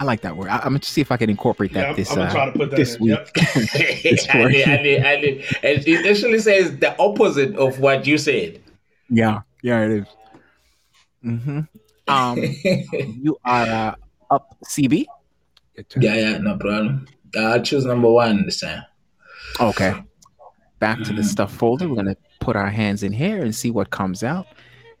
I 0.00 0.04
like 0.04 0.22
that 0.22 0.36
word. 0.36 0.48
I, 0.48 0.56
am 0.56 0.72
gonna 0.72 0.82
see 0.82 1.00
if 1.00 1.12
I 1.12 1.16
can 1.16 1.30
incorporate 1.30 1.74
that 1.74 1.90
yeah, 1.90 1.92
this 1.94 2.10
I'm, 2.10 2.22
I'm 2.22 2.26
uh, 2.26 2.32
try 2.32 2.46
to 2.46 2.58
put 2.58 2.70
that 2.70 2.76
this 2.76 2.96
in. 2.96 3.02
week. 3.02 3.18
Yep. 3.18 3.28
this 4.02 4.28
I 4.28 4.48
did, 4.48 4.68
I 4.68 4.82
did, 4.82 5.04
I 5.04 5.16
did. 5.20 5.44
And 5.62 5.86
it 5.86 6.06
actually 6.06 6.40
says 6.40 6.76
the 6.78 6.98
opposite 6.98 7.54
of 7.54 7.78
what 7.78 8.04
you 8.04 8.18
said. 8.18 8.60
Yeah, 9.08 9.42
yeah, 9.62 9.84
it 9.84 9.90
is. 9.92 10.06
Mm-hmm. 11.24 11.60
Um, 12.06 12.38
you 12.38 13.36
are 13.44 13.66
uh, 13.66 13.94
up, 14.30 14.56
CB. 14.64 15.06
Yeah, 16.00 16.14
yeah, 16.14 16.38
no 16.38 16.56
problem. 16.56 17.06
I'll 17.36 17.62
choose 17.62 17.84
number 17.84 18.10
one 18.10 18.44
this 18.44 18.60
time. 18.60 18.82
Okay. 19.60 19.94
Back 20.78 20.98
to 20.98 21.04
the 21.04 21.12
mm-hmm. 21.12 21.22
stuff 21.22 21.54
folder. 21.54 21.88
We're 21.88 21.96
gonna 21.96 22.16
put 22.40 22.56
our 22.56 22.70
hands 22.70 23.02
in 23.02 23.12
here 23.12 23.42
and 23.42 23.54
see 23.54 23.70
what 23.70 23.90
comes 23.90 24.22
out. 24.22 24.46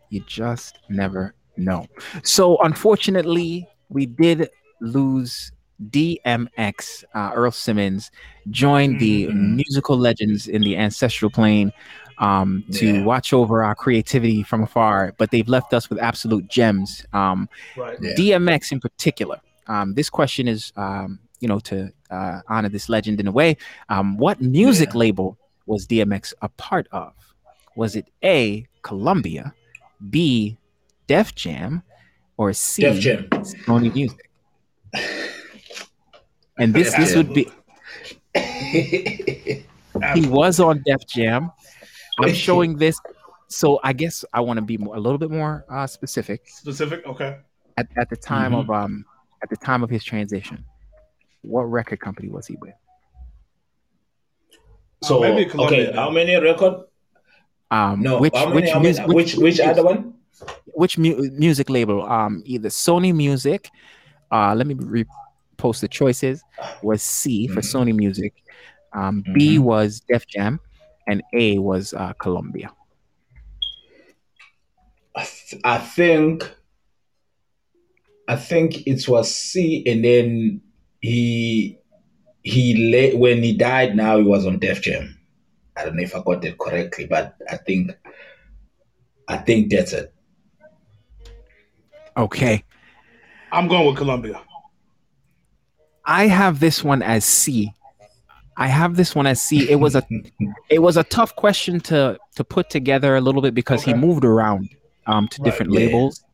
You 0.08 0.20
just 0.26 0.78
never 0.88 1.34
know. 1.56 1.86
So 2.22 2.58
unfortunately, 2.58 3.68
we 3.88 4.06
did 4.06 4.48
lose 4.80 5.52
DMX, 5.90 7.04
uh, 7.14 7.32
Earl 7.34 7.50
Simmons, 7.50 8.10
joined 8.50 9.00
the 9.00 9.26
mm-hmm. 9.26 9.56
musical 9.56 9.98
legends 9.98 10.46
in 10.46 10.62
the 10.62 10.76
ancestral 10.76 11.30
plane 11.30 11.72
um, 12.18 12.64
to 12.72 12.86
yeah. 12.86 13.04
watch 13.04 13.32
over 13.32 13.62
our 13.62 13.74
creativity 13.74 14.42
from 14.42 14.62
afar, 14.62 15.14
but 15.18 15.30
they've 15.30 15.48
left 15.48 15.74
us 15.74 15.90
with 15.90 15.98
absolute 15.98 16.48
gems. 16.48 17.04
Um, 17.12 17.48
right. 17.76 17.98
yeah. 18.00 18.14
DMX 18.14 18.72
in 18.72 18.80
particular. 18.80 19.40
Um, 19.66 19.94
this 19.94 20.10
question 20.10 20.48
is, 20.48 20.72
um, 20.76 21.18
you 21.40 21.48
know, 21.48 21.58
to 21.60 21.90
uh, 22.10 22.40
honor 22.48 22.68
this 22.68 22.88
legend 22.88 23.20
in 23.20 23.26
a 23.26 23.32
way. 23.32 23.56
Um, 23.88 24.16
what 24.16 24.40
music 24.40 24.90
yeah. 24.92 24.98
label 24.98 25.38
was 25.66 25.86
DMX 25.86 26.32
a 26.42 26.48
part 26.50 26.86
of? 26.92 27.12
Was 27.76 27.96
it 27.96 28.08
A, 28.22 28.66
Columbia, 28.82 29.54
B, 30.10 30.56
Def 31.06 31.34
Jam, 31.34 31.82
or 32.36 32.52
C, 32.52 32.82
Def 32.82 33.00
Jam. 33.00 33.28
Sony 33.30 33.92
Music? 33.94 34.30
And 36.58 36.72
this 36.72 36.94
this 36.94 37.16
would 37.16 37.34
be. 37.34 37.50
he 38.34 40.26
was 40.26 40.60
on 40.60 40.82
Def 40.86 41.06
Jam. 41.06 41.50
I'm 42.20 42.34
showing 42.34 42.76
this, 42.76 43.00
so 43.48 43.80
I 43.82 43.92
guess 43.92 44.24
I 44.32 44.40
want 44.40 44.58
to 44.58 44.62
be 44.62 44.78
more, 44.78 44.94
a 44.96 45.00
little 45.00 45.18
bit 45.18 45.30
more 45.30 45.64
uh, 45.70 45.86
specific. 45.86 46.48
Specific, 46.48 47.06
okay. 47.06 47.38
At, 47.76 47.88
at 47.96 48.08
the 48.10 48.16
time 48.16 48.52
mm-hmm. 48.52 48.70
of 48.70 48.76
um 48.84 49.04
at 49.42 49.50
the 49.50 49.56
time 49.56 49.82
of 49.82 49.90
his 49.90 50.04
transition, 50.04 50.64
what 51.42 51.62
record 51.62 52.00
company 52.00 52.28
was 52.28 52.46
he 52.46 52.56
with? 52.60 52.74
So 55.02 55.20
maybe 55.20 55.50
okay, 55.52 55.92
how 55.92 56.10
many 56.10 56.36
record? 56.36 56.84
Um, 57.70 58.00
no, 58.00 58.18
which 58.18 58.32
many, 58.32 58.52
which, 58.54 58.64
many, 58.74 58.82
which, 58.82 59.34
which, 59.34 59.36
which 59.36 59.60
other 59.60 59.84
one? 59.84 60.14
Which 60.66 60.96
mu- 60.98 61.30
music 61.32 61.68
label? 61.68 62.02
Um, 62.04 62.42
either 62.46 62.68
Sony 62.68 63.14
Music. 63.14 63.68
Uh, 64.30 64.54
let 64.54 64.66
me 64.66 64.74
repost 64.74 65.80
the 65.80 65.88
choices. 65.88 66.42
Was 66.82 67.02
C 67.02 67.48
for 67.48 67.60
mm-hmm. 67.60 67.76
Sony 67.76 67.94
Music. 67.94 68.34
Um, 68.92 69.22
mm-hmm. 69.22 69.32
B 69.34 69.58
was 69.58 70.00
Def 70.08 70.26
Jam, 70.26 70.60
and 71.06 71.22
A 71.32 71.58
was 71.58 71.92
uh, 71.92 72.12
Columbia. 72.14 72.70
I, 75.16 75.24
th- 75.24 75.62
I 75.64 75.78
think. 75.78 76.50
I 78.26 78.36
think 78.36 78.86
it 78.86 79.06
was 79.06 79.34
C, 79.34 79.84
and 79.86 80.02
then 80.02 80.62
he 81.00 81.78
he 82.42 82.90
lay, 82.90 83.14
when 83.14 83.42
he 83.42 83.54
died. 83.54 83.94
Now 83.94 84.16
he 84.16 84.24
was 84.24 84.46
on 84.46 84.58
Def 84.58 84.80
Jam. 84.80 85.18
I 85.76 85.84
don't 85.84 85.96
know 85.96 86.02
if 86.02 86.16
I 86.16 86.22
got 86.22 86.40
that 86.42 86.58
correctly, 86.58 87.06
but 87.06 87.36
I 87.50 87.56
think 87.58 87.92
I 89.28 89.36
think 89.36 89.70
that's 89.70 89.92
it. 89.92 90.14
Okay. 92.16 92.64
I'm 93.52 93.68
going 93.68 93.86
with 93.86 93.96
Columbia. 93.96 94.40
I 96.04 96.26
have 96.26 96.60
this 96.60 96.84
one 96.84 97.02
as 97.02 97.24
C. 97.24 97.72
I 98.56 98.68
have 98.68 98.96
this 98.96 99.14
one 99.14 99.26
as 99.26 99.42
C. 99.42 99.68
It 99.70 99.76
was 99.76 99.94
a 99.94 100.06
it 100.70 100.80
was 100.80 100.96
a 100.96 101.04
tough 101.04 101.34
question 101.36 101.80
to 101.80 102.18
to 102.36 102.44
put 102.44 102.70
together 102.70 103.16
a 103.16 103.20
little 103.20 103.42
bit 103.42 103.54
because 103.54 103.82
okay. 103.82 103.92
he 103.92 103.96
moved 103.96 104.24
around 104.24 104.68
um, 105.06 105.28
to 105.28 105.42
right. 105.42 105.44
different 105.44 105.72
yeah. 105.72 105.80
labels. 105.80 106.24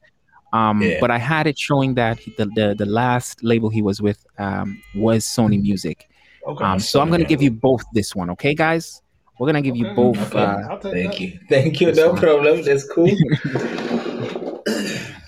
Um, 0.52 0.82
yeah. 0.82 0.98
But 1.00 1.10
I 1.10 1.18
had 1.18 1.46
it 1.46 1.58
showing 1.58 1.94
that 1.94 2.18
the, 2.36 2.46
the, 2.46 2.74
the 2.76 2.86
last 2.86 3.42
label 3.44 3.70
he 3.70 3.82
was 3.82 4.02
with 4.02 4.26
um, 4.38 4.82
was 4.96 5.24
Sony 5.24 5.62
Music. 5.62 6.08
Okay. 6.46 6.64
Um, 6.64 6.80
so 6.80 7.00
I'm 7.00 7.08
going 7.08 7.20
to 7.20 7.26
give 7.26 7.42
you 7.42 7.50
both 7.52 7.84
this 7.92 8.16
one, 8.16 8.30
okay, 8.30 8.54
guys? 8.54 9.00
We're 9.38 9.46
going 9.46 9.62
to 9.62 9.66
give 9.66 9.76
you 9.76 9.94
both. 9.94 10.18
Okay. 10.34 10.38
Uh, 10.38 10.76
Thank 10.78 11.12
that. 11.12 11.20
you. 11.20 11.38
Thank 11.48 11.80
you. 11.80 11.92
No 11.92 12.10
one. 12.10 12.20
problem. 12.20 12.62
That's 12.62 12.86
cool. 12.90 13.10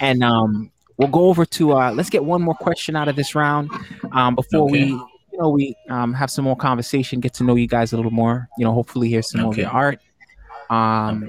and 0.01 0.25
um, 0.25 0.71
we'll 0.97 1.09
go 1.09 1.27
over 1.27 1.47
to 1.47 1.73
uh, 1.73 1.93
let's 1.93 2.11
get 2.11 2.25
one 2.25 2.43
more 2.43 2.55
question 2.55 2.97
out 2.97 3.09
of 3.09 3.17
this 3.17 3.35
round 3.35 3.71
um, 4.13 4.35
before 4.35 4.65
okay. 4.65 4.73
we 4.93 5.03
you 5.33 5.39
know 5.39 5.49
we 5.49 5.75
um, 5.89 6.13
have 6.13 6.31
some 6.31 6.45
more 6.45 6.57
conversation, 6.57 7.21
get 7.21 7.35
to 7.35 7.45
know 7.45 7.57
you 7.57 7.67
guys 7.67 7.93
a 7.93 7.97
little 7.97 8.13
more. 8.13 8.49
You 8.59 8.65
know, 8.65 8.73
hopefully 8.73 9.09
hear 9.09 9.23
some 9.23 9.41
okay. 9.41 9.45
more 9.45 9.53
of 9.53 9.59
your 9.59 9.71
art. 9.71 10.01
Um, 10.71 11.27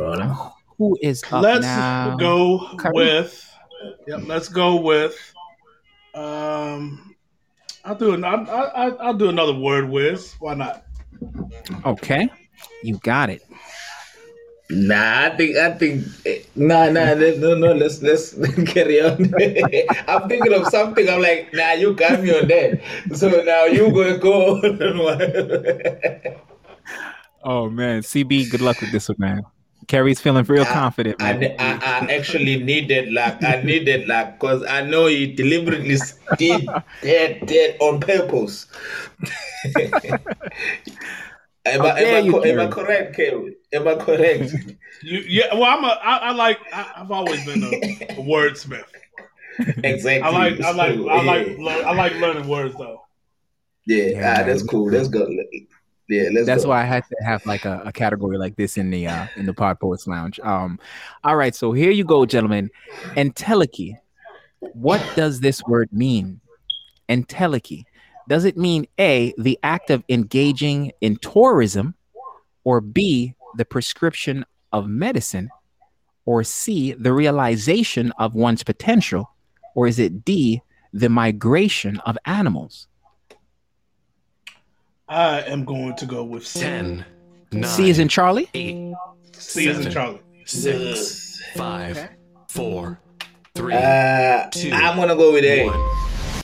who 0.77 0.97
is 1.01 1.23
up 1.31 1.43
let's 1.43 1.61
now? 1.61 2.15
go 2.17 2.77
with 2.93 3.49
Yep, 4.07 4.21
let's 4.25 4.49
go 4.49 4.79
with. 4.79 5.33
Um, 6.13 7.15
I'll 7.83 7.95
do 7.95 8.13
an, 8.13 8.23
I, 8.23 8.33
I, 8.33 8.89
I'll 8.89 9.13
do 9.13 9.29
another 9.29 9.53
word 9.53 9.89
whiz. 9.89 10.35
Why 10.39 10.53
not? 10.53 10.85
Okay, 11.85 12.29
you 12.83 12.97
got 12.99 13.29
it. 13.29 13.43
Nah, 14.73 15.25
I 15.25 15.29
think 15.37 15.57
I 15.57 15.71
think 15.77 16.05
eh, 16.25 16.41
nah 16.55 16.89
nah 16.89 17.13
no 17.13 17.53
no 17.53 17.73
let's 17.73 18.01
let's 18.01 18.33
carry 18.73 19.01
on. 19.01 19.31
I'm 20.07 20.27
thinking 20.27 20.53
of 20.53 20.65
something. 20.67 21.07
I'm 21.07 21.21
like, 21.21 21.53
nah, 21.53 21.73
you 21.73 21.93
got 21.93 22.21
me 22.21 22.33
on 22.33 22.47
that. 22.47 22.81
So 23.13 23.29
now 23.29 23.65
you 23.65 23.91
gonna 23.91 24.17
go 24.17 24.57
oh 27.43 27.69
man, 27.69 28.01
CB, 28.01 28.49
good 28.49 28.61
luck 28.61 28.81
with 28.81 28.91
this 28.91 29.09
one, 29.09 29.17
man. 29.19 29.43
Kerry's 29.87 30.19
feeling 30.21 30.45
real 30.45 30.63
I, 30.63 30.73
confident. 30.73 31.21
I, 31.21 31.55
I, 31.59 31.59
I, 31.59 32.13
actually 32.13 32.63
needed 32.63 33.11
like 33.11 33.43
I 33.43 33.61
needed 33.61 34.07
like 34.07 34.39
because 34.39 34.63
I 34.65 34.81
know 34.81 35.07
he 35.07 35.27
deliberately 35.27 35.97
did 36.37 36.67
that 36.67 37.47
that 37.47 37.75
on 37.79 37.99
purpose. 37.99 38.65
Am, 41.65 41.81
I, 41.81 41.99
am, 41.99 42.35
I, 42.35 42.47
am 42.47 42.59
I 42.59 42.67
correct, 42.67 43.15
Kerry? 43.15 43.55
Am 43.73 43.87
I 43.87 43.95
correct? 43.95 44.53
you, 45.01 45.19
yeah. 45.19 45.53
Well, 45.53 45.63
I'm 45.63 45.83
a. 45.83 45.87
I, 45.87 46.17
I 46.17 46.31
like. 46.31 46.59
I, 46.73 46.83
have 46.97 47.11
always 47.11 47.43
been 47.45 47.63
a, 47.63 47.67
a 47.67 48.15
wordsmith. 48.23 48.83
Exactly. 49.83 50.21
I 50.21 50.29
like. 50.29 50.61
I 50.61 50.71
like. 50.71 50.99
I 50.99 51.23
like. 51.23 51.85
I 51.85 51.93
like 51.93 52.13
learning 52.15 52.47
words 52.47 52.75
though. 52.75 53.01
Yeah, 53.85 54.05
yeah 54.05 54.37
ah, 54.39 54.43
that's 54.45 54.63
cool. 54.63 54.89
That's 54.89 55.07
good. 55.07 55.29
Yeah, 56.09 56.29
that's 56.45 56.63
go. 56.63 56.69
why 56.69 56.81
I 56.81 56.85
had 56.85 57.03
to 57.05 57.15
have 57.25 57.45
like 57.45 57.65
a, 57.65 57.81
a, 57.85 57.91
category 57.91 58.37
like 58.37 58.55
this 58.55 58.77
in 58.77 58.89
the 58.89 59.07
uh 59.07 59.27
in 59.35 59.45
the 59.45 59.53
Pod 59.53 59.79
Poets 59.79 60.05
Lounge. 60.05 60.39
Um, 60.41 60.79
all 61.23 61.35
right, 61.35 61.55
so 61.55 61.71
here 61.71 61.91
you 61.91 62.03
go, 62.03 62.25
gentlemen. 62.25 62.69
Entelechy. 63.15 63.97
What 64.59 65.03
does 65.15 65.39
this 65.39 65.61
word 65.63 65.89
mean? 65.91 66.39
Entelechy. 67.09 67.83
Does 68.27 68.45
it 68.45 68.57
mean 68.57 68.87
A, 68.99 69.33
the 69.37 69.59
act 69.63 69.89
of 69.89 70.03
engaging 70.09 70.91
in 71.01 71.17
tourism, 71.17 71.95
or 72.63 72.81
B, 72.81 73.35
the 73.55 73.65
prescription 73.65 74.45
of 74.71 74.87
medicine, 74.87 75.49
or 76.25 76.43
C, 76.43 76.93
the 76.93 77.13
realization 77.13 78.11
of 78.17 78.33
one's 78.33 78.63
potential, 78.63 79.29
or 79.75 79.87
is 79.87 79.99
it 79.99 80.23
D, 80.23 80.61
the 80.93 81.09
migration 81.09 81.99
of 82.01 82.17
animals? 82.25 82.87
I 85.09 85.41
am 85.41 85.65
going 85.65 85.95
to 85.97 86.05
go 86.05 86.23
with 86.23 86.51
10. 86.51 87.05
Nine, 87.51 87.63
C 87.69 87.89
is 87.89 87.99
in 87.99 88.07
Charlie? 88.07 88.49
Eight. 88.53 88.93
C 89.33 89.67
is 89.67 89.85
in 89.85 89.91
Charlie. 89.91 90.21
Six, 90.45 91.41
five, 91.55 91.97
okay. 91.97 92.09
four, 92.49 92.99
three, 93.55 93.73
uh, 93.73 94.49
two. 94.49 94.71
I'm 94.73 94.97
gonna 94.97 95.15
go 95.15 95.31
with 95.31 95.45
A. 95.45 95.65
One. 95.65 96.43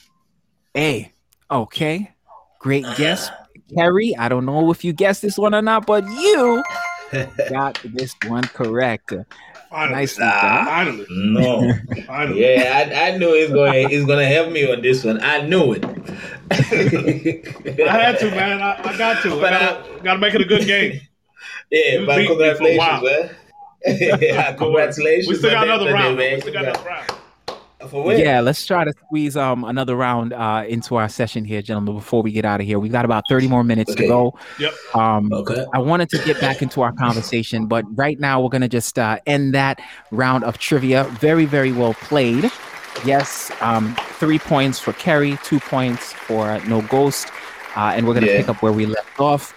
A. 0.78 1.12
Okay. 1.52 2.12
Great 2.60 2.86
guess. 2.98 3.30
Kerry, 3.76 4.16
I 4.18 4.30
don't 4.30 4.46
know 4.46 4.72
if 4.72 4.84
you 4.84 4.94
guessed 4.94 5.22
this 5.22 5.38
one 5.38 5.54
or 5.54 5.62
not, 5.62 5.86
but 5.86 6.04
you 6.10 6.64
got 7.50 7.80
this 7.84 8.16
one 8.28 8.44
correct. 8.44 9.14
Finally. 9.70 9.96
Nicely 9.96 10.24
ah, 10.26 10.42
done. 10.42 10.66
Finally. 10.66 11.06
No. 11.10 11.74
Finally. 12.08 12.42
Yeah, 12.42 12.92
I, 12.92 13.10
I 13.10 13.18
knew 13.18 13.34
it's 13.36 13.54
going 13.54 13.92
it's 13.92 14.06
gonna 14.06 14.26
help 14.26 14.52
me 14.52 14.72
on 14.72 14.82
this 14.82 15.04
one. 15.04 15.22
I 15.22 15.42
knew 15.42 15.74
it. 15.74 15.86
I 16.52 16.56
had 16.56 18.18
to, 18.20 18.32
man. 18.32 18.62
I, 18.62 18.82
I 18.84 18.98
got 18.98 19.22
to. 19.24 19.30
But 19.40 19.54
I 19.54 19.60
gotta, 19.60 19.94
I, 19.94 20.00
gotta 20.00 20.20
make 20.20 20.34
it 20.34 20.42
a 20.42 20.46
good 20.46 20.66
game. 20.66 21.02
Yeah, 21.72 22.04
but 22.04 22.26
congratulations, 22.26 23.04
man. 23.04 23.30
yeah, 24.20 24.54
congratulations. 24.54 25.28
We 25.28 25.36
still 25.36 25.52
got 25.52 25.66
another 25.66 25.94
round. 25.94 26.18
We 26.18 26.42
still 26.42 26.52
got 26.52 26.64
another 26.64 26.84
round. 26.84 27.12
Yeah, 27.94 28.42
let's 28.42 28.66
try 28.66 28.84
to 28.84 28.92
squeeze 29.06 29.38
um 29.38 29.64
another 29.64 29.96
round 29.96 30.34
uh 30.34 30.66
into 30.68 30.96
our 30.98 31.08
session 31.08 31.46
here, 31.46 31.62
gentlemen. 31.62 31.96
Before 31.96 32.22
we 32.22 32.32
get 32.32 32.46
out 32.46 32.60
of 32.60 32.68
here, 32.68 32.78
we've 32.80 32.92
got 32.92 33.06
about 33.06 33.24
thirty 33.30 33.48
more 33.48 33.64
minutes 33.64 33.92
okay. 33.92 34.04
to 34.04 34.08
go. 34.08 34.38
Yep. 34.60 34.74
Um, 34.96 35.32
okay. 35.32 35.66
I 35.74 35.80
wanted 35.80 36.10
to 36.10 36.18
get 36.26 36.40
back 36.42 36.62
into 36.62 36.82
our 36.82 36.92
conversation, 36.92 37.68
but 37.68 37.86
right 37.98 38.20
now 38.20 38.42
we're 38.42 38.50
gonna 38.50 38.68
just 38.68 39.00
uh, 39.00 39.20
end 39.26 39.54
that 39.54 39.80
round 40.12 40.44
of 40.44 40.58
trivia. 40.58 41.06
Very, 41.20 41.46
very 41.46 41.72
well 41.72 41.94
played. 41.94 42.52
Yes, 43.06 43.52
um, 43.62 43.96
three 44.20 44.40
points 44.40 44.80
for 44.80 44.92
Kerry, 44.94 45.38
two 45.44 45.60
points 45.62 46.12
for 46.12 46.60
No 46.68 46.82
Ghost, 46.82 47.30
uh, 47.76 47.94
and 47.96 48.06
we're 48.06 48.14
gonna 48.14 48.28
yeah. 48.28 48.38
pick 48.38 48.50
up 48.50 48.62
where 48.62 48.74
we 48.74 48.86
left 48.86 49.20
off. 49.20 49.54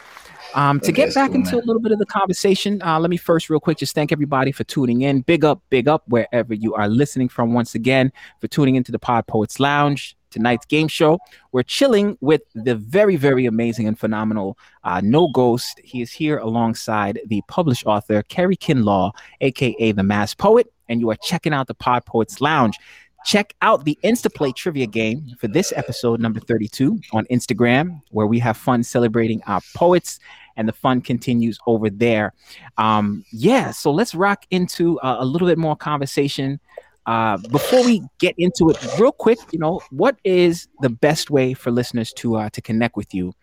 Um, 0.54 0.80
to 0.80 0.92
get 0.92 1.14
back 1.14 1.30
cool, 1.30 1.36
into 1.36 1.56
man. 1.56 1.62
a 1.62 1.66
little 1.66 1.80
bit 1.80 1.92
of 1.92 1.98
the 1.98 2.06
conversation, 2.06 2.82
uh, 2.82 2.98
let 3.00 3.10
me 3.10 3.16
first, 3.16 3.48
real 3.48 3.60
quick, 3.60 3.78
just 3.78 3.94
thank 3.94 4.12
everybody 4.12 4.52
for 4.52 4.64
tuning 4.64 5.02
in. 5.02 5.22
Big 5.22 5.44
up, 5.44 5.62
big 5.70 5.88
up, 5.88 6.02
wherever 6.08 6.52
you 6.54 6.74
are 6.74 6.88
listening 6.88 7.28
from. 7.28 7.52
Once 7.52 7.74
again, 7.74 8.12
for 8.40 8.48
tuning 8.48 8.76
into 8.76 8.92
the 8.92 8.98
Pod 8.98 9.26
Poets 9.26 9.58
Lounge 9.60 10.16
tonight's 10.32 10.66
game 10.66 10.88
show. 10.88 11.20
We're 11.52 11.62
chilling 11.62 12.18
with 12.20 12.42
the 12.54 12.74
very, 12.74 13.16
very 13.16 13.46
amazing 13.46 13.86
and 13.86 13.98
phenomenal 13.98 14.58
uh, 14.82 15.00
No 15.04 15.28
Ghost. 15.28 15.80
He 15.84 16.00
is 16.02 16.10
here 16.10 16.38
alongside 16.38 17.20
the 17.26 17.42
published 17.46 17.86
author 17.86 18.22
Kerry 18.24 18.56
Kinlaw, 18.56 19.12
aka 19.40 19.92
the 19.92 20.02
Masked 20.02 20.40
Poet, 20.40 20.72
and 20.88 21.00
you 21.00 21.10
are 21.10 21.16
checking 21.22 21.52
out 21.52 21.68
the 21.68 21.74
Pod 21.74 22.04
Poets 22.06 22.40
Lounge. 22.40 22.76
Check 23.24 23.54
out 23.62 23.84
the 23.84 23.96
Instaplay 24.02 24.54
trivia 24.54 24.86
game 24.86 25.36
for 25.38 25.46
this 25.46 25.72
episode, 25.76 26.18
number 26.18 26.40
32, 26.40 26.98
on 27.12 27.24
Instagram, 27.26 28.02
where 28.10 28.26
we 28.26 28.40
have 28.40 28.56
fun 28.56 28.82
celebrating 28.82 29.40
our 29.46 29.60
poets 29.76 30.18
and 30.56 30.68
the 30.68 30.72
fun 30.72 31.00
continues 31.00 31.58
over 31.66 31.90
there. 31.90 32.32
Um, 32.78 33.24
yeah, 33.32 33.70
so 33.70 33.90
let's 33.90 34.14
rock 34.14 34.44
into 34.50 34.98
uh, 35.00 35.16
a 35.18 35.24
little 35.24 35.48
bit 35.48 35.58
more 35.58 35.76
conversation. 35.76 36.60
Uh, 37.06 37.36
before 37.50 37.84
we 37.84 38.00
get 38.18 38.34
into 38.38 38.70
it, 38.70 38.78
real 38.98 39.12
quick, 39.12 39.38
you 39.50 39.58
know, 39.58 39.80
what 39.90 40.16
is 40.24 40.68
the 40.82 40.88
best 40.90 41.30
way 41.30 41.52
for 41.52 41.70
listeners 41.70 42.12
to 42.12 42.36
uh, 42.36 42.48
to 42.50 42.62
connect 42.62 42.96
with 42.96 43.12
you, 43.12 43.34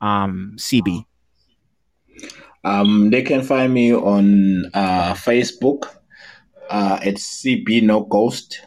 um, 0.00 0.54
CB? 0.56 1.04
Um, 2.64 3.10
they 3.10 3.22
can 3.22 3.42
find 3.42 3.72
me 3.72 3.94
on 3.94 4.66
uh, 4.74 5.14
Facebook. 5.14 5.88
Uh, 6.70 6.98
it's 7.02 7.42
CB 7.42 7.82
No 7.82 8.02
Ghost. 8.02 8.60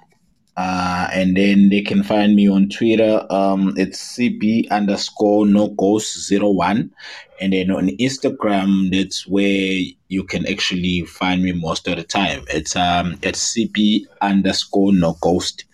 Uh, 0.58 1.08
and 1.14 1.38
then 1.38 1.70
they 1.70 1.82
can 1.82 2.04
find 2.04 2.36
me 2.36 2.50
on 2.50 2.70
Twitter. 2.70 3.26
Um, 3.30 3.74
it's 3.78 4.18
CB 4.18 4.70
underscore 4.70 5.46
no 5.46 5.70
ghost 5.70 6.28
zero 6.28 6.50
one. 6.50 6.92
And 7.40 7.54
then 7.54 7.72
on 7.72 7.88
Instagram, 7.88 8.92
that's 8.92 9.26
where 9.26 9.80
you 10.10 10.24
can 10.24 10.46
actually 10.46 11.06
find 11.06 11.42
me 11.42 11.54
most 11.54 11.88
of 11.88 11.96
the 11.96 12.04
time. 12.04 12.44
It's 12.50 12.76
um 12.76 13.18
it's 13.24 13.56
CB 13.56 14.06
underscore 14.22 14.94
no 14.94 15.18
ghost. 15.22 15.66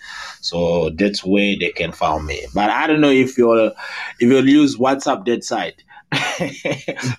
So 0.42 0.92
that's 0.92 1.26
where 1.26 1.56
they 1.60 1.72
can 1.72 1.92
find 1.92 2.26
me. 2.26 2.46
But 2.54 2.70
I 2.70 2.88
don't 2.88 3.02
know 3.02 3.10
if 3.12 3.38
you'll 3.38 3.72
if 4.20 4.30
you'll 4.30 4.48
use 4.48 4.78
WhatsApp 4.78 5.26
that 5.26 5.44
side. 5.44 5.84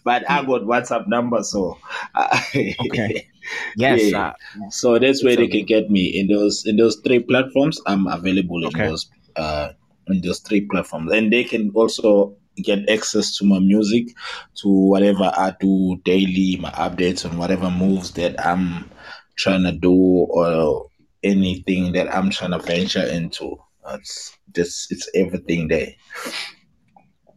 but 0.04 0.28
I 0.30 0.44
got 0.46 0.62
WhatsApp 0.62 1.08
number, 1.08 1.42
so 1.42 1.76
uh, 2.14 2.40
okay. 2.56 3.28
Yes. 3.76 4.10
Yeah. 4.10 4.28
Uh, 4.28 4.70
so 4.70 4.98
that's 4.98 5.24
where 5.24 5.36
they 5.36 5.48
can 5.48 5.64
get 5.64 5.90
me 5.90 6.06
in 6.06 6.28
those 6.28 6.64
in 6.66 6.76
those 6.76 6.96
three 7.04 7.20
platforms. 7.20 7.80
I'm 7.86 8.06
available 8.06 8.66
okay. 8.66 8.84
in 8.84 8.90
those 8.90 9.10
uh 9.36 9.70
in 10.08 10.20
those 10.22 10.40
three 10.40 10.62
platforms, 10.62 11.12
and 11.12 11.32
they 11.32 11.44
can 11.44 11.70
also 11.74 12.36
get 12.56 12.88
access 12.88 13.36
to 13.36 13.44
my 13.44 13.58
music, 13.58 14.08
to 14.56 14.68
whatever 14.68 15.30
I 15.36 15.54
do 15.60 16.00
daily, 16.04 16.56
my 16.60 16.70
updates 16.70 17.28
on 17.28 17.38
whatever 17.38 17.70
moves 17.70 18.12
that 18.12 18.44
I'm 18.44 18.90
trying 19.36 19.62
to 19.62 19.72
do 19.72 19.92
or 19.92 20.90
anything 21.22 21.92
that 21.92 22.14
I'm 22.14 22.30
trying 22.30 22.52
to 22.52 22.58
venture 22.58 23.06
into. 23.06 23.56
It's 23.90 24.36
just 24.54 24.92
it's 24.92 25.08
everything 25.14 25.68
there. 25.68 25.94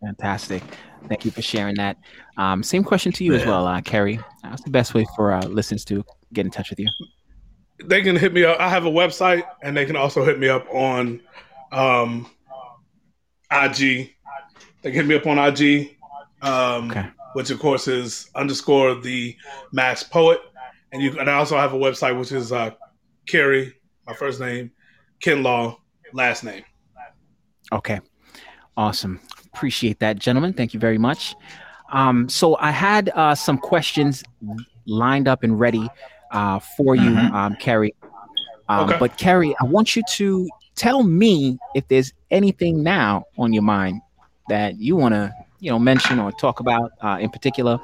Fantastic. 0.01 0.63
Thank 1.07 1.25
you 1.25 1.31
for 1.31 1.41
sharing 1.41 1.75
that. 1.75 1.97
Um, 2.37 2.63
same 2.63 2.83
question 2.83 3.11
to 3.13 3.23
you 3.23 3.33
yeah. 3.33 3.39
as 3.39 3.45
well, 3.45 3.67
uh, 3.67 3.81
Kerry. 3.81 4.19
What's 4.43 4.63
the 4.63 4.69
best 4.69 4.93
way 4.93 5.05
for 5.15 5.33
uh, 5.33 5.45
listeners 5.45 5.83
to 5.85 6.03
get 6.33 6.45
in 6.45 6.51
touch 6.51 6.69
with 6.69 6.79
you? 6.79 6.87
They 7.83 8.01
can 8.01 8.15
hit 8.15 8.33
me 8.33 8.43
up. 8.43 8.59
I 8.59 8.69
have 8.69 8.85
a 8.85 8.91
website, 8.91 9.43
and 9.63 9.75
they 9.75 9.85
can 9.85 9.95
also 9.95 10.23
hit 10.23 10.39
me 10.39 10.47
up 10.47 10.67
on 10.71 11.21
um, 11.71 12.29
IG. 13.51 14.13
They 14.81 14.91
can 14.91 14.93
hit 14.93 15.05
me 15.07 15.15
up 15.15 15.27
on 15.27 15.37
IG, 15.37 15.97
um, 16.41 16.91
okay. 16.91 17.07
which 17.33 17.49
of 17.49 17.59
course 17.59 17.87
is 17.87 18.29
underscore 18.35 18.95
the 18.95 19.35
Masked 19.71 20.11
Poet, 20.11 20.39
and 20.91 21.01
you. 21.01 21.17
And 21.19 21.29
I 21.29 21.33
also 21.33 21.57
have 21.57 21.73
a 21.73 21.77
website 21.77 22.17
which 22.17 22.31
is 22.31 22.51
uh, 22.51 22.71
Kerry, 23.27 23.73
my 24.05 24.13
first 24.13 24.39
name, 24.39 24.71
Kinlaw, 25.23 25.77
last 26.13 26.43
name. 26.43 26.63
Okay, 27.71 27.99
awesome. 28.77 29.19
Appreciate 29.53 29.99
that, 29.99 30.17
gentlemen. 30.19 30.53
Thank 30.53 30.73
you 30.73 30.79
very 30.79 30.97
much. 30.97 31.35
Um, 31.91 32.29
so 32.29 32.55
I 32.57 32.71
had 32.71 33.09
uh, 33.09 33.35
some 33.35 33.57
questions 33.57 34.23
lined 34.85 35.27
up 35.27 35.43
and 35.43 35.59
ready 35.59 35.89
uh, 36.31 36.59
for 36.59 36.95
you, 36.95 37.09
mm-hmm. 37.09 37.35
um, 37.35 37.55
Kerry. 37.55 37.93
Um, 38.69 38.89
okay. 38.89 38.97
But 38.97 39.17
Kerry, 39.17 39.53
I 39.61 39.65
want 39.65 39.95
you 39.95 40.03
to 40.11 40.49
tell 40.75 41.03
me 41.03 41.59
if 41.75 41.87
there's 41.89 42.13
anything 42.31 42.81
now 42.81 43.25
on 43.37 43.51
your 43.51 43.63
mind 43.63 44.01
that 44.47 44.77
you 44.79 44.95
want 44.95 45.13
to, 45.13 45.33
you 45.59 45.69
know, 45.69 45.79
mention 45.79 46.19
or 46.19 46.31
talk 46.31 46.61
about 46.61 46.91
uh, 47.01 47.17
in 47.19 47.29
particular. 47.29 47.79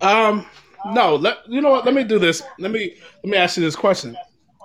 Um, 0.00 0.46
no. 0.86 1.16
Let 1.16 1.38
you 1.48 1.60
know 1.60 1.70
what. 1.70 1.84
Let 1.84 1.94
me 1.94 2.04
do 2.04 2.18
this. 2.18 2.42
Let 2.58 2.70
me 2.70 2.96
let 3.24 3.30
me 3.30 3.36
ask 3.36 3.56
you 3.56 3.62
this 3.64 3.76
question. 3.76 4.16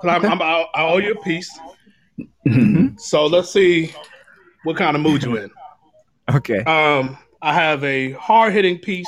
Cause 0.02 0.23
I'm, 0.23 0.26
I'm 0.26 0.41
I 0.41 0.68
owe 0.76 0.98
you 0.98 1.14
a 1.14 1.22
piece. 1.23 1.60
Mm-hmm. 2.48 2.98
So 2.98 3.26
let's 3.26 3.52
see 3.52 3.94
what 4.68 4.76
kind 4.76 4.98
of 4.98 5.02
mood 5.02 5.23
you 5.23 5.38
in. 5.38 5.49
Okay. 6.30 6.60
Um, 6.65 7.18
I 7.41 7.53
have 7.53 7.85
a 7.85 8.11
hard 8.11 8.52
hitting 8.52 8.80
piece, 8.80 9.07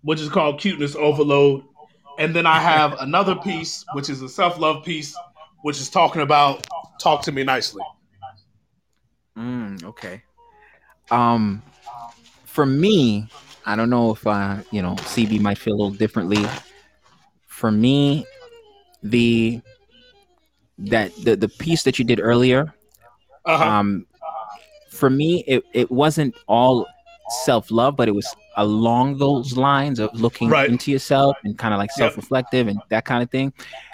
which 0.00 0.18
is 0.18 0.30
called 0.30 0.58
Cuteness 0.58 0.96
Overload. 0.96 1.64
And 2.18 2.34
then 2.34 2.46
I 2.46 2.60
have 2.60 2.98
another 3.00 3.36
piece, 3.36 3.84
which 3.92 4.08
is 4.08 4.22
a 4.22 4.28
self 4.30 4.58
love 4.58 4.82
piece, 4.86 5.14
which 5.60 5.78
is 5.78 5.90
talking 5.90 6.22
about 6.22 6.66
talk 6.98 7.20
to 7.24 7.32
me 7.32 7.44
nicely. 7.44 7.82
Mm, 9.36 9.84
okay. 9.84 10.22
Um, 11.10 11.62
for 12.46 12.64
me, 12.64 13.28
I 13.66 13.76
don't 13.76 13.90
know 13.90 14.12
if 14.12 14.26
uh, 14.26 14.62
you 14.70 14.80
know, 14.80 14.94
CB 14.94 15.40
might 15.40 15.58
feel 15.58 15.74
a 15.74 15.76
little 15.76 15.90
differently. 15.90 16.42
For 17.48 17.70
me, 17.70 18.24
the 19.02 19.60
that 20.78 21.14
the 21.16 21.36
the 21.36 21.50
piece 21.50 21.82
that 21.82 21.98
you 21.98 22.06
did 22.06 22.18
earlier, 22.18 22.72
uh-huh. 23.44 23.64
Um, 23.64 24.06
for 24.90 25.10
me, 25.10 25.44
it, 25.46 25.64
it 25.72 25.90
wasn't 25.90 26.34
all 26.46 26.86
self 27.44 27.70
love, 27.70 27.96
but 27.96 28.08
it 28.08 28.12
was 28.12 28.26
along 28.56 29.18
those 29.18 29.56
lines 29.56 29.98
of 29.98 30.10
looking 30.14 30.48
right. 30.48 30.68
into 30.68 30.90
yourself 30.90 31.36
and 31.44 31.56
kind 31.58 31.72
of 31.72 31.78
like 31.78 31.90
self 31.92 32.16
reflective 32.16 32.66
yep. 32.66 32.74
and 32.74 32.82
that 32.90 33.04
kind 33.04 33.22
of 33.22 33.30
thing. 33.30 33.52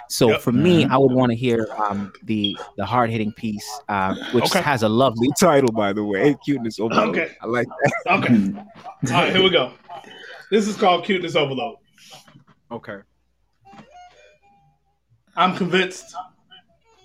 So 0.09 0.31
yep. 0.31 0.41
for 0.41 0.51
me, 0.51 0.83
mm-hmm. 0.83 0.93
I 0.93 0.97
would 0.97 1.11
want 1.11 1.31
to 1.31 1.35
hear 1.35 1.67
um, 1.77 2.13
the 2.23 2.57
the 2.77 2.85
hard 2.85 3.09
hitting 3.09 3.31
piece, 3.33 3.67
uh, 3.89 4.15
which 4.31 4.45
okay. 4.45 4.61
has 4.61 4.83
a 4.83 4.89
lovely 4.89 5.29
title, 5.39 5.71
by 5.71 5.93
the 5.93 6.03
way, 6.03 6.35
"Cuteness 6.43 6.79
Overload." 6.79 7.09
Okay, 7.09 7.35
I 7.41 7.45
like 7.45 7.67
that. 7.67 7.93
Okay, 8.07 9.13
all 9.13 9.21
right, 9.21 9.35
here 9.35 9.43
we 9.43 9.49
go. 9.49 9.73
This 10.49 10.67
is 10.67 10.77
called 10.77 11.03
"Cuteness 11.05 11.35
Overload." 11.35 11.77
Okay. 12.71 12.99
I'm 15.35 15.55
convinced 15.55 16.15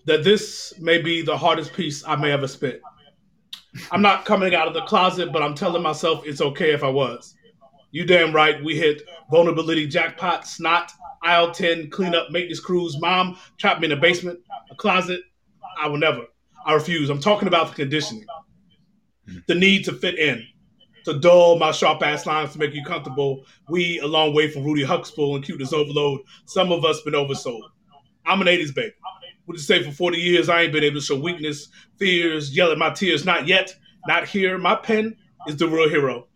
that 0.05 0.25
this 0.25 0.75
may 0.81 1.01
be 1.01 1.23
the 1.23 1.37
hardest 1.37 1.73
piece 1.73 2.05
I 2.07 2.17
may 2.17 2.33
ever 2.33 2.49
spit. 2.49 2.83
I'm 3.91 4.03
not 4.03 4.25
coming 4.25 4.55
out 4.55 4.69
of 4.69 4.75
the 4.75 4.83
closet, 4.83 5.33
but 5.33 5.43
I'm 5.43 5.55
telling 5.55 5.83
myself 5.83 6.27
it's 6.27 6.41
okay 6.41 6.73
if 6.73 6.83
I 6.83 6.89
was. 6.89 7.35
You 7.91 8.05
damn 8.05 8.35
right, 8.35 8.63
we 8.63 8.77
hit 8.77 9.03
vulnerability 9.31 9.87
jackpot, 9.87 10.47
snot, 10.47 10.93
aisle 11.23 11.53
10, 11.53 11.91
cleanup, 11.91 12.31
maintenance 12.31 12.61
crews. 12.61 12.99
Mom 13.01 13.39
trapped 13.59 13.81
me 13.81 13.87
in 13.87 13.93
a 13.93 13.97
basement, 13.97 14.41
a 14.71 14.75
closet. 14.75 15.21
I 15.81 15.89
will 15.89 15.99
never. 15.99 16.23
I 16.65 16.75
refuse. 16.75 17.11
I'm 17.11 17.21
talking 17.21 17.49
about 17.49 17.69
the 17.69 17.75
conditioning, 17.75 18.25
the 19.47 19.55
need 19.55 19.85
to 19.85 19.93
fit 19.93 20.19
in, 20.19 20.45
to 21.05 21.19
dull 21.19 21.59
my 21.59 21.73
sharp 21.73 22.03
ass 22.03 22.27
lines 22.27 22.53
to 22.53 22.59
make 22.59 22.75
you 22.75 22.85
comfortable. 22.85 23.45
We 23.69 23.99
a 24.01 24.07
long 24.07 24.35
way 24.35 24.51
from 24.51 24.65
Rudy 24.65 24.85
Huxtable 24.85 25.35
and 25.35 25.45
cuteness 25.45 25.73
overload. 25.73 26.21
Some 26.47 26.73
of 26.73 26.85
us 26.85 27.01
been 27.03 27.15
oversold. 27.15 27.63
I'm 28.25 28.41
an 28.41 28.47
80s 28.47 28.75
baby. 28.75 28.95
Would 29.47 29.57
you 29.57 29.63
say 29.63 29.83
for 29.83 29.91
40 29.91 30.19
years 30.19 30.49
I 30.49 30.63
ain't 30.63 30.73
been 30.73 30.85
able 30.85 31.01
to 31.01 31.05
show 31.05 31.19
weakness, 31.19 31.69
fears, 31.99 32.57
yell 32.57 32.71
at 32.71 32.79
my 32.79 32.91
tears? 32.91 33.25
Not 33.25 33.47
yet, 33.47 33.75
not 34.07 34.27
here. 34.27 34.57
My 34.59 34.77
pen 34.77 35.17
is 35.47 35.57
the 35.57 35.69
real 35.69 35.89
hero. 35.89 36.27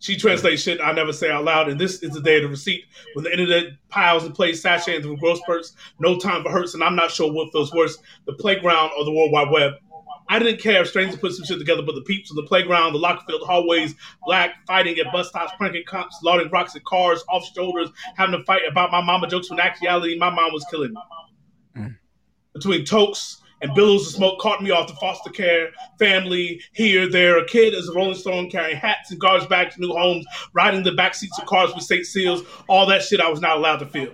She 0.00 0.16
translates 0.16 0.62
shit 0.62 0.80
I 0.80 0.92
never 0.92 1.12
say 1.12 1.30
out 1.30 1.44
loud, 1.44 1.68
and 1.68 1.78
this 1.78 2.02
is 2.02 2.12
the 2.12 2.22
day 2.22 2.36
of 2.36 2.44
the 2.44 2.48
receipt. 2.48 2.84
When 3.12 3.24
the 3.24 3.32
internet 3.32 3.74
piles 3.90 4.24
and 4.24 4.34
plays 4.34 4.62
sashaying 4.62 5.02
through 5.02 5.18
gross 5.18 5.40
spurts, 5.40 5.74
no 5.98 6.18
time 6.18 6.42
for 6.42 6.50
hurts, 6.50 6.72
and 6.72 6.82
I'm 6.82 6.96
not 6.96 7.10
sure 7.10 7.30
what 7.30 7.52
feels 7.52 7.72
worse, 7.72 7.98
the 8.24 8.32
playground 8.32 8.92
or 8.98 9.04
the 9.04 9.12
World 9.12 9.30
Wide 9.30 9.50
Web. 9.50 9.74
I 10.30 10.38
didn't 10.38 10.60
care 10.60 10.80
if 10.80 10.88
strangers 10.88 11.18
put 11.18 11.32
some 11.32 11.44
shit 11.44 11.58
together, 11.58 11.82
but 11.82 11.96
the 11.96 12.02
peeps 12.02 12.30
on 12.30 12.36
the 12.36 12.44
playground, 12.44 12.92
the 12.92 12.98
lock-filled 12.98 13.46
hallways, 13.46 13.94
black 14.24 14.64
fighting 14.66 14.96
at 14.98 15.12
bus 15.12 15.28
stops, 15.28 15.52
pranking 15.58 15.82
cops, 15.86 16.16
loading 16.22 16.48
rocks 16.50 16.74
at 16.76 16.84
cars, 16.84 17.22
off 17.28 17.44
shoulders, 17.54 17.90
having 18.16 18.38
to 18.38 18.44
fight 18.44 18.62
about 18.70 18.92
my 18.92 19.02
mama 19.02 19.26
jokes 19.26 19.50
when 19.50 19.60
actuality 19.60 20.16
my 20.16 20.30
mom 20.30 20.52
was 20.52 20.64
killing 20.70 20.92
me. 20.92 21.00
Mm. 21.76 21.96
Between 22.52 22.84
tokes 22.84 23.40
and 23.62 23.74
billows 23.74 24.06
of 24.06 24.14
smoke 24.14 24.40
caught 24.40 24.62
me 24.62 24.70
off 24.70 24.88
the 24.88 24.94
foster 24.94 25.30
care 25.30 25.70
family 25.98 26.60
here, 26.72 27.08
there. 27.08 27.38
A 27.38 27.44
kid 27.44 27.74
as 27.74 27.88
a 27.88 27.92
Rolling 27.92 28.14
Stone 28.14 28.50
carrying 28.50 28.76
hats 28.76 29.10
and 29.10 29.20
garbage 29.20 29.48
bags 29.48 29.74
to 29.74 29.80
new 29.80 29.92
homes, 29.92 30.26
riding 30.52 30.82
the 30.82 30.92
back 30.92 31.14
seats 31.14 31.38
of 31.38 31.46
cars 31.46 31.74
with 31.74 31.84
state 31.84 32.06
seals, 32.06 32.42
all 32.68 32.86
that 32.86 33.02
shit 33.02 33.20
I 33.20 33.28
was 33.28 33.40
not 33.40 33.56
allowed 33.56 33.78
to 33.78 33.86
feel. 33.86 34.12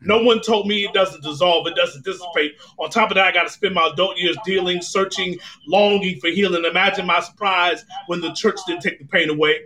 No 0.00 0.22
one 0.22 0.40
told 0.40 0.68
me 0.68 0.84
it 0.84 0.92
doesn't 0.92 1.22
dissolve, 1.22 1.66
it 1.66 1.76
doesn't 1.76 2.04
dissipate. 2.04 2.52
On 2.78 2.90
top 2.90 3.10
of 3.10 3.14
that, 3.14 3.26
I 3.26 3.32
got 3.32 3.44
to 3.44 3.50
spend 3.50 3.74
my 3.74 3.88
adult 3.90 4.18
years 4.18 4.36
dealing, 4.44 4.82
searching, 4.82 5.38
longing 5.66 6.20
for 6.20 6.28
healing. 6.28 6.64
Imagine 6.64 7.06
my 7.06 7.20
surprise 7.20 7.84
when 8.06 8.20
the 8.20 8.32
church 8.32 8.58
didn't 8.66 8.82
take 8.82 8.98
the 8.98 9.06
pain 9.06 9.30
away. 9.30 9.60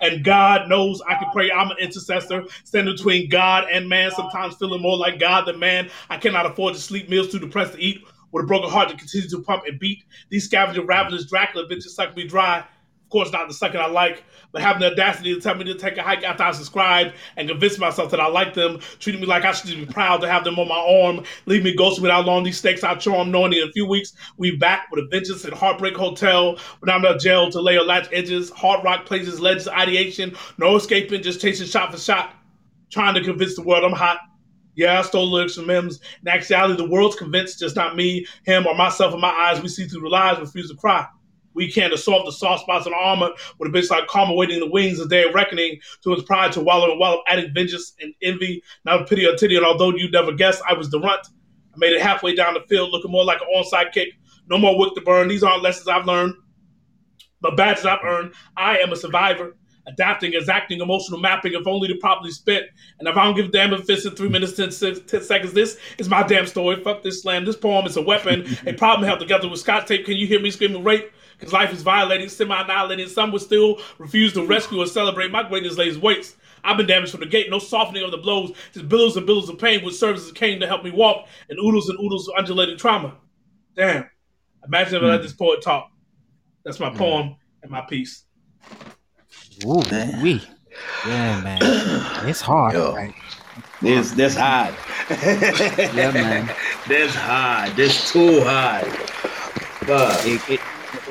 And 0.00 0.24
God 0.24 0.68
knows 0.68 1.02
I 1.08 1.14
can 1.14 1.30
pray. 1.32 1.50
I'm 1.50 1.70
an 1.70 1.76
intercessor, 1.78 2.44
standing 2.64 2.94
between 2.94 3.28
God 3.28 3.66
and 3.70 3.88
man, 3.88 4.10
sometimes 4.10 4.56
feeling 4.56 4.80
more 4.82 4.96
like 4.96 5.18
God 5.18 5.46
than 5.46 5.58
man. 5.58 5.90
I 6.08 6.16
cannot 6.16 6.46
afford 6.46 6.74
to 6.74 6.80
sleep, 6.80 7.08
meals 7.08 7.30
too 7.30 7.38
depressed 7.38 7.74
to 7.74 7.80
eat, 7.80 8.02
with 8.32 8.44
a 8.44 8.46
broken 8.46 8.70
heart 8.70 8.88
to 8.88 8.96
continue 8.96 9.28
to 9.28 9.42
pump 9.42 9.64
and 9.66 9.78
beat. 9.78 10.04
These 10.28 10.44
scavenger 10.44 10.84
ravenous 10.84 11.26
Dracula 11.26 11.68
bitches 11.68 11.90
suck 11.90 12.16
me 12.16 12.26
dry. 12.26 12.64
Course, 13.10 13.32
not 13.32 13.48
the 13.48 13.54
second 13.54 13.80
I 13.80 13.86
like, 13.86 14.22
but 14.52 14.62
having 14.62 14.80
the 14.80 14.92
audacity 14.92 15.34
to 15.34 15.40
tell 15.40 15.56
me 15.56 15.64
to 15.64 15.74
take 15.74 15.96
a 15.96 16.02
hike 16.02 16.22
after 16.22 16.44
I 16.44 16.52
subscribed 16.52 17.12
and 17.36 17.48
convince 17.48 17.76
myself 17.76 18.12
that 18.12 18.20
I 18.20 18.28
like 18.28 18.54
them, 18.54 18.78
treating 19.00 19.20
me 19.20 19.26
like 19.26 19.44
I 19.44 19.50
should 19.50 19.68
be 19.68 19.84
proud 19.84 20.20
to 20.20 20.28
have 20.28 20.44
them 20.44 20.60
on 20.60 20.68
my 20.68 20.78
arm, 20.78 21.24
leave 21.46 21.64
me 21.64 21.74
ghosting 21.76 22.02
without 22.02 22.24
long 22.24 22.44
these 22.44 22.58
stakes 22.58 22.84
I 22.84 22.94
charm, 22.94 23.32
knowing 23.32 23.52
in 23.52 23.68
a 23.68 23.72
few 23.72 23.84
weeks 23.84 24.12
we 24.36 24.56
back 24.56 24.86
with 24.92 25.04
a 25.04 25.08
vengeance 25.08 25.44
at 25.44 25.52
Heartbreak 25.52 25.96
Hotel, 25.96 26.56
when 26.78 26.88
I'm 26.88 27.04
in 27.04 27.18
jail 27.18 27.50
to 27.50 27.60
lay 27.60 27.76
or 27.76 27.82
latch 27.82 28.08
edges, 28.12 28.48
hard 28.50 28.84
rock 28.84 29.06
places, 29.06 29.40
legends, 29.40 29.66
ideation, 29.66 30.36
no 30.56 30.76
escaping, 30.76 31.20
just 31.20 31.40
chasing 31.40 31.66
shot 31.66 31.90
for 31.90 31.98
shot, 31.98 32.32
trying 32.90 33.14
to 33.14 33.24
convince 33.24 33.56
the 33.56 33.62
world 33.62 33.82
I'm 33.82 33.90
hot. 33.90 34.18
Yeah, 34.76 35.00
I 35.00 35.02
stole 35.02 35.32
lyrics 35.32 35.56
from 35.56 35.68
him. 35.68 35.88
In 35.88 36.28
actuality, 36.28 36.80
the 36.80 36.88
world's 36.88 37.16
convinced, 37.16 37.58
just 37.58 37.74
not 37.74 37.96
me, 37.96 38.24
him, 38.44 38.68
or 38.68 38.74
myself 38.76 39.12
in 39.12 39.20
my 39.20 39.30
eyes. 39.30 39.60
We 39.60 39.68
see 39.68 39.86
through 39.86 40.02
the 40.02 40.08
lies, 40.08 40.38
refuse 40.38 40.70
to 40.70 40.76
cry. 40.76 41.06
We 41.54 41.70
can't 41.70 41.92
assault 41.92 42.26
the 42.26 42.32
soft 42.32 42.62
spots 42.62 42.86
in 42.86 42.92
armor 42.94 43.30
with 43.58 43.74
a 43.74 43.76
bitch 43.76 43.90
like 43.90 44.06
karma 44.06 44.34
waiting 44.34 44.56
in 44.56 44.60
the 44.60 44.70
wings 44.70 45.00
of 45.00 45.10
day 45.10 45.24
of 45.24 45.34
reckoning 45.34 45.78
to 46.02 46.14
his 46.14 46.22
pride 46.22 46.52
to 46.52 46.60
wallow 46.60 46.90
and 46.90 47.00
wallow, 47.00 47.22
adding 47.26 47.52
vengeance 47.52 47.94
and 48.00 48.14
envy, 48.22 48.62
not 48.84 49.08
pity 49.08 49.26
or 49.26 49.34
titty. 49.36 49.56
And 49.56 49.64
although 49.64 49.90
you 49.90 50.10
never 50.10 50.32
guessed 50.32 50.62
I 50.68 50.74
was 50.74 50.90
the 50.90 51.00
runt, 51.00 51.26
I 51.74 51.78
made 51.78 51.92
it 51.92 52.02
halfway 52.02 52.34
down 52.34 52.54
the 52.54 52.60
field 52.68 52.90
looking 52.90 53.10
more 53.10 53.24
like 53.24 53.40
an 53.40 53.48
onside 53.56 53.92
kick. 53.92 54.08
No 54.48 54.58
more 54.58 54.78
work 54.78 54.94
to 54.94 55.00
burn. 55.00 55.28
These 55.28 55.42
aren't 55.42 55.62
lessons 55.62 55.88
I've 55.88 56.06
learned, 56.06 56.34
but 57.40 57.56
badges 57.56 57.86
I've 57.86 58.04
earned. 58.04 58.34
I 58.56 58.78
am 58.78 58.92
a 58.92 58.96
survivor. 58.96 59.56
Adapting, 59.86 60.34
exacting, 60.34 60.80
emotional 60.80 61.18
mapping, 61.18 61.54
if 61.54 61.66
only 61.66 61.88
to 61.88 61.94
properly 61.96 62.30
spit. 62.30 62.64
And 62.98 63.08
if 63.08 63.16
I 63.16 63.24
don't 63.24 63.34
give 63.34 63.46
a 63.46 63.48
damn 63.48 63.72
if 63.72 63.88
it's 63.88 64.04
in 64.04 64.14
three 64.14 64.28
minutes, 64.28 64.52
10, 64.52 64.70
10 65.06 65.22
seconds, 65.22 65.52
this 65.52 65.78
is 65.98 66.08
my 66.08 66.22
damn 66.22 66.46
story. 66.46 66.76
Fuck 66.82 67.02
this 67.02 67.22
slam. 67.22 67.44
This 67.44 67.56
poem 67.56 67.86
is 67.86 67.96
a 67.96 68.02
weapon, 68.02 68.46
a 68.66 68.74
problem 68.74 69.08
held 69.08 69.20
together 69.20 69.48
with 69.48 69.58
scotch 69.58 69.86
tape. 69.86 70.04
Can 70.04 70.16
you 70.16 70.26
hear 70.26 70.38
me 70.38 70.50
screaming 70.50 70.84
rape? 70.84 71.10
Because 71.40 71.54
life 71.54 71.72
is 71.72 71.82
violated, 71.82 72.30
semi-annihilated. 72.30 73.10
Some 73.10 73.32
would 73.32 73.40
still 73.40 73.80
refuse 73.98 74.34
to 74.34 74.46
rescue 74.46 74.80
or 74.80 74.86
celebrate 74.86 75.30
my 75.30 75.42
greatness 75.42 75.78
lays 75.78 75.98
waste. 75.98 76.36
I've 76.62 76.76
been 76.76 76.86
damaged 76.86 77.12
from 77.12 77.20
the 77.20 77.26
gate, 77.26 77.48
no 77.48 77.58
softening 77.58 78.04
of 78.04 78.10
the 78.10 78.18
blows, 78.18 78.52
just 78.72 78.88
billows 78.88 79.16
and 79.16 79.26
billows 79.26 79.48
of 79.48 79.58
pain, 79.58 79.82
which 79.82 79.94
serves 79.94 80.22
as 80.24 80.30
a 80.30 80.34
cane 80.34 80.60
to 80.60 80.66
help 80.66 80.84
me 80.84 80.90
walk, 80.90 81.26
and 81.48 81.58
oodles 81.58 81.88
and 81.88 81.98
oodles 81.98 82.28
of 82.28 82.34
undulating 82.36 82.76
trauma. 82.76 83.16
Damn. 83.74 84.08
Imagine 84.66 84.96
if 84.96 85.02
I 85.02 85.06
let 85.06 85.16
hmm. 85.16 85.22
this 85.22 85.32
poet 85.32 85.62
talk. 85.62 85.90
That's 86.64 86.78
my 86.78 86.90
poem 86.90 87.36
and 87.62 87.70
my 87.70 87.80
piece. 87.80 88.24
Ooh, 89.64 89.82
we. 90.22 90.42
Yeah, 91.06 91.40
man. 91.40 91.58
It's 92.28 92.42
hard. 92.42 92.74
Yo, 92.74 92.94
right? 92.94 93.14
This 93.80 94.10
this 94.12 94.36
hard. 94.36 94.74
yeah, 95.10 96.10
man. 96.12 96.54
This 96.88 97.14
hard. 97.14 97.76
This 97.76 98.10
too 98.10 98.42
hard. 98.42 98.86
But 99.86 100.26
it, 100.26 100.50
it, 100.50 100.60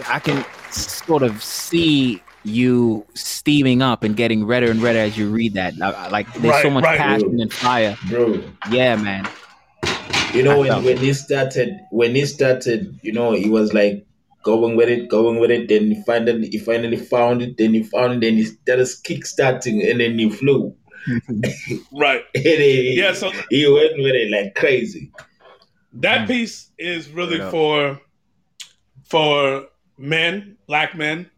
I 0.07 0.19
can 0.19 0.45
sort 0.71 1.23
of 1.23 1.41
see 1.43 2.21
you 2.43 3.05
steaming 3.13 3.81
up 3.81 4.03
and 4.03 4.15
getting 4.15 4.45
redder 4.45 4.71
and 4.71 4.81
redder 4.81 4.99
as 4.99 5.17
you 5.17 5.29
read 5.29 5.53
that. 5.53 5.77
Like 5.77 6.31
there's 6.33 6.45
right, 6.45 6.63
so 6.63 6.69
much 6.69 6.83
right, 6.83 6.97
passion 6.97 7.31
bro. 7.31 7.41
and 7.41 7.53
fire, 7.53 7.97
bro. 8.07 8.43
Yeah, 8.71 8.95
man. 8.95 9.27
You 10.33 10.43
know 10.43 10.59
when, 10.59 10.83
when 10.83 10.97
he 10.97 11.13
started, 11.13 11.79
when 11.91 12.15
he 12.15 12.25
started, 12.25 12.99
you 13.01 13.11
know, 13.11 13.31
he 13.31 13.49
was 13.49 13.73
like 13.73 14.05
going 14.43 14.75
with 14.75 14.89
it, 14.89 15.09
going 15.09 15.39
with 15.39 15.51
it. 15.51 15.67
Then 15.67 15.91
he 15.91 16.03
finally, 16.03 16.49
he 16.49 16.59
finally 16.59 16.97
found 16.97 17.41
it. 17.41 17.57
Then 17.57 17.73
he 17.73 17.83
found 17.83 18.13
it. 18.13 18.21
Then 18.21 18.35
he 18.35 18.45
started 18.45 18.87
kickstarting, 19.03 19.89
and 19.89 19.99
then 19.99 20.19
he 20.19 20.29
flew. 20.29 20.75
right. 21.93 22.23
he, 22.33 22.95
yeah. 22.97 23.13
So 23.13 23.31
he 23.49 23.67
went 23.71 23.97
with 23.97 24.15
it 24.15 24.31
like 24.31 24.55
crazy. 24.55 25.11
That 25.93 26.21
mm. 26.21 26.27
piece 26.27 26.69
is 26.77 27.09
really 27.09 27.39
for 27.49 27.99
for 29.09 29.65
men, 29.97 30.57
black 30.67 30.95
men, 30.95 31.29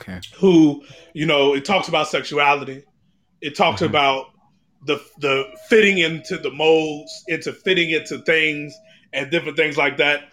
okay. 0.00 0.20
who 0.36 0.84
you 1.14 1.26
know 1.26 1.54
it 1.54 1.64
talks 1.64 1.88
about 1.88 2.08
sexuality. 2.08 2.84
It 3.40 3.56
talks 3.56 3.80
mm-hmm. 3.82 3.90
about 3.90 4.26
the 4.84 5.02
the 5.18 5.44
fitting 5.68 5.98
into 5.98 6.38
the 6.38 6.50
molds, 6.50 7.24
into 7.28 7.52
fitting 7.52 7.90
into 7.90 8.18
things 8.20 8.74
and 9.12 9.30
different 9.30 9.56
things 9.56 9.76
like 9.76 9.96
that. 9.96 10.28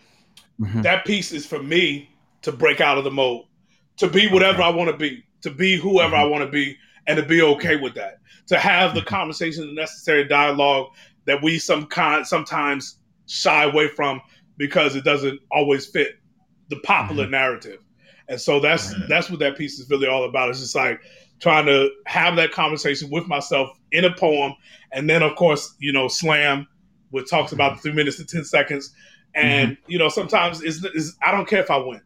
Mm-hmm. 0.59 0.81
That 0.81 1.05
piece 1.05 1.31
is 1.31 1.45
for 1.45 1.61
me 1.61 2.09
to 2.43 2.51
break 2.51 2.81
out 2.81 2.97
of 2.97 3.03
the 3.03 3.11
mold, 3.11 3.47
to 3.97 4.07
be 4.07 4.27
whatever 4.27 4.61
okay. 4.61 4.69
I 4.69 4.69
want 4.69 4.91
to 4.91 4.97
be, 4.97 5.23
to 5.41 5.49
be 5.49 5.77
whoever 5.77 6.15
mm-hmm. 6.15 6.25
I 6.25 6.25
want 6.25 6.43
to 6.43 6.49
be, 6.49 6.77
and 7.07 7.17
to 7.17 7.23
be 7.23 7.41
okay 7.41 7.77
with 7.77 7.95
that. 7.95 8.19
To 8.47 8.59
have 8.59 8.93
the 8.93 8.99
mm-hmm. 8.99 9.09
conversation, 9.09 9.67
the 9.67 9.73
necessary 9.73 10.25
dialogue 10.25 10.87
that 11.25 11.41
we 11.41 11.57
some 11.57 11.85
kind 11.87 12.27
sometimes 12.27 12.97
shy 13.27 13.63
away 13.63 13.87
from 13.87 14.21
because 14.57 14.95
it 14.95 15.03
doesn't 15.03 15.39
always 15.49 15.85
fit 15.85 16.17
the 16.73 16.79
popular 16.81 17.23
mm-hmm. 17.23 17.31
narrative. 17.31 17.79
And 18.27 18.39
so 18.39 18.59
that's 18.59 18.93
mm-hmm. 18.93 19.07
that's 19.09 19.29
what 19.29 19.39
that 19.39 19.57
piece 19.57 19.79
is 19.79 19.89
really 19.89 20.07
all 20.07 20.23
about. 20.23 20.49
It's 20.49 20.59
just 20.59 20.75
like 20.75 21.01
trying 21.39 21.65
to 21.65 21.89
have 22.05 22.35
that 22.37 22.51
conversation 22.51 23.09
with 23.11 23.27
myself 23.27 23.69
in 23.91 24.05
a 24.05 24.13
poem, 24.13 24.53
and 24.91 25.09
then 25.09 25.21
of 25.21 25.35
course, 25.35 25.75
you 25.79 25.91
know, 25.91 26.07
slam, 26.07 26.67
which 27.11 27.29
talks 27.29 27.51
about 27.51 27.75
the 27.75 27.81
three 27.81 27.93
minutes 27.93 28.19
and 28.19 28.29
ten 28.29 28.45
seconds. 28.45 28.93
And 29.35 29.71
mm-hmm. 29.71 29.91
you 29.91 29.97
know, 29.97 30.09
sometimes 30.09 30.61
it's, 30.61 30.83
it's, 30.83 31.15
I 31.25 31.31
don't 31.31 31.47
care 31.47 31.61
if 31.61 31.71
I 31.71 31.77
win. 31.77 32.01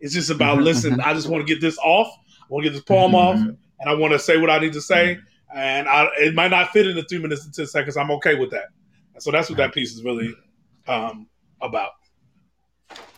It's 0.00 0.14
just 0.14 0.30
about 0.30 0.56
mm-hmm. 0.56 0.64
listen. 0.64 0.92
Mm-hmm. 0.92 1.08
I 1.08 1.14
just 1.14 1.28
want 1.28 1.46
to 1.46 1.52
get 1.52 1.60
this 1.60 1.78
off. 1.78 2.08
I 2.40 2.44
want 2.48 2.64
to 2.64 2.70
get 2.70 2.74
this 2.76 2.84
poem 2.84 3.14
off, 3.14 3.36
mm-hmm. 3.36 3.50
and 3.80 3.90
I 3.90 3.94
want 3.94 4.12
to 4.12 4.18
say 4.18 4.36
what 4.36 4.50
I 4.50 4.58
need 4.58 4.72
to 4.74 4.82
say. 4.82 5.18
And 5.54 5.88
I, 5.88 6.08
it 6.18 6.34
might 6.34 6.50
not 6.50 6.70
fit 6.70 6.86
in 6.86 6.96
the 6.96 7.02
three 7.04 7.18
minutes 7.18 7.44
and 7.44 7.54
ten 7.54 7.66
seconds. 7.66 7.96
I'm 7.96 8.10
okay 8.12 8.34
with 8.34 8.50
that. 8.50 8.66
And 9.14 9.22
so 9.22 9.30
that's 9.30 9.48
what 9.48 9.58
that 9.58 9.72
piece 9.72 9.94
is 9.94 10.02
really 10.02 10.34
um, 10.86 11.28
about. 11.60 11.92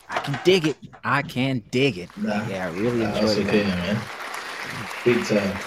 I 0.09 0.19
can 0.19 0.39
dig 0.43 0.67
it. 0.67 0.77
I 1.03 1.21
can 1.21 1.63
dig 1.71 1.97
it. 1.97 2.09
Nah, 2.17 2.47
yeah, 2.47 2.67
I 2.67 2.69
really 2.71 3.03
nah, 3.03 3.15
enjoyed 3.15 3.37
it. 3.39 3.47
Okay, 3.47 3.63
man. 3.63 4.01
Big 5.03 5.23
time. 5.25 5.57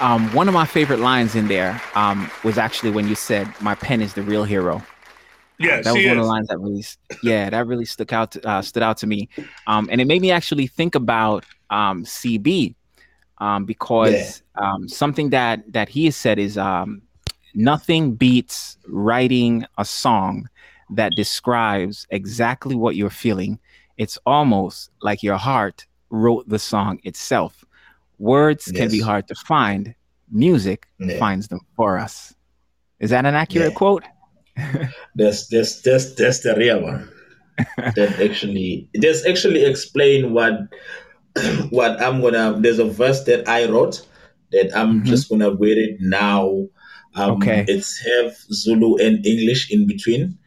Um, 0.00 0.32
one 0.34 0.46
of 0.46 0.54
my 0.54 0.66
favorite 0.66 1.00
lines 1.00 1.34
in 1.34 1.48
there 1.48 1.80
um, 1.94 2.30
was 2.44 2.58
actually 2.58 2.90
when 2.90 3.08
you 3.08 3.14
said, 3.14 3.48
"My 3.60 3.74
pen 3.74 4.02
is 4.02 4.14
the 4.14 4.22
real 4.22 4.44
hero." 4.44 4.82
Yeah, 5.58 5.80
that 5.80 5.94
was 5.94 6.04
one 6.04 6.04
is. 6.04 6.10
of 6.10 6.16
the 6.18 6.24
lines 6.24 6.48
that 6.48 6.58
really, 6.58 6.84
yeah, 7.22 7.48
that 7.48 7.66
really 7.66 7.86
stuck 7.86 8.12
out, 8.12 8.32
to, 8.32 8.46
uh, 8.46 8.60
stood 8.60 8.82
out 8.82 8.98
to 8.98 9.06
me, 9.06 9.28
um, 9.66 9.88
and 9.90 10.00
it 10.00 10.06
made 10.06 10.20
me 10.20 10.30
actually 10.30 10.66
think 10.66 10.94
about 10.94 11.44
um, 11.70 12.04
CB 12.04 12.74
um, 13.38 13.64
because 13.64 14.42
yeah. 14.58 14.72
um, 14.72 14.88
something 14.88 15.30
that 15.30 15.72
that 15.72 15.88
he 15.88 16.04
has 16.06 16.16
said 16.16 16.38
is 16.38 16.58
um, 16.58 17.00
nothing 17.54 18.14
beats 18.14 18.76
writing 18.86 19.64
a 19.78 19.84
song 19.84 20.48
that 20.90 21.12
describes 21.16 22.06
exactly 22.10 22.74
what 22.74 22.96
you're 22.96 23.10
feeling. 23.10 23.58
It's 23.96 24.18
almost 24.26 24.90
like 25.02 25.22
your 25.22 25.36
heart 25.36 25.86
wrote 26.10 26.48
the 26.48 26.58
song 26.58 27.00
itself. 27.04 27.64
Words 28.18 28.70
yes. 28.72 28.76
can 28.76 28.90
be 28.90 29.00
hard 29.00 29.28
to 29.28 29.34
find. 29.34 29.94
Music 30.30 30.86
yeah. 30.98 31.18
finds 31.18 31.48
them 31.48 31.60
for 31.76 31.98
us. 31.98 32.34
Is 32.98 33.10
that 33.10 33.26
an 33.26 33.34
accurate 33.34 33.72
yeah. 33.72 33.78
quote? 33.78 34.04
that's 35.14 35.48
that's 35.48 35.82
that's 35.82 36.14
that's 36.14 36.40
the 36.40 36.54
real 36.56 36.82
one. 36.82 37.10
that 37.76 38.20
actually 38.20 38.88
just 39.00 39.26
actually 39.26 39.64
explain 39.64 40.32
what 40.32 40.54
what 41.70 42.00
I'm 42.02 42.20
gonna. 42.20 42.56
There's 42.58 42.78
a 42.78 42.84
verse 42.84 43.24
that 43.24 43.46
I 43.48 43.66
wrote 43.66 44.06
that 44.52 44.76
I'm 44.76 44.98
mm-hmm. 44.98 45.06
just 45.06 45.28
gonna 45.28 45.54
read 45.54 45.78
it 45.78 45.98
now. 46.00 46.66
Um, 47.14 47.32
okay. 47.32 47.64
It's 47.68 47.98
have 47.98 48.36
Zulu 48.52 48.96
and 48.96 49.24
English 49.24 49.70
in 49.70 49.86
between. 49.86 50.38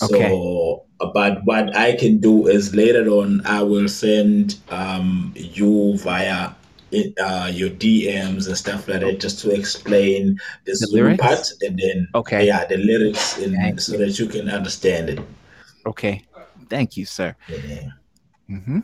Okay. 0.00 0.28
So, 0.28 0.84
but 1.12 1.44
what 1.44 1.76
I 1.76 1.96
can 1.96 2.18
do 2.18 2.46
is 2.46 2.74
later 2.74 3.08
on, 3.08 3.42
I 3.44 3.62
will 3.62 3.88
send 3.88 4.56
um, 4.70 5.32
you 5.36 5.98
via 5.98 6.54
uh, 7.20 7.50
your 7.52 7.70
DMs 7.70 8.46
and 8.46 8.56
stuff 8.56 8.88
like 8.88 9.00
that, 9.00 9.20
just 9.20 9.40
to 9.40 9.50
explain 9.50 10.38
the, 10.64 10.74
Zulu 10.74 11.16
part, 11.16 11.50
and 11.62 11.78
then 11.78 12.08
okay, 12.14 12.46
yeah, 12.46 12.64
the 12.66 12.76
lyrics, 12.76 13.38
in, 13.38 13.78
so 13.78 13.96
that 13.96 14.18
you 14.18 14.26
can 14.26 14.48
understand 14.48 15.10
it. 15.10 15.20
Okay, 15.86 16.24
thank 16.68 16.96
you, 16.96 17.04
sir. 17.04 17.34
Yeah. 17.48 17.88
Mm-hmm. 18.50 18.80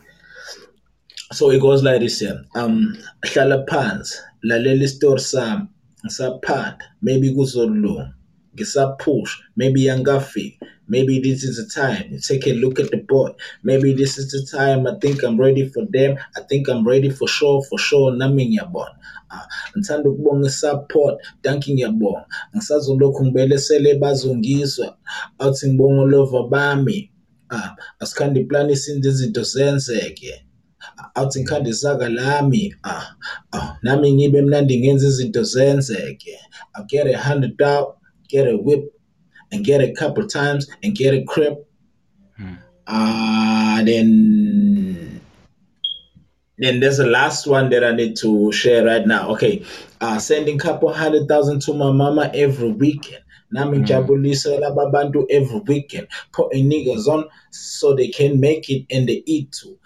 So 1.31 1.51
it 1.51 1.61
goes 1.61 1.83
like 1.83 2.01
this 2.01 2.19
here. 2.19 2.43
Um, 2.55 2.97
hlala 3.25 3.65
phansi, 3.67 4.15
lalela 4.43 4.83
isitori 4.83 5.19
sami, 5.19 5.67
ngisaphanda, 6.05 6.79
maybe 7.01 7.33
kuzolunga, 7.33 8.13
ngisaphush, 8.59 9.31
maybe 9.55 9.83
angafiki, 9.85 10.59
maybe 10.87 11.19
this 11.19 11.43
is 11.43 11.57
the 11.57 11.81
time. 11.81 12.19
Take 12.19 12.47
a 12.47 12.53
look 12.53 12.79
at 12.79 12.91
the 12.91 12.97
board. 12.97 13.33
Maybe 13.63 13.93
this 13.93 14.17
is 14.17 14.31
the 14.31 14.45
time. 14.57 14.87
I 14.87 14.95
think 14.99 15.23
I'm 15.23 15.39
ready 15.39 15.69
for 15.69 15.85
them. 15.85 16.17
I 16.35 16.41
think 16.41 16.67
I'm 16.67 16.85
ready 16.85 17.09
for 17.09 17.27
sure, 17.27 17.63
for 17.63 17.79
sure. 17.79 18.15
Nami 18.15 18.49
ngiyabona. 18.49 18.95
Uh, 19.31 19.45
ngithanda 19.77 20.09
ukubonga 20.09 20.47
isupport 20.47 21.19
danki 21.43 21.73
ngiyabonga 21.73 22.25
ngisazolokhu 22.55 23.25
ngibelesele 23.25 23.95
bazongizwa 23.95 24.97
awuthi 25.39 25.67
ngibonga 25.67 26.01
ulova 26.01 26.43
bami 26.47 27.11
uh, 27.51 27.69
asikhande 27.99 28.39
iplani 28.39 28.73
isinde 28.73 29.09
izinto 29.09 29.43
zenzeke 29.43 30.45
awuthi 31.15 31.39
ngikhande 31.39 31.69
isaka 31.69 32.09
lami 32.09 32.75
ah 32.83 33.05
uh, 33.53 33.69
nami 33.81 34.13
ngibe 34.13 34.41
mnandi 34.41 34.79
ngenza 34.79 35.07
izinto 35.07 35.43
zenzeke 35.43 36.39
I 36.75 36.83
get 36.87 37.07
a 37.07 37.17
hundred 37.17 37.61
out 37.61 37.98
get 38.29 38.47
a 38.47 38.57
whip 38.57 38.93
and 39.51 39.65
get 39.65 39.81
a 39.81 39.93
couple 39.93 40.25
times 40.27 40.69
and 40.83 40.95
get 40.95 41.13
a 41.13 41.23
crib. 41.23 41.57
Hmm. 42.37 42.53
Uh, 42.87 43.83
then 43.83 45.21
then 46.57 46.79
there's 46.79 46.97
the 46.97 47.07
last 47.07 47.47
one 47.47 47.69
that 47.69 47.83
I 47.83 47.91
need 47.91 48.17
to 48.17 48.51
share 48.51 48.85
right 48.85 49.05
now. 49.05 49.29
Okay, 49.31 49.65
uh, 50.01 50.19
sending 50.19 50.57
couple 50.57 50.91
hundred 50.93 51.27
thousand 51.27 51.61
to 51.63 51.73
my 51.73 51.91
mama 51.91 52.31
every 52.33 52.71
weekend. 52.71 53.23
Nami 53.51 53.79
mm. 53.79 54.75
babantu 54.75 55.25
every 55.29 55.59
weekend. 55.61 56.07
Putting 56.33 56.69
niggas 56.69 57.07
on 57.07 57.25
so 57.51 57.95
they 57.95 58.09
can 58.09 58.39
make 58.39 58.69
it 58.69 58.85
and 58.91 59.07
they 59.09 59.23
eat 59.25 59.51
too. 59.51 59.79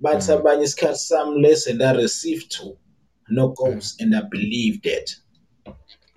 But 0.00 0.18
mm. 0.18 0.42
abanye 0.42 0.64
isikhathi 0.64 0.96
some 0.96 1.36
less 1.40 1.66
and 1.66 1.82
I 1.82 1.94
receive 1.94 2.48
too. 2.48 2.76
No 3.28 3.48
goals 3.48 3.96
mm. 3.96 4.04
and 4.04 4.16
I 4.16 4.22
believe 4.30 4.82
that. 4.82 5.14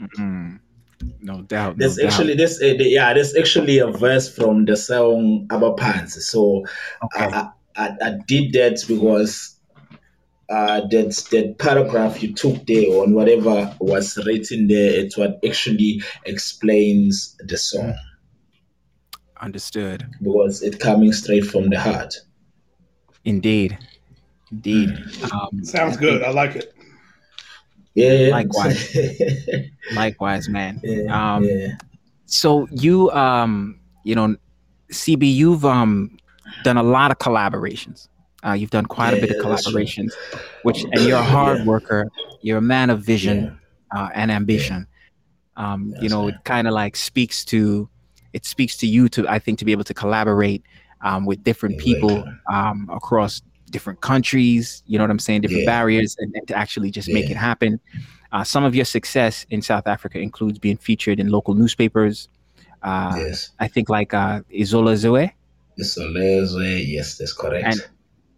Mm-hmm. 0.02 0.56
No 1.22 1.42
doubt. 1.42 1.78
There's 1.78 1.98
no 1.98 2.08
actually 2.08 2.36
doubt. 2.36 2.38
this 2.38 2.62
uh, 2.62 2.76
yeah, 2.78 3.14
there's 3.14 3.36
actually 3.36 3.80
a 3.80 3.88
verse 3.88 4.34
from 4.34 4.66
the 4.66 4.76
song 4.76 5.48
Abaphansi. 5.50 6.22
So 6.22 6.66
okay. 7.04 7.26
I, 7.26 7.50
I, 7.76 7.90
I 8.02 8.18
did 8.28 8.54
that 8.54 8.84
because 8.88 9.58
uh, 10.50 10.82
that 10.88 11.28
that 11.32 11.56
paragraph 11.60 12.22
you 12.22 12.34
took 12.34 12.66
there 12.68 13.02
on 13.02 13.14
whatever 13.14 13.76
was 13.80 14.18
written 14.26 14.68
there, 14.68 15.00
it's 15.00 15.18
what 15.18 15.40
actually 15.46 16.02
explains 16.26 17.36
the 17.40 17.58
song. 17.58 17.96
Understood. 19.42 20.06
Because 20.22 20.62
it 20.62 20.80
coming 20.80 21.12
straight 21.12 21.46
from 21.46 21.70
the 21.70 21.80
heart. 21.80 22.16
Indeed. 23.26 23.78
Indeed. 24.52 24.90
Mm. 24.90 25.34
Um, 25.34 25.66
Sounds 25.66 25.98
good. 25.98 26.24
I 26.24 26.30
like 26.30 26.56
it. 26.56 26.74
Yeah. 27.96 28.30
Likewise. 28.32 28.98
Likewise, 29.96 30.50
man. 30.50 30.80
Yeah, 30.84 31.36
um, 31.36 31.44
yeah. 31.44 31.78
So 32.26 32.68
you, 32.72 33.12
um, 33.12 33.80
you 34.04 34.16
know, 34.16 34.36
CB, 34.92 35.34
you've 35.34 35.66
um 35.66 36.18
done 36.64 36.78
a 36.78 36.84
lot 36.84 37.12
of 37.12 37.20
collaborations. 37.20 38.08
Uh, 38.46 38.54
you've 38.54 38.72
done 38.72 38.86
quite 38.86 39.12
yeah, 39.12 39.20
a 39.20 39.22
bit 39.22 39.32
of 39.32 39.38
collaborations, 39.38 40.12
which 40.64 40.84
and 40.84 41.02
you're 41.02 41.18
a 41.18 41.24
hard 41.24 41.66
worker. 41.66 42.10
You're 42.42 42.58
a 42.58 42.62
man 42.62 42.90
of 42.90 43.02
vision 43.02 43.58
uh, 43.96 44.10
and 44.14 44.32
ambition. 44.32 44.88
Um, 45.56 45.94
you 46.02 46.10
know, 46.10 46.28
it 46.28 46.36
kind 46.44 46.68
of 46.68 46.74
like 46.74 46.96
speaks 46.96 47.46
to 47.46 47.88
it 48.34 48.46
speaks 48.46 48.76
to 48.78 48.88
you 48.88 49.08
to 49.10 49.28
I 49.30 49.40
think 49.40 49.60
to 49.60 49.66
be 49.66 49.72
able 49.72 49.84
to 49.86 49.94
collaborate 49.94 50.64
um, 51.02 51.26
with 51.26 51.44
different 51.44 51.78
people 51.78 52.26
um, 52.52 52.90
across 52.92 53.42
different 53.74 54.00
countries, 54.00 54.84
you 54.88 54.98
know 54.98 55.04
what 55.04 55.12
I'm 55.12 55.20
saying, 55.20 55.42
different 55.42 55.64
yeah. 55.64 55.76
barriers, 55.76 56.16
and, 56.20 56.34
and, 56.36 56.48
to 56.48 56.56
actually 56.56 56.92
just 56.92 57.10
yeah. 57.10 57.16
make 57.16 57.30
it 57.30 57.36
happen. 57.36 57.82
Uh, 58.32 58.44
some 58.44 58.64
of 58.64 58.74
your 58.74 58.86
success 58.86 59.46
in 59.50 59.62
South 59.62 59.88
Africa 59.88 60.20
includes 60.20 60.58
being 60.60 60.78
featured 60.78 61.20
in 61.20 61.28
local 61.30 61.54
newspapers. 61.54 62.30
Uh, 62.82 63.14
yes. 63.18 63.52
I 63.60 63.68
think 63.68 63.90
like 63.90 64.14
uh, 64.14 64.42
Isolezwe. 64.52 65.32
Izola 65.80 66.46
Zoe, 66.46 66.84
yes, 66.84 67.18
that's 67.18 67.34
correct. 67.34 67.66
And, 67.66 67.90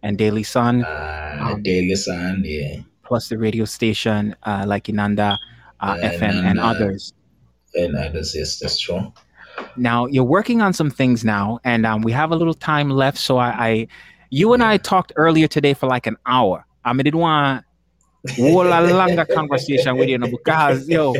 and 0.02 0.18
Daily 0.18 0.42
Sun. 0.42 0.84
Uh, 0.84 1.38
um, 1.40 1.62
Daily 1.62 1.94
Sun, 1.94 2.42
yeah. 2.44 2.80
Plus 3.04 3.28
the 3.28 3.38
radio 3.38 3.64
station 3.64 4.34
uh, 4.44 4.64
like 4.66 4.84
Inanda 4.84 5.36
uh, 5.80 5.94
FM 5.96 6.44
and 6.44 6.58
others. 6.58 7.12
And 7.74 7.94
others, 7.96 8.34
yes, 8.34 8.58
that's 8.58 8.78
true. 8.78 9.12
Now 9.76 10.06
you're 10.06 10.24
working 10.24 10.60
on 10.60 10.72
some 10.72 10.90
things 10.90 11.24
now, 11.24 11.60
and 11.64 11.86
um, 11.86 12.02
we 12.02 12.12
have 12.12 12.30
a 12.30 12.36
little 12.36 12.54
time 12.54 12.90
left. 12.90 13.18
So 13.18 13.38
I, 13.38 13.48
I 13.48 13.88
you 14.30 14.52
and 14.52 14.62
I 14.62 14.76
talked 14.76 15.12
earlier 15.16 15.48
today 15.48 15.74
for 15.74 15.86
like 15.86 16.06
an 16.06 16.16
hour. 16.26 16.66
I 16.84 16.92
mean, 16.92 17.06
it 17.06 17.14
whole 18.34 18.66
a 18.66 18.80
longer 18.92 19.24
conversation 19.34 19.96
with 19.96 20.08
you 20.08 20.18
know, 20.18 20.28
because 20.28 20.88
yo, 20.88 21.12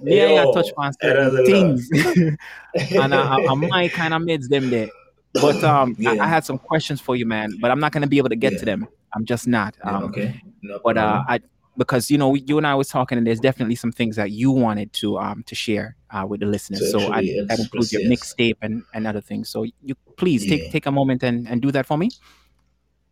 me 0.00 0.38
I 0.38 0.44
touch 0.52 0.70
on 0.76 0.92
certain 1.00 1.44
things, 1.46 1.88
and 2.92 3.14
I, 3.14 3.36
I, 3.36 3.46
I 3.46 3.54
might 3.54 3.92
kind 3.92 4.14
of 4.14 4.22
made 4.22 4.42
them 4.48 4.70
there. 4.70 4.88
But 5.34 5.62
um, 5.64 5.96
yeah. 5.98 6.10
I, 6.12 6.24
I, 6.24 6.26
had 6.26 6.44
some 6.44 6.58
questions 6.58 7.00
for 7.00 7.16
you, 7.16 7.24
man. 7.24 7.54
But 7.60 7.70
I'm 7.70 7.80
not 7.80 7.92
gonna 7.92 8.06
be 8.06 8.18
able 8.18 8.28
to 8.28 8.36
get 8.36 8.52
yeah. 8.52 8.58
to 8.58 8.64
them. 8.64 8.88
I'm 9.14 9.24
just 9.24 9.46
not. 9.46 9.76
Um, 9.82 10.04
okay. 10.04 10.40
No 10.62 10.80
but 10.84 10.98
uh, 10.98 11.24
I 11.26 11.40
because 11.76 12.10
you 12.10 12.18
know 12.18 12.34
you 12.34 12.58
and 12.58 12.66
I 12.66 12.74
was 12.74 12.88
talking, 12.88 13.18
and 13.18 13.26
there's 13.26 13.40
definitely 13.40 13.76
some 13.76 13.92
things 13.92 14.16
that 14.16 14.30
you 14.30 14.50
wanted 14.50 14.92
to 14.94 15.18
um 15.18 15.42
to 15.44 15.54
share 15.54 15.96
uh, 16.10 16.26
with 16.26 16.40
the 16.40 16.46
listeners. 16.46 16.90
So, 16.90 16.98
so 16.98 17.12
I, 17.12 17.22
that 17.48 17.58
includes 17.58 17.92
your 17.92 18.02
mixtape 18.02 18.56
and, 18.62 18.82
and 18.94 19.06
other 19.06 19.20
things. 19.20 19.48
So 19.48 19.64
you 19.82 19.94
please 20.16 20.44
yeah. 20.44 20.56
take 20.56 20.72
take 20.72 20.86
a 20.86 20.92
moment 20.92 21.22
and, 21.22 21.48
and 21.48 21.62
do 21.62 21.70
that 21.72 21.86
for 21.86 21.96
me. 21.96 22.10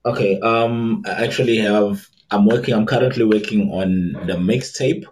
Okay. 0.05 0.41
Um, 0.41 1.03
I 1.07 1.25
actually 1.25 1.59
have. 1.59 2.07
I'm 2.31 2.47
working. 2.47 2.75
I'm 2.75 2.87
currently 2.87 3.25
working 3.25 3.71
on 3.73 4.13
the 4.27 4.35
mixtape. 4.35 5.05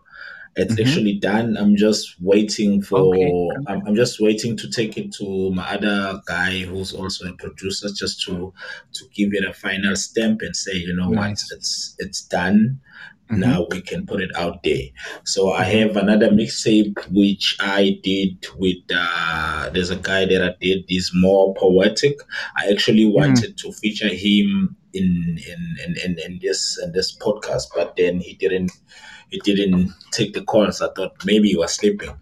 It's 0.57 0.75
mm-hmm. 0.75 0.89
actually 0.89 1.15
done. 1.19 1.57
I'm 1.57 1.77
just 1.77 2.17
waiting 2.21 2.83
for. 2.83 3.15
Okay. 3.15 3.49
I'm, 3.67 3.87
I'm, 3.87 3.95
just 3.95 4.21
waiting 4.21 4.57
to 4.57 4.71
take 4.71 4.97
it 4.97 5.13
to 5.15 5.53
my 5.53 5.75
other 5.75 6.21
guy 6.27 6.61
who's 6.61 6.93
also 6.93 7.29
a 7.29 7.33
producer, 7.35 7.89
just 7.95 8.23
to 8.27 8.53
to 8.95 9.05
give 9.15 9.35
it 9.35 9.45
a 9.45 9.53
final 9.53 9.95
stamp 9.97 10.41
and 10.43 10.55
say, 10.55 10.75
you 10.75 10.95
know 10.97 11.11
nice. 11.11 11.51
what, 11.51 11.59
it's 11.59 11.95
it's 11.99 12.23
done. 12.23 12.81
Mm-hmm. 13.31 13.41
Now 13.41 13.67
we 13.71 13.83
can 13.83 14.07
put 14.07 14.21
it 14.21 14.31
out 14.37 14.63
there. 14.63 14.85
So 15.25 15.53
I 15.53 15.65
mm-hmm. 15.65 15.89
have 15.89 15.97
another 15.97 16.31
mixtape 16.31 16.97
which 17.11 17.57
I 17.61 17.99
did 18.03 18.47
with. 18.57 18.79
Uh, 18.95 19.71
there's 19.71 19.91
a 19.91 19.97
guy 19.97 20.25
that 20.25 20.43
I 20.43 20.55
did. 20.61 20.85
Is 20.89 21.11
more 21.15 21.55
poetic. 21.55 22.19
I 22.57 22.71
actually 22.71 23.05
mm. 23.05 23.15
wanted 23.15 23.57
mm-hmm. 23.57 23.69
to 23.69 23.77
feature 23.77 24.09
him 24.09 24.77
in 24.95 25.39
in, 25.47 25.77
in 25.85 25.97
in 26.05 26.19
in 26.19 26.39
this 26.41 26.79
in 26.83 26.93
this 26.93 27.17
podcast, 27.17 27.65
but 27.75 27.97
then 27.97 28.21
he 28.21 28.35
didn't 28.35 28.73
he 29.31 29.39
didn't 29.41 29.93
take 30.11 30.33
the 30.33 30.43
calls. 30.43 30.81
I 30.81 30.89
thought 30.95 31.25
maybe 31.25 31.49
he 31.49 31.57
was 31.57 31.75
sleeping. 31.75 32.15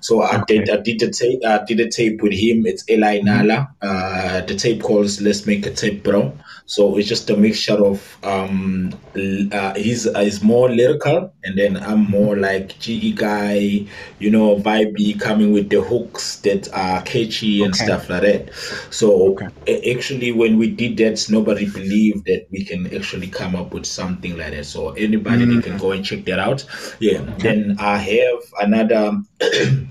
So 0.00 0.22
I 0.22 0.40
okay. 0.40 0.58
did 0.58 0.70
I 0.70 0.76
did 0.78 1.00
the 1.00 1.10
tape 1.10 1.44
I 1.44 1.64
did 1.64 1.80
a 1.80 1.88
tape 1.88 2.22
with 2.22 2.32
him. 2.32 2.66
It's 2.66 2.88
Eli 2.88 3.20
Nala. 3.20 3.68
Uh, 3.82 4.40
the 4.42 4.54
tape 4.54 4.82
calls 4.82 5.20
"Let's 5.20 5.46
Make 5.46 5.66
a 5.66 5.70
Tape, 5.70 6.02
Bro." 6.02 6.36
So 6.66 6.96
it's 6.98 7.08
just 7.08 7.30
a 7.30 7.36
mixture 7.36 7.76
of 7.76 8.18
um, 8.24 8.92
uh, 9.14 9.74
he's 9.74 10.06
uh, 10.06 10.20
he's 10.20 10.42
more 10.42 10.68
lyrical, 10.68 11.32
and 11.44 11.56
then 11.56 11.76
I'm 11.76 12.10
more 12.10 12.36
like 12.36 12.76
GE 12.80 13.14
guy, 13.14 13.86
you 14.18 14.30
know, 14.30 14.56
vibey, 14.56 15.18
coming 15.18 15.52
with 15.52 15.70
the 15.70 15.80
hooks 15.80 16.40
that 16.40 16.72
are 16.74 17.02
catchy 17.02 17.62
and 17.62 17.72
okay. 17.72 17.84
stuff 17.84 18.10
like 18.10 18.22
that. 18.22 18.50
So 18.90 19.36
okay. 19.36 19.92
actually, 19.94 20.32
when 20.32 20.58
we 20.58 20.68
did 20.68 20.96
that, 20.96 21.24
nobody 21.30 21.70
believed 21.70 22.26
that 22.26 22.46
we 22.50 22.64
can 22.64 22.92
actually 22.92 23.28
come 23.28 23.54
up 23.54 23.72
with 23.72 23.86
something 23.86 24.36
like 24.36 24.50
that. 24.50 24.66
So 24.66 24.90
anybody 24.90 25.46
mm-hmm. 25.46 25.60
can 25.60 25.78
go 25.78 25.92
and 25.92 26.04
check 26.04 26.24
that 26.24 26.40
out. 26.40 26.66
Yeah. 26.98 27.20
Okay. 27.20 27.42
Then 27.42 27.76
I 27.78 27.96
have 27.98 28.42
another. 28.60 29.22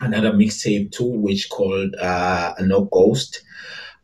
another 0.00 0.30
mixtape 0.32 0.92
too, 0.92 1.10
which 1.10 1.50
called 1.50 1.94
uh, 1.96 2.54
No 2.60 2.84
Ghost. 2.84 3.42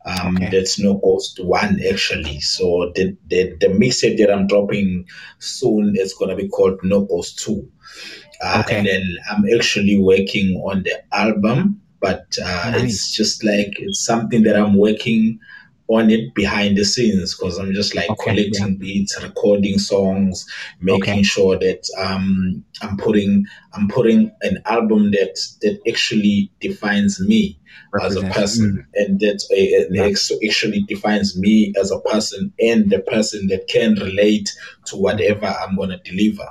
Um, 0.04 0.36
okay. 0.36 0.50
That's 0.50 0.78
no 0.78 0.94
ghost 0.94 1.42
one 1.42 1.80
actually. 1.90 2.40
So 2.40 2.92
the 2.94 3.16
the, 3.28 3.56
the 3.60 3.68
mixtape 3.68 4.18
that 4.18 4.30
I'm 4.30 4.46
dropping 4.46 5.06
soon 5.38 5.94
is 5.96 6.14
gonna 6.14 6.36
be 6.36 6.48
called 6.48 6.78
No 6.82 7.02
Ghost 7.02 7.38
Two. 7.38 7.68
Uh, 8.42 8.62
okay. 8.64 8.78
And 8.78 8.86
then 8.86 9.16
I'm 9.30 9.44
actually 9.54 9.98
working 9.98 10.56
on 10.66 10.82
the 10.82 11.02
album, 11.12 11.80
but 12.00 12.26
uh, 12.42 12.70
nice. 12.72 12.84
it's 12.84 13.12
just 13.12 13.44
like 13.44 13.72
it's 13.78 14.04
something 14.04 14.42
that 14.42 14.56
I'm 14.56 14.76
working 14.76 15.38
on 15.88 16.10
it 16.10 16.34
behind 16.34 16.76
the 16.78 16.84
scenes 16.84 17.36
because 17.36 17.58
I'm 17.58 17.72
just 17.72 17.94
like 17.94 18.08
okay, 18.10 18.30
collecting 18.30 18.72
yeah. 18.72 18.78
beats, 18.78 19.22
recording 19.22 19.78
songs, 19.78 20.46
making 20.80 21.14
okay. 21.14 21.22
sure 21.22 21.58
that 21.58 21.86
um, 21.98 22.64
I'm 22.82 22.96
putting 22.96 23.44
I'm 23.74 23.88
putting 23.88 24.32
an 24.42 24.62
album 24.64 25.10
that 25.10 25.38
that 25.62 25.80
actually 25.86 26.50
defines 26.60 27.20
me 27.20 27.58
as 28.00 28.16
a 28.16 28.22
person, 28.30 28.78
mm. 28.78 29.00
and 29.00 29.20
that 29.20 29.42
uh, 29.52 29.86
yeah. 29.90 30.48
actually 30.48 30.82
defines 30.82 31.38
me 31.38 31.72
as 31.78 31.90
a 31.90 32.00
person 32.00 32.52
and 32.60 32.90
the 32.90 33.00
person 33.00 33.48
that 33.48 33.68
can 33.68 33.94
relate 33.94 34.50
to 34.86 34.96
whatever 34.96 35.46
I'm 35.46 35.76
gonna 35.76 36.00
deliver. 36.04 36.48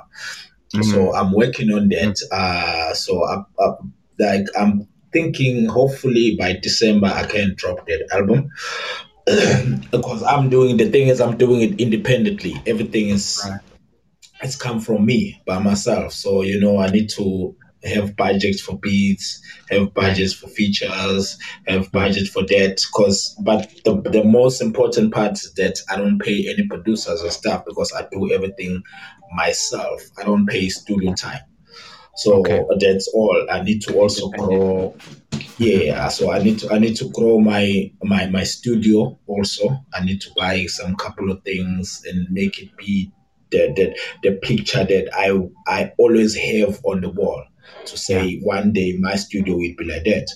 Mm. 0.74 0.84
So 0.92 1.14
I'm 1.14 1.32
working 1.32 1.72
on 1.72 1.88
that. 1.88 2.16
Mm. 2.32 2.32
Uh, 2.32 2.94
so 2.94 3.24
I, 3.24 3.42
I, 3.58 3.72
like 4.18 4.46
I'm 4.56 4.86
thinking 5.12 5.66
hopefully 5.66 6.36
by 6.38 6.58
December 6.60 7.06
I 7.06 7.24
can 7.24 7.54
drop 7.56 7.86
that 7.86 8.08
album. 8.12 8.50
because 9.90 10.22
I'm 10.22 10.50
doing 10.50 10.76
the 10.76 10.90
thing 10.90 11.08
is 11.08 11.20
I'm 11.20 11.36
doing 11.36 11.62
it 11.62 11.80
independently. 11.80 12.60
Everything 12.66 13.08
is 13.08 13.40
right. 13.44 13.60
it's 14.42 14.56
come 14.56 14.80
from 14.80 15.06
me 15.06 15.40
by 15.46 15.58
myself. 15.58 16.12
So 16.12 16.42
you 16.42 16.60
know 16.60 16.78
I 16.78 16.90
need 16.90 17.08
to 17.10 17.56
have 17.84 18.16
budgets 18.16 18.60
for 18.60 18.78
beats, 18.78 19.42
have 19.70 19.92
budgets 19.94 20.32
for 20.32 20.48
features, 20.48 21.38
have 21.66 21.90
budget 21.92 22.28
for 22.28 22.42
that. 22.42 22.82
Cause 22.94 23.34
but 23.42 23.70
the 23.84 24.00
the 24.02 24.24
most 24.24 24.60
important 24.60 25.14
part 25.14 25.32
is 25.32 25.54
that 25.54 25.80
I 25.90 25.96
don't 25.96 26.18
pay 26.18 26.46
any 26.48 26.66
producers 26.66 27.22
or 27.22 27.30
stuff 27.30 27.64
because 27.66 27.92
I 27.92 28.06
do 28.10 28.30
everything 28.32 28.82
myself. 29.34 30.02
I 30.18 30.24
don't 30.24 30.46
pay 30.46 30.68
studio 30.68 31.14
time. 31.14 31.40
So 32.16 32.40
okay. 32.40 32.62
that's 32.78 33.08
all. 33.08 33.46
I 33.50 33.62
need 33.62 33.82
to 33.82 33.98
also 33.98 34.28
grow 34.28 34.94
yeah 35.58 36.08
so 36.08 36.32
i 36.32 36.42
need 36.42 36.58
to 36.58 36.72
i 36.72 36.78
need 36.78 36.96
to 36.96 37.08
grow 37.10 37.38
my 37.38 37.90
my 38.02 38.26
my 38.26 38.42
studio 38.42 39.16
also 39.26 39.78
i 39.94 40.04
need 40.04 40.20
to 40.20 40.30
buy 40.36 40.66
some 40.66 40.96
couple 40.96 41.30
of 41.30 41.42
things 41.42 42.02
and 42.06 42.28
make 42.30 42.60
it 42.60 42.76
be 42.76 43.10
the 43.50 43.72
the, 43.76 43.96
the 44.22 44.36
picture 44.38 44.84
that 44.84 45.08
i 45.14 45.30
i 45.66 45.92
always 45.98 46.34
have 46.34 46.80
on 46.84 47.00
the 47.00 47.08
wall 47.08 47.44
to 47.84 47.96
say 47.96 48.24
yeah. 48.26 48.40
one 48.42 48.72
day 48.72 48.96
my 48.98 49.14
studio 49.14 49.54
will 49.54 49.74
be 49.78 49.84
like 49.84 50.04
that 50.04 50.28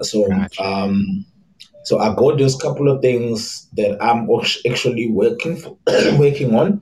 so 0.00 0.28
gotcha. 0.28 0.62
um 0.62 1.24
so 1.84 1.98
i 1.98 2.14
got 2.14 2.38
those 2.38 2.56
couple 2.56 2.88
of 2.88 3.02
things 3.02 3.68
that 3.72 4.00
i'm 4.02 4.28
actually 4.70 5.08
working 5.08 5.56
for, 5.56 5.76
working 6.18 6.54
on 6.54 6.80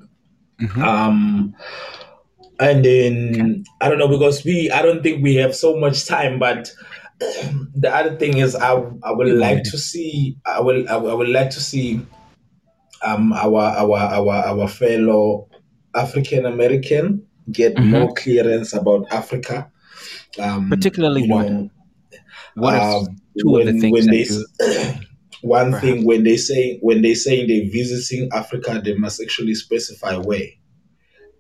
mm-hmm. 0.61 0.83
um 0.83 1.55
and 2.61 2.85
then 2.85 3.65
I 3.81 3.89
don't 3.89 3.99
know 3.99 4.09
because 4.09 4.45
we 4.45 4.71
I 4.71 4.83
don't 4.83 5.03
think 5.03 5.23
we 5.23 5.35
have 5.37 5.57
so 5.57 5.77
much 5.77 6.07
time, 6.07 6.39
but 6.39 6.71
the 7.21 7.91
other 7.93 8.17
thing 8.17 8.39
is 8.39 8.57
I 8.57 8.73
I 9.03 9.13
would 9.13 9.29
like 9.29 9.63
to 9.65 9.79
see 9.79 10.37
I 10.47 10.61
will 10.61 10.89
I, 10.89 10.97
would 10.97 11.29
like 11.29 11.51
to 11.51 11.61
see 11.61 12.01
um 13.03 13.33
our 13.33 13.61
our 13.61 13.99
our 13.99 14.35
our 14.47 14.69
fellow 14.69 15.49
African 15.95 16.47
American 16.47 17.27
get 17.53 17.75
mm-hmm. 17.75 17.91
more 17.91 18.15
clearance 18.15 18.73
about 18.73 19.13
Africa. 19.13 19.71
Um, 20.39 20.69
Particularly? 20.71 21.27
Know, 21.27 21.71
what 22.55 22.75
um, 22.75 23.17
two 23.39 23.51
when, 23.51 23.69
of 23.69 23.75
the 23.75 23.81
things 23.81 23.93
when 23.93 24.07
they, 24.07 24.25
you, 24.25 24.95
one 25.43 25.71
perhaps. 25.71 25.85
thing 25.85 26.05
when 26.05 26.25
they 26.25 26.37
say 26.37 26.79
when 26.81 27.03
they 27.03 27.15
say 27.15 27.47
they're 27.47 27.71
visiting 27.71 28.29
Africa, 28.33 28.81
they 28.83 28.95
must 28.95 29.21
actually 29.21 29.55
specify 29.55 30.17
where. 30.17 30.49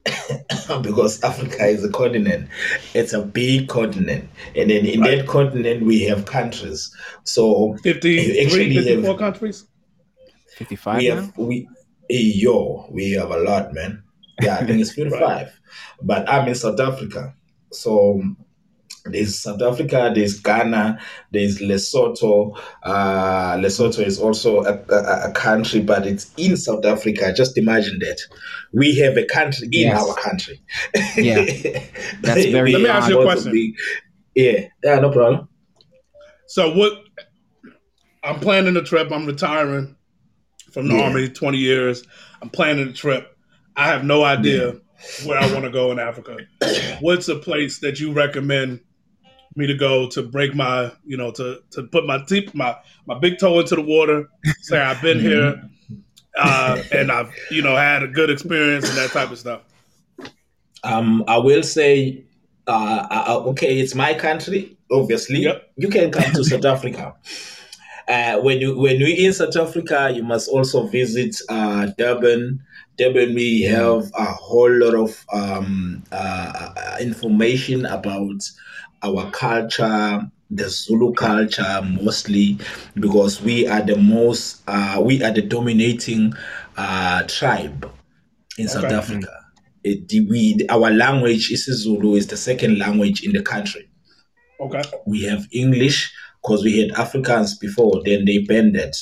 because 0.82 1.22
Africa 1.22 1.66
is 1.66 1.84
a 1.84 1.90
continent. 1.90 2.48
It's 2.94 3.12
a 3.12 3.22
big 3.22 3.68
continent. 3.68 4.28
And 4.56 4.70
then 4.70 4.86
in 4.86 5.00
right. 5.00 5.18
that 5.18 5.26
continent, 5.26 5.84
we 5.84 6.02
have 6.02 6.24
countries. 6.24 6.94
So 7.24 7.76
50, 7.82 8.40
actually 8.40 8.76
54 8.76 9.04
have, 9.04 9.18
countries? 9.18 9.66
55 10.56 10.98
we 10.98 11.04
have, 11.06 11.38
we, 11.38 11.68
eh, 12.10 12.32
yo, 12.34 12.86
we 12.90 13.12
have 13.12 13.30
a 13.30 13.38
lot, 13.38 13.72
man. 13.72 14.02
Yeah, 14.40 14.56
I 14.56 14.64
think 14.64 14.80
it's 14.80 14.92
55. 14.94 15.20
right. 15.20 15.48
But 16.02 16.28
I'm 16.28 16.48
in 16.48 16.54
South 16.54 16.80
Africa. 16.80 17.34
So 17.72 18.22
there's 19.04 19.38
South 19.38 19.62
Africa, 19.62 20.12
there's 20.14 20.38
Ghana, 20.40 21.00
there's 21.30 21.58
Lesotho. 21.58 22.58
Uh, 22.82 23.56
Lesotho 23.56 24.04
is 24.04 24.18
also 24.18 24.64
a, 24.64 24.74
a, 24.88 25.30
a, 25.30 25.32
country, 25.32 25.80
but 25.80 26.06
it's 26.06 26.32
in 26.36 26.56
South 26.56 26.84
Africa. 26.84 27.32
Just 27.32 27.56
imagine 27.56 27.98
that 28.00 28.20
we 28.72 28.96
have 28.96 29.16
a 29.16 29.24
country 29.24 29.66
in 29.66 29.88
yes. 29.88 30.00
our 30.00 30.14
country. 30.16 30.60
Yeah, 31.16 31.44
that's 32.20 32.46
very. 32.46 32.72
Let 32.72 32.82
me 32.82 32.88
ask 32.88 33.08
you 33.08 33.20
a 33.20 33.24
question. 33.24 33.52
Be, 33.52 33.76
yeah, 34.34 34.66
yeah, 34.84 34.98
no 35.00 35.10
problem. 35.10 35.48
So 36.46 36.74
what? 36.74 36.92
I'm 38.22 38.38
planning 38.38 38.76
a 38.76 38.82
trip. 38.82 39.10
I'm 39.10 39.24
retiring 39.24 39.96
from 40.72 40.88
the 40.88 40.94
yeah. 40.96 41.04
army, 41.04 41.28
20 41.30 41.56
years. 41.56 42.04
I'm 42.42 42.50
planning 42.50 42.88
a 42.88 42.92
trip. 42.92 43.34
I 43.76 43.86
have 43.86 44.04
no 44.04 44.24
idea. 44.24 44.72
Yeah 44.72 44.78
where 45.24 45.38
I 45.38 45.52
want 45.52 45.64
to 45.64 45.70
go 45.70 45.90
in 45.92 45.98
Africa. 45.98 46.36
What's 47.00 47.28
a 47.28 47.36
place 47.36 47.78
that 47.78 48.00
you 48.00 48.12
recommend 48.12 48.80
me 49.56 49.66
to 49.66 49.74
go 49.74 50.08
to 50.08 50.22
break 50.22 50.54
my, 50.54 50.92
you 51.04 51.16
know, 51.16 51.30
to 51.32 51.62
to 51.72 51.82
put 51.84 52.06
my 52.06 52.22
teeth, 52.24 52.54
my 52.54 52.76
my 53.06 53.18
big 53.18 53.38
toe 53.38 53.60
into 53.60 53.76
the 53.76 53.82
water, 53.82 54.28
say 54.62 54.80
I've 54.80 55.02
been 55.02 55.20
here, 55.20 55.62
uh, 56.36 56.82
and 56.92 57.10
I've 57.10 57.32
you 57.50 57.62
know 57.62 57.76
had 57.76 58.02
a 58.02 58.08
good 58.08 58.30
experience 58.30 58.88
and 58.88 58.96
that 58.98 59.10
type 59.10 59.30
of 59.30 59.38
stuff. 59.38 59.62
Um, 60.82 61.24
I 61.28 61.38
will 61.38 61.62
say, 61.62 62.24
uh, 62.66 63.06
uh, 63.10 63.42
okay, 63.48 63.78
it's 63.78 63.94
my 63.94 64.14
country. 64.14 64.76
Obviously, 64.90 65.40
yep. 65.40 65.70
you 65.76 65.88
can 65.88 66.10
come 66.10 66.32
to 66.32 66.44
South 66.44 66.64
Africa. 66.64 67.14
Uh, 68.08 68.40
when 68.40 68.60
you 68.60 68.76
when 68.76 68.98
we 68.98 69.12
in 69.24 69.32
South 69.32 69.56
Africa, 69.56 70.10
you 70.12 70.22
must 70.22 70.48
also 70.48 70.86
visit 70.86 71.36
uh, 71.48 71.86
Durban. 71.96 72.60
Durban, 72.96 73.34
we 73.34 73.62
have 73.62 74.10
a 74.18 74.24
whole 74.24 74.72
lot 74.72 74.94
of 74.94 75.24
um, 75.32 76.02
uh, 76.10 76.52
uh 76.76 76.96
information 77.00 77.86
about 77.86 78.42
our 79.02 79.30
culture, 79.30 80.20
the 80.50 80.68
Zulu 80.68 81.12
culture 81.14 81.80
mostly, 82.02 82.58
because 82.94 83.40
we 83.40 83.66
are 83.66 83.82
the 83.82 83.96
most, 83.96 84.62
uh, 84.66 85.00
we 85.04 85.22
are 85.22 85.30
the 85.30 85.42
dominating 85.42 86.32
uh, 86.76 87.22
tribe 87.24 87.90
in 88.58 88.66
okay. 88.66 88.72
South 88.72 88.84
Africa. 88.92 89.28
It, 89.82 90.28
we, 90.28 90.58
our 90.68 90.90
language 90.90 91.50
is 91.50 91.64
Zulu, 91.64 92.16
is 92.16 92.26
the 92.26 92.36
second 92.36 92.78
language 92.78 93.24
in 93.24 93.32
the 93.32 93.42
country. 93.42 93.88
Okay. 94.60 94.82
We 95.06 95.22
have 95.22 95.46
English 95.52 96.12
because 96.42 96.64
we 96.64 96.80
had 96.80 96.90
Afrikaans 96.90 97.58
before, 97.58 98.02
then 98.04 98.24
they 98.24 98.38
banned 98.38 98.76
it. 98.76 98.96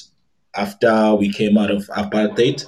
After 0.54 1.14
we 1.14 1.32
came 1.32 1.58
out 1.58 1.70
of 1.70 1.86
apartheid, 1.88 2.64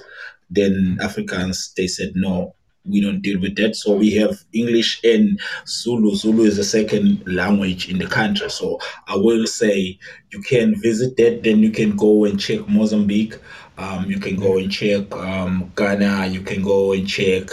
then 0.49 0.97
Africans 1.01 1.73
they 1.75 1.87
said 1.87 2.11
no, 2.15 2.55
we 2.85 3.01
don't 3.01 3.21
deal 3.21 3.39
with 3.39 3.55
that. 3.57 3.75
So 3.75 3.95
we 3.95 4.11
have 4.15 4.43
English 4.53 5.01
and 5.03 5.39
Zulu. 5.67 6.15
Zulu 6.15 6.43
is 6.43 6.57
the 6.57 6.63
second 6.63 7.23
language 7.25 7.89
in 7.89 7.99
the 7.99 8.07
country. 8.07 8.49
So 8.49 8.79
I 9.07 9.15
will 9.15 9.45
say 9.45 9.97
you 10.31 10.41
can 10.41 10.79
visit 10.81 11.17
that. 11.17 11.43
Then 11.43 11.59
you 11.59 11.71
can 11.71 11.95
go 11.95 12.25
and 12.25 12.39
check 12.39 12.67
Mozambique. 12.67 13.35
Um, 13.77 14.05
you 14.05 14.19
can 14.19 14.35
go 14.35 14.57
and 14.57 14.71
check 14.71 15.11
um, 15.15 15.71
Ghana. 15.75 16.27
You 16.27 16.41
can 16.41 16.61
go 16.61 16.91
and 16.93 17.07
check. 17.07 17.49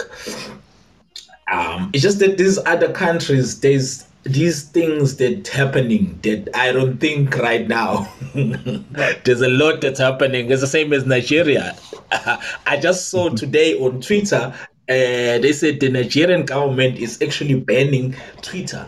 Um, 1.51 1.89
it's 1.93 2.03
just 2.03 2.19
that 2.19 2.37
these 2.37 2.59
other 2.65 2.91
countries, 2.91 3.59
there's 3.61 4.05
these 4.23 4.63
things 4.63 5.17
that 5.17 5.47
happening 5.47 6.19
that 6.23 6.49
I 6.53 6.71
don't 6.71 6.97
think 6.97 7.37
right 7.37 7.67
now. 7.67 8.11
There's 8.33 9.41
a 9.41 9.49
lot 9.49 9.81
that's 9.81 9.99
happening. 9.99 10.51
It's 10.51 10.61
the 10.61 10.67
same 10.67 10.91
as 10.93 11.05
Nigeria. 11.05 11.75
I 12.11 12.77
just 12.81 13.09
saw 13.09 13.29
today 13.35 13.79
on 13.79 14.01
Twitter 14.01 14.53
uh, 14.89 15.37
they 15.37 15.53
said 15.53 15.79
the 15.79 15.89
Nigerian 15.89 16.45
government 16.45 16.97
is 16.97 17.21
actually 17.21 17.59
banning 17.59 18.15
Twitter 18.41 18.87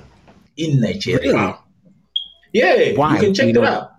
in 0.57 0.81
Nigeria. 0.81 1.31
Really? 1.31 1.53
Yeah, 2.53 2.97
Why? 2.97 3.13
you 3.15 3.19
can 3.21 3.33
check 3.33 3.53
you 3.53 3.61
it 3.61 3.67
out. 3.67 3.91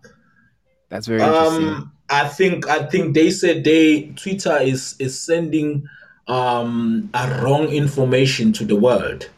That's 0.88 1.06
very 1.06 1.22
interesting. 1.22 1.68
Um, 1.68 1.92
I 2.10 2.28
think 2.28 2.68
I 2.68 2.84
think 2.86 3.14
they 3.14 3.30
said 3.30 3.64
they 3.64 4.12
Twitter 4.16 4.58
is 4.58 4.96
is 4.98 5.18
sending 5.18 5.88
um, 6.28 7.08
a 7.14 7.40
wrong 7.40 7.68
information 7.68 8.52
to 8.54 8.64
the 8.64 8.76
world. 8.76 9.30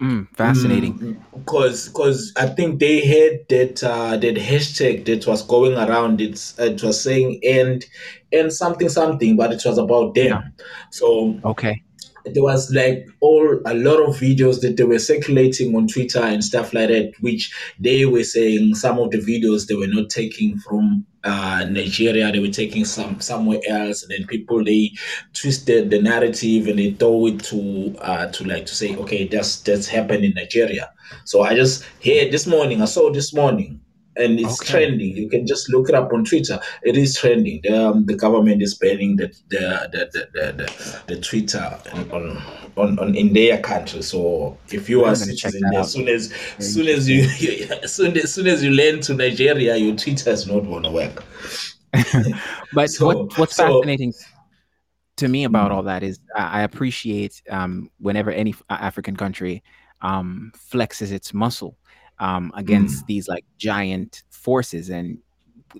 Mm, 0.00 0.34
fascinating. 0.34 1.22
Because 1.34 1.88
mm, 1.88 1.92
because 1.92 2.32
I 2.36 2.46
think 2.46 2.80
they 2.80 3.00
had 3.04 3.46
that 3.50 3.84
uh, 3.84 4.16
that 4.16 4.36
hashtag 4.36 5.04
that 5.04 5.26
was 5.26 5.42
going 5.42 5.76
around. 5.76 6.22
It's 6.22 6.58
it 6.58 6.82
was 6.82 7.02
saying 7.02 7.40
and 7.44 7.84
and 8.32 8.50
something 8.50 8.88
something, 8.88 9.36
but 9.36 9.52
it 9.52 9.62
was 9.64 9.76
about 9.76 10.14
them. 10.14 10.26
Yeah. 10.26 10.42
So 10.90 11.38
okay, 11.44 11.82
there 12.24 12.42
was 12.42 12.72
like 12.72 13.06
all 13.20 13.60
a 13.66 13.74
lot 13.74 14.00
of 14.00 14.16
videos 14.16 14.60
that 14.60 14.76
they 14.76 14.84
were 14.84 14.98
circulating 14.98 15.74
on 15.74 15.86
Twitter 15.86 16.22
and 16.22 16.42
stuff 16.44 16.72
like 16.72 16.88
that, 16.88 17.12
which 17.20 17.52
they 17.78 18.06
were 18.06 18.24
saying 18.24 18.74
some 18.74 18.98
of 18.98 19.10
the 19.10 19.18
videos 19.18 19.66
they 19.66 19.74
were 19.74 19.86
not 19.86 20.10
taking 20.10 20.58
from 20.58 21.06
uh, 21.24 21.66
Nigeria, 21.68 22.32
they 22.32 22.38
were 22.38 22.48
taking 22.48 22.84
some 22.84 23.20
somewhere 23.20 23.60
else, 23.68 24.02
and 24.02 24.10
then 24.10 24.26
people 24.26 24.64
they 24.64 24.90
twisted 25.34 25.90
the 25.90 26.00
narrative 26.00 26.66
and 26.68 26.78
they 26.78 26.92
throw 26.92 27.26
it 27.26 27.40
to 27.44 27.94
uh, 28.00 28.26
to 28.26 28.44
like 28.44 28.66
to 28.66 28.74
say, 28.74 28.96
okay, 28.96 29.26
that's 29.26 29.60
that's 29.60 29.88
happened 29.88 30.24
in 30.24 30.32
Nigeria. 30.34 30.90
So 31.24 31.42
I 31.42 31.54
just 31.54 31.84
here 31.98 32.30
this 32.30 32.46
morning, 32.46 32.82
I 32.82 32.86
saw 32.86 33.12
this 33.12 33.34
morning 33.34 33.80
and 34.20 34.38
it's 34.38 34.60
okay. 34.60 34.70
trending. 34.70 35.16
You 35.16 35.28
can 35.28 35.46
just 35.46 35.70
look 35.70 35.88
it 35.88 35.94
up 35.94 36.12
on 36.12 36.24
Twitter. 36.24 36.60
It 36.82 36.96
is 36.96 37.16
trending. 37.16 37.60
The, 37.62 37.88
um, 37.88 38.06
the 38.06 38.14
government 38.14 38.62
is 38.62 38.74
banning 38.74 39.16
the 39.16 39.28
the 39.48 39.88
the 39.92 40.28
the, 40.32 40.52
the, 40.52 41.14
the, 41.14 41.20
Twitter 41.20 41.78
on, 42.12 42.42
on 42.76 42.98
on 42.98 43.14
in 43.14 43.32
their 43.32 43.58
country. 43.60 44.02
So 44.02 44.58
if 44.68 44.88
you 44.88 45.04
are 45.04 45.14
citizen, 45.14 45.62
as 45.74 45.92
soon 45.92 46.08
as 46.08 46.32
soon 46.58 46.88
as 46.88 47.08
you, 47.08 47.22
you 47.38 47.68
soon 47.86 48.16
as 48.16 48.34
soon 48.34 48.46
as 48.46 48.62
you 48.62 48.70
land 48.74 49.02
to 49.04 49.14
Nigeria, 49.14 49.76
your 49.76 49.96
Twitter 49.96 50.30
is 50.30 50.46
not 50.46 50.60
going 50.60 50.84
to 50.84 50.90
work. 50.90 51.24
but 52.72 52.88
so, 52.90 53.06
what, 53.06 53.38
what's 53.38 53.56
so, 53.56 53.66
fascinating 53.66 54.12
to 55.16 55.28
me 55.28 55.44
about 55.44 55.70
mm. 55.70 55.74
all 55.74 55.82
that 55.82 56.02
is 56.02 56.18
I 56.36 56.62
appreciate 56.62 57.42
um, 57.50 57.90
whenever 57.98 58.30
any 58.30 58.54
African 58.68 59.16
country 59.16 59.62
um, 60.02 60.52
flexes 60.56 61.12
its 61.12 61.34
muscle 61.34 61.76
um, 62.20 62.52
against 62.54 63.04
mm. 63.04 63.06
these 63.08 63.28
like 63.28 63.44
giant 63.58 64.22
forces. 64.30 64.88
And 64.88 65.18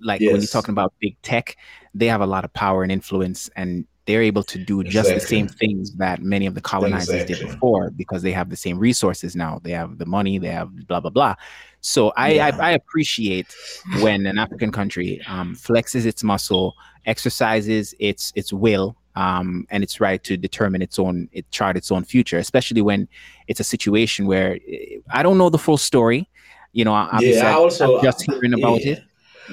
like 0.02 0.20
yes. 0.20 0.32
when 0.32 0.40
you're 0.40 0.48
talking 0.48 0.72
about 0.72 0.92
big 1.00 1.20
tech, 1.22 1.56
they 1.94 2.06
have 2.06 2.20
a 2.20 2.26
lot 2.26 2.44
of 2.44 2.52
power 2.52 2.82
and 2.82 2.90
influence, 2.90 3.48
and 3.56 3.86
they're 4.06 4.22
able 4.22 4.42
to 4.42 4.58
do 4.58 4.80
exactly. 4.80 5.12
just 5.12 5.22
the 5.22 5.28
same 5.28 5.46
things 5.46 5.94
that 5.96 6.22
many 6.22 6.46
of 6.46 6.54
the 6.54 6.60
colonizers 6.60 7.08
exactly. 7.08 7.34
did 7.34 7.46
before 7.46 7.90
because 7.90 8.22
they 8.22 8.32
have 8.32 8.50
the 8.50 8.56
same 8.56 8.78
resources 8.78 9.36
now. 9.36 9.60
They 9.62 9.72
have 9.72 9.98
the 9.98 10.06
money, 10.06 10.38
they 10.38 10.48
have 10.48 10.86
blah 10.86 11.00
blah 11.00 11.10
blah. 11.10 11.34
So 11.80 12.12
I 12.16 12.32
yeah. 12.32 12.50
I, 12.58 12.68
I, 12.68 12.70
appreciate 12.72 13.54
when 14.00 14.26
an 14.26 14.38
African 14.38 14.70
country 14.70 15.20
um, 15.26 15.54
flexes 15.54 16.06
its 16.06 16.22
muscle, 16.22 16.74
exercises 17.06 17.94
its 17.98 18.32
its 18.34 18.52
will, 18.52 18.96
um, 19.16 19.66
and 19.70 19.82
its 19.82 20.00
right 20.00 20.22
to 20.24 20.36
determine 20.36 20.82
its 20.82 20.98
own 20.98 21.28
it 21.32 21.50
chart 21.50 21.76
its 21.76 21.90
own 21.90 22.04
future, 22.04 22.38
especially 22.38 22.82
when 22.82 23.08
it's 23.48 23.60
a 23.60 23.64
situation 23.64 24.26
where 24.26 24.58
eh, 24.68 24.98
I 25.10 25.22
don't 25.22 25.38
know 25.38 25.50
the 25.50 25.58
full 25.58 25.78
story. 25.78 26.28
You 26.72 26.84
know, 26.84 27.08
yeah, 27.20 27.50
I 27.50 27.52
also 27.54 27.98
I'm 27.98 28.04
just 28.04 28.22
hearing 28.22 28.52
about 28.52 28.84
yeah. 28.84 28.92
it, 28.92 29.02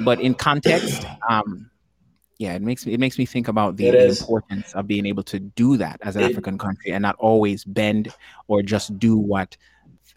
but 0.03 0.22
in 0.22 0.35
context, 0.35 1.03
um, 1.27 1.69
yeah, 2.38 2.53
it 2.53 2.61
makes 2.61 2.85
me 2.85 2.94
it 2.94 2.99
makes 2.99 3.18
me 3.18 3.26
think 3.26 3.48
about 3.48 3.77
the, 3.77 3.89
the 3.89 4.10
importance 4.10 4.73
of 4.73 4.85
being 4.88 5.06
able 5.06 5.23
to 5.23 5.39
do 5.39 5.77
that 5.77 5.99
as 6.03 6.15
an 6.15 6.23
it, 6.23 6.31
African 6.31 6.57
country 6.57 6.91
and 6.91 7.02
not 7.02 7.15
always 7.18 7.64
bend 7.64 8.14
or 8.48 8.61
just 8.61 8.98
do 8.99 9.18
what 9.18 9.57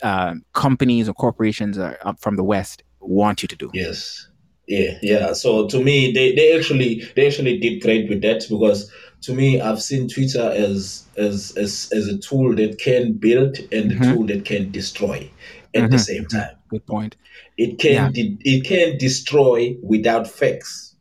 uh, 0.03 0.35
companies 0.53 1.09
or 1.09 1.15
corporations 1.15 1.79
are, 1.79 1.99
uh, 2.03 2.13
from 2.15 2.37
the 2.37 2.45
West 2.45 2.83
want 3.01 3.43
you 3.43 3.49
to 3.49 3.57
do. 3.57 3.71
Yes. 3.73 4.29
Yeah, 4.67 4.99
yeah. 5.03 5.33
So 5.33 5.67
to 5.67 5.83
me, 5.83 6.13
they, 6.13 6.33
they 6.35 6.57
actually 6.57 7.03
they 7.17 7.27
actually 7.27 7.59
did 7.59 7.83
great 7.83 8.09
with 8.09 8.23
that 8.23 8.47
because 8.49 8.91
to 9.23 9.35
me, 9.35 9.61
I've 9.61 9.83
seen 9.83 10.09
Twitter 10.09 10.53
as 10.55 11.07
as 11.17 11.53
as, 11.57 11.91
as 11.93 12.07
a 12.07 12.19
tool 12.19 12.55
that 12.55 12.79
can 12.79 13.15
build 13.15 13.59
and 13.73 13.91
mm-hmm. 13.91 14.03
a 14.03 14.15
tool 14.15 14.27
that 14.27 14.45
can 14.45 14.71
destroy 14.71 15.29
at 15.75 15.83
mm-hmm. 15.83 15.93
the 15.93 15.99
same 15.99 16.27
time. 16.27 16.57
Good 16.69 16.87
point. 16.87 17.17
It 17.57 17.79
can 17.79 17.93
yeah. 17.93 18.11
de- 18.11 18.39
it 18.45 18.65
can 18.65 18.99
destroy 18.99 19.77
without 19.83 20.29
facts. 20.29 20.95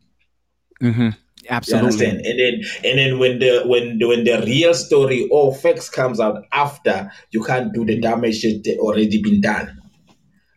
Mm-hmm. 0.81 1.09
Absolutely. 1.49 2.05
And 2.05 2.23
then 2.25 2.61
and 2.83 2.99
then 2.99 3.19
when 3.19 3.39
the 3.39 3.63
when 3.65 3.97
the, 3.97 4.07
when 4.07 4.23
the 4.23 4.43
real 4.45 4.73
story 4.73 5.27
or 5.31 5.53
facts 5.53 5.89
comes 5.89 6.19
out 6.19 6.43
after, 6.51 7.11
you 7.31 7.43
can't 7.43 7.73
do 7.73 7.85
the 7.85 7.99
damage 7.99 8.41
that 8.43 8.77
already 8.79 9.21
been 9.21 9.41
done. 9.41 9.75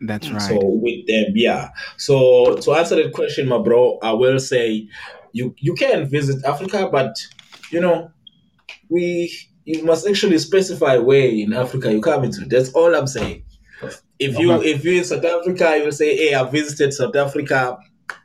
That's 0.01 0.29
right. 0.29 0.41
So 0.41 0.59
with 0.61 1.07
them, 1.07 1.33
yeah. 1.35 1.69
So 1.97 2.55
to 2.57 2.73
answer 2.73 2.95
that 2.95 3.13
question, 3.13 3.47
my 3.47 3.57
bro, 3.57 3.97
I 4.03 4.11
will 4.13 4.39
say 4.39 4.87
you 5.31 5.55
you 5.57 5.73
can 5.73 6.07
visit 6.07 6.43
Africa, 6.45 6.89
but 6.91 7.15
you 7.71 7.79
know, 7.79 8.11
we 8.89 9.33
you 9.65 9.83
must 9.83 10.07
actually 10.07 10.37
specify 10.39 10.97
where 10.97 11.27
in 11.27 11.53
Africa 11.53 11.91
you're 11.91 12.01
coming 12.01 12.31
to. 12.33 12.45
That's 12.45 12.71
all 12.73 12.93
I'm 12.93 13.07
saying. 13.07 13.43
If 14.19 14.37
you 14.37 14.53
okay. 14.53 14.71
if 14.71 14.83
you're 14.83 14.95
in 14.95 15.03
South 15.03 15.25
Africa, 15.25 15.77
you 15.77 15.85
will 15.85 15.91
say, 15.91 16.15
"Hey, 16.15 16.33
I 16.33 16.43
visited 16.49 16.93
South 16.93 17.15
Africa. 17.15 17.77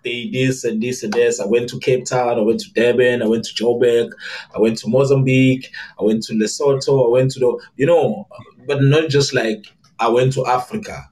They 0.04 0.28
this 0.32 0.64
and 0.64 0.82
this 0.82 1.02
and 1.02 1.12
this. 1.12 1.40
I 1.40 1.46
went 1.46 1.68
to 1.70 1.80
Cape 1.80 2.04
Town. 2.04 2.38
I 2.38 2.42
went 2.42 2.60
to 2.60 2.72
Durban. 2.72 3.22
I 3.22 3.26
went 3.26 3.44
to 3.44 3.54
Joburg. 3.54 4.10
I 4.54 4.60
went 4.60 4.78
to 4.78 4.88
Mozambique. 4.88 5.70
I 5.98 6.04
went 6.04 6.22
to 6.24 6.34
Lesotho. 6.34 7.06
I 7.06 7.10
went 7.10 7.30
to 7.32 7.40
the 7.40 7.60
you 7.76 7.86
know, 7.86 8.28
but 8.66 8.82
not 8.82 9.08
just 9.08 9.34
like 9.34 9.66
I 9.98 10.08
went 10.08 10.34
to 10.34 10.46
Africa. 10.46 11.10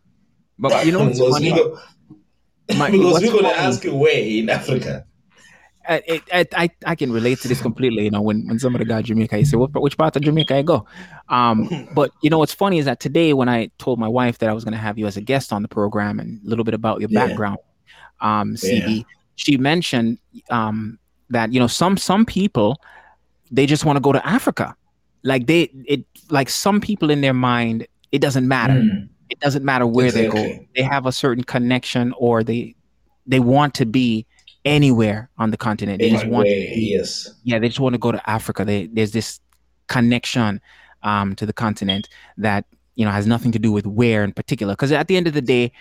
But 0.58 0.86
you 0.86 0.92
know, 0.92 1.06
because, 1.06 1.30
funny? 1.30 1.52
Because 2.68 3.22
we're 3.22 3.32
gonna 3.32 3.48
ask 3.48 3.84
you 3.84 3.94
where 3.94 4.18
in 4.18 4.50
Africa. 4.50 5.06
I, 5.88 6.46
I, 6.56 6.70
I 6.86 6.94
can 6.94 7.12
relate 7.12 7.40
to 7.40 7.48
this 7.48 7.60
completely. 7.60 8.04
You 8.04 8.10
know, 8.10 8.22
when, 8.22 8.46
when 8.46 8.58
somebody 8.58 8.84
got 8.84 9.04
Jamaica, 9.04 9.38
you 9.38 9.44
say, 9.44 9.56
which 9.56 9.96
part 9.96 10.16
of 10.16 10.22
Jamaica 10.22 10.56
I 10.56 10.62
go? 10.62 10.86
Um, 11.28 11.88
but 11.94 12.10
you 12.22 12.30
know, 12.30 12.38
what's 12.38 12.54
funny 12.54 12.78
is 12.78 12.84
that 12.86 13.00
today, 13.00 13.32
when 13.32 13.48
I 13.48 13.70
told 13.78 13.98
my 13.98 14.08
wife 14.08 14.38
that 14.38 14.48
I 14.48 14.52
was 14.52 14.64
going 14.64 14.72
to 14.72 14.78
have 14.78 14.98
you 14.98 15.06
as 15.06 15.16
a 15.16 15.20
guest 15.20 15.52
on 15.52 15.62
the 15.62 15.68
program 15.68 16.18
and 16.18 16.44
a 16.44 16.48
little 16.48 16.64
bit 16.64 16.74
about 16.74 17.00
your 17.00 17.10
yeah. 17.10 17.26
background, 17.26 17.58
um, 18.20 18.54
CB, 18.54 18.98
yeah. 18.98 19.02
she 19.36 19.56
mentioned 19.56 20.18
um, 20.50 20.98
that 21.30 21.52
you 21.52 21.60
know 21.60 21.66
some 21.66 21.96
some 21.96 22.24
people 22.24 22.80
they 23.50 23.66
just 23.66 23.84
want 23.84 23.96
to 23.96 24.00
go 24.00 24.12
to 24.12 24.26
Africa, 24.26 24.74
like 25.22 25.46
they 25.46 25.70
it 25.86 26.04
like 26.30 26.48
some 26.48 26.80
people 26.80 27.10
in 27.10 27.20
their 27.20 27.34
mind 27.34 27.86
it 28.12 28.20
doesn't 28.20 28.48
matter. 28.48 28.74
Mm. 28.74 29.08
It 29.28 29.40
doesn't 29.40 29.64
matter 29.64 29.86
where 29.86 30.06
exactly. 30.06 30.42
they 30.42 30.56
go. 30.56 30.64
They 30.76 30.82
have 30.82 31.06
a 31.06 31.12
certain 31.12 31.44
connection, 31.44 32.14
or 32.16 32.44
they 32.44 32.74
they 33.26 33.40
want 33.40 33.74
to 33.74 33.86
be 33.86 34.26
anywhere 34.66 35.30
on 35.38 35.50
the 35.50 35.56
continent. 35.56 36.00
They 36.00 36.10
just 36.10 36.26
want, 36.26 36.46
to, 36.46 36.52
yes, 36.52 37.32
yeah, 37.44 37.58
they 37.58 37.68
just 37.68 37.80
want 37.80 37.94
to 37.94 37.98
go 37.98 38.12
to 38.12 38.30
Africa. 38.30 38.64
They, 38.64 38.86
there's 38.86 39.12
this 39.12 39.40
connection 39.86 40.60
um, 41.02 41.34
to 41.36 41.46
the 41.46 41.52
continent 41.52 42.08
that 42.36 42.66
you 42.96 43.04
know 43.04 43.12
has 43.12 43.26
nothing 43.26 43.52
to 43.52 43.58
do 43.58 43.72
with 43.72 43.86
where 43.86 44.24
in 44.24 44.32
particular. 44.32 44.74
Because 44.74 44.92
at 44.92 45.08
the 45.08 45.16
end 45.16 45.26
of 45.26 45.32
the 45.32 45.42
day, 45.42 45.72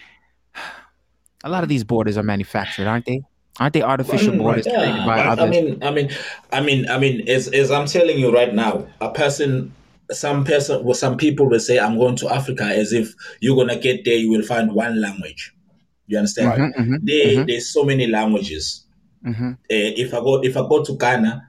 a 1.43 1.49
lot 1.49 1.63
of 1.63 1.69
these 1.69 1.83
borders 1.83 2.17
are 2.17 2.23
manufactured, 2.23 2.87
aren't 2.87 3.05
they? 3.05 3.23
Aren't 3.59 3.73
they 3.73 3.81
artificial 3.81 4.31
well, 4.33 4.39
borders 4.39 4.67
yeah. 4.67 5.05
by 5.05 5.19
others? 5.19 5.45
I 5.45 5.49
mean, 5.49 5.83
I 5.83 5.91
mean, 5.91 6.11
I 6.51 6.61
mean, 6.61 6.89
I 6.89 6.99
mean, 6.99 7.27
as, 7.29 7.47
as 7.47 7.71
I'm 7.71 7.87
telling 7.87 8.19
you 8.19 8.33
right 8.33 8.53
now, 8.53 8.85
a 9.01 9.09
person 9.09 9.73
some 10.11 10.43
person 10.43 10.83
well, 10.83 10.93
some 10.93 11.17
people 11.17 11.49
will 11.49 11.59
say 11.59 11.79
i'm 11.79 11.97
going 11.97 12.15
to 12.15 12.29
africa 12.29 12.63
as 12.63 12.93
if 12.93 13.13
you're 13.39 13.55
going 13.55 13.67
to 13.67 13.77
get 13.77 14.05
there 14.05 14.15
you 14.15 14.29
will 14.29 14.43
find 14.43 14.71
one 14.71 15.01
language 15.01 15.53
you 16.07 16.17
understand? 16.17 16.51
Mm-hmm, 16.51 16.81
mm-hmm, 16.81 16.95
there, 17.03 17.27
mm-hmm. 17.27 17.45
There's 17.47 17.71
so 17.73 17.83
many 17.83 18.07
languages. 18.07 18.85
Uh, 19.25 19.55
if 19.67 20.13
I 20.13 20.19
go 20.19 20.43
if 20.43 20.55
I 20.55 20.61
go 20.61 20.83
to 20.83 20.97
Ghana, 20.97 21.47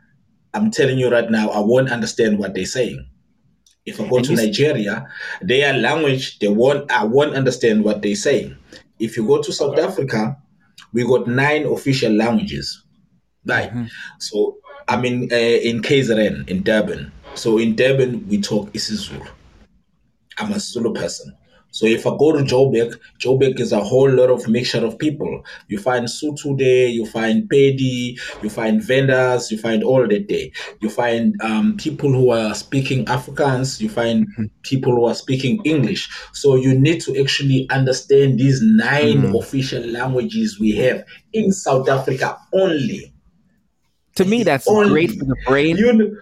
I'm 0.54 0.70
telling 0.70 0.98
you 0.98 1.10
right 1.10 1.30
now, 1.30 1.50
I 1.50 1.60
won't 1.60 1.90
understand 1.90 2.38
what 2.38 2.54
they're 2.54 2.64
saying. 2.64 3.06
If 3.84 4.00
I 4.00 4.08
go 4.08 4.16
and 4.16 4.24
to 4.26 4.34
Nigeria, 4.34 5.06
their 5.42 5.74
language, 5.74 6.38
they 6.38 6.48
won't 6.48 6.90
I 6.90 7.04
won't 7.04 7.34
understand 7.34 7.84
what 7.84 8.00
they're 8.02 8.16
saying. 8.16 8.56
If 8.98 9.16
you 9.16 9.26
go 9.26 9.42
to 9.42 9.52
South 9.52 9.74
okay. 9.74 9.82
Africa, 9.82 10.36
we 10.92 11.04
got 11.04 11.26
nine 11.26 11.66
official 11.66 12.12
languages. 12.12 12.82
Right. 13.44 13.70
Mm-hmm. 13.70 13.86
So 14.18 14.56
i 14.88 14.96
mean, 14.96 15.24
in 15.24 15.32
uh, 15.32 15.36
in 15.36 15.82
KZN 15.82 16.48
in 16.48 16.62
Durban. 16.62 17.12
So 17.34 17.58
in 17.58 17.76
Durban 17.76 18.26
we 18.28 18.40
talk 18.40 18.72
isiZulu. 18.72 19.28
I'm 20.38 20.52
a 20.52 20.60
Zulu 20.60 20.94
person. 20.94 21.36
So 21.76 21.84
if 21.84 22.06
I 22.06 22.10
go 22.16 22.32
to 22.32 22.42
Joburg, 22.42 22.98
Joburg 23.18 23.60
is 23.60 23.70
a 23.70 23.84
whole 23.84 24.10
lot 24.10 24.30
of 24.30 24.48
mixture 24.48 24.82
of 24.82 24.98
people. 24.98 25.42
You 25.68 25.78
find 25.78 26.06
Sotho 26.06 26.56
there, 26.56 26.88
you 26.88 27.04
find 27.04 27.46
Pedi, 27.50 28.18
you 28.42 28.48
find 28.48 28.80
Venda, 28.80 29.38
you 29.50 29.58
find 29.58 29.84
all 29.84 30.08
that 30.08 30.26
there. 30.26 30.46
You 30.80 30.88
find 30.88 31.34
um, 31.42 31.76
people 31.76 32.10
who 32.10 32.30
are 32.30 32.54
speaking 32.54 33.04
Afrikaans, 33.04 33.78
you 33.78 33.90
find 33.90 34.26
mm-hmm. 34.26 34.44
people 34.62 34.94
who 34.94 35.04
are 35.04 35.14
speaking 35.14 35.60
English. 35.66 36.08
So 36.32 36.54
you 36.54 36.72
need 36.72 37.02
to 37.02 37.20
actually 37.20 37.68
understand 37.68 38.40
these 38.40 38.62
9 38.62 39.04
mm-hmm. 39.04 39.36
official 39.36 39.82
languages 39.82 40.58
we 40.58 40.72
have 40.76 41.04
in 41.34 41.52
South 41.52 41.90
Africa 41.90 42.38
only. 42.54 43.12
To 44.14 44.24
me, 44.24 44.44
that's 44.44 44.66
only. 44.66 44.88
great 44.88 45.10
for 45.10 45.26
the 45.26 45.36
brain. 45.46 45.76
You 45.76 45.92
know, 45.92 46.16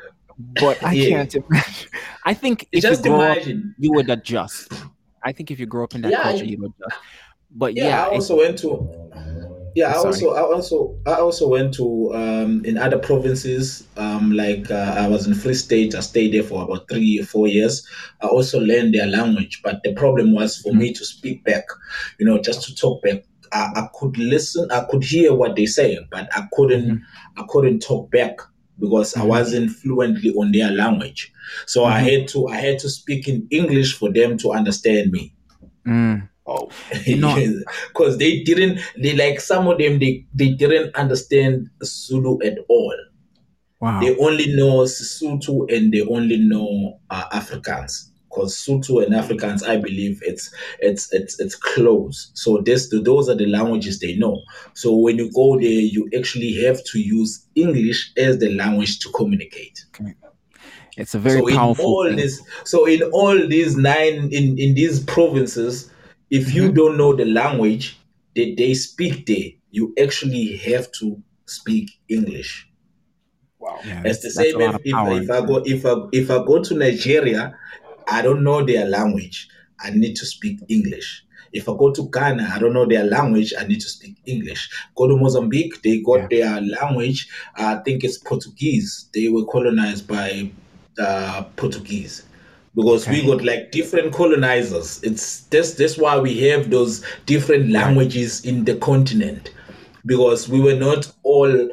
but 0.61 0.83
I 0.83 0.93
yeah. 0.95 1.09
can't 1.11 1.35
imagine. 1.37 1.91
I 2.25 2.35
think 2.35 2.67
if 2.73 2.83
just 2.83 3.05
you 3.05 3.13
grow 3.13 3.21
imagine. 3.21 3.59
up, 3.71 3.77
you 3.79 3.93
would 3.93 4.11
adjust. 4.11 4.73
I 5.25 5.33
think 5.33 5.51
if 5.51 5.59
you 5.59 5.67
grow 5.67 5.85
up 5.85 5.95
in 5.95 6.03
that 6.03 6.13
yeah, 6.13 6.23
culture, 6.23 6.45
you 6.45 6.59
would 6.59 6.73
adjust. 6.79 7.03
But 7.51 7.75
yeah, 7.75 7.89
yeah 7.89 8.05
I 8.05 8.09
also 8.09 8.39
went 8.39 8.59
to 8.59 9.05
yeah, 9.75 9.91
I 9.93 9.97
also, 9.97 10.35
I 10.35 10.41
also, 10.41 10.97
I 11.05 11.15
also 11.15 11.49
went 11.49 11.75
to 11.75 12.15
um, 12.15 12.65
in 12.65 12.79
other 12.79 12.99
provinces. 12.99 13.87
Um, 13.97 14.33
like 14.33 14.71
uh, 14.71 14.95
I 14.97 15.09
was 15.09 15.27
in 15.27 15.35
Free 15.35 15.55
State. 15.55 15.97
I 15.97 16.01
stayed 16.01 16.33
there 16.33 16.45
for 16.45 16.63
about 16.63 16.89
three 16.89 17.19
or 17.19 17.25
four 17.25 17.49
years. 17.49 17.87
I 18.23 18.29
also 18.29 18.61
learned 18.61 18.95
their 18.95 19.07
language, 19.07 19.63
but 19.65 19.83
the 19.83 19.93
problem 19.95 20.33
was 20.33 20.59
for 20.59 20.71
mm-hmm. 20.71 20.79
me 20.79 20.93
to 20.93 21.05
speak 21.05 21.43
back. 21.43 21.65
You 22.19 22.27
know, 22.27 22.41
just 22.41 22.63
to 22.69 22.75
talk 22.75 23.03
back. 23.03 23.25
I, 23.53 23.71
I, 23.75 23.89
could 23.99 24.17
listen. 24.17 24.71
I 24.71 24.85
could 24.89 25.03
hear 25.03 25.35
what 25.35 25.57
they 25.57 25.67
say, 25.67 25.99
but 26.11 26.29
I 26.37 26.47
couldn't. 26.53 26.91
Mm-hmm. 26.91 27.43
I 27.43 27.45
couldn't 27.49 27.81
talk 27.81 28.11
back 28.13 28.39
because 28.79 29.13
mm-hmm. 29.13 29.23
I 29.23 29.27
wasn't 29.27 29.71
fluently 29.71 30.31
on 30.31 30.53
their 30.53 30.71
language. 30.71 31.33
So 31.67 31.85
I 31.85 32.01
mm-hmm. 32.01 32.09
had 32.09 32.29
to. 32.29 32.49
I 32.49 32.57
had 32.57 32.79
to 32.81 32.89
speak 32.89 33.29
in 33.29 33.47
English 33.51 33.97
for 33.99 34.13
them 34.13 34.39
to 34.39 34.53
understand 34.53 35.13
me. 35.13 35.35
Mm. 35.87 36.29
Oh, 36.47 36.71
you 37.05 37.17
know, 37.17 37.37
because 37.89 38.19
they 38.19 38.43
didn't. 38.43 38.81
They 38.97 39.15
like 39.15 39.41
some 39.41 39.67
of 39.69 39.79
them. 39.79 39.99
They 39.99 40.27
they 40.35 40.51
didn't 40.51 40.95
understand 40.95 41.71
Zulu 41.83 42.43
at 42.43 42.59
all. 42.69 42.97
Wow. 43.81 44.01
They 44.01 44.17
only 44.17 44.55
know 44.55 44.85
Sotho 44.85 45.71
and 45.71 45.93
they 45.93 46.01
only 46.01 46.39
know 46.39 47.01
uh, 47.11 47.29
Afrikaans. 47.31 48.11
Because 48.35 48.57
Sotho 48.57 49.05
and 49.05 49.15
Afrikaans, 49.15 49.67
I 49.67 49.77
believe 49.77 50.21
it's 50.25 50.53
it's 50.81 51.13
it's 51.13 51.39
it's 51.39 51.55
close. 51.55 52.31
So 52.35 52.59
this 52.59 52.91
those 52.91 53.29
are 53.29 53.35
the 53.35 53.47
languages 53.47 54.01
they 54.01 54.17
know. 54.17 54.43
So 54.75 54.95
when 54.95 55.19
you 55.19 55.31
go 55.33 55.57
there, 55.59 55.69
you 55.69 56.09
actually 56.17 56.55
have 56.65 56.83
to 56.85 56.99
use 56.99 57.47
English 57.55 58.13
as 58.17 58.39
the 58.39 58.51
language 58.55 58.99
to 59.01 59.11
communicate. 59.11 59.85
Okay. 60.01 60.15
It's 60.97 61.15
a 61.15 61.19
very 61.19 61.41
so 61.41 61.57
powerful. 61.57 61.85
In 61.85 61.91
all 61.91 62.09
thing. 62.09 62.17
this, 62.17 62.43
so 62.65 62.87
in 62.87 63.03
all 63.03 63.49
these 63.49 63.77
nine 63.77 64.29
in 64.33 64.59
in 64.59 64.75
these 64.75 65.03
provinces, 65.05 65.91
if 66.31 66.55
you 66.55 66.65
mm-hmm. 66.65 66.75
don't 66.75 66.97
know 66.97 67.15
the 67.15 67.25
language 67.25 67.99
that 68.37 68.55
they 68.57 68.75
speak 68.75 69.27
there, 69.27 69.51
you 69.71 69.95
actually 70.01 70.57
have 70.59 70.91
to 70.93 71.23
speak 71.47 71.91
English. 72.09 72.69
Wow. 73.59 73.79
Yeah, 73.85 74.03
it's 74.05 74.21
the 74.21 74.31
same 74.31 74.61
if, 74.61 74.75
if, 74.85 75.23
if, 75.23 75.31
I 75.31 75.41
go 75.47 75.63
if 75.65 75.87
I 75.87 75.95
if 76.13 76.31
I 76.31 76.45
go 76.45 76.63
to 76.63 76.75
Nigeria, 76.75 77.57
I 78.09 78.23
don't 78.23 78.45
know 78.45 78.65
their 78.65 78.87
language. 78.87 79.49
I 79.81 79.91
need 79.91 80.17
to 80.17 80.27
speak 80.27 80.61
English. 80.69 81.25
If 81.53 81.69
I 81.69 81.73
go 81.77 81.93
to 81.93 82.09
Ghana, 82.11 82.51
I 82.53 82.59
don't 82.59 82.73
know 82.73 82.87
their 82.87 83.05
language. 83.05 83.55
I 83.59 83.65
need 83.65 83.81
to 83.81 83.89
speak 83.89 84.17
English. 84.27 84.69
Go 84.97 85.07
to 85.07 85.17
Mozambique, 85.17 85.83
they 85.83 86.01
got 86.01 86.33
yeah. 86.33 86.59
their 86.59 86.61
language. 86.61 87.29
I 87.57 87.77
think 87.77 88.03
it's 88.03 88.19
Portuguese. 88.19 89.09
They 89.15 89.29
were 89.29 89.45
colonized 89.45 90.09
by 90.09 90.51
uh, 90.99 91.45
Portuguese 91.57 92.25
because 92.75 93.07
okay. 93.07 93.21
we 93.21 93.27
got 93.27 93.45
like 93.45 93.71
different 93.71 94.13
colonizers. 94.13 95.03
It's 95.03 95.41
that's 95.43 95.75
that's 95.75 95.97
why 95.97 96.19
we 96.19 96.41
have 96.49 96.71
those 96.71 97.05
different 97.27 97.71
languages 97.71 98.45
in 98.45 98.65
the 98.65 98.75
continent 98.77 99.53
because 100.07 100.49
we 100.49 100.61
were 100.61 100.75
not 100.75 101.11
all 101.23 101.69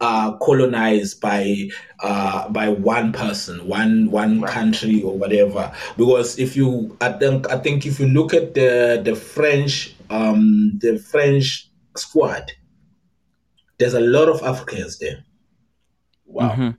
uh, 0.00 0.36
colonized 0.38 1.20
by 1.20 1.68
uh, 2.00 2.48
by 2.50 2.68
one 2.68 3.12
person, 3.12 3.66
one 3.66 4.10
one 4.10 4.40
right. 4.40 4.52
country 4.52 5.02
or 5.02 5.16
whatever. 5.16 5.72
Because 5.96 6.38
if 6.38 6.56
you, 6.56 6.96
I 7.00 7.12
think, 7.12 7.50
I 7.50 7.58
think 7.58 7.86
if 7.86 7.98
you 7.98 8.06
look 8.06 8.34
at 8.34 8.54
the 8.54 9.00
the 9.02 9.16
French, 9.16 9.94
um, 10.10 10.78
the 10.80 10.98
French 10.98 11.70
squad, 11.96 12.52
there's 13.78 13.94
a 13.94 14.00
lot 14.00 14.28
of 14.28 14.42
Africans 14.42 14.98
there. 14.98 15.24
Wow. 16.26 16.50
Mm-hmm. 16.50 16.70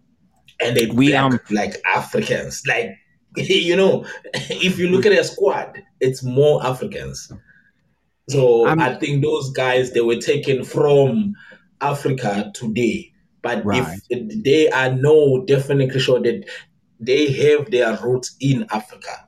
And 0.59 0.77
they 0.77 0.87
we 0.87 1.13
um 1.13 1.39
like 1.51 1.75
Africans, 1.85 2.63
like 2.67 2.91
you 3.35 3.75
know, 3.75 4.05
if 4.33 4.77
you 4.77 4.89
look 4.89 5.05
at 5.05 5.11
their 5.11 5.23
squad, 5.23 5.81
it's 5.99 6.23
more 6.23 6.65
Africans. 6.65 7.31
So 8.29 8.67
I'm, 8.67 8.81
i 8.81 8.93
think 8.93 9.23
those 9.23 9.51
guys 9.51 9.93
they 9.93 10.01
were 10.01 10.17
taken 10.17 10.65
from 10.65 11.33
Africa 11.81 12.51
today, 12.53 13.11
but 13.41 13.63
right. 13.65 13.99
if 14.09 14.43
they 14.43 14.69
are 14.69 14.93
no 14.93 15.43
definitely 15.45 15.99
sure 15.99 16.19
that 16.21 16.45
they 16.99 17.31
have 17.31 17.69
their 17.71 17.97
roots 17.97 18.35
in 18.39 18.65
Africa, 18.71 19.27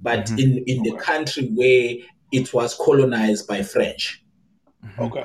but 0.00 0.26
mm-hmm. 0.26 0.38
in 0.38 0.64
in 0.66 0.82
the 0.82 0.96
country 0.96 1.48
where 1.54 1.96
it 2.32 2.52
was 2.54 2.74
colonized 2.74 3.46
by 3.46 3.62
French. 3.62 4.24
Mm-hmm. 4.84 5.02
Okay. 5.02 5.24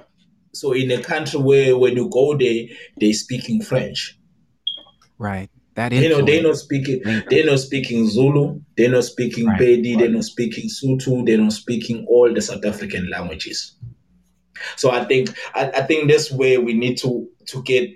So 0.53 0.73
in 0.73 0.91
a 0.91 1.01
country 1.01 1.39
where 1.39 1.77
when 1.77 1.95
you 1.95 2.09
go 2.09 2.35
there, 2.35 2.65
they 2.99 3.13
speaking 3.13 3.61
French. 3.61 4.19
Right. 5.17 5.49
That 5.75 5.93
is. 5.93 6.01
you 6.01 6.09
know 6.09 6.25
they're 6.25 6.41
not 6.41 6.57
speaking. 6.57 7.01
They're 7.29 7.45
not 7.45 7.59
speaking 7.59 8.07
Zulu. 8.07 8.59
They're 8.75 8.89
not 8.89 9.03
speaking 9.03 9.45
right. 9.45 9.61
Pedi. 9.61 9.97
They're 9.97 10.09
not 10.09 10.23
speaking 10.23 10.69
Sotho. 10.69 11.23
They're 11.23 11.37
not 11.37 11.53
speaking 11.53 12.03
all 12.09 12.33
the 12.33 12.41
South 12.41 12.65
African 12.65 13.07
languages. 13.11 13.76
So 14.75 14.91
I 14.91 15.05
think 15.05 15.35
I, 15.53 15.69
I 15.69 15.81
think 15.83 16.09
that's 16.09 16.31
where 16.31 16.61
we 16.61 16.73
need 16.73 16.97
to 16.99 17.27
to 17.47 17.63
get 17.63 17.91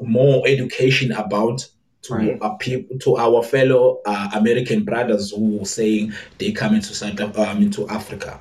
more 0.00 0.46
education 0.46 1.12
about 1.12 1.66
to 2.02 2.14
right. 2.14 2.38
our 2.40 2.56
people 2.58 2.98
to 2.98 3.16
our 3.16 3.42
fellow 3.42 4.00
uh, 4.06 4.30
American 4.34 4.84
brothers 4.84 5.30
who 5.30 5.62
are 5.62 5.66
saying 5.66 6.12
they 6.38 6.52
come 6.52 6.74
into 6.74 6.94
South 6.94 7.20
um, 7.38 7.62
into 7.62 7.88
Africa. 7.88 8.40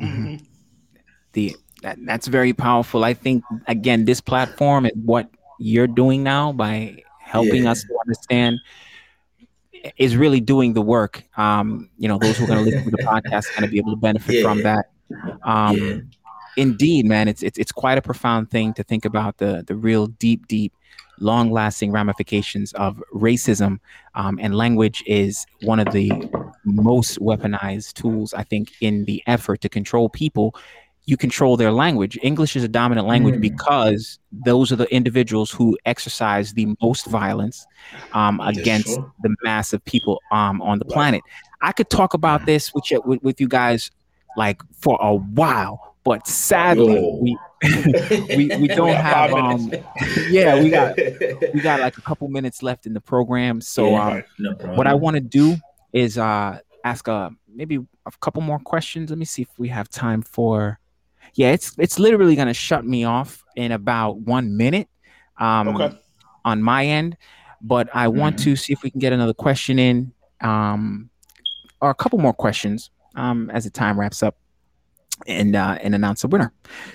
Mm-hmm. 0.00 0.36
The 1.32 1.56
that, 1.82 1.98
that's 2.04 2.26
very 2.26 2.52
powerful. 2.52 3.04
I 3.04 3.14
think 3.14 3.44
again, 3.66 4.06
this 4.06 4.20
platform 4.20 4.86
and 4.86 5.04
what 5.04 5.28
you're 5.58 5.86
doing 5.86 6.22
now 6.22 6.52
by 6.52 7.02
helping 7.20 7.64
yeah. 7.64 7.72
us 7.72 7.82
to 7.82 7.98
understand 8.06 8.58
is 9.98 10.16
really 10.16 10.40
doing 10.40 10.72
the 10.72 10.82
work. 10.82 11.24
Um, 11.36 11.90
you 11.98 12.08
know, 12.08 12.18
those 12.18 12.38
who 12.38 12.44
are 12.44 12.48
going 12.48 12.64
to 12.64 12.64
listen 12.64 12.84
to 12.84 12.90
the 12.90 13.02
podcast 13.02 13.50
are 13.50 13.60
going 13.60 13.62
to 13.62 13.68
be 13.68 13.78
able 13.78 13.92
to 13.92 14.00
benefit 14.00 14.36
yeah. 14.36 14.42
from 14.42 14.62
that. 14.62 14.86
Um, 15.42 15.76
yeah. 15.76 15.98
Indeed, 16.56 17.06
man, 17.06 17.28
it's, 17.28 17.42
it's 17.42 17.58
it's 17.58 17.72
quite 17.72 17.98
a 17.98 18.02
profound 18.02 18.50
thing 18.50 18.72
to 18.74 18.82
think 18.82 19.04
about 19.04 19.38
the 19.38 19.62
the 19.66 19.76
real 19.76 20.06
deep, 20.06 20.46
deep, 20.48 20.72
long 21.18 21.50
lasting 21.50 21.92
ramifications 21.92 22.72
of 22.74 23.02
racism. 23.14 23.78
Um, 24.14 24.38
and 24.40 24.56
language 24.56 25.02
is 25.06 25.46
one 25.62 25.80
of 25.80 25.92
the 25.92 26.10
most 26.64 27.18
weaponized 27.20 27.94
tools, 27.94 28.32
I 28.32 28.42
think, 28.42 28.72
in 28.80 29.04
the 29.04 29.22
effort 29.26 29.60
to 29.62 29.68
control 29.68 30.08
people 30.08 30.54
you 31.06 31.16
control 31.16 31.56
their 31.56 31.72
language. 31.72 32.18
English 32.22 32.56
is 32.56 32.64
a 32.64 32.68
dominant 32.68 33.06
language 33.06 33.36
mm. 33.36 33.40
because 33.40 34.18
those 34.32 34.72
are 34.72 34.76
the 34.76 34.92
individuals 34.92 35.52
who 35.52 35.78
exercise 35.86 36.52
the 36.52 36.74
most 36.82 37.06
violence 37.06 37.64
um, 38.12 38.40
against 38.40 38.88
sure. 38.88 39.12
the 39.22 39.34
mass 39.42 39.72
of 39.72 39.84
people 39.84 40.20
um, 40.32 40.60
on 40.60 40.80
the 40.80 40.84
planet. 40.84 41.22
I 41.62 41.72
could 41.72 41.88
talk 41.90 42.12
about 42.12 42.44
this 42.44 42.74
with 42.74 42.90
you, 42.90 43.00
with, 43.06 43.22
with 43.22 43.40
you 43.40 43.46
guys 43.46 43.90
like 44.36 44.60
for 44.72 44.98
a 45.00 45.14
while, 45.14 45.95
but 46.06 46.24
sadly 46.24 47.18
we 47.20 47.36
we, 48.36 48.56
we 48.58 48.68
don't 48.68 48.94
have 48.94 49.32
um 49.32 49.72
yeah 50.30 50.62
we 50.62 50.70
got 50.70 50.96
we 51.54 51.60
got 51.60 51.80
like 51.80 51.98
a 51.98 52.00
couple 52.00 52.28
minutes 52.28 52.62
left 52.62 52.86
in 52.86 52.94
the 52.94 53.00
program. 53.00 53.60
So 53.60 53.90
yeah, 53.90 54.08
um, 54.08 54.24
no 54.38 54.52
what 54.76 54.86
I 54.86 54.94
want 54.94 55.16
to 55.16 55.20
do 55.20 55.56
is 55.92 56.16
uh 56.16 56.60
ask 56.84 57.08
uh 57.08 57.30
maybe 57.52 57.78
a 58.06 58.12
couple 58.20 58.40
more 58.40 58.60
questions. 58.60 59.10
Let 59.10 59.18
me 59.18 59.24
see 59.24 59.42
if 59.42 59.48
we 59.58 59.66
have 59.68 59.88
time 59.88 60.22
for 60.22 60.78
yeah, 61.34 61.50
it's 61.50 61.74
it's 61.76 61.98
literally 61.98 62.36
going 62.36 62.48
to 62.48 62.54
shut 62.54 62.86
me 62.86 63.02
off 63.02 63.44
in 63.56 63.72
about 63.72 64.18
one 64.20 64.56
minute 64.56 64.88
um, 65.38 65.68
okay. 65.68 65.98
on 66.44 66.62
my 66.62 66.86
end. 66.86 67.16
But 67.60 67.88
I 67.92 68.06
mm-hmm. 68.06 68.18
want 68.18 68.38
to 68.40 68.54
see 68.54 68.72
if 68.72 68.84
we 68.84 68.90
can 68.90 69.00
get 69.00 69.12
another 69.12 69.34
question 69.34 69.80
in 69.80 70.12
um, 70.40 71.10
or 71.80 71.90
a 71.90 71.94
couple 71.94 72.20
more 72.20 72.32
questions 72.32 72.90
um, 73.16 73.50
as 73.50 73.64
the 73.64 73.70
time 73.70 73.98
wraps 73.98 74.22
up 74.22 74.36
and 75.26 75.56
uh, 75.56 75.78
and 75.80 75.94
announce 75.94 76.24
a 76.24 76.28
winner. 76.28 76.52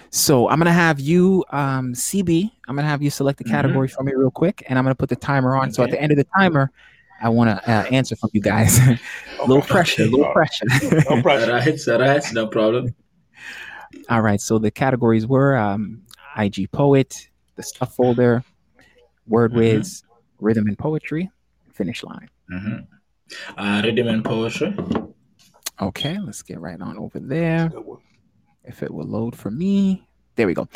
So 0.09 0.49
I'm 0.49 0.59
gonna 0.59 0.73
have 0.73 0.99
you, 0.99 1.43
um, 1.51 1.93
CB. 1.93 2.51
I'm 2.67 2.75
gonna 2.75 2.87
have 2.87 3.01
you 3.01 3.09
select 3.09 3.37
the 3.37 3.43
mm-hmm. 3.43 3.53
category 3.53 3.87
mm-hmm. 3.87 3.95
for 3.95 4.03
me 4.03 4.13
real 4.15 4.31
quick, 4.31 4.63
and 4.67 4.77
I'm 4.77 4.85
gonna 4.85 4.95
put 4.95 5.09
the 5.09 5.15
timer 5.15 5.55
on. 5.55 5.63
Okay. 5.63 5.71
So 5.71 5.83
at 5.83 5.91
the 5.91 6.01
end 6.01 6.11
of 6.11 6.17
the 6.17 6.27
timer, 6.35 6.71
I 7.21 7.29
want 7.29 7.49
to 7.49 7.71
uh, 7.71 7.83
answer 7.91 8.15
from 8.15 8.31
you 8.33 8.41
guys. 8.41 8.79
a 9.39 9.45
little 9.45 9.61
pressure, 9.61 10.03
a 10.03 10.05
little 10.05 10.31
pressure. 10.33 10.65
no 10.65 10.79
pressure. 10.89 11.05
all 11.09 11.21
right, 11.21 11.87
all 11.87 11.99
right, 11.99 12.33
no 12.33 12.47
problem. 12.47 12.95
All 14.09 14.21
right. 14.21 14.41
So 14.41 14.57
the 14.57 14.71
categories 14.71 15.27
were 15.27 15.55
um, 15.55 16.01
IG 16.37 16.71
Poet, 16.71 17.29
the 17.55 17.63
Stuff 17.63 17.95
Folder, 17.95 18.43
Word 19.27 19.53
Wiz, 19.53 20.01
mm-hmm. 20.01 20.45
Rhythm 20.45 20.67
and 20.67 20.77
Poetry, 20.77 21.29
Finish 21.73 22.03
Line. 22.03 22.29
Mm-hmm. 22.51 23.59
Uh, 23.59 23.81
rhythm 23.83 24.07
and 24.07 24.25
Poetry. 24.25 24.75
Okay. 25.79 26.17
Let's 26.19 26.41
get 26.41 26.59
right 26.59 26.79
on 26.79 26.97
over 26.97 27.19
there. 27.19 27.71
If 28.63 28.83
it 28.83 28.93
will 28.93 29.05
load 29.05 29.35
for 29.35 29.51
me. 29.51 30.07
There 30.35 30.47
we 30.47 30.53
go. 30.53 30.67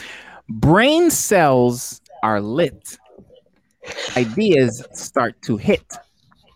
Brain 0.49 1.09
cells 1.09 2.01
are 2.23 2.41
lit. 2.41 2.97
Ideas 4.17 4.85
start 4.93 5.41
to 5.43 5.57
hit. 5.57 5.93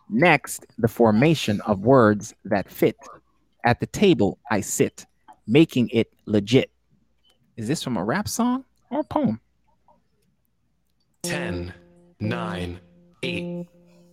Next, 0.09 0.65
the 0.77 0.87
formation 0.87 1.61
of 1.61 1.81
words 1.81 2.33
that 2.45 2.69
fit. 2.69 2.97
At 3.63 3.79
the 3.79 3.87
table, 3.87 4.39
I 4.49 4.61
sit 4.61 5.05
making 5.45 5.89
it 5.89 6.11
legit. 6.25 6.71
Is 7.57 7.67
this 7.67 7.83
from 7.83 7.97
a 7.97 8.03
rap 8.03 8.27
song 8.27 8.65
or 8.89 9.01
a 9.01 9.03
poem? 9.03 9.39
10, 11.23 11.73
9, 12.19 12.79
8, 13.21 13.67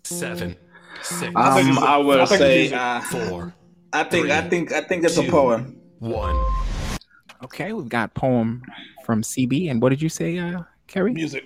seven, 0.07 0.57
six. 1.03 1.29
Um, 1.35 1.79
I, 1.79 1.97
will 1.99 2.27
say 2.27 2.73
uh, 2.73 3.01
four. 3.01 3.55
I 3.93 4.05
think, 4.05 4.27
three, 4.27 4.33
I 4.33 4.41
think, 4.43 4.73
I 4.73 4.81
think 4.83 5.05
it's 5.05 5.15
two, 5.17 5.23
a 5.23 5.31
poem. 5.31 5.81
One. 5.99 6.37
Okay, 7.43 7.73
we've 7.73 7.89
got 7.89 8.15
poem 8.15 8.63
from 9.05 9.23
CB, 9.23 9.71
and 9.71 9.83
what 9.83 9.91
did 9.91 10.01
you 10.01 10.09
say, 10.09 10.39
uh, 10.39 10.63
Kerry? 10.87 11.13
Music. 11.13 11.45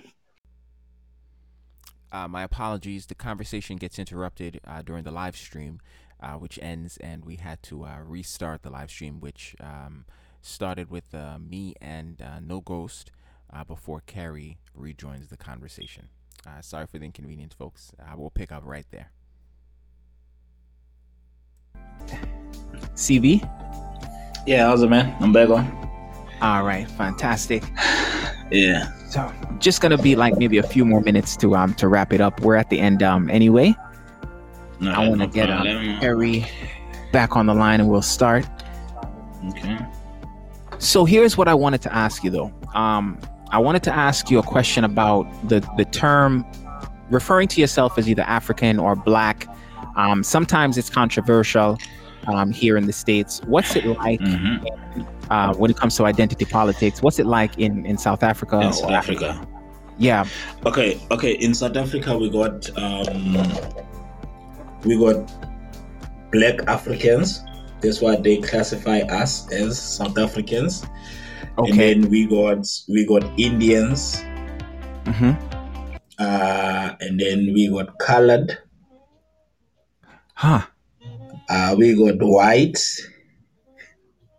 Uh, 2.11 2.27
my 2.27 2.43
apologies. 2.43 3.05
The 3.05 3.15
conversation 3.15 3.77
gets 3.77 3.97
interrupted 3.99 4.59
uh, 4.65 4.81
during 4.81 5.03
the 5.03 5.11
live 5.11 5.35
stream, 5.35 5.79
uh, 6.21 6.33
which 6.33 6.59
ends, 6.61 6.97
and 6.97 7.25
we 7.25 7.37
had 7.37 7.61
to 7.63 7.85
uh, 7.85 7.99
restart 8.05 8.63
the 8.63 8.69
live 8.69 8.89
stream, 8.89 9.19
which 9.19 9.55
um, 9.59 10.05
started 10.41 10.89
with 10.89 11.13
uh, 11.13 11.37
me 11.39 11.73
and 11.81 12.21
uh, 12.21 12.39
No 12.39 12.61
Ghost 12.61 13.11
before 13.67 14.01
Kerry 14.05 14.59
rejoins 14.73 15.27
the 15.27 15.35
conversation. 15.35 16.07
sorry 16.61 16.87
for 16.87 16.97
the 16.99 17.05
inconvenience, 17.05 17.53
folks. 17.53 17.91
I 18.01 18.15
will 18.15 18.29
pick 18.29 18.49
up 18.49 18.63
right 18.65 18.85
there. 18.91 19.11
CB? 22.95 23.90
Yeah, 24.45 24.67
how's 24.67 24.81
it, 24.81 24.89
man? 24.89 25.15
I'm 25.19 25.31
back 25.31 25.49
on. 25.49 25.81
All 26.41 26.63
right, 26.63 26.89
fantastic. 26.89 27.63
yeah. 28.51 28.91
So 29.07 29.31
just 29.59 29.81
gonna 29.81 29.97
be 29.97 30.15
like 30.15 30.37
maybe 30.37 30.57
a 30.57 30.63
few 30.63 30.85
more 30.85 31.01
minutes 31.01 31.35
to 31.37 31.55
um 31.55 31.73
to 31.75 31.87
wrap 31.87 32.13
it 32.13 32.21
up. 32.21 32.39
We're 32.41 32.55
at 32.55 32.69
the 32.69 32.79
end 32.79 33.03
um 33.03 33.29
anyway. 33.29 33.75
No, 34.79 34.91
I 34.91 35.07
want 35.07 35.21
to 35.21 35.27
no 35.27 35.33
get 35.33 35.49
um, 35.51 35.67
Harry 35.99 36.45
back 37.11 37.35
on 37.35 37.45
the 37.45 37.53
line 37.53 37.79
and 37.79 37.89
we'll 37.89 38.01
start. 38.01 38.47
Okay. 39.49 39.77
So 40.79 41.05
here's 41.05 41.37
what 41.37 41.47
I 41.47 41.53
wanted 41.53 41.83
to 41.83 41.93
ask 41.93 42.23
you 42.23 42.31
though. 42.31 42.51
Um, 42.73 43.19
I 43.51 43.59
wanted 43.59 43.83
to 43.83 43.93
ask 43.93 44.31
you 44.31 44.39
a 44.39 44.43
question 44.43 44.83
about 44.83 45.23
the 45.47 45.59
the 45.77 45.85
term 45.85 46.45
referring 47.11 47.47
to 47.49 47.61
yourself 47.61 47.99
as 47.99 48.09
either 48.09 48.23
African 48.23 48.79
or 48.79 48.95
Black. 48.95 49.47
Um, 49.95 50.23
sometimes 50.23 50.77
it's 50.77 50.89
controversial 50.89 51.77
um, 52.27 52.51
here 52.51 52.77
in 52.77 52.85
the 52.85 52.93
states. 52.93 53.41
What's 53.45 53.75
it 53.75 53.85
like 53.85 54.19
mm-hmm. 54.19 55.03
uh, 55.29 55.53
when 55.55 55.71
it 55.71 55.77
comes 55.77 55.95
to 55.97 56.05
identity 56.05 56.45
politics? 56.45 57.01
What's 57.01 57.19
it 57.19 57.25
like 57.25 57.57
in, 57.57 57.85
in 57.85 57.97
South 57.97 58.23
Africa? 58.23 58.61
In 58.61 58.73
South 58.73 58.91
Africa. 58.91 59.29
Africa. 59.29 59.47
Yeah. 59.97 60.25
Okay. 60.65 60.99
Okay. 61.11 61.33
In 61.33 61.53
South 61.53 61.77
Africa, 61.77 62.17
we 62.17 62.29
got 62.29 62.69
um, 62.77 63.37
we 64.83 64.97
got 64.97 65.31
Black 66.31 66.61
Africans. 66.67 67.43
That's 67.81 68.01
why 68.01 68.15
they 68.15 68.37
classify 68.37 68.99
us 69.09 69.51
as 69.51 69.79
South 69.81 70.17
Africans. 70.17 70.85
Okay. 71.57 71.69
And 71.69 71.79
then 71.79 72.09
we 72.09 72.25
got 72.25 72.65
we 72.87 73.05
got 73.05 73.23
Indians. 73.39 74.23
Mm-hmm. 75.05 75.33
Uh, 76.19 76.95
and 76.99 77.19
then 77.19 77.53
we 77.53 77.69
got 77.69 77.97
colored. 77.99 78.57
Huh. 80.35 80.61
Uh, 81.51 81.75
we 81.77 81.93
got 81.95 82.25
white. 82.25 82.79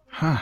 Huh. 0.09 0.39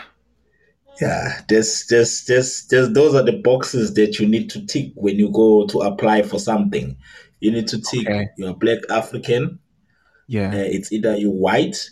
Yeah, 1.01 1.41
there's, 1.49 1.87
there's, 1.89 2.25
there's, 2.27 2.67
there's, 2.69 2.93
those 2.93 3.17
are 3.17 3.25
the 3.25 3.41
boxes 3.43 3.95
that 3.95 4.21
you 4.21 4.29
need 4.29 4.51
to 4.51 4.65
tick 4.67 4.93
when 4.95 5.19
you 5.19 5.31
go 5.33 5.67
to 5.67 5.81
apply 5.81 6.23
for 6.23 6.39
something. 6.39 6.97
You 7.41 7.51
need 7.51 7.67
to 7.69 7.81
tick 7.81 8.07
okay. 8.07 8.29
you're 8.37 8.55
black 8.55 8.79
African. 8.89 9.59
Yeah. 10.29 10.51
Uh, 10.51 10.59
it's 10.59 10.93
either 10.93 11.17
you 11.17 11.33
white 11.33 11.91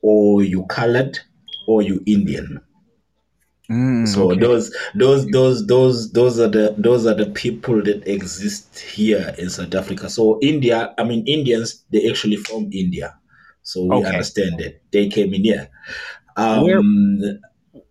or 0.00 0.42
you 0.42 0.64
colored 0.66 1.20
or 1.68 1.82
you 1.82 2.02
Indian. 2.04 2.60
Mm, 3.70 4.08
so 4.08 4.32
okay. 4.32 4.40
those 4.40 4.74
those 4.96 5.26
those 5.26 5.66
those 5.68 6.10
those 6.10 6.40
are 6.40 6.48
the 6.48 6.74
those 6.76 7.06
are 7.06 7.14
the 7.14 7.26
people 7.26 7.80
that 7.82 8.04
exist 8.10 8.80
here 8.80 9.32
in 9.38 9.48
South 9.48 9.74
Africa. 9.76 10.10
So 10.10 10.40
India, 10.42 10.92
I 10.98 11.04
mean 11.04 11.24
Indians, 11.28 11.84
they 11.92 12.10
actually 12.10 12.36
from 12.38 12.68
India. 12.72 13.16
So 13.62 13.84
we 13.84 13.96
okay. 13.96 14.08
understand 14.08 14.58
that 14.58 14.80
they 14.90 15.08
came 15.08 15.32
in 15.34 15.44
here. 15.44 15.68
Um, 16.36 16.64
Where, 16.64 16.82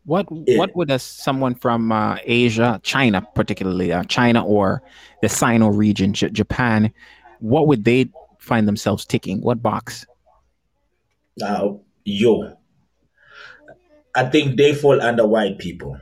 what 0.03 0.25
what 0.29 0.75
would 0.75 0.91
a, 0.91 0.99
someone 0.99 1.55
from 1.55 1.91
uh, 1.91 2.17
Asia, 2.25 2.79
China 2.83 3.25
particularly, 3.35 3.93
uh, 3.93 4.03
China 4.03 4.45
or 4.45 4.81
the 5.21 5.29
Sino 5.29 5.67
region, 5.69 6.13
J- 6.13 6.29
Japan, 6.29 6.91
what 7.39 7.67
would 7.67 7.85
they 7.85 8.09
find 8.39 8.67
themselves 8.67 9.05
ticking? 9.05 9.41
What 9.41 9.61
box? 9.61 10.05
Now, 11.37 11.81
yo, 12.03 12.57
I 14.15 14.25
think 14.25 14.57
they 14.57 14.73
fall 14.73 15.01
under 15.01 15.25
white 15.25 15.59
people. 15.59 15.97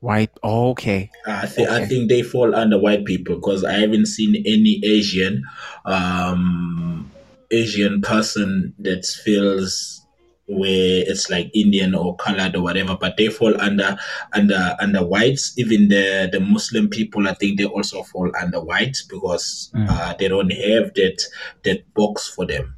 White, 0.00 0.30
oh, 0.42 0.70
okay. 0.70 1.10
I 1.26 1.46
think 1.46 1.68
okay. 1.68 1.82
I 1.82 1.86
think 1.86 2.08
they 2.10 2.22
fall 2.22 2.54
under 2.54 2.78
white 2.78 3.04
people 3.04 3.36
because 3.36 3.64
I 3.64 3.72
haven't 3.74 4.06
seen 4.06 4.36
any 4.36 4.80
Asian 4.84 5.44
um, 5.86 7.10
Asian 7.50 8.00
person 8.00 8.74
that 8.78 9.04
feels 9.06 10.04
where 10.46 11.02
it's 11.06 11.30
like 11.30 11.50
Indian 11.54 11.94
or 11.94 12.16
colored 12.16 12.54
or 12.54 12.62
whatever, 12.62 12.96
but 13.00 13.16
they 13.16 13.28
fall 13.28 13.58
under 13.60 13.96
under 14.34 14.76
under 14.80 15.04
whites. 15.04 15.54
Even 15.56 15.88
the 15.88 16.28
the 16.30 16.40
Muslim 16.40 16.88
people, 16.88 17.26
I 17.26 17.34
think 17.34 17.58
they 17.58 17.64
also 17.64 18.02
fall 18.02 18.30
under 18.40 18.60
whites 18.60 19.02
because 19.04 19.70
mm. 19.74 19.86
uh, 19.88 20.14
they 20.18 20.28
don't 20.28 20.50
have 20.50 20.94
that 20.94 21.22
that 21.64 21.94
box 21.94 22.28
for 22.28 22.46
them. 22.46 22.74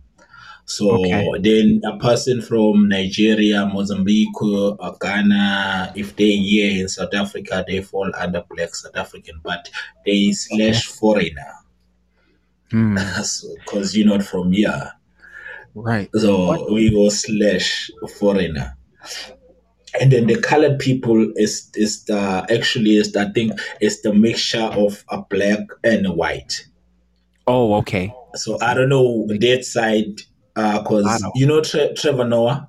So 0.68 0.90
okay. 0.98 1.30
then 1.40 1.80
a 1.84 1.96
person 1.98 2.42
from 2.42 2.88
Nigeria, 2.88 3.66
Mozambique, 3.66 4.42
or 4.42 4.76
Ghana, 5.00 5.92
if 5.94 6.16
they 6.16 6.32
here 6.32 6.80
in 6.80 6.88
South 6.88 7.14
Africa, 7.14 7.64
they 7.66 7.82
fall 7.82 8.10
under 8.18 8.44
black 8.50 8.74
South 8.74 8.96
African, 8.96 9.40
but 9.44 9.70
they 10.04 10.32
slash 10.32 10.88
okay. 10.88 10.98
foreigner 10.98 11.52
because 12.70 13.44
mm. 13.92 13.96
you're 13.96 14.06
not 14.06 14.22
from 14.22 14.52
here. 14.52 14.92
Right. 15.74 16.08
So 16.14 16.46
what? 16.46 16.72
we 16.72 16.90
go 16.90 17.08
slash 17.10 17.90
foreigner. 18.18 18.76
And 20.00 20.10
then 20.10 20.26
the 20.26 20.40
colored 20.40 20.78
people 20.78 21.32
is 21.36 21.70
is 21.74 22.04
the 22.04 22.46
actually 22.50 22.96
is 22.96 23.12
the, 23.12 23.20
I 23.20 23.32
think 23.32 23.58
is 23.80 24.02
the 24.02 24.12
mixture 24.12 24.58
of 24.58 25.04
a 25.10 25.22
black 25.22 25.60
and 25.84 26.06
a 26.06 26.12
white. 26.12 26.66
Oh, 27.46 27.74
okay. 27.76 28.12
So 28.34 28.58
I 28.60 28.74
don't 28.74 28.88
know 28.88 29.26
that 29.28 29.64
side 29.64 30.22
uh. 30.56 30.82
because 30.82 31.22
uh, 31.22 31.30
you 31.34 31.46
know 31.46 31.60
Tre- 31.60 31.94
Trevor 31.94 32.24
Noah. 32.24 32.68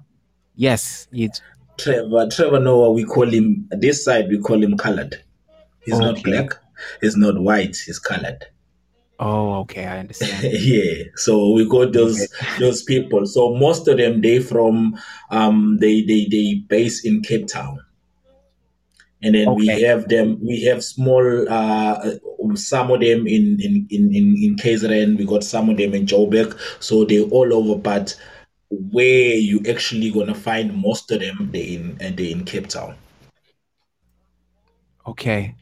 Yes, 0.56 1.08
it's 1.12 1.42
Trevor 1.78 2.28
Trevor 2.30 2.60
Noah. 2.60 2.92
We 2.92 3.04
call 3.04 3.28
him 3.28 3.68
this 3.72 4.04
side. 4.04 4.28
We 4.30 4.40
call 4.40 4.62
him 4.62 4.78
colored. 4.78 5.24
He's 5.82 5.96
okay. 5.96 6.06
not 6.06 6.24
black. 6.24 6.50
He's 7.02 7.16
not 7.16 7.40
white. 7.40 7.78
He's 7.78 8.00
colored. 8.00 8.46
Oh, 9.20 9.62
okay, 9.62 9.86
I 9.86 10.00
understand. 10.00 10.44
yeah, 10.62 11.04
so 11.16 11.52
we 11.52 11.68
got 11.68 11.92
those 11.92 12.22
okay. 12.22 12.60
those 12.60 12.84
people. 12.84 13.26
So 13.26 13.56
most 13.56 13.88
of 13.88 13.98
them 13.98 14.22
they 14.22 14.40
from 14.40 14.96
um 15.32 15.78
they 15.80 16.02
they 16.02 16.28
they 16.30 16.64
base 16.68 17.04
in 17.04 17.22
Cape 17.22 17.48
Town, 17.48 17.80
and 19.24 19.34
then 19.34 19.48
okay. 19.48 19.58
we 19.58 19.82
have 19.82 20.08
them. 20.08 20.38
We 20.46 20.64
have 20.66 20.84
small 20.84 21.50
uh 21.50 22.12
some 22.54 22.92
of 22.92 23.00
them 23.00 23.26
in 23.26 23.60
in 23.60 23.88
in 23.90 24.14
in, 24.14 24.36
in 24.38 24.56
KZN. 24.56 25.18
We 25.18 25.26
got 25.26 25.44
some 25.44 25.70
of 25.70 25.78
them 25.78 25.96
in 25.96 26.06
Joburg. 26.06 26.58
So 26.80 27.04
they 27.04 27.24
all 27.24 27.54
over, 27.54 27.80
but 27.80 28.16
where 28.70 29.36
you 29.36 29.64
actually 29.68 30.12
gonna 30.12 30.36
find 30.36 30.76
most 30.76 31.10
of 31.12 31.22
them 31.22 31.50
they 31.52 31.64
in 31.64 31.98
and 32.00 32.16
they 32.18 32.32
in 32.32 32.46
Cape 32.46 32.68
Town. 32.68 32.96
Okay. 35.08 35.56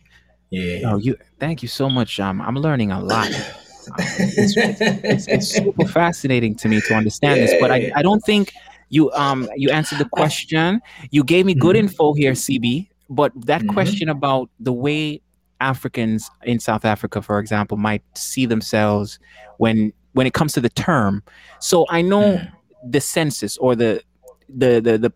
Yeah. 0.49 0.91
Oh, 0.91 0.97
you. 0.97 1.17
Thank 1.39 1.61
you 1.61 1.67
so 1.67 1.89
much. 1.89 2.19
Um, 2.19 2.41
I'm 2.41 2.55
learning 2.55 2.91
a 2.91 2.99
lot. 3.01 3.29
it's, 3.97 4.55
it's, 4.57 5.27
it's, 5.27 5.47
super 5.47 5.87
fascinating 5.87 6.55
to 6.55 6.67
me 6.67 6.81
to 6.81 6.93
understand 6.93 7.39
yeah. 7.39 7.45
this, 7.45 7.55
but 7.61 7.71
I, 7.71 7.91
I 7.95 8.01
don't 8.01 8.21
think 8.21 8.51
you 8.89 9.11
um 9.11 9.49
you 9.55 9.69
answered 9.69 9.99
the 9.99 10.09
question. 10.09 10.81
You 11.11 11.23
gave 11.23 11.45
me 11.45 11.53
good 11.53 11.75
mm-hmm. 11.75 11.87
info 11.87 12.13
here, 12.13 12.33
CB. 12.33 12.89
But 13.09 13.31
that 13.45 13.61
mm-hmm. 13.61 13.69
question 13.71 14.09
about 14.09 14.49
the 14.59 14.73
way 14.73 15.21
Africans 15.61 16.29
in 16.43 16.59
South 16.59 16.85
Africa, 16.85 17.21
for 17.21 17.39
example, 17.39 17.77
might 17.77 18.03
see 18.17 18.45
themselves 18.45 19.19
when 19.57 19.93
when 20.13 20.25
it 20.25 20.33
comes 20.33 20.53
to 20.53 20.61
the 20.61 20.69
term. 20.69 21.23
So 21.59 21.85
I 21.89 22.01
know 22.01 22.37
mm. 22.37 22.51
the 22.83 23.01
census 23.01 23.57
or 23.57 23.75
the 23.75 24.01
the 24.49 24.79
the 24.79 24.97
the 24.97 25.13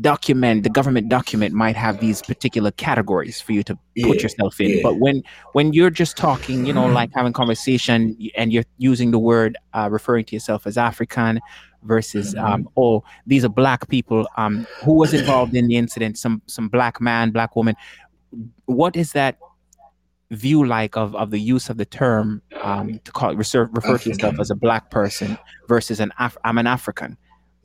document 0.00 0.62
the 0.62 0.70
government 0.70 1.08
document 1.08 1.52
might 1.54 1.74
have 1.74 1.98
these 1.98 2.22
particular 2.22 2.70
categories 2.72 3.40
for 3.40 3.52
you 3.52 3.62
to 3.64 3.76
yeah, 3.94 4.06
put 4.06 4.22
yourself 4.22 4.60
in. 4.60 4.70
yeah. 4.70 4.80
but 4.82 4.98
when 4.98 5.22
when 5.54 5.72
you're 5.72 5.90
just 5.90 6.16
talking 6.16 6.64
you 6.64 6.72
know 6.72 6.86
like 6.86 7.10
having 7.14 7.32
conversation 7.32 8.16
and 8.36 8.52
you're 8.52 8.64
using 8.76 9.10
the 9.10 9.18
word 9.18 9.56
uh, 9.74 9.88
referring 9.90 10.24
to 10.24 10.36
yourself 10.36 10.66
as 10.66 10.78
african 10.78 11.40
versus 11.82 12.34
mm-hmm. 12.34 12.44
um, 12.44 12.68
oh 12.76 13.02
these 13.26 13.44
are 13.44 13.48
black 13.48 13.88
people 13.88 14.28
um, 14.36 14.66
who 14.84 14.94
was 14.94 15.14
involved 15.14 15.54
in 15.54 15.66
the 15.66 15.76
incident 15.76 16.18
some 16.18 16.42
some 16.46 16.68
black 16.68 17.00
man 17.00 17.30
black 17.30 17.56
woman. 17.56 17.74
What 18.66 18.96
is 18.96 19.12
that 19.12 19.38
view 20.30 20.64
like 20.66 20.96
of, 20.96 21.14
of 21.16 21.30
the 21.30 21.38
use 21.38 21.70
of 21.70 21.78
the 21.78 21.86
term 21.86 22.42
um, 22.62 23.00
to 23.04 23.12
call 23.12 23.34
refer, 23.34 23.64
refer 23.72 23.96
to 23.96 24.08
yourself 24.10 24.38
as 24.38 24.50
a 24.50 24.54
black 24.54 24.90
person 24.90 25.38
versus 25.68 26.00
an 26.00 26.12
Af- 26.18 26.36
I'm 26.44 26.58
an 26.58 26.66
African 26.66 27.16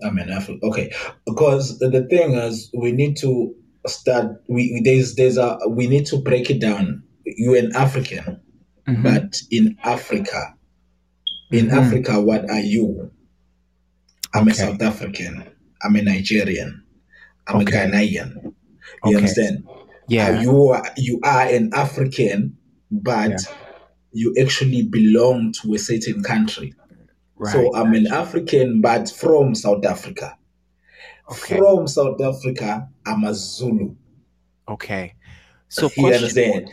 I'm 0.03 0.17
an 0.17 0.29
African. 0.29 0.59
Okay, 0.63 0.91
because 1.25 1.79
the 1.79 2.05
thing 2.09 2.33
is, 2.33 2.69
we 2.77 2.91
need 2.91 3.17
to 3.17 3.55
start. 3.87 4.43
We 4.47 4.81
there's 4.83 5.15
there's 5.15 5.37
a 5.37 5.57
we 5.67 5.87
need 5.87 6.05
to 6.07 6.17
break 6.17 6.49
it 6.49 6.59
down. 6.59 7.03
You're 7.25 7.57
an 7.57 7.75
African, 7.75 8.41
mm-hmm. 8.87 9.03
but 9.03 9.37
in 9.49 9.77
Africa, 9.83 10.55
In 11.53 11.67
mm-hmm. 11.67 11.77
Africa, 11.77 12.19
what 12.19 12.49
are 12.49 12.59
you? 12.59 13.11
I'm 14.33 14.43
okay. 14.43 14.51
a 14.51 14.55
South 14.55 14.81
African. 14.81 15.43
I'm 15.83 15.95
a 15.95 16.01
Nigerian. 16.01 16.83
I'm 17.45 17.61
okay. 17.61 17.83
a 17.83 17.87
Ghanaian. 17.87 18.43
You 18.43 18.53
okay. 19.05 19.15
understand? 19.15 19.67
Yeah. 20.07 20.41
you 20.41 20.69
are 20.69 20.83
you 20.97 21.19
are 21.23 21.43
an 21.43 21.71
African, 21.75 22.57
but 22.89 23.29
yeah. 23.29 23.37
you 24.13 24.35
actually 24.41 24.81
belong 24.83 25.53
to 25.61 25.75
a 25.75 25.77
certain 25.77 26.23
country. 26.23 26.73
Right. 27.43 27.51
So 27.51 27.75
I'm 27.75 27.93
an 27.93 28.07
African, 28.07 28.79
but 28.79 29.09
from 29.09 29.53
South 29.53 29.85
Africa. 29.85 30.37
Okay. 31.29 31.57
From 31.57 31.89
South 31.89 32.21
Africa, 32.21 32.87
I'm 33.05 33.25
a 33.25 33.33
Zulu. 33.33 33.95
Okay. 34.67 35.13
So 35.69 35.89
you 35.97 36.13
understand? 36.13 36.69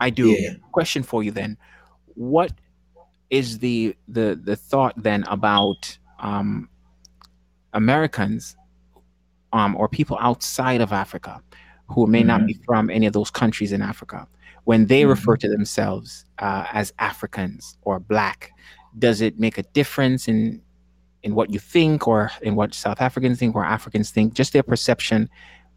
I 0.00 0.10
do. 0.10 0.28
Yeah. 0.28 0.52
Question 0.70 1.02
for 1.02 1.24
you 1.24 1.32
then. 1.32 1.56
What 2.14 2.52
is 3.30 3.58
the 3.58 3.96
the 4.06 4.40
the 4.40 4.54
thought 4.54 4.94
then 4.96 5.24
about 5.24 5.98
um 6.20 6.68
Americans 7.72 8.56
um 9.52 9.74
or 9.74 9.88
people 9.88 10.16
outside 10.20 10.80
of 10.80 10.92
Africa 10.92 11.42
who 11.88 12.06
may 12.06 12.20
mm-hmm. 12.20 12.28
not 12.28 12.46
be 12.46 12.56
from 12.64 12.90
any 12.90 13.06
of 13.06 13.12
those 13.12 13.28
countries 13.28 13.72
in 13.72 13.82
Africa 13.82 14.28
when 14.64 14.86
they 14.86 15.00
mm-hmm. 15.00 15.10
refer 15.10 15.36
to 15.36 15.48
themselves 15.48 16.24
uh, 16.38 16.64
as 16.72 16.92
Africans 17.00 17.76
or 17.82 17.98
black 17.98 18.52
does 18.98 19.20
it 19.20 19.38
make 19.38 19.58
a 19.58 19.62
difference 19.62 20.28
in 20.28 20.60
in 21.22 21.34
what 21.34 21.50
you 21.50 21.58
think 21.58 22.06
or 22.06 22.30
in 22.42 22.54
what 22.54 22.74
South 22.74 23.00
Africans 23.00 23.38
think 23.38 23.54
or 23.54 23.64
Africans 23.64 24.10
think? 24.10 24.34
Just 24.34 24.52
their 24.52 24.62
perception 24.62 25.28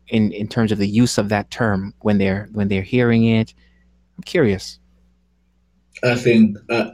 in 0.08 0.32
in 0.32 0.48
terms 0.48 0.72
of 0.72 0.78
the 0.78 0.88
use 0.88 1.18
of 1.18 1.30
that 1.30 1.50
term 1.52 1.94
when 2.02 2.18
they're 2.18 2.50
when 2.52 2.68
they're 2.68 2.82
hearing 2.82 3.26
it. 3.26 3.54
I'm 4.18 4.24
curious. 4.24 4.80
I 6.04 6.16
think 6.16 6.58
uh, 6.70 6.92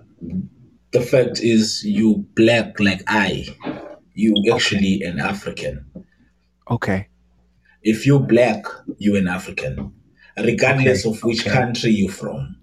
the 0.92 1.02
fact 1.02 1.42
is 1.42 1.84
you 1.84 2.26
black 2.36 2.80
like 2.80 3.02
i 3.08 3.46
you 4.14 4.34
actually 4.54 4.98
okay. 4.98 5.06
an 5.06 5.20
african. 5.20 5.86
Okay. 6.70 7.08
If 7.82 8.06
you 8.06 8.20
black 8.20 8.64
you 8.98 9.16
an 9.16 9.28
african 9.28 9.94
regardless 10.38 11.06
okay. 11.06 11.18
of 11.18 11.24
which 11.24 11.42
okay. 11.42 11.52
country 11.52 11.92
you're 11.92 12.12
from. 12.12 12.56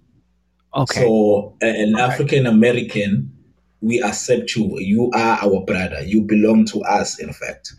Okay. 0.74 1.00
So 1.00 1.56
an 1.60 1.98
african 1.98 2.46
american 2.46 3.32
we 3.80 4.02
accept 4.02 4.54
you. 4.56 4.78
You 4.78 5.10
are 5.14 5.38
our 5.42 5.64
brother. 5.64 6.02
You 6.02 6.22
belong 6.22 6.64
to 6.66 6.80
us 6.82 7.18
in 7.18 7.32
fact. 7.32 7.72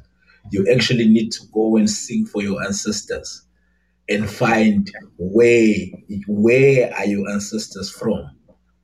You 0.51 0.67
actually 0.73 1.07
need 1.07 1.31
to 1.33 1.45
go 1.53 1.77
and 1.77 1.89
sing 1.89 2.25
for 2.25 2.41
your 2.41 2.63
ancestors 2.63 3.43
and 4.09 4.29
find 4.29 4.91
where 5.17 5.75
where 6.27 6.93
are 6.95 7.05
your 7.05 7.29
ancestors 7.29 7.91
from. 7.91 8.29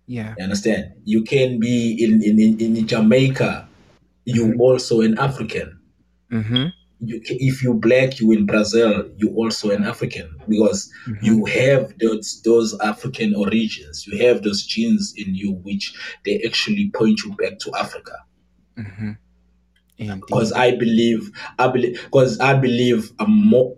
Yeah. 0.05 0.35
You 0.37 0.43
understand? 0.43 0.93
You 1.03 1.23
can 1.23 1.59
be 1.59 1.97
in 2.03 2.21
in, 2.23 2.59
in 2.59 2.87
jamaica. 2.87 3.67
You 4.25 4.47
mm-hmm. 4.47 4.61
also 4.61 5.01
an 5.01 5.17
african. 5.17 5.79
Mm-hmm. 6.31 6.67
You, 6.99 7.21
if 7.23 7.61
you 7.61 7.73
black 7.73 8.19
you 8.19 8.31
in 8.31 8.45
brazil 8.45 9.07
you 9.17 9.29
also 9.35 9.69
an 9.69 9.83
african 9.83 10.29
because 10.47 10.91
mm-hmm. 11.07 11.25
you 11.25 11.45
have 11.45 11.93
those 11.99 12.41
those 12.43 12.77
african 12.79 13.35
origins. 13.35 14.07
You 14.07 14.25
have 14.25 14.43
those 14.43 14.65
genes 14.65 15.13
in 15.15 15.35
you 15.35 15.53
which 15.53 15.93
they 16.25 16.41
actually 16.45 16.91
point 16.93 17.19
you 17.23 17.35
back 17.35 17.59
to 17.59 17.71
africa. 17.77 18.13
Mm-hmm. 18.77 19.11
Because 19.97 20.51
I 20.51 20.75
believe 20.75 21.31
I 21.57 21.69
believe 21.69 21.99
because 22.03 22.39
I 22.39 22.53
believe 22.53 23.11
more, 23.27 23.75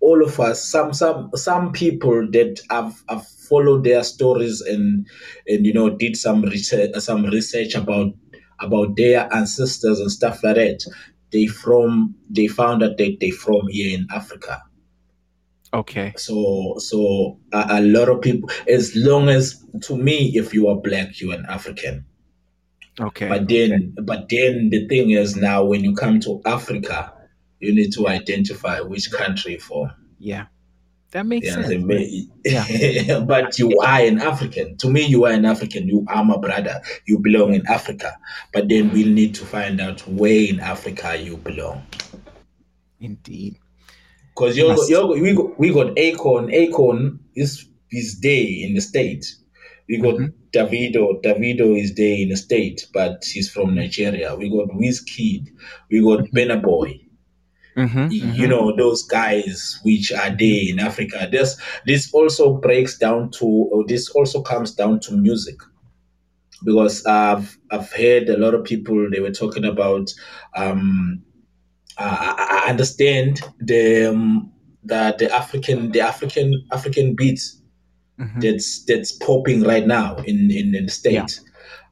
all 0.00 0.24
of 0.24 0.40
us 0.40 0.66
some 0.66 0.94
some 0.94 1.30
some 1.34 1.72
people 1.72 2.26
that 2.30 2.60
have, 2.70 3.02
have 3.10 3.26
followed 3.26 3.84
their 3.84 4.02
stories 4.02 4.62
and 4.62 5.06
and 5.46 5.66
you 5.66 5.72
know 5.74 5.90
did 5.90 6.16
some 6.16 6.42
research 6.42 6.94
some 6.96 7.26
research 7.26 7.74
about 7.74 8.14
about 8.60 8.96
their 8.96 9.32
ancestors 9.34 10.00
and 10.00 10.10
stuff 10.10 10.42
like 10.42 10.54
that 10.54 10.82
they 11.34 11.46
from 11.46 12.14
they 12.30 12.46
found 12.46 12.80
that 12.80 12.96
they 12.96 13.16
they 13.20 13.30
from 13.30 13.66
here 13.68 13.92
in 13.98 14.06
Africa 14.14 14.62
okay 15.74 16.14
so 16.16 16.76
so 16.78 17.38
a, 17.52 17.66
a 17.78 17.80
lot 17.82 18.08
of 18.08 18.22
people 18.22 18.48
as 18.66 18.96
long 18.96 19.28
as 19.28 19.62
to 19.82 19.96
me 19.96 20.32
if 20.34 20.54
you 20.54 20.68
are 20.68 20.76
black 20.76 21.20
you're 21.20 21.34
an 21.34 21.44
African 21.48 22.06
Okay. 23.00 23.28
But 23.28 23.48
then, 23.48 23.72
okay. 23.72 24.02
but 24.02 24.28
then 24.28 24.70
the 24.70 24.86
thing 24.86 25.10
is 25.10 25.36
now 25.36 25.64
when 25.64 25.82
you 25.82 25.94
come 25.94 26.20
to 26.20 26.40
Africa, 26.44 27.12
you 27.60 27.74
need 27.74 27.92
to 27.94 28.08
identify 28.08 28.80
which 28.80 29.10
country 29.10 29.58
for. 29.58 29.90
Yeah, 30.18 30.46
that 31.14 31.26
makes 31.26 31.46
yeah, 31.46 31.62
sense. 31.62 31.84
May, 31.84 32.26
yeah. 32.44 33.20
but 33.26 33.56
you 33.56 33.78
are 33.78 34.00
an 34.00 34.20
African. 34.20 34.76
To 34.78 34.90
me, 34.90 35.06
you 35.06 35.24
are 35.26 35.32
an 35.32 35.44
African. 35.44 35.86
You 35.86 36.04
are 36.08 36.24
my 36.24 36.36
brother. 36.36 36.82
You 37.06 37.20
belong 37.20 37.54
in 37.54 37.64
Africa. 37.68 38.18
But 38.52 38.68
then 38.68 38.92
we'll 38.92 39.06
need 39.06 39.32
to 39.36 39.46
find 39.46 39.80
out 39.80 40.00
where 40.08 40.42
in 40.48 40.58
Africa 40.58 41.16
you 41.16 41.36
belong. 41.36 41.86
Indeed. 42.98 43.60
Because 44.34 44.58
you 44.58 44.66
we 45.20 45.34
got, 45.34 45.56
we 45.56 45.72
got 45.72 45.94
Akon. 45.94 46.52
Akon 46.52 47.20
is 47.36 47.64
his 47.92 48.16
day 48.16 48.64
in 48.64 48.74
the 48.74 48.80
state. 48.80 49.24
We 49.88 49.98
got 49.98 50.14
mm-hmm. 50.16 50.34
Davido. 50.50 51.22
Davido 51.22 51.80
is 51.80 51.94
there 51.94 52.16
in 52.18 52.30
the 52.30 52.36
state, 52.36 52.88
but 52.92 53.22
he's 53.24 53.48
from 53.48 53.76
Nigeria. 53.76 54.34
We 54.34 54.50
got 54.50 54.74
Wizkid. 54.74 55.48
We 55.92 56.00
got 56.02 56.24
mm-hmm. 56.24 56.36
Burna 56.36 56.60
Boy. 56.60 57.03
Mm-hmm, 57.76 58.06
you 58.10 58.22
mm-hmm. 58.22 58.50
know 58.50 58.76
those 58.76 59.02
guys 59.02 59.80
which 59.82 60.12
are 60.12 60.30
there 60.30 60.62
in 60.68 60.78
Africa. 60.78 61.28
This 61.30 61.56
this 61.86 62.12
also 62.14 62.54
breaks 62.54 62.96
down 62.98 63.30
to 63.32 63.84
this 63.88 64.10
also 64.10 64.42
comes 64.42 64.72
down 64.72 65.00
to 65.00 65.16
music 65.16 65.56
because 66.64 67.04
I've 67.04 67.58
I've 67.70 67.92
heard 67.92 68.28
a 68.28 68.36
lot 68.36 68.54
of 68.54 68.64
people 68.64 69.08
they 69.10 69.20
were 69.20 69.32
talking 69.32 69.64
about. 69.64 70.12
Um, 70.56 71.22
I, 71.98 72.62
I 72.64 72.70
understand 72.70 73.40
the 73.60 74.10
um, 74.10 74.52
that 74.84 75.18
the 75.18 75.32
African 75.32 75.90
the 75.92 76.00
African 76.00 76.64
African 76.72 77.14
beats 77.14 77.60
mm-hmm. 78.18 78.40
that's 78.40 78.84
that's 78.84 79.12
popping 79.12 79.62
right 79.62 79.86
now 79.86 80.16
in 80.18 80.50
in, 80.50 80.74
in 80.74 80.86
the 80.86 80.92
state. 80.92 81.12
Yeah. 81.12 81.26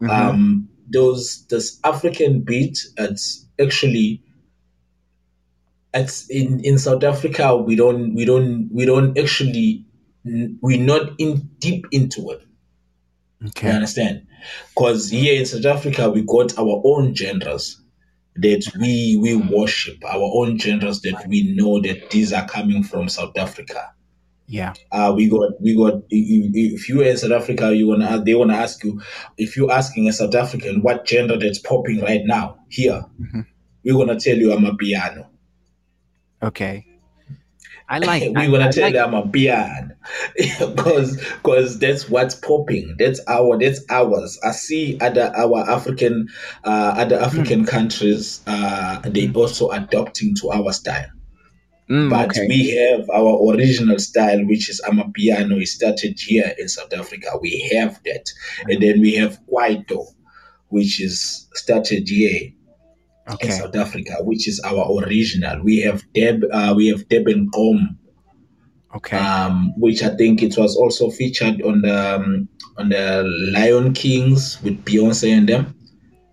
Mm-hmm. 0.03 0.11
Um, 0.11 0.69
those 0.93 1.47
this 1.47 1.79
African 1.85 2.43
beat, 2.43 2.79
it's 2.99 3.47
actually 3.61 4.23
it's 5.95 6.29
in 6.31 6.61
in 6.65 6.79
South 6.79 7.05
Africa. 7.05 7.57
We 7.57 7.77
don't 7.77 8.15
we 8.15 8.25
don't 8.25 8.69
we 8.73 8.85
don't 8.85 9.17
actually 9.19 9.85
we're 10.25 10.81
not 10.81 11.13
in 11.19 11.51
deep 11.59 11.87
into 11.91 12.31
it. 12.31 12.43
Okay. 13.49 13.69
You 13.69 13.75
understand? 13.75 14.27
Because 14.75 15.11
here 15.11 15.39
in 15.39 15.47
South 15.47 15.65
Africa, 15.65 16.11
we 16.11 16.23
got 16.23 16.59
our 16.59 16.81
own 16.85 17.15
genres 17.15 17.81
that 18.37 18.65
we 18.81 19.19
we 19.21 19.37
worship, 19.37 20.03
our 20.05 20.31
own 20.35 20.59
genres 20.59 21.01
that 21.03 21.27
we 21.29 21.55
know 21.55 21.81
that 21.81 22.11
these 22.11 22.33
are 22.33 22.47
coming 22.47 22.83
from 22.83 23.09
South 23.09 23.37
Africa. 23.37 23.93
Yeah. 24.47 24.75
Uh, 24.91 25.13
we 25.15 25.29
got 25.29 25.61
we 25.61 25.77
got 25.77 26.03
if 26.11 26.89
you 26.89 27.01
are 27.03 27.05
in 27.05 27.17
South 27.17 27.33
Africa, 27.33 27.75
you 27.75 27.89
wanna 27.89 28.23
they 28.25 28.35
wanna 28.35 28.55
ask 28.55 28.83
you 28.85 29.01
if 29.39 29.57
you're 29.57 29.73
asking 29.73 30.09
a 30.09 30.13
South 30.13 30.35
African 30.35 30.83
what 30.83 31.05
gender 31.05 31.39
that's 31.39 31.59
popping 31.59 32.01
right 32.01 32.23
now 32.25 32.59
here, 32.69 33.05
mm-hmm. 33.21 33.41
we're 33.85 33.95
gonna 33.95 34.19
tell 34.19 34.37
you 34.37 34.49
Amapiano. 34.49 35.27
Okay. 36.43 36.87
I 37.89 37.99
like. 38.01 38.23
we're 38.35 38.51
gonna 38.51 38.69
I, 38.69 38.71
tell 38.71 38.91
like, 38.91 38.95
Amapiano 38.95 39.93
because 40.59 41.17
because 41.43 41.79
that's 41.79 42.09
what's 42.09 42.35
popping. 42.35 42.97
That's 42.99 43.21
our 43.29 43.59
that's 43.59 43.85
ours. 43.91 44.39
I 44.45 44.53
see 44.53 44.99
other 45.01 45.33
our 45.37 45.69
African 45.71 46.29
uh, 46.65 46.95
other 46.97 47.17
African 47.17 47.65
mm. 47.65 47.69
countries 47.69 48.41
uh, 48.47 49.01
they 49.01 49.31
also 49.33 49.71
adopting 49.71 50.35
to 50.37 50.51
our 50.51 50.73
style. 50.73 51.11
Mm, 51.91 52.09
but 52.09 52.31
okay. 52.31 52.47
we 52.47 52.71
have 52.71 53.11
our 53.11 53.53
original 53.53 53.99
style, 53.99 54.47
which 54.47 54.71
is 54.71 54.81
Amapiano. 54.87 55.61
It 55.61 55.67
started 55.67 56.19
here 56.19 56.55
in 56.59 56.69
South 56.69 56.93
Africa. 56.95 57.31
We 57.41 57.69
have 57.75 58.01
that. 58.05 58.31
Mm. 58.63 58.73
And 58.73 58.83
then 58.83 59.01
we 59.01 59.15
have 59.17 59.39
Kwaito, 59.51 60.07
which 60.69 61.03
is 61.03 61.49
started 61.53 62.09
here 62.09 62.53
okay. 63.31 63.49
in 63.49 63.53
South 63.53 63.77
Africa, 63.77 64.17
which 64.21 64.49
is 64.49 64.61
our 64.61 65.03
original. 65.03 65.63
We 65.63 65.79
have 65.81 66.03
Deb, 66.13 66.45
uh, 66.53 66.75
we 66.77 66.89
have 66.89 67.09
Deb 67.09 67.27
and 67.29 67.53
Gqom, 67.53 67.97
okay, 68.97 69.19
um, 69.19 69.73
which 69.77 70.03
I 70.03 70.15
think 70.17 70.43
it 70.43 70.57
was 70.57 70.77
also 70.77 71.11
featured 71.11 71.63
on 71.63 71.83
the 71.83 72.17
um, 72.17 72.49
on 72.79 72.89
the 72.89 73.23
Lion 73.53 73.93
Kings 73.95 74.63
with 74.63 74.85
Beyonce 74.85 75.37
and 75.37 75.49
them. 75.49 75.75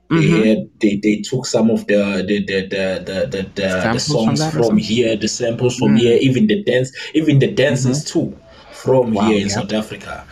Mm-hmm. 0.10 0.42
They, 0.42 0.50
had, 0.50 0.70
they 0.80 0.96
they 0.96 1.22
took 1.22 1.46
some 1.46 1.70
of 1.70 1.86
the 1.86 2.26
the 2.28 2.44
the 2.44 2.62
the 2.62 3.04
the, 3.06 3.42
the, 3.56 3.92
the, 3.94 4.00
songs 4.00 4.42
from, 4.52 4.64
from 4.64 4.78
here, 4.78 5.16
the 5.16 5.28
samples 5.28 5.78
from 5.78 5.96
mm. 5.96 6.00
here, 6.00 6.18
even 6.20 6.48
the 6.48 6.64
dance, 6.64 6.92
even 7.14 7.38
the 7.38 7.52
dances 7.52 8.06
mm-hmm. 8.06 8.32
too, 8.32 8.40
from 8.72 9.14
wow, 9.14 9.28
here 9.28 9.40
in 9.40 9.48
yeah. 9.48 9.54
South 9.54 9.72
Africa. 9.72 10.26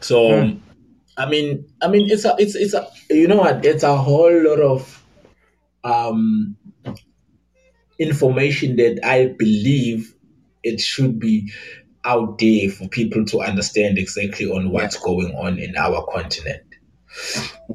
So, 0.00 0.16
mm. 0.16 0.60
I 1.16 1.26
mean, 1.30 1.64
I 1.80 1.88
mean, 1.88 2.10
it's 2.10 2.26
a 2.26 2.36
it's 2.38 2.54
it's 2.54 2.74
a 2.74 2.86
you 3.08 3.26
know 3.26 3.36
what? 3.36 3.64
It's 3.64 3.82
a 3.82 3.96
whole 3.96 4.42
lot 4.44 4.60
of 4.60 5.01
um 5.84 6.56
information 7.98 8.76
that 8.76 9.00
I 9.04 9.34
believe 9.38 10.14
it 10.62 10.80
should 10.80 11.18
be 11.18 11.52
out 12.04 12.38
there 12.38 12.68
for 12.70 12.88
people 12.88 13.24
to 13.26 13.40
understand 13.40 13.98
exactly 13.98 14.46
on 14.46 14.70
what's 14.70 14.96
going 14.96 15.34
on 15.36 15.58
in 15.58 15.76
our 15.76 16.04
continent 16.12 16.62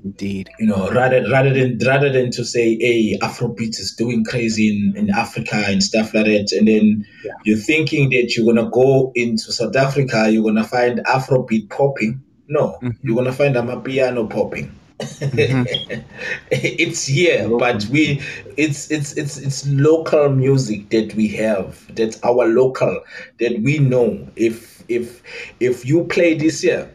Indeed. 0.03 0.49
You 0.59 0.67
know, 0.67 0.89
rather 0.91 1.23
rather 1.29 1.53
than 1.53 1.77
rather 1.85 2.11
than 2.11 2.31
to 2.31 2.43
say, 2.43 2.77
hey, 2.79 3.17
Afrobeat 3.21 3.79
is 3.79 3.95
doing 3.95 4.23
crazy 4.23 4.69
in, 4.69 4.97
in 4.97 5.09
Africa 5.09 5.63
and 5.67 5.81
stuff 5.81 6.13
like 6.13 6.25
that, 6.25 6.51
and 6.51 6.67
then 6.67 7.05
yeah. 7.23 7.33
you're 7.43 7.57
thinking 7.57 8.09
that 8.09 8.35
you're 8.35 8.51
gonna 8.53 8.69
go 8.69 9.11
into 9.15 9.51
South 9.51 9.75
Africa, 9.75 10.29
you're 10.29 10.43
gonna 10.43 10.63
find 10.63 10.99
Afrobeat 11.05 11.69
popping. 11.69 12.21
No, 12.47 12.77
mm-hmm. 12.81 12.89
you're 13.03 13.15
gonna 13.15 13.33
find 13.33 13.55
a 13.55 13.61
Amapiano 13.61 14.29
popping. 14.29 14.71
Mm-hmm. 14.99 16.01
it's 16.51 17.05
here, 17.05 17.49
but 17.57 17.85
we 17.85 18.21
it's 18.57 18.89
it's 18.89 19.13
it's 19.13 19.37
it's 19.37 19.67
local 19.67 20.29
music 20.29 20.89
that 20.89 21.13
we 21.15 21.27
have. 21.29 21.95
That's 21.95 22.21
our 22.23 22.47
local 22.47 23.01
that 23.39 23.61
we 23.61 23.79
know. 23.79 24.27
If 24.35 24.83
if 24.89 25.21
if 25.59 25.85
you 25.85 26.05
play 26.05 26.33
this 26.35 26.61
here, 26.61 26.91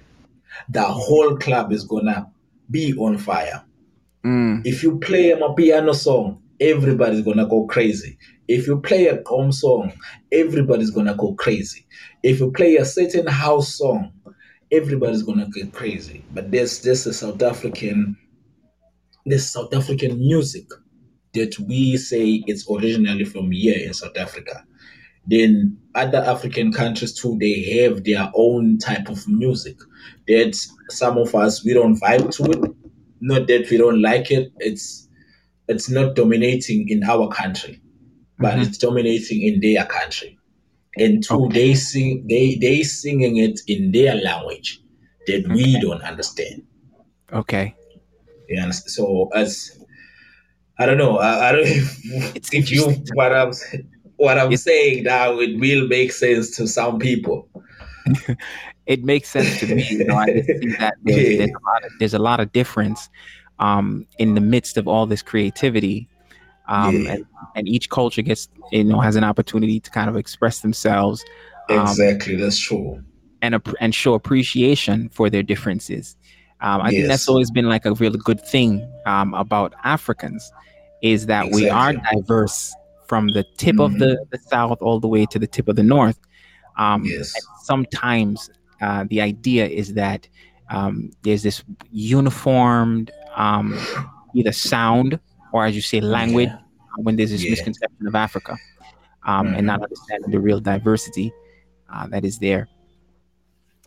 the 0.69 0.83
whole 0.83 1.37
club 1.37 1.73
is 1.73 1.85
gonna 1.85 2.31
be 2.71 2.95
on 2.95 3.19
fire. 3.19 3.65
Mm. 4.25 4.63
If 4.65 4.83
you 4.83 4.99
play 4.99 5.31
a 5.31 5.53
piano 5.53 5.93
song, 5.93 6.43
everybody's 6.61 7.23
gonna 7.23 7.47
go 7.47 7.67
crazy. 7.67 8.19
If 8.49 8.67
you 8.67 8.81
play 8.81 9.07
a 9.07 9.19
Gqom 9.19 9.55
song, 9.55 9.93
everybody's 10.33 10.91
gonna 10.91 11.15
go 11.15 11.35
crazy. 11.35 11.87
If 12.23 12.41
you 12.41 12.51
play 12.51 12.77
a 12.77 12.85
certain 12.85 13.27
house 13.27 13.77
song, 13.77 14.13
everybody's 14.73 15.23
gonna 15.23 15.49
get 15.51 15.73
crazy. 15.73 16.25
But 16.33 16.51
there's 16.51 16.81
this 16.81 17.07
a 17.07 17.13
South 17.13 17.43
African, 17.43 18.17
this 19.27 19.53
South 19.53 19.75
African 19.75 20.19
music 20.19 20.67
that 21.35 21.59
we 21.61 21.97
say 21.97 22.43
it's 22.47 22.69
originally 22.71 23.25
from 23.25 23.51
here 23.51 23.79
in 23.87 23.95
South 23.95 24.17
Africa. 24.17 24.65
Then 25.27 25.79
other 25.95 26.19
African 26.19 26.73
countries 26.73 27.15
too, 27.15 27.37
they 27.39 27.63
have 27.83 28.05
their 28.05 28.31
own 28.35 28.79
type 28.79 29.09
of 29.09 29.29
music 29.29 29.77
that 30.27 30.57
some 30.89 31.19
of 31.19 31.35
us 31.35 31.65
we 31.65 31.75
don't 31.75 32.01
vibe 32.01 32.35
to 32.37 32.51
it. 32.51 32.75
Not 33.21 33.47
that 33.47 33.71
we 33.71 33.77
don't 33.77 34.03
like 34.03 34.31
it. 34.31 34.53
It's 34.59 35.09
it's 35.69 35.89
not 35.89 36.17
dominating 36.17 36.89
in 36.89 37.05
our 37.05 37.29
country, 37.29 37.81
but 38.39 38.55
mm-hmm. 38.55 38.63
it's 38.63 38.79
dominating 38.79 39.43
in 39.43 39.61
their 39.61 39.85
country. 39.87 40.39
And 40.97 41.25
two, 41.25 41.47
okay. 41.47 41.55
they 41.55 41.75
sing 41.75 42.27
they 42.29 42.57
they 42.57 42.83
singing 42.83 43.39
it 43.39 43.61
in 43.67 43.93
their 43.93 44.15
language 44.15 44.81
that 45.27 45.45
okay. 45.45 45.55
we 45.55 45.81
don't 45.81 46.03
understand. 46.03 46.63
Okay. 47.33 47.75
Yeah. 48.49 48.71
So 48.71 49.31
as 49.35 49.83
I 50.79 50.87
don't 50.87 50.99
know. 50.99 51.19
I, 51.19 51.49
I 51.49 51.53
don't 51.53 51.67
if, 51.67 52.53
if 52.53 52.71
you 52.71 52.91
what 53.15 53.33
I'm 53.33 53.53
what 54.17 54.39
I'm 54.39 54.53
it's, 54.53 54.65
saying 54.65 55.05
now 55.05 55.39
it 55.39 55.59
will 55.59 55.87
make 55.89 56.13
sense 56.13 56.57
to 56.57 56.67
some 56.67 56.99
people. 56.99 57.49
it 58.87 59.05
makes 59.05 59.31
sense 59.31 59.61
to 59.61 59.75
me. 59.75 59.87
You 59.89 60.05
know, 60.05 60.17
I 60.17 60.27
see 60.27 60.75
that 60.79 60.95
there's, 61.05 61.39
there's, 61.39 61.51
a 61.51 61.65
lot 61.65 61.85
of, 61.85 61.93
there's 61.99 62.15
a 62.15 62.19
lot 62.19 62.41
of 62.41 62.53
difference 62.53 63.09
um, 63.59 64.07
in 64.19 64.35
the 64.35 64.41
midst 64.41 64.77
of 64.77 64.89
all 64.89 65.07
this 65.07 65.23
creativity. 65.23 66.09
Um, 66.69 67.03
yeah. 67.03 67.13
and, 67.13 67.27
and, 67.57 67.69
each 67.69 67.91
culture 67.91 68.23
gets, 68.23 68.49
you 68.71 68.85
know, 68.85 69.01
has 69.01 69.17
an 69.17 69.25
opportunity 69.25 69.81
to 69.81 69.91
kind 69.91 70.09
of 70.09 70.17
express 70.17 70.61
themselves. 70.61 71.25
Um, 71.69 71.81
exactly, 71.81 72.37
that's 72.37 72.59
true. 72.59 73.03
And, 73.43 73.61
and 73.81 73.95
show 73.95 74.15
appreciation 74.15 75.09
for 75.09 75.29
their 75.29 75.43
differences. 75.43 76.17
Um, 76.61 76.81
I 76.81 76.91
yes. 76.91 76.93
think 76.95 77.09
that's 77.09 77.29
always 77.29 77.51
been 77.51 77.69
like 77.69 77.85
a 77.85 77.95
really 77.95 78.19
good 78.23 78.41
thing 78.41 78.89
um, 79.05 79.35
about 79.35 79.75
Africans 79.83 80.53
is 81.03 81.27
that 81.27 81.47
exactly. 81.47 81.65
we 81.65 81.69
are 81.69 81.95
diverse 81.95 82.73
from 83.09 83.29
the 83.29 83.45
tip 83.57 83.75
mm-hmm. 83.75 83.81
of 83.81 83.99
the, 83.99 84.07
mm-hmm. 84.07 84.25
the 84.31 84.39
south 84.39 84.79
all 84.81 85.01
the 85.01 85.09
way 85.09 85.27
to 85.27 85.39
the 85.39 85.47
tip 85.47 85.67
of 85.69 85.75
the 85.75 85.83
north. 85.83 86.19
Um, 86.79 87.05
yes. 87.05 87.35
sometimes 87.65 88.49
uh, 88.81 89.05
the 89.11 89.21
idea 89.21 89.67
is 89.67 89.95
that 89.95 90.29
um, 90.71 91.11
there's 91.23 91.43
this 91.43 91.63
uniformed 91.91 93.11
um, 93.35 93.79
either 94.35 94.53
sound 94.53 95.19
or, 95.53 95.65
as 95.67 95.75
you 95.75 95.83
say, 95.83 96.01
language 96.01 96.49
yeah. 96.49 96.59
when 96.97 97.17
there's 97.17 97.31
this 97.31 97.45
yeah. 97.45 97.51
misconception 97.51 98.07
of 98.07 98.15
Africa 98.15 98.57
um, 99.25 99.47
mm-hmm. 99.47 99.57
and 99.57 99.67
not 99.67 99.83
understanding 99.83 100.31
the 100.31 100.41
real 100.41 100.61
diversity 100.61 101.33
uh, 101.93 102.07
that 102.09 102.25
is 102.25 102.39
there. 102.39 102.69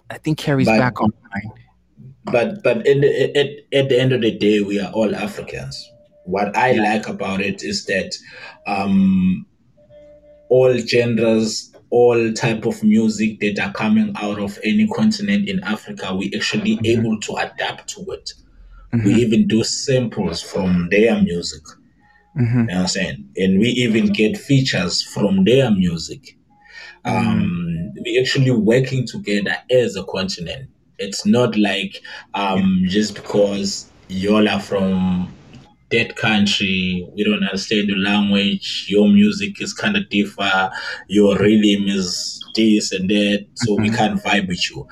I 0.10 0.18
think 0.18 0.38
Kerry's 0.38 0.68
but, 0.68 0.78
back 0.78 1.02
online. 1.02 1.52
But 2.26 2.64
but 2.64 2.86
in 2.86 3.02
the, 3.02 3.38
at, 3.38 3.80
at 3.80 3.90
the 3.90 4.00
end 4.00 4.14
of 4.14 4.22
the 4.22 4.32
day, 4.38 4.62
we 4.62 4.80
are 4.80 4.92
all 4.92 5.16
Africans. 5.16 5.92
What 6.26 6.56
I 6.56 6.72
yeah. 6.72 6.82
like 6.84 7.08
about 7.08 7.42
it 7.42 7.64
is 7.64 7.86
that 7.86 8.16
um, 8.68 9.46
all 10.50 10.76
genders 10.78 11.72
all 11.92 12.34
type 12.34 12.66
of 12.66 12.84
music 12.84 13.40
that 13.40 13.60
are 13.60 13.72
coming 13.72 14.12
out 14.18 14.40
of 14.40 14.60
any 14.64 14.88
continent 14.88 15.48
in 15.48 15.64
Africa, 15.64 16.14
we 16.14 16.32
actually 16.36 16.76
mm-hmm. 16.78 16.86
able 16.86 17.20
to 17.22 17.36
adapt 17.36 17.88
to 17.88 18.02
it. 18.12 18.34
Mm-hmm. 18.96 19.08
We 19.08 19.14
even 19.16 19.48
do 19.48 19.64
samples 19.64 20.42
from 20.42 20.88
their 20.90 21.22
music. 21.22 21.64
Mm-hmm. 22.38 22.60
You 22.60 22.66
know 22.66 22.74
what 22.74 22.82
I'm 22.82 22.88
saying? 22.88 23.30
And 23.38 23.60
we 23.60 23.70
even 23.70 24.12
get 24.12 24.38
features 24.38 25.02
from 25.02 25.44
their 25.44 25.72
music. 25.72 26.38
Mm-hmm. 27.06 27.28
Um, 27.28 27.94
we 28.04 28.20
actually 28.20 28.52
working 28.52 29.06
together 29.06 29.56
as 29.70 29.96
a 29.96 30.04
continent. 30.06 30.70
It's 30.98 31.26
not 31.26 31.58
like 31.58 32.02
um, 32.34 32.84
just 32.88 33.16
because 33.16 33.90
y'all 34.08 34.48
are 34.48 34.60
from 34.60 35.34
that 35.92 36.16
country, 36.16 37.08
we 37.14 37.24
don't 37.24 37.44
understand 37.44 37.90
the 37.90 37.96
language, 37.96 38.88
your 38.90 39.08
music 39.08 39.62
is 39.62 39.74
kind 39.74 39.96
of 39.96 40.10
different, 40.10 40.74
your 41.08 41.38
rhythm 41.38 41.88
is 41.88 42.44
this 42.56 42.92
and 42.92 43.10
that, 43.10 43.46
so 43.56 43.74
mm-hmm. 43.74 43.84
we 43.84 43.90
can't 43.90 44.22
vibe 44.24 44.48
with 44.48 44.70
you. 44.70 44.88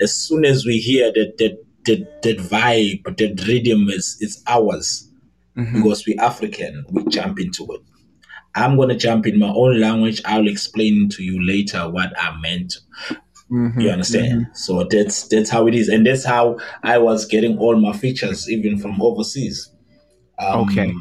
As 0.00 0.14
soon 0.14 0.44
as 0.44 0.64
we 0.64 0.78
hear 0.78 1.12
that 1.12 1.36
that 1.38 1.58
that, 1.88 2.22
that 2.22 2.38
vibe, 2.38 3.16
that 3.16 3.44
rhythm 3.46 3.88
is 3.88 4.16
it's 4.20 4.42
ours, 4.46 5.10
mm-hmm. 5.56 5.82
because 5.82 6.06
we 6.06 6.16
African, 6.18 6.84
we 6.90 7.04
jump 7.06 7.40
into 7.40 7.66
it. 7.72 7.80
I'm 8.54 8.76
gonna 8.76 8.96
jump 8.96 9.26
in 9.26 9.38
my 9.38 9.48
own 9.48 9.80
language. 9.80 10.22
I'll 10.24 10.48
explain 10.48 11.08
to 11.10 11.22
you 11.22 11.44
later 11.44 11.88
what 11.88 12.12
I 12.18 12.36
meant. 12.40 12.74
Mm-hmm, 13.50 13.80
you 13.80 13.90
understand? 13.90 14.42
Mm-hmm. 14.42 14.54
So 14.54 14.86
that's 14.90 15.28
that's 15.28 15.50
how 15.50 15.66
it 15.66 15.74
is, 15.74 15.88
and 15.88 16.06
that's 16.06 16.24
how 16.24 16.58
I 16.82 16.98
was 16.98 17.24
getting 17.24 17.58
all 17.58 17.76
my 17.76 17.92
features, 17.92 18.48
even 18.50 18.78
from 18.78 19.00
overseas. 19.00 19.70
Um, 20.38 20.60
okay. 20.60 20.92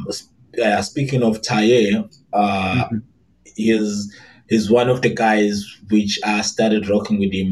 Uh, 0.64 0.81
speaking 0.81 1.23
of 1.23 1.41
Taye, 1.41 2.09
uh, 2.34 2.85
mm-hmm. 2.85 2.97
he's 3.55 4.15
he's 4.49 4.72
one 4.72 4.89
of 4.89 5.01
the 5.01 5.14
guys 5.14 5.65
which 5.89 6.19
I 6.23 6.41
started 6.41 6.89
rocking 6.89 7.19
with 7.19 7.34
him 7.34 7.51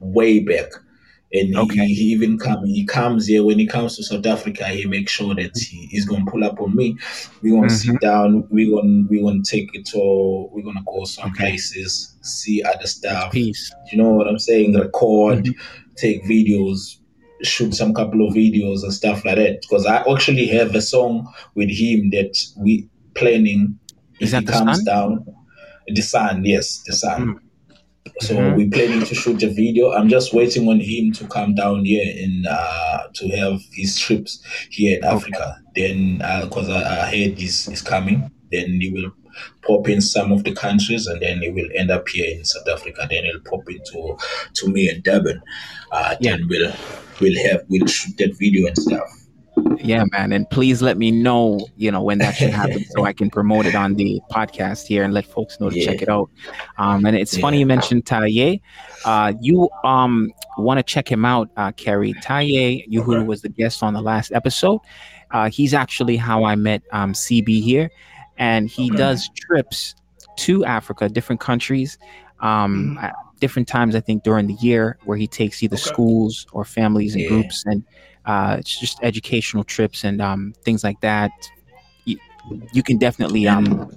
way 0.00 0.40
back. 0.40 0.70
And 1.36 1.54
okay. 1.54 1.86
he, 1.86 1.94
he, 1.94 2.04
even 2.12 2.38
come 2.38 2.64
he 2.64 2.84
comes 2.86 3.26
here 3.26 3.44
when 3.44 3.58
he 3.58 3.66
comes 3.66 3.96
to 3.96 4.02
South 4.02 4.24
Africa. 4.24 4.66
He 4.68 4.86
makes 4.86 5.12
sure 5.12 5.34
that 5.34 5.56
he, 5.56 5.86
he's 5.86 6.06
gonna 6.06 6.24
pull 6.26 6.44
up 6.44 6.60
on 6.60 6.74
me. 6.74 6.96
We're 7.42 7.54
gonna 7.54 7.66
mm-hmm. 7.66 7.92
sit 7.92 8.00
down. 8.00 8.46
We're 8.50 8.74
gonna 8.74 9.04
we're 9.10 9.22
gonna 9.22 9.42
take 9.42 9.74
it 9.74 9.84
to. 9.86 10.48
We're 10.50 10.62
gonna 10.62 10.84
go 10.86 11.04
some 11.04 11.30
okay. 11.30 11.50
places, 11.50 12.16
see 12.22 12.62
other 12.62 12.86
stuff. 12.86 13.32
Peace. 13.32 13.70
You 13.92 13.98
know 13.98 14.10
what 14.10 14.28
I'm 14.28 14.38
saying? 14.38 14.74
Record, 14.74 15.44
mm-hmm. 15.44 15.94
take 15.96 16.24
videos, 16.24 16.98
shoot 17.42 17.74
some 17.74 17.92
couple 17.92 18.26
of 18.26 18.34
videos 18.34 18.82
and 18.82 18.94
stuff 18.94 19.24
like 19.24 19.36
that 19.36 19.60
because 19.60 19.84
I 19.84 20.04
actually 20.10 20.46
have 20.46 20.74
a 20.74 20.80
song 20.80 21.30
with 21.54 21.68
him 21.68 22.10
that 22.10 22.34
we 22.56 22.88
planning 23.14 23.78
Is 24.20 24.32
if 24.32 24.40
he 24.40 24.46
comes 24.46 24.76
sun? 24.78 24.84
down. 24.84 25.26
The 25.88 26.02
sun, 26.02 26.44
yes, 26.44 26.82
the 26.86 26.92
sun. 26.92 27.26
Mm. 27.26 27.40
So 28.20 28.34
mm-hmm. 28.34 28.56
we're 28.56 28.70
planning 28.70 29.04
to 29.04 29.14
shoot 29.14 29.42
a 29.42 29.48
video. 29.48 29.92
I'm 29.92 30.08
just 30.08 30.32
waiting 30.32 30.68
on 30.68 30.80
him 30.80 31.12
to 31.12 31.26
come 31.26 31.54
down 31.54 31.84
here 31.84 32.06
and 32.24 32.46
uh, 32.46 33.08
to 33.12 33.28
have 33.28 33.60
his 33.72 33.98
trips 33.98 34.42
here 34.70 34.98
in 34.98 35.04
okay. 35.04 35.14
Africa. 35.14 35.60
Then, 35.74 36.18
because 36.44 36.68
uh, 36.68 36.82
I, 36.86 37.02
I 37.02 37.04
heard 37.06 37.38
he's, 37.38 37.68
is 37.68 37.82
coming, 37.82 38.30
then 38.50 38.80
he 38.80 38.90
will 38.90 39.12
pop 39.66 39.88
in 39.88 40.00
some 40.00 40.32
of 40.32 40.44
the 40.44 40.54
countries 40.54 41.06
and 41.06 41.20
then 41.20 41.42
he 41.42 41.50
will 41.50 41.68
end 41.74 41.90
up 41.90 42.08
here 42.08 42.34
in 42.34 42.44
South 42.44 42.66
Africa. 42.68 43.06
Then 43.10 43.24
he'll 43.24 43.40
pop 43.40 43.68
into 43.68 44.16
to 44.54 44.68
me 44.68 44.88
in 44.88 45.02
Durban. 45.02 45.42
Uh, 45.92 46.16
yeah. 46.20 46.36
Then 46.36 46.48
we'll 46.48 46.72
we'll 47.20 47.50
have 47.50 47.64
we'll 47.68 47.86
shoot 47.86 48.16
that 48.18 48.36
video 48.38 48.66
and 48.66 48.78
stuff. 48.78 49.25
Yeah, 49.78 50.04
man. 50.12 50.32
And 50.32 50.48
please 50.50 50.82
let 50.82 50.98
me 50.98 51.10
know, 51.10 51.66
you 51.76 51.90
know, 51.90 52.02
when 52.02 52.18
that 52.18 52.36
should 52.36 52.50
happen 52.62 52.84
so 52.90 53.04
I 53.04 53.12
can 53.12 53.30
promote 53.30 53.66
it 53.66 53.74
on 53.74 53.94
the 53.94 54.20
podcast 54.30 54.86
here 54.86 55.04
and 55.04 55.14
let 55.14 55.26
folks 55.26 55.60
know 55.60 55.70
to 55.70 55.78
yeah. 55.78 55.86
check 55.86 56.02
it 56.02 56.08
out. 56.08 56.30
Um, 56.78 57.06
and 57.06 57.16
it's 57.16 57.36
yeah. 57.36 57.40
funny 57.40 57.60
you 57.60 57.66
mentioned 57.66 58.04
Taye. 58.04 58.60
Uh, 59.04 59.32
you 59.40 59.68
um 59.84 60.32
want 60.58 60.78
to 60.78 60.82
check 60.82 61.10
him 61.10 61.24
out, 61.24 61.50
uh, 61.56 61.72
Kerry. 61.72 62.14
Taye, 62.14 62.84
you 62.88 63.02
who 63.02 63.24
was 63.24 63.42
the 63.42 63.48
guest 63.48 63.82
on 63.82 63.94
the 63.94 64.02
last 64.02 64.32
episode. 64.32 64.80
Uh, 65.30 65.50
he's 65.50 65.74
actually 65.74 66.16
how 66.16 66.44
I 66.44 66.54
met 66.54 66.82
um, 66.92 67.12
CB 67.12 67.62
here 67.62 67.90
and 68.38 68.68
he 68.68 68.90
okay. 68.90 68.96
does 68.96 69.28
trips 69.34 69.94
to 70.36 70.64
Africa, 70.64 71.08
different 71.08 71.40
countries, 71.40 71.98
um, 72.40 72.96
mm. 72.96 73.02
at 73.02 73.14
different 73.40 73.68
times. 73.68 73.94
I 73.94 74.00
think 74.00 74.22
during 74.22 74.46
the 74.46 74.54
year 74.54 74.98
where 75.04 75.16
he 75.16 75.26
takes 75.26 75.62
either 75.62 75.76
okay. 75.76 75.82
schools 75.82 76.46
or 76.52 76.64
families 76.64 77.14
and 77.14 77.22
yeah. 77.22 77.28
groups, 77.28 77.64
and 77.66 77.84
uh, 78.26 78.56
it's 78.58 78.78
just 78.78 78.98
educational 79.02 79.64
trips 79.64 80.04
and 80.04 80.20
um, 80.20 80.52
things 80.64 80.82
like 80.84 81.00
that. 81.00 81.30
You, 82.04 82.18
you 82.72 82.82
can 82.82 82.98
definitely 82.98 83.46
um, 83.48 83.90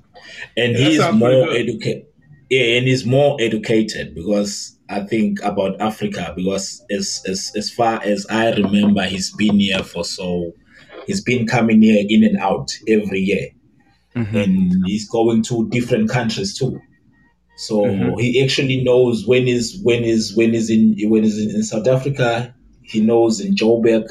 and 0.55 0.75
he's 0.75 0.99
more 1.13 1.49
educated. 1.51 2.05
Yeah, 2.49 2.77
and 2.77 2.87
he's 2.87 3.05
more 3.05 3.37
educated 3.39 4.15
because 4.15 4.77
I 4.89 5.01
think 5.01 5.39
about 5.43 5.79
Africa 5.79 6.33
because 6.35 6.83
as 6.91 7.21
as 7.27 7.51
as 7.55 7.69
far 7.69 8.01
as 8.03 8.25
I 8.29 8.51
remember, 8.51 9.03
he's 9.03 9.35
been 9.35 9.59
here 9.59 9.83
for 9.83 10.03
so 10.03 10.53
he's 11.05 11.21
been 11.21 11.45
coming 11.45 11.81
here 11.81 12.03
in 12.07 12.23
and 12.23 12.37
out 12.37 12.71
every 12.87 13.19
year, 13.19 13.49
mm-hmm. 14.15 14.35
and 14.35 14.73
he's 14.85 15.07
going 15.07 15.43
to 15.43 15.69
different 15.69 16.09
countries 16.09 16.57
too. 16.57 16.79
So 17.57 17.81
mm-hmm. 17.81 18.17
he 18.17 18.41
actually 18.43 18.83
knows 18.83 19.27
when 19.27 19.47
is 19.47 19.79
when 19.83 20.03
is 20.03 20.35
when 20.35 20.55
is 20.55 20.69
in 20.69 20.95
when 21.09 21.23
is 21.23 21.37
in, 21.37 21.55
in 21.55 21.63
South 21.63 21.87
Africa. 21.87 22.55
He 22.89 23.01
knows 23.01 23.39
in 23.39 23.55
Joburg 23.55 24.09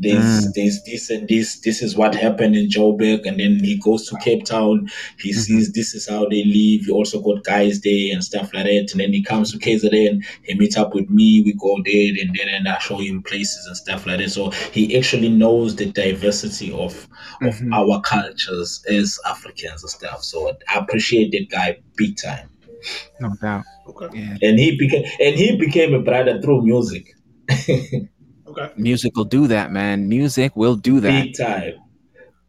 there's 0.00 0.48
mm. 0.48 0.54
there's 0.54 0.82
this 0.84 1.10
and 1.10 1.28
this 1.28 1.60
this 1.60 1.82
is 1.82 1.96
what 1.96 2.14
happened 2.14 2.56
in 2.56 2.68
Joburg 2.68 3.26
and 3.26 3.38
then 3.38 3.62
he 3.62 3.78
goes 3.78 4.08
to 4.08 4.16
Cape 4.18 4.44
Town 4.44 4.88
he 5.18 5.30
mm-hmm. 5.30 5.40
sees 5.40 5.72
this 5.72 5.94
is 5.94 6.08
how 6.08 6.26
they 6.28 6.44
live 6.44 6.86
he 6.86 6.90
also 6.90 7.20
got 7.20 7.44
guys 7.44 7.80
there 7.82 8.12
and 8.12 8.24
stuff 8.24 8.52
like 8.54 8.64
that 8.64 8.88
and 8.92 9.00
then 9.00 9.12
he 9.12 9.22
comes 9.22 9.52
to 9.52 9.58
KZN 9.58 10.24
he 10.44 10.54
meets 10.54 10.76
up 10.76 10.94
with 10.94 11.08
me 11.10 11.42
we 11.44 11.52
go 11.52 11.76
there 11.84 12.14
and 12.20 12.34
then 12.34 12.48
and 12.48 12.68
I 12.68 12.78
show 12.78 12.98
him 12.98 13.22
places 13.22 13.66
and 13.66 13.76
stuff 13.76 14.06
like 14.06 14.18
that 14.18 14.30
so 14.30 14.50
he 14.72 14.96
actually 14.96 15.28
knows 15.28 15.76
the 15.76 15.86
diversity 15.86 16.72
of 16.72 16.94
of 17.42 17.54
mm-hmm. 17.54 17.72
our 17.72 18.00
cultures 18.00 18.82
as 18.88 19.18
Africans 19.26 19.82
and 19.82 19.90
stuff 19.90 20.24
so 20.24 20.56
I 20.68 20.78
appreciate 20.78 21.32
that 21.32 21.48
guy 21.50 21.80
big 21.96 22.16
time 22.16 22.48
no 23.20 23.34
doubt 23.42 23.64
okay 23.88 24.08
yeah. 24.14 24.36
and 24.40 24.58
he 24.58 24.76
became 24.78 25.04
and 25.20 25.36
he 25.36 25.56
became 25.58 25.92
a 25.92 26.00
brother 26.00 26.40
through 26.40 26.62
music 26.62 27.14
Okay. 28.50 28.72
Music 28.76 29.16
will 29.16 29.24
do 29.24 29.46
that, 29.46 29.70
man. 29.70 30.08
Music 30.08 30.56
will 30.56 30.76
do 30.76 31.00
that. 31.00 31.24
Big 31.24 31.36
time. 31.36 31.74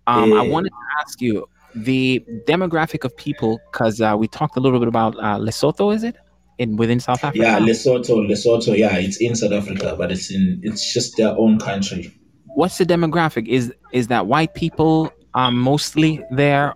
Um, 0.08 0.32
yeah. 0.32 0.40
I 0.40 0.42
wanted 0.42 0.70
to 0.70 1.02
ask 1.02 1.22
you 1.22 1.48
the 1.76 2.26
demographic 2.48 3.04
of 3.04 3.16
people 3.16 3.60
because 3.72 4.02
uh, 4.02 4.16
we 4.18 4.28
talked 4.28 4.58
a 4.58 4.60
little 4.60 4.80
bit 4.80 4.88
about 4.88 5.16
uh, 5.18 5.38
Lesotho. 5.38 5.94
Is 5.94 6.04
it 6.04 6.16
in 6.58 6.76
within 6.76 7.00
South 7.00 7.24
Africa? 7.24 7.44
Yeah, 7.44 7.60
Lesotho, 7.60 8.28
Lesotho. 8.28 8.76
Yeah, 8.76 8.96
it's 8.98 9.18
in 9.18 9.36
South 9.36 9.52
Africa, 9.52 9.96
but 9.98 10.12
it's 10.12 10.32
in 10.32 10.60
it's 10.64 10.94
just 10.94 11.18
their 11.18 11.38
own 11.38 11.60
country. 11.60 12.12
What's 12.56 12.78
the 12.78 12.86
demographic? 12.86 13.48
Is 13.48 13.74
is 13.94 14.08
that 14.08 14.28
white 14.28 14.54
people 14.56 15.14
um, 15.34 15.56
mostly 15.56 16.24
there? 16.32 16.74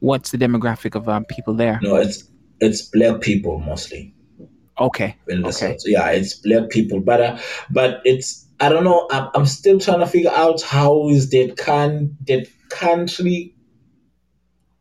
What's 0.00 0.30
the 0.30 0.38
demographic 0.38 0.94
of 0.94 1.08
um, 1.08 1.24
people 1.24 1.54
there? 1.54 1.80
No, 1.82 1.96
it's 1.96 2.28
it's 2.60 2.82
black 2.82 3.22
people 3.22 3.60
mostly. 3.60 4.14
Okay. 4.82 5.16
okay. 5.30 5.76
Yeah, 5.86 6.10
it's 6.10 6.34
black 6.34 6.70
people, 6.70 7.00
but 7.00 7.20
uh, 7.20 7.38
but 7.70 8.00
it's 8.04 8.48
I 8.58 8.68
don't 8.68 8.82
know. 8.82 9.06
I'm, 9.12 9.28
I'm 9.34 9.46
still 9.46 9.78
trying 9.78 10.00
to 10.00 10.06
figure 10.06 10.30
out 10.30 10.60
how 10.60 11.08
is 11.08 11.30
that 11.30 11.56
can 11.56 12.16
that 12.26 12.48
country 12.68 13.54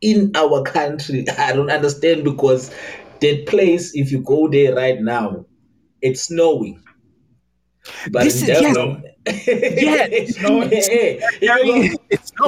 in 0.01 0.31
our 0.35 0.63
country. 0.63 1.25
I 1.37 1.53
don't 1.53 1.69
understand 1.69 2.23
because 2.23 2.73
that 3.19 3.45
place, 3.45 3.95
if 3.95 4.11
you 4.11 4.21
go 4.21 4.47
there 4.47 4.75
right 4.75 4.99
now, 4.99 5.45
it's 6.01 6.23
snowing. 6.23 6.81
But 8.11 8.23
this 8.23 8.41
in 8.41 8.49
is, 8.49 8.59
Devon, 8.59 9.03
yeah, 9.27 10.07
no, 10.41 10.61
hey, 10.67 11.21
you, 11.41 11.95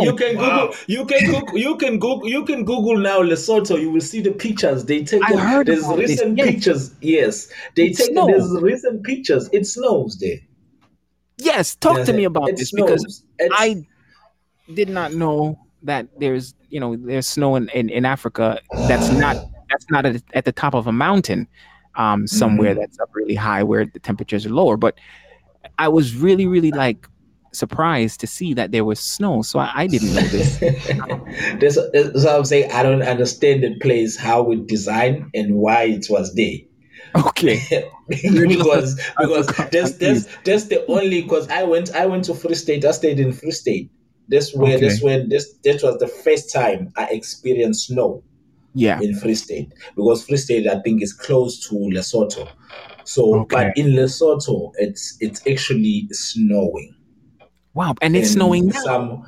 you 0.01 0.15
can 0.15 0.37
wow. 0.37 0.67
Google, 0.67 0.75
you 0.87 1.05
can 1.05 1.31
Google, 1.31 1.57
you 1.57 1.77
can 1.77 1.99
Google, 1.99 2.27
you 2.27 2.45
can 2.45 2.65
Google 2.65 2.97
now 2.97 3.21
Lesotho. 3.21 3.79
You 3.79 3.91
will 3.91 4.01
see 4.01 4.21
the 4.21 4.31
pictures. 4.31 4.85
They 4.85 5.03
take 5.03 5.23
I 5.23 5.35
heard 5.35 5.67
there's 5.67 5.87
recent 5.87 6.37
this. 6.37 6.45
pictures. 6.45 6.95
Yes, 7.01 7.49
they 7.75 7.87
it 7.87 7.97
take 7.97 8.11
snows. 8.11 8.27
there's 8.27 8.61
recent 8.61 9.03
pictures. 9.03 9.49
It 9.51 9.65
snows 9.65 10.17
there. 10.19 10.37
Yes, 11.37 11.75
talk 11.75 11.97
yeah, 11.97 12.05
to 12.05 12.13
me 12.13 12.23
about 12.23 12.55
this 12.55 12.69
snows. 12.69 12.85
because 12.85 13.23
it's, 13.39 13.55
I 13.57 13.85
did 14.73 14.89
not 14.89 15.13
know 15.13 15.59
that 15.83 16.07
there's 16.19 16.53
you 16.69 16.79
know 16.79 16.95
there's 16.95 17.27
snow 17.27 17.55
in, 17.55 17.69
in, 17.69 17.89
in 17.89 18.05
Africa 18.05 18.59
that's 18.87 19.09
not 19.11 19.37
that's 19.69 19.89
not 19.89 20.05
at, 20.05 20.23
at 20.33 20.45
the 20.45 20.51
top 20.51 20.73
of 20.73 20.87
a 20.87 20.91
mountain 20.91 21.47
um, 21.95 22.27
somewhere 22.27 22.71
mm-hmm. 22.71 22.79
that's 22.79 22.99
up 22.99 23.09
really 23.13 23.35
high 23.35 23.63
where 23.63 23.85
the 23.85 23.99
temperatures 23.99 24.45
are 24.45 24.49
lower, 24.49 24.77
but 24.77 24.97
I 25.77 25.87
was 25.87 26.15
really, 26.15 26.45
really 26.45 26.71
like 26.71 27.07
surprised 27.53 28.19
to 28.21 28.27
see 28.27 28.53
that 28.53 28.71
there 28.71 28.85
was 28.85 28.99
snow. 28.99 29.41
So 29.41 29.59
I, 29.59 29.71
I 29.75 29.87
didn't 29.87 30.13
know 30.13 30.21
this. 30.21 30.57
that's, 31.59 31.77
that's 31.91 32.25
what 32.25 32.35
I'm 32.35 32.45
saying. 32.45 32.71
I 32.71 32.83
don't 32.83 33.01
understand 33.01 33.63
the 33.63 33.77
place, 33.79 34.17
how 34.17 34.51
it 34.51 34.67
designed, 34.67 35.29
and 35.33 35.55
why 35.55 35.83
it 35.83 36.07
was 36.09 36.33
there. 36.35 36.57
Okay. 37.15 37.59
because 38.09 38.99
because 39.19 39.47
that's, 39.71 39.93
that's 39.97 40.27
that's 40.43 40.65
the 40.65 40.85
only 40.87 41.21
because 41.21 41.47
I 41.49 41.63
went 41.63 41.93
I 41.95 42.05
went 42.05 42.25
to 42.25 42.33
Free 42.33 42.55
State. 42.55 42.85
I 42.85 42.91
stayed 42.91 43.19
in 43.19 43.31
Free 43.31 43.51
State. 43.51 43.91
That's 44.29 44.55
where 44.55 44.75
okay. 44.75 44.87
that's 44.87 45.01
when 45.01 45.29
this 45.29 45.53
that 45.63 45.83
was 45.83 45.97
the 45.99 46.07
first 46.07 46.51
time 46.51 46.91
I 46.97 47.05
experienced 47.05 47.87
snow. 47.87 48.23
Yeah. 48.75 48.99
In 48.99 49.15
Free 49.15 49.35
State. 49.35 49.71
Because 49.95 50.25
Free 50.25 50.37
State 50.37 50.67
I 50.67 50.79
think 50.81 51.03
is 51.03 51.13
close 51.13 51.67
to 51.69 51.75
Lesotho. 51.75 52.49
So, 53.05 53.41
okay. 53.41 53.55
but 53.55 53.77
in 53.77 53.91
Lesotho, 53.91 54.71
it's 54.77 55.17
it's 55.19 55.45
actually 55.47 56.07
snowing. 56.11 56.95
Wow, 57.73 57.95
and 58.01 58.15
it's 58.15 58.29
and 58.29 58.33
snowing 58.33 58.67
now. 58.67 58.81
Some, 58.83 59.25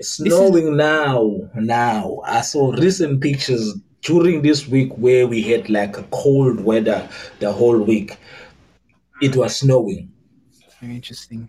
snowing 0.00 0.68
is... 0.68 0.76
now. 0.76 1.36
Now, 1.54 2.20
I 2.24 2.40
saw 2.40 2.72
recent 2.72 3.20
pictures 3.20 3.74
during 4.02 4.42
this 4.42 4.66
week 4.68 4.92
where 4.96 5.26
we 5.26 5.42
had 5.42 5.70
like 5.70 5.96
a 5.96 6.02
cold 6.04 6.60
weather 6.60 7.08
the 7.38 7.52
whole 7.52 7.78
week. 7.78 8.16
It 9.22 9.36
was 9.36 9.56
snowing. 9.56 10.12
Very 10.80 10.96
interesting. 10.96 11.48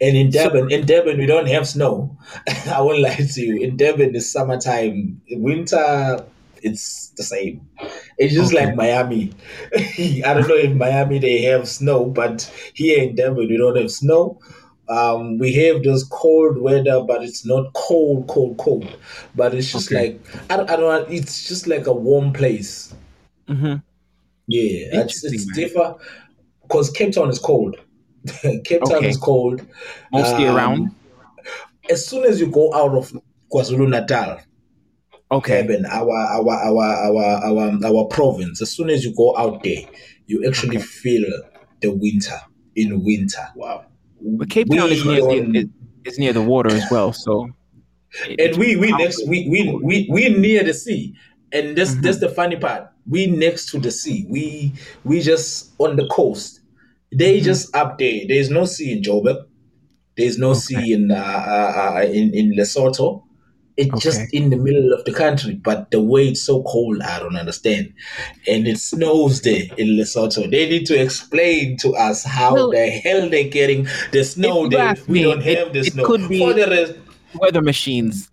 And 0.00 0.16
in 0.16 0.30
Durban, 0.30 0.70
so, 0.70 0.76
in 0.76 0.86
Durban, 0.86 1.18
we 1.18 1.26
don't 1.26 1.48
have 1.48 1.66
snow. 1.66 2.16
I 2.70 2.80
won't 2.80 3.00
lie 3.00 3.16
to 3.16 3.40
you. 3.40 3.60
In 3.60 3.76
Durban, 3.76 4.14
it's 4.14 4.30
summertime. 4.30 5.20
Winter, 5.32 6.24
it's 6.62 7.08
the 7.16 7.24
same. 7.24 7.68
It's 8.16 8.32
just 8.32 8.54
okay. 8.54 8.66
like 8.66 8.76
Miami. 8.76 9.32
I 9.74 10.34
don't 10.34 10.48
know 10.48 10.54
if 10.54 10.72
Miami 10.72 11.18
they 11.18 11.42
have 11.42 11.68
snow, 11.68 12.06
but 12.06 12.42
here 12.74 13.02
in 13.02 13.16
Durban 13.16 13.48
we 13.48 13.56
don't 13.56 13.76
have 13.76 13.90
snow. 13.90 14.40
Um, 14.88 15.38
we 15.38 15.52
have 15.54 15.82
this 15.82 16.04
cold 16.04 16.58
weather, 16.58 17.02
but 17.02 17.22
it's 17.22 17.44
not 17.44 17.72
cold, 17.74 18.26
cold, 18.28 18.56
cold. 18.58 18.96
But 19.34 19.54
it's 19.54 19.70
just 19.70 19.92
okay. 19.92 20.12
like 20.12 20.20
I 20.50 20.56
don't, 20.56 20.70
I 20.70 20.76
don't 20.76 21.08
know. 21.08 21.14
It's 21.14 21.46
just 21.46 21.66
like 21.66 21.86
a 21.86 21.92
warm 21.92 22.32
place. 22.32 22.94
Mm-hmm. 23.48 23.76
Yeah, 24.46 25.02
it's, 25.02 25.24
it's 25.24 25.44
different 25.52 25.98
because 26.62 26.90
Cape 26.90 27.12
Town 27.12 27.28
is 27.28 27.38
cold. 27.38 27.76
Cape 28.64 28.82
Town 28.84 28.98
okay. 28.98 29.08
is 29.08 29.18
cold. 29.18 29.60
Mostly 30.10 30.46
um, 30.46 30.56
around. 30.56 30.94
As 31.90 32.06
soon 32.06 32.24
as 32.24 32.40
you 32.40 32.50
go 32.50 32.72
out 32.74 32.94
of 32.94 33.12
KwaZulu 33.52 33.88
Natal, 33.88 34.38
okay 35.30 35.62
Durban, 35.62 35.86
our 35.86 36.10
our 36.10 36.50
our 36.50 36.84
our 36.84 37.24
our 37.44 37.84
our 37.84 38.04
province 38.06 38.62
as 38.62 38.70
soon 38.70 38.90
as 38.90 39.04
you 39.04 39.14
go 39.14 39.36
out 39.36 39.62
there 39.62 39.82
you 40.26 40.46
actually 40.46 40.78
okay. 40.78 40.86
feel 40.86 41.24
the 41.80 41.88
winter 41.90 42.38
in 42.76 43.04
winter 43.04 43.46
wow 43.54 43.84
but 44.20 44.50
cape 44.50 44.68
town 44.70 44.90
is 44.90 45.04
near 45.04 45.20
the, 45.20 45.70
is 46.04 46.18
near 46.18 46.32
the 46.32 46.42
water 46.42 46.70
as 46.70 46.84
well 46.90 47.12
so 47.12 47.48
and 48.38 48.56
we 48.56 48.76
we 48.76 48.92
next 48.92 49.26
we 49.26 49.48
we 49.48 49.78
we 49.82 50.08
we 50.10 50.28
near 50.30 50.62
the 50.64 50.74
sea. 50.74 51.14
And 51.52 51.76
that's 51.76 51.92
mm-hmm. 51.92 52.02
that's 52.02 52.20
the 52.20 52.28
funny 52.28 52.56
part. 52.56 52.90
We 53.08 53.26
next 53.26 53.70
to 53.70 53.78
the 53.78 53.90
sea. 53.90 54.26
We 54.28 54.74
we 55.04 55.20
just 55.20 55.72
on 55.78 55.96
the 55.96 56.06
coast. 56.08 56.60
They 57.12 57.36
mm-hmm. 57.36 57.44
just 57.44 57.74
up 57.74 57.98
there. 57.98 58.22
There's 58.26 58.50
no 58.50 58.64
sea 58.64 58.92
in 58.92 59.02
joburg. 59.02 59.44
There's 60.16 60.38
no 60.38 60.50
okay. 60.50 60.58
sea 60.58 60.92
in 60.92 61.10
uh, 61.10 61.14
uh, 61.14 61.94
uh, 61.96 62.02
in 62.02 62.34
in 62.34 62.52
lesotho 62.52 63.24
it's 63.78 63.94
okay. 63.94 64.00
just 64.00 64.34
in 64.34 64.50
the 64.50 64.56
middle 64.56 64.92
of 64.92 65.04
the 65.04 65.12
country, 65.12 65.54
but 65.54 65.92
the 65.92 66.02
way 66.02 66.28
it's 66.28 66.42
so 66.42 66.64
cold, 66.64 67.00
I 67.00 67.20
don't 67.20 67.36
understand. 67.36 67.94
And 68.48 68.66
it 68.66 68.78
snows 68.78 69.40
there 69.42 69.62
in 69.78 69.96
Lesotho. 69.96 70.50
They 70.50 70.68
need 70.68 70.84
to 70.86 71.00
explain 71.00 71.76
to 71.78 71.94
us 71.94 72.24
how 72.24 72.54
well, 72.54 72.70
the 72.72 72.88
hell 72.88 73.30
they're 73.30 73.48
getting 73.48 73.86
the 74.10 74.24
snow 74.24 74.68
there. 74.68 74.96
We 75.06 75.22
don't 75.22 75.42
have 75.42 75.72
the 75.72 75.78
it 75.78 75.92
snow. 75.92 76.04
Could 76.04 76.28
be 76.28 76.44
rest, 76.44 76.94
weather 77.34 77.62
machines. 77.62 78.30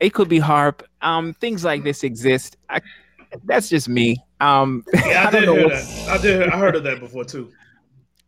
It 0.00 0.14
could 0.14 0.28
be 0.28 0.40
HAARP. 0.40 0.82
Um, 1.00 1.32
things 1.34 1.64
like 1.64 1.84
this 1.84 2.02
exist. 2.02 2.56
I, 2.68 2.80
that's 3.44 3.68
just 3.68 3.88
me. 3.88 4.16
Um, 4.40 4.84
yeah, 4.94 5.24
I, 5.24 5.28
I 5.28 5.30
did 5.30 5.48
hear 5.48 5.68
that. 5.68 6.08
I 6.08 6.18
did. 6.18 6.48
I 6.48 6.58
heard 6.58 6.74
of 6.74 6.82
that 6.82 6.98
before 6.98 7.24
too. 7.24 7.52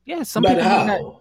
Yeah, 0.05 0.23
some 0.23 0.45
but 0.45 0.51
people. 0.51 0.65
How? 0.65 1.21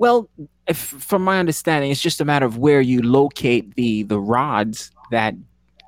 Well, 0.00 0.30
if, 0.66 0.78
from 0.78 1.22
my 1.22 1.38
understanding, 1.38 1.90
it's 1.90 2.00
just 2.00 2.22
a 2.22 2.24
matter 2.24 2.46
of 2.46 2.56
where 2.56 2.80
you 2.80 3.02
locate 3.02 3.74
the 3.74 4.02
the 4.04 4.18
rods 4.18 4.90
that 5.10 5.34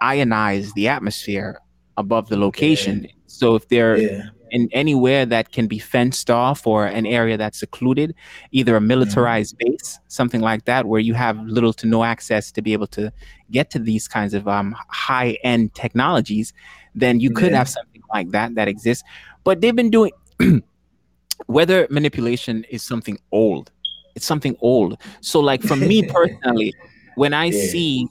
ionize 0.02 0.70
the 0.74 0.86
atmosphere 0.86 1.58
above 1.96 2.28
the 2.28 2.36
location. 2.36 3.04
Yeah. 3.04 3.10
So 3.26 3.54
if 3.54 3.68
they're 3.68 3.96
yeah. 3.96 4.24
in 4.50 4.68
anywhere 4.72 5.24
that 5.24 5.52
can 5.52 5.66
be 5.66 5.78
fenced 5.78 6.30
off 6.30 6.66
or 6.66 6.84
an 6.84 7.06
area 7.06 7.38
that's 7.38 7.58
secluded, 7.58 8.14
either 8.50 8.76
a 8.76 8.80
mm-hmm. 8.80 8.88
militarized 8.88 9.56
mm-hmm. 9.56 9.70
base, 9.70 9.98
something 10.08 10.42
like 10.42 10.66
that, 10.66 10.84
where 10.84 11.00
you 11.00 11.14
have 11.14 11.42
little 11.46 11.72
to 11.72 11.86
no 11.86 12.04
access 12.04 12.52
to 12.52 12.60
be 12.60 12.74
able 12.74 12.88
to 12.88 13.10
get 13.50 13.70
to 13.70 13.78
these 13.78 14.08
kinds 14.08 14.34
of 14.34 14.46
um, 14.46 14.76
high 14.88 15.38
end 15.42 15.72
technologies, 15.72 16.52
then 16.94 17.18
you 17.18 17.30
could 17.30 17.52
yeah. 17.52 17.56
have 17.56 17.68
something 17.70 18.02
like 18.12 18.28
that 18.32 18.56
that 18.56 18.68
exists. 18.68 19.04
But 19.42 19.62
they've 19.62 19.74
been 19.74 19.88
doing 19.88 20.12
weather 21.46 21.86
manipulation 21.88 22.64
is 22.68 22.82
something 22.82 23.18
old 23.30 23.72
it's 24.14 24.26
something 24.26 24.56
old. 24.60 24.98
So 25.20 25.40
like 25.40 25.62
for 25.62 25.76
me 25.76 26.02
personally, 26.08 26.74
when 27.14 27.34
I 27.34 27.46
yeah. 27.46 27.66
see 27.70 28.08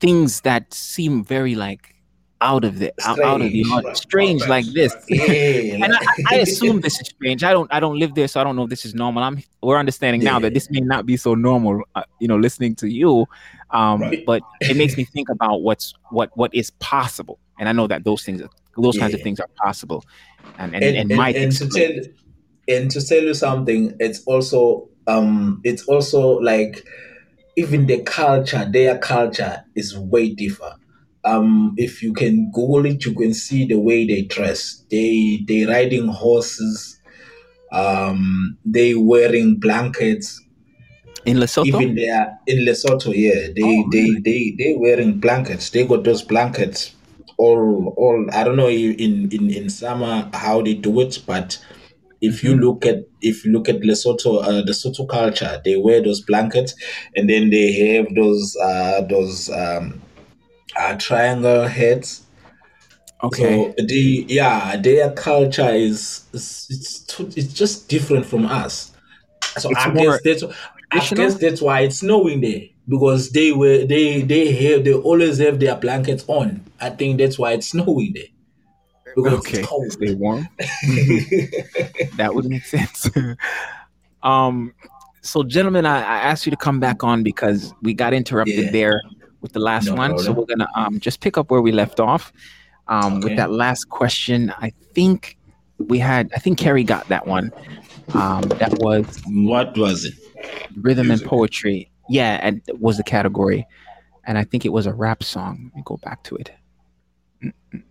things 0.00 0.40
that 0.42 0.72
seem 0.72 1.24
very 1.24 1.54
like 1.54 1.94
out 2.40 2.64
of 2.64 2.78
the 2.78 2.92
out, 3.04 3.20
out, 3.20 3.42
of 3.42 3.52
the 3.52 3.64
strange 3.94 4.46
like 4.48 4.64
this 4.72 4.94
yeah. 5.08 5.84
and 5.84 5.94
I, 5.94 6.00
I, 6.30 6.34
assume 6.36 6.80
this 6.80 6.98
is 6.98 7.08
strange 7.08 7.44
i 7.44 7.52
don't 7.52 7.70
i 7.70 7.78
don't 7.78 7.98
live 7.98 8.14
there 8.14 8.28
so 8.28 8.40
i 8.40 8.44
don't 8.44 8.56
know 8.56 8.62
if 8.62 8.70
this 8.70 8.86
is 8.86 8.94
normal 8.94 9.22
i'm 9.22 9.42
we're 9.62 9.76
understanding 9.76 10.22
yeah. 10.22 10.32
now 10.32 10.38
that 10.38 10.54
this 10.54 10.70
may 10.70 10.80
not 10.80 11.04
be 11.04 11.18
so 11.18 11.34
normal 11.34 11.82
uh, 11.96 12.02
you 12.18 12.26
know 12.26 12.38
listening 12.38 12.74
to 12.76 12.88
you 12.88 13.26
um 13.72 14.00
right. 14.00 14.24
but 14.24 14.42
it 14.62 14.76
makes 14.76 14.96
me 14.96 15.04
think 15.04 15.28
about 15.28 15.60
what's 15.60 15.92
what 16.10 16.34
what 16.34 16.54
is 16.54 16.70
possible 16.78 17.38
and 17.58 17.68
i 17.68 17.72
know 17.72 17.86
that 17.86 18.04
those 18.04 18.24
things 18.24 18.42
those 18.78 18.96
kinds 18.96 19.12
of 19.12 19.20
things 19.20 19.38
are 19.38 19.48
possible 19.56 20.02
and 20.58 20.74
and, 20.74 20.82
and, 20.82 21.12
and, 21.12 21.36
and, 21.36 21.56
tell 21.56 21.94
and 22.70 22.90
to 22.90 23.04
tell 23.04 23.22
you 23.22 23.34
something 23.34 23.94
it's 24.00 24.22
also 24.24 24.88
um 25.06 25.60
it's 25.64 25.84
also 25.84 26.38
like 26.38 26.84
even 27.56 27.86
the 27.86 28.00
culture 28.02 28.68
their 28.70 28.96
culture 28.98 29.64
is 29.74 29.98
way 29.98 30.30
different 30.34 30.80
um, 31.24 31.74
if 31.76 32.02
you 32.02 32.12
can 32.12 32.50
Google 32.52 32.86
it, 32.86 33.04
you 33.04 33.14
can 33.14 33.34
see 33.34 33.66
the 33.66 33.78
way 33.78 34.06
they 34.06 34.22
dress. 34.22 34.84
They 34.90 35.44
they 35.46 35.64
riding 35.64 36.08
horses. 36.08 36.98
Um, 37.72 38.58
they 38.64 38.94
wearing 38.94 39.56
blankets. 39.60 40.42
In 41.26 41.36
Lesotho, 41.36 41.66
even 41.66 41.94
they 41.94 42.08
are 42.08 42.38
in 42.46 42.66
Lesotho. 42.66 43.12
Yeah, 43.14 43.52
they 43.54 43.62
oh, 43.62 43.88
they 43.92 44.10
they 44.24 44.54
they 44.58 44.74
wearing 44.76 45.20
blankets. 45.20 45.70
They 45.70 45.86
got 45.86 46.04
those 46.04 46.22
blankets. 46.22 46.94
All 47.36 47.94
all 47.96 48.26
I 48.32 48.44
don't 48.44 48.56
know 48.56 48.68
in 48.68 49.30
in 49.30 49.50
in 49.50 49.68
summer 49.68 50.28
how 50.32 50.62
they 50.62 50.74
do 50.74 51.00
it, 51.00 51.22
but 51.26 51.62
if 52.20 52.44
you 52.44 52.52
mm-hmm. 52.52 52.64
look 52.64 52.86
at 52.86 53.04
if 53.22 53.44
you 53.44 53.52
look 53.52 53.68
at 53.68 53.80
Lesotho, 53.80 54.42
uh, 54.42 54.62
the 54.64 54.72
Lesotho 54.72 55.08
culture, 55.08 55.60
they 55.64 55.76
wear 55.76 56.02
those 56.02 56.20
blankets, 56.20 56.74
and 57.16 57.28
then 57.28 57.50
they 57.50 57.72
have 57.72 58.14
those 58.14 58.56
uh, 58.62 59.02
those 59.02 59.50
um, 59.50 60.00
uh, 60.76 60.96
triangle 60.96 61.66
heads. 61.66 62.26
Okay. 63.22 63.72
So 63.76 63.84
the 63.84 64.26
yeah, 64.28 64.76
their 64.76 65.12
culture 65.12 65.70
is, 65.70 66.24
is 66.32 66.66
it's 66.70 67.20
it's 67.36 67.52
just 67.52 67.88
different 67.88 68.26
from 68.26 68.46
us. 68.46 68.92
So 69.58 69.70
it's 69.70 69.80
I 69.80 69.90
guess 69.92 70.20
that's 70.22 70.44
I 70.92 71.14
guess 71.14 71.34
that's 71.36 71.60
why 71.60 71.80
it's 71.80 71.98
snowing 71.98 72.40
there 72.40 72.62
because 72.88 73.30
they 73.30 73.52
were 73.52 73.84
they 73.84 74.22
they 74.22 74.52
have 74.52 74.84
they 74.84 74.94
always 74.94 75.38
have 75.38 75.60
their 75.60 75.76
blankets 75.76 76.24
on. 76.26 76.64
I 76.80 76.90
think 76.90 77.18
that's 77.18 77.38
why 77.38 77.52
it's 77.52 77.68
snowing 77.68 78.12
there. 78.14 78.24
Okay, 79.16 79.64
stay 79.88 80.14
warm. 80.14 80.48
that 82.16 82.30
would 82.32 82.46
make 82.46 82.64
sense. 82.64 83.10
um, 84.22 84.74
so 85.22 85.42
gentlemen, 85.42 85.86
I, 85.86 85.98
I, 85.98 86.16
asked 86.18 86.46
you 86.46 86.50
to 86.50 86.56
come 86.56 86.80
back 86.80 87.04
on 87.04 87.22
because 87.22 87.74
we 87.82 87.94
got 87.94 88.14
interrupted 88.14 88.66
yeah. 88.66 88.70
there 88.70 89.02
with 89.40 89.52
the 89.52 89.60
last 89.60 89.86
no 89.86 89.94
one. 89.94 90.10
Problem. 90.10 90.24
So 90.24 90.32
we're 90.32 90.46
gonna 90.46 90.68
um, 90.74 91.00
just 91.00 91.20
pick 91.20 91.36
up 91.36 91.50
where 91.50 91.60
we 91.60 91.72
left 91.72 92.00
off. 92.00 92.32
Um, 92.88 93.18
okay. 93.18 93.28
With 93.28 93.36
that 93.36 93.50
last 93.50 93.88
question, 93.88 94.52
I 94.58 94.72
think 94.94 95.36
we 95.78 95.98
had. 95.98 96.30
I 96.34 96.38
think 96.38 96.58
Kerry 96.58 96.84
got 96.84 97.08
that 97.08 97.26
one. 97.26 97.52
Um, 98.14 98.42
that 98.42 98.78
was 98.80 99.22
what 99.26 99.76
was 99.76 100.04
it? 100.04 100.14
Rhythm 100.76 101.08
Music. 101.08 101.24
and 101.24 101.30
poetry. 101.30 101.90
Yeah, 102.08 102.40
and 102.42 102.60
was 102.78 102.96
the 102.96 103.04
category, 103.04 103.66
and 104.24 104.36
I 104.36 104.44
think 104.44 104.64
it 104.64 104.70
was 104.70 104.86
a 104.86 104.92
rap 104.92 105.22
song. 105.22 105.70
Let 105.72 105.76
me 105.76 105.82
go 105.84 105.96
back 105.98 106.24
to 106.24 106.36
it. 106.36 106.50
Mm-mm-mm-mm. 107.42 107.82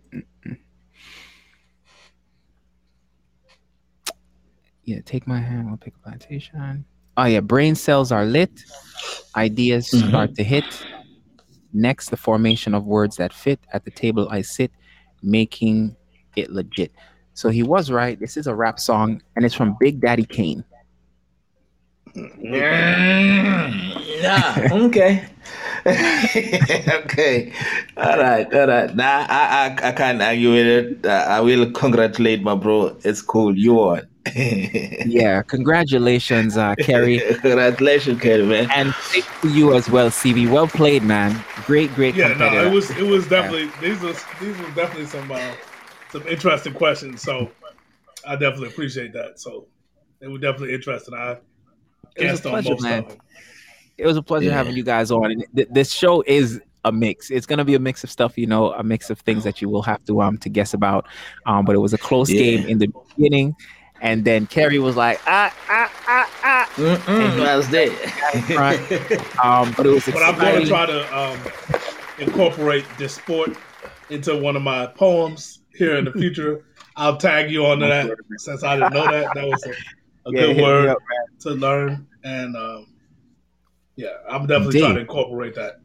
Yeah, 4.89 5.01
take 5.05 5.27
my 5.27 5.39
hand. 5.39 5.67
We'll 5.67 5.77
pick 5.77 5.93
a 5.97 5.99
plantation. 5.99 6.83
Oh 7.15 7.25
yeah, 7.25 7.41
brain 7.41 7.75
cells 7.75 8.11
are 8.11 8.25
lit. 8.25 8.49
Ideas 9.35 9.91
mm-hmm. 9.91 10.09
start 10.09 10.33
to 10.33 10.43
hit. 10.43 10.65
Next, 11.73 12.09
the 12.09 12.17
formation 12.17 12.73
of 12.73 12.85
words 12.85 13.17
that 13.17 13.31
fit. 13.31 13.59
At 13.71 13.85
the 13.85 13.91
table 13.91 14.27
I 14.31 14.41
sit, 14.41 14.71
making 15.21 15.95
it 16.35 16.49
legit. 16.49 16.91
So 17.35 17.49
he 17.49 17.61
was 17.61 17.91
right. 17.91 18.19
This 18.19 18.35
is 18.35 18.47
a 18.47 18.55
rap 18.55 18.79
song, 18.79 19.21
and 19.35 19.45
it's 19.45 19.53
from 19.53 19.77
Big 19.79 20.01
Daddy 20.01 20.25
Kane. 20.25 20.63
yeah, 22.41 23.69
okay. 24.71 25.23
okay. 25.85 27.53
All 27.95 28.17
right, 28.17 28.51
all 28.51 28.67
right. 28.67 28.95
Nah, 28.95 29.27
I, 29.29 29.77
I, 29.77 29.89
I 29.89 29.91
can't 29.91 30.19
argue 30.19 30.51
with 30.51 30.65
it. 30.65 31.05
Uh, 31.05 31.25
I 31.29 31.41
will 31.41 31.69
congratulate 31.73 32.41
my 32.41 32.55
bro. 32.55 32.97
It's 33.03 33.21
cool. 33.21 33.55
You 33.55 33.75
won. 33.75 34.07
Yeah, 34.35 35.41
congratulations, 35.43 36.57
uh, 36.57 36.75
Kerry. 36.75 37.19
congratulations, 37.41 38.21
Kerry, 38.21 38.45
man. 38.45 38.69
And 38.75 38.93
thank 38.95 39.25
you 39.43 39.73
as 39.73 39.89
well, 39.89 40.09
CB. 40.09 40.51
Well 40.51 40.67
played, 40.67 41.03
man. 41.03 41.43
Great, 41.65 41.93
great. 41.95 42.15
Yeah, 42.15 42.33
no, 42.33 42.65
it 42.65 42.71
was 42.71 42.89
it 42.91 43.03
was 43.05 43.27
definitely 43.27 43.65
yeah. 43.65 43.81
these 43.81 44.01
was 44.01 44.23
these 44.39 44.57
was 44.57 44.75
definitely 44.75 45.05
some 45.05 45.31
uh, 45.31 45.51
some 46.11 46.25
interesting 46.27 46.73
questions. 46.73 47.21
So 47.21 47.51
I 48.27 48.35
definitely 48.35 48.69
appreciate 48.69 49.13
that. 49.13 49.39
So 49.39 49.67
it 50.21 50.27
was 50.27 50.41
definitely 50.41 50.73
interesting. 50.73 51.13
I 51.13 51.37
it 52.15 52.31
was 52.31 52.39
a 52.39 52.49
pleasure, 52.49 52.75
man. 52.79 53.05
It 53.97 54.05
was 54.05 54.17
a 54.17 54.21
pleasure 54.21 54.47
yeah. 54.47 54.53
having 54.53 54.75
you 54.75 54.83
guys 54.83 55.11
on. 55.11 55.31
And 55.31 55.45
th- 55.55 55.67
this 55.71 55.91
show 55.91 56.23
is 56.25 56.61
a 56.85 56.91
mix. 56.91 57.29
It's 57.31 57.45
gonna 57.45 57.65
be 57.65 57.75
a 57.75 57.79
mix 57.79 58.03
of 58.03 58.09
stuff, 58.09 58.37
you 58.37 58.47
know, 58.47 58.73
a 58.73 58.83
mix 58.83 59.09
of 59.09 59.19
things 59.19 59.43
that 59.43 59.61
you 59.61 59.69
will 59.69 59.81
have 59.81 60.03
to 60.05 60.21
um 60.21 60.37
to 60.39 60.49
guess 60.49 60.73
about. 60.73 61.07
Um, 61.45 61.65
but 61.65 61.75
it 61.75 61.79
was 61.79 61.93
a 61.93 61.97
close 61.97 62.29
yeah. 62.29 62.41
game 62.41 62.67
in 62.67 62.77
the 62.77 62.89
beginning 63.15 63.55
and 64.01 64.23
then 64.23 64.47
Kerry 64.47 64.79
was 64.79 64.95
like, 64.95 65.19
ah, 65.27 65.53
ah, 65.69 65.91
ah, 66.07 66.39
ah. 66.43 66.73
And 67.07 67.41
I 67.41 67.55
was 67.57 67.69
there. 67.69 67.89
um, 69.43 69.73
but 69.75 69.85
it 69.85 69.89
was 69.89 70.05
But 70.05 70.23
I'm 70.23 70.39
going 70.39 70.61
to 70.61 70.67
try 70.67 70.85
to 70.85 71.17
um, 71.17 71.39
incorporate 72.17 72.85
disport 72.97 73.55
into 74.09 74.37
one 74.37 74.55
of 74.55 74.61
my 74.61 74.87
poems 74.87 75.59
here 75.73 75.97
in 75.97 76.05
the 76.05 76.11
future. 76.11 76.65
I'll 76.95 77.17
tag 77.17 77.51
you 77.51 77.65
on 77.65 77.79
that 77.79 78.11
since 78.37 78.63
I 78.63 78.75
didn't 78.75 78.93
know 78.93 79.11
that. 79.11 79.33
That 79.33 79.47
was 79.47 79.63
a, 79.65 79.69
a 79.69 80.33
yeah, 80.33 80.41
good 80.41 80.61
word 80.61 80.89
up, 80.89 80.97
to 81.41 81.51
learn. 81.51 82.07
And 82.23 82.55
um, 82.55 82.87
yeah, 83.95 84.09
I'm 84.29 84.47
definitely 84.47 84.65
Indeed. 84.65 84.79
trying 84.79 84.95
to 84.95 85.01
incorporate 85.01 85.55
that. 85.55 85.79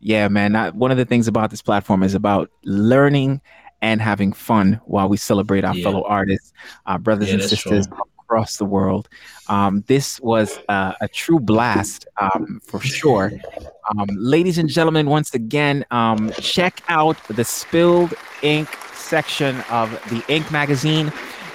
Yeah, 0.00 0.28
man. 0.28 0.56
I, 0.56 0.70
one 0.70 0.90
of 0.90 0.96
the 0.96 1.04
things 1.04 1.28
about 1.28 1.50
this 1.50 1.62
platform 1.62 2.02
is 2.02 2.14
about 2.14 2.50
learning 2.64 3.40
and 3.82 4.00
having 4.00 4.32
fun 4.32 4.80
while 4.84 5.08
we 5.08 5.16
celebrate 5.16 5.64
our 5.64 5.74
yeah. 5.74 5.82
fellow 5.82 6.04
artists, 6.04 6.52
our 6.86 6.98
brothers 6.98 7.28
yeah, 7.28 7.34
and 7.34 7.42
sisters 7.42 7.86
true. 7.86 7.98
across 8.20 8.56
the 8.56 8.64
world. 8.64 9.08
Um, 9.48 9.84
this 9.86 10.20
was 10.20 10.58
uh, 10.68 10.94
a 11.00 11.08
true 11.08 11.40
blast 11.40 12.06
um, 12.20 12.60
for 12.62 12.80
sure. 12.80 13.32
Um, 13.90 14.08
ladies 14.10 14.58
and 14.58 14.68
gentlemen, 14.68 15.06
once 15.06 15.34
again, 15.34 15.84
um, 15.90 16.30
check 16.40 16.82
out 16.88 17.16
the 17.28 17.44
Spilled 17.44 18.14
Ink 18.42 18.68
section 18.94 19.60
of 19.70 19.90
the 20.10 20.22
Ink 20.32 20.52
magazine, 20.52 21.08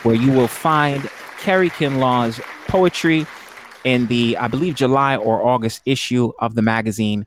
where 0.03 0.15
you 0.15 0.31
will 0.31 0.47
find 0.47 1.09
Kerry 1.39 1.69
Kinlaw's 1.69 2.41
poetry 2.67 3.25
in 3.85 4.07
the, 4.07 4.35
I 4.37 4.47
believe, 4.47 4.75
July 4.75 5.15
or 5.15 5.41
August 5.45 5.81
issue 5.85 6.33
of 6.39 6.55
the 6.55 6.61
magazine. 6.61 7.25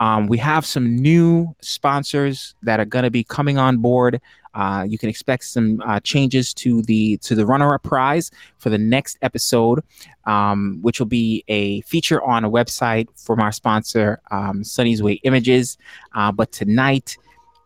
Um, 0.00 0.26
we 0.26 0.38
have 0.38 0.66
some 0.66 0.96
new 0.96 1.54
sponsors 1.60 2.54
that 2.62 2.80
are 2.80 2.84
going 2.84 3.04
to 3.04 3.10
be 3.10 3.22
coming 3.22 3.58
on 3.58 3.78
board 3.78 4.20
uh, 4.54 4.84
you 4.88 4.98
can 4.98 5.08
expect 5.08 5.44
some 5.44 5.82
uh, 5.86 6.00
changes 6.00 6.52
to 6.54 6.82
the 6.82 7.16
to 7.18 7.34
the 7.34 7.46
runner-up 7.46 7.82
prize 7.82 8.30
for 8.58 8.70
the 8.70 8.78
next 8.78 9.18
episode, 9.22 9.82
um, 10.24 10.78
which 10.82 10.98
will 10.98 11.06
be 11.06 11.44
a 11.48 11.80
feature 11.82 12.22
on 12.22 12.44
a 12.44 12.50
website 12.50 13.08
from 13.22 13.40
our 13.40 13.52
sponsor, 13.52 14.20
um, 14.30 14.62
Sonnie's 14.62 15.02
Way 15.02 15.14
Images. 15.24 15.78
Uh, 16.14 16.32
but 16.32 16.52
tonight, 16.52 17.16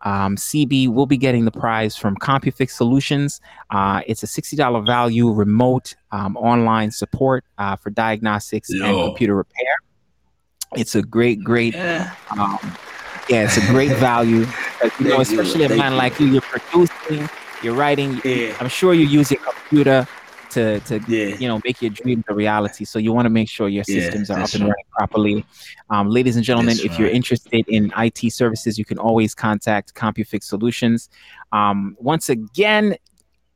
um, 0.03 0.35
CB 0.35 0.89
will 0.89 1.07
be 1.07 1.17
getting 1.17 1.45
the 1.45 1.51
prize 1.51 1.97
from 1.97 2.15
CompuFix 2.17 2.71
Solutions. 2.71 3.41
Uh, 3.71 4.01
it's 4.05 4.21
a 4.21 4.27
$60 4.27 4.85
value 4.85 5.31
remote 5.31 5.95
um, 6.11 6.37
online 6.37 6.91
support 6.91 7.43
uh, 7.57 7.75
for 7.75 7.89
diagnostics 7.89 8.69
Yo. 8.71 8.85
and 8.85 9.09
computer 9.09 9.35
repair. 9.35 9.77
It's 10.75 10.93
a 10.93 11.01
great, 11.01 11.43
great 11.43 11.73
yeah. 11.73 12.13
um, 12.31 12.59
yeah, 13.29 13.43
it's 13.43 13.57
a 13.57 13.65
great 13.71 13.91
value. 13.97 14.45
You 14.99 15.07
know, 15.07 15.21
especially 15.21 15.65
you. 15.65 15.73
a 15.73 15.77
man 15.77 15.93
you. 15.93 15.97
like 15.97 16.19
you, 16.19 16.27
you're 16.27 16.41
producing, 16.41 17.29
you're 17.61 17.75
writing. 17.75 18.21
Yeah. 18.23 18.55
I'm 18.59 18.69
sure 18.69 18.93
you 18.93 19.05
use 19.05 19.31
your 19.31 19.41
computer 19.41 20.07
to 20.51 20.79
to 20.81 20.99
yeah. 21.07 21.35
you 21.35 21.47
know 21.47 21.59
make 21.63 21.81
your 21.81 21.91
dreams 21.91 22.23
a 22.29 22.33
reality. 22.33 22.85
So 22.85 22.97
you 22.97 23.13
want 23.13 23.25
to 23.25 23.29
make 23.29 23.49
sure 23.49 23.67
your 23.67 23.83
systems 23.83 24.29
yeah, 24.29 24.37
are 24.37 24.41
up 24.41 24.53
and 24.53 24.63
running 24.63 24.85
properly. 24.91 25.45
Um, 25.89 26.09
ladies 26.09 26.35
and 26.35 26.45
gentlemen, 26.45 26.75
that's 26.75 26.85
if 26.85 26.91
right. 26.91 27.01
you're 27.01 27.09
interested 27.09 27.65
in 27.67 27.93
IT 27.97 28.31
services, 28.31 28.77
you 28.77 28.85
can 28.85 28.97
always 28.97 29.35
contact 29.35 29.93
CompuFix 29.93 30.43
Solutions. 30.43 31.09
Um, 31.51 31.95
once 31.99 32.29
again, 32.29 32.95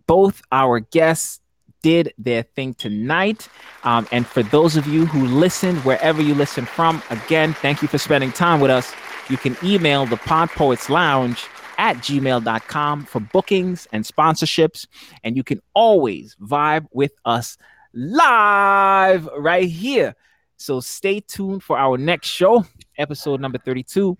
both 0.07 0.41
our 0.51 0.79
guests 0.79 1.39
did 1.81 2.13
their 2.17 2.43
thing 2.43 2.73
tonight. 2.73 3.47
Um, 3.83 4.05
and 4.11 4.27
for 4.27 4.43
those 4.43 4.75
of 4.75 4.85
you 4.85 5.05
who 5.05 5.25
listened, 5.27 5.79
wherever 5.85 6.21
you 6.21 6.35
listen 6.35 6.65
from, 6.65 7.01
again, 7.09 7.53
thank 7.53 7.81
you 7.81 7.87
for 7.87 7.97
spending 7.97 8.33
time 8.33 8.59
with 8.59 8.71
us 8.71 8.93
you 9.29 9.37
can 9.37 9.55
email 9.63 10.05
the 10.05 10.17
Pod 10.17 10.49
Poets 10.49 10.89
Lounge 10.89 11.45
at 11.77 11.97
gmail.com 11.97 13.05
for 13.05 13.19
bookings 13.19 13.87
and 13.93 14.03
sponsorships. 14.03 14.85
And 15.23 15.37
you 15.37 15.43
can 15.43 15.61
always 15.73 16.35
vibe 16.41 16.87
with 16.91 17.13
us 17.25 17.57
live 17.93 19.27
right 19.37 19.69
here. 19.69 20.15
So 20.57 20.81
stay 20.81 21.21
tuned 21.21 21.63
for 21.63 21.77
our 21.77 21.97
next 21.97 22.27
show, 22.27 22.65
episode 22.97 23.39
number 23.39 23.57
32. 23.57 24.17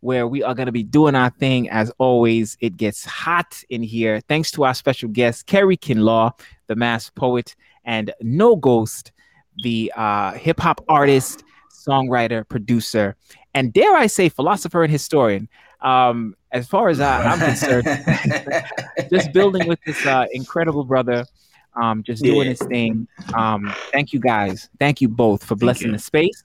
where 0.00 0.28
we 0.28 0.42
are 0.42 0.54
going 0.54 0.66
to 0.66 0.72
be 0.72 0.82
doing 0.84 1.14
our 1.14 1.30
thing. 1.30 1.68
As 1.70 1.90
always, 1.98 2.56
it 2.60 2.76
gets 2.76 3.04
hot 3.04 3.62
in 3.68 3.82
here. 3.82 4.20
Thanks 4.28 4.50
to 4.52 4.64
our 4.64 4.74
special 4.74 5.08
guest, 5.08 5.46
Kerry 5.46 5.76
Kinlaw, 5.76 6.38
the 6.68 6.76
masked 6.76 7.16
poet, 7.16 7.56
and 7.84 8.12
No 8.20 8.54
Ghost, 8.54 9.12
the 9.62 9.92
uh, 9.96 10.32
hip 10.32 10.60
hop 10.60 10.84
artist, 10.88 11.42
songwriter, 11.72 12.48
producer, 12.48 13.16
and 13.58 13.72
dare 13.72 13.96
I 13.96 14.06
say, 14.06 14.28
philosopher 14.28 14.84
and 14.84 14.92
historian. 14.92 15.48
Um, 15.80 16.36
as 16.52 16.68
far 16.68 16.90
as 16.90 17.00
I, 17.00 17.32
am 17.32 17.40
concerned, 17.40 17.86
just 19.10 19.32
building 19.32 19.66
with 19.66 19.80
this 19.84 20.06
uh, 20.06 20.26
incredible 20.32 20.84
brother, 20.84 21.24
um, 21.74 22.04
just 22.04 22.22
doing 22.22 22.46
yeah. 22.46 22.50
his 22.50 22.60
thing. 22.60 23.08
Um, 23.34 23.74
thank 23.92 24.12
you 24.12 24.20
guys. 24.20 24.68
Thank 24.78 25.00
you 25.00 25.08
both 25.08 25.42
for 25.42 25.56
blessing 25.56 25.90
the 25.90 25.98
space. 25.98 26.44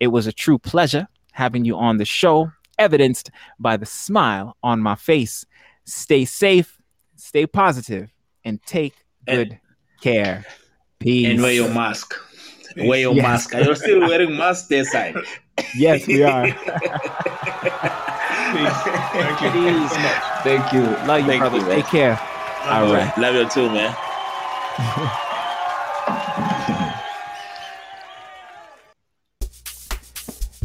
It 0.00 0.08
was 0.08 0.26
a 0.26 0.32
true 0.32 0.58
pleasure 0.58 1.06
having 1.32 1.64
you 1.64 1.76
on 1.76 1.98
the 1.98 2.04
show, 2.04 2.50
evidenced 2.76 3.30
by 3.60 3.76
the 3.76 3.86
smile 3.86 4.56
on 4.64 4.80
my 4.80 4.96
face. 4.96 5.46
Stay 5.84 6.24
safe, 6.24 6.76
stay 7.14 7.46
positive, 7.46 8.10
and 8.44 8.60
take 8.64 8.94
good 9.26 9.52
and, 9.52 9.58
care. 10.00 10.44
Peace. 10.98 11.28
And 11.28 11.40
wear 11.40 11.52
your 11.52 11.72
mask. 11.72 12.14
Wear 12.76 12.98
your 12.98 13.14
yes. 13.14 13.22
mask. 13.22 13.54
Are 13.54 13.62
you 13.62 13.74
still 13.76 14.00
wearing 14.00 14.36
mask 14.36 14.68
this 14.68 14.90
side? 14.90 15.14
Yes, 15.74 16.06
we 16.06 16.22
are. 16.22 16.50
Thank 18.48 19.42
you. 19.42 19.50
Peace. 19.50 19.92
Thank 20.42 20.72
you. 20.72 20.82
Love 21.06 21.20
you, 21.20 21.26
Thank 21.26 21.40
brother. 21.40 21.58
You, 21.58 21.64
Take 21.66 21.86
care. 21.86 22.12
Love 22.66 22.88
All 22.88 22.94
right. 22.94 23.18
Love 23.18 23.34
you 23.34 23.48
too, 23.48 23.70
man. 23.70 23.94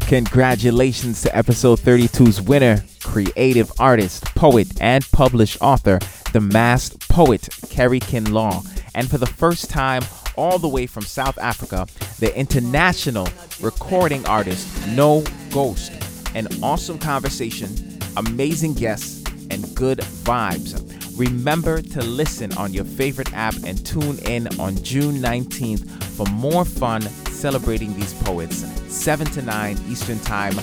Congratulations 0.07 1.22
to 1.24 1.36
episode 1.36 1.80
32's 1.80 2.40
winner, 2.41 2.84
creative 3.03 3.72
artist, 3.80 4.24
poet, 4.36 4.68
and 4.80 5.03
published 5.11 5.57
author, 5.60 5.98
the 6.34 6.40
masked 6.41 7.10
poet, 7.10 7.49
Kerry 7.70 7.99
Kinlaw. 7.99 8.64
And 8.94 9.10
for 9.10 9.18
the 9.18 9.26
first 9.26 9.72
time, 9.72 10.03
all 10.35 10.60
the 10.60 10.68
way 10.68 10.85
from 10.85 11.03
South 11.03 11.38
Africa, 11.38 11.88
the 12.19 12.38
international 12.38 13.27
recording 13.61 14.26
artist, 14.26 14.68
No 14.89 15.23
Ghost. 15.51 15.91
An 16.35 16.47
awesome 16.64 16.97
conversation, 16.97 17.99
amazing 18.18 18.73
guests, 18.73 19.23
and 19.51 19.76
good 19.76 19.99
vibes. 19.99 20.80
Remember 21.18 21.81
to 21.81 22.01
listen 22.01 22.51
on 22.57 22.73
your 22.73 22.85
favorite 22.85 23.31
app 23.34 23.55
and 23.65 23.85
tune 23.85 24.18
in 24.19 24.47
on 24.60 24.76
June 24.84 25.15
19th 25.18 26.03
for 26.15 26.26
more 26.31 26.65
fun 26.65 27.01
celebrating 27.30 27.93
these 27.93 28.14
poets, 28.23 28.65
7 28.91 29.27
to 29.27 29.41
9 29.41 29.77
Eastern 29.89 30.19
Time. 30.22 30.55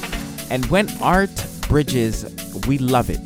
And 0.50 0.66
when 0.66 0.88
art 1.00 1.30
bridges, 1.68 2.24
we 2.66 2.78
love 2.78 3.10
it 3.10 3.20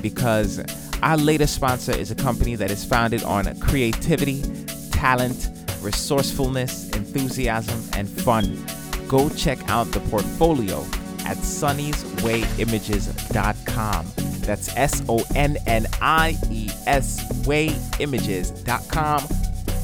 because 0.00 0.62
our 1.02 1.16
latest 1.16 1.54
sponsor 1.54 1.92
is 1.92 2.10
a 2.10 2.14
company 2.14 2.54
that 2.56 2.70
is 2.70 2.84
founded 2.84 3.22
on 3.24 3.58
creativity, 3.60 4.42
talent, 4.90 5.50
resourcefulness, 5.80 6.90
enthusiasm, 6.90 7.82
and 7.94 8.08
fun. 8.08 8.64
Go 9.08 9.28
check 9.30 9.58
out 9.68 9.90
the 9.92 10.00
portfolio 10.00 10.80
at 11.26 11.36
sonnieswayimages.com. 11.36 14.06
That's 14.40 14.74
S 14.76 15.02
O 15.08 15.24
N 15.34 15.56
N 15.66 15.86
I 16.00 16.36
E 16.50 16.68
S 16.86 17.24
wayimages.com. 17.44 19.22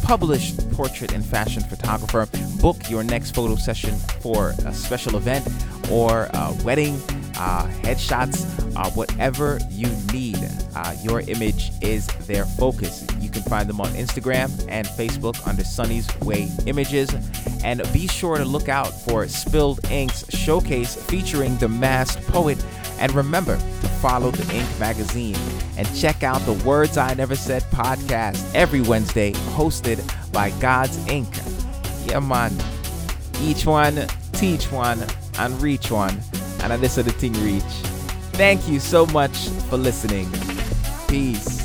Published 0.03 0.71
portrait 0.73 1.13
and 1.13 1.25
fashion 1.25 1.63
photographer. 1.63 2.29
Book 2.61 2.77
your 2.89 3.03
next 3.03 3.35
photo 3.35 3.57
session 3.57 3.97
for 4.21 4.55
a 4.65 4.73
special 4.73 5.17
event 5.17 5.47
or 5.91 6.29
a 6.33 6.57
wedding, 6.65 7.01
uh, 7.39 7.67
headshots, 7.83 8.45
uh, 8.77 8.91
whatever 8.91 9.59
you 9.71 9.89
need. 10.13 10.39
Uh, 10.75 10.95
your 11.03 11.21
image 11.23 11.71
is 11.83 12.07
their 12.27 12.45
focus. 12.45 13.07
You 13.21 13.31
can 13.31 13.43
find 13.43 13.69
them 13.69 13.81
on 13.81 13.89
Instagram 13.91 14.51
and 14.69 14.87
Facebook 14.87 15.47
under 15.47 15.63
Sonnie's 15.63 16.09
Way 16.21 16.49
Images. 16.67 17.15
And 17.65 17.83
be 17.93 18.07
sure 18.07 18.37
to 18.37 18.45
look 18.45 18.69
out 18.69 18.89
for 18.89 19.27
Spilled 19.29 19.81
Ink's 19.91 20.29
showcase 20.35 20.95
featuring 20.95 21.57
the 21.57 21.69
masked 21.69 22.27
poet 22.27 22.63
and 22.99 23.13
remember 23.15 23.57
to 23.57 23.89
follow 24.01 24.31
the 24.31 24.55
Ink 24.55 24.69
magazine 24.79 25.37
and 25.77 25.95
check 25.97 26.23
out 26.23 26.41
the 26.43 26.55
Words 26.65 26.97
I 26.97 27.15
Never 27.15 27.37
Said 27.37 27.63
podcast 27.65 28.55
every 28.55 28.81
Wednesday, 28.81 29.33
hosted 29.33 30.01
by 30.33 30.51
God's 30.61 30.97
Ink. 31.09 31.29
Yeah, 32.07 32.21
man. 32.21 32.53
Each 33.41 33.67
one, 33.67 34.07
teach 34.33 34.71
one, 34.73 35.05
and 35.39 35.61
reach 35.61 35.91
one. 35.91 36.21
And 36.63 36.73
this 36.83 36.99
is 36.99 37.05
the 37.05 37.13
thing 37.13 37.33
reach. 37.45 37.63
Thank 38.33 38.69
you 38.69 38.81
so 38.81 39.07
much 39.07 39.49
for 39.69 39.77
listening. 39.77 40.29
Peace. 41.09 41.56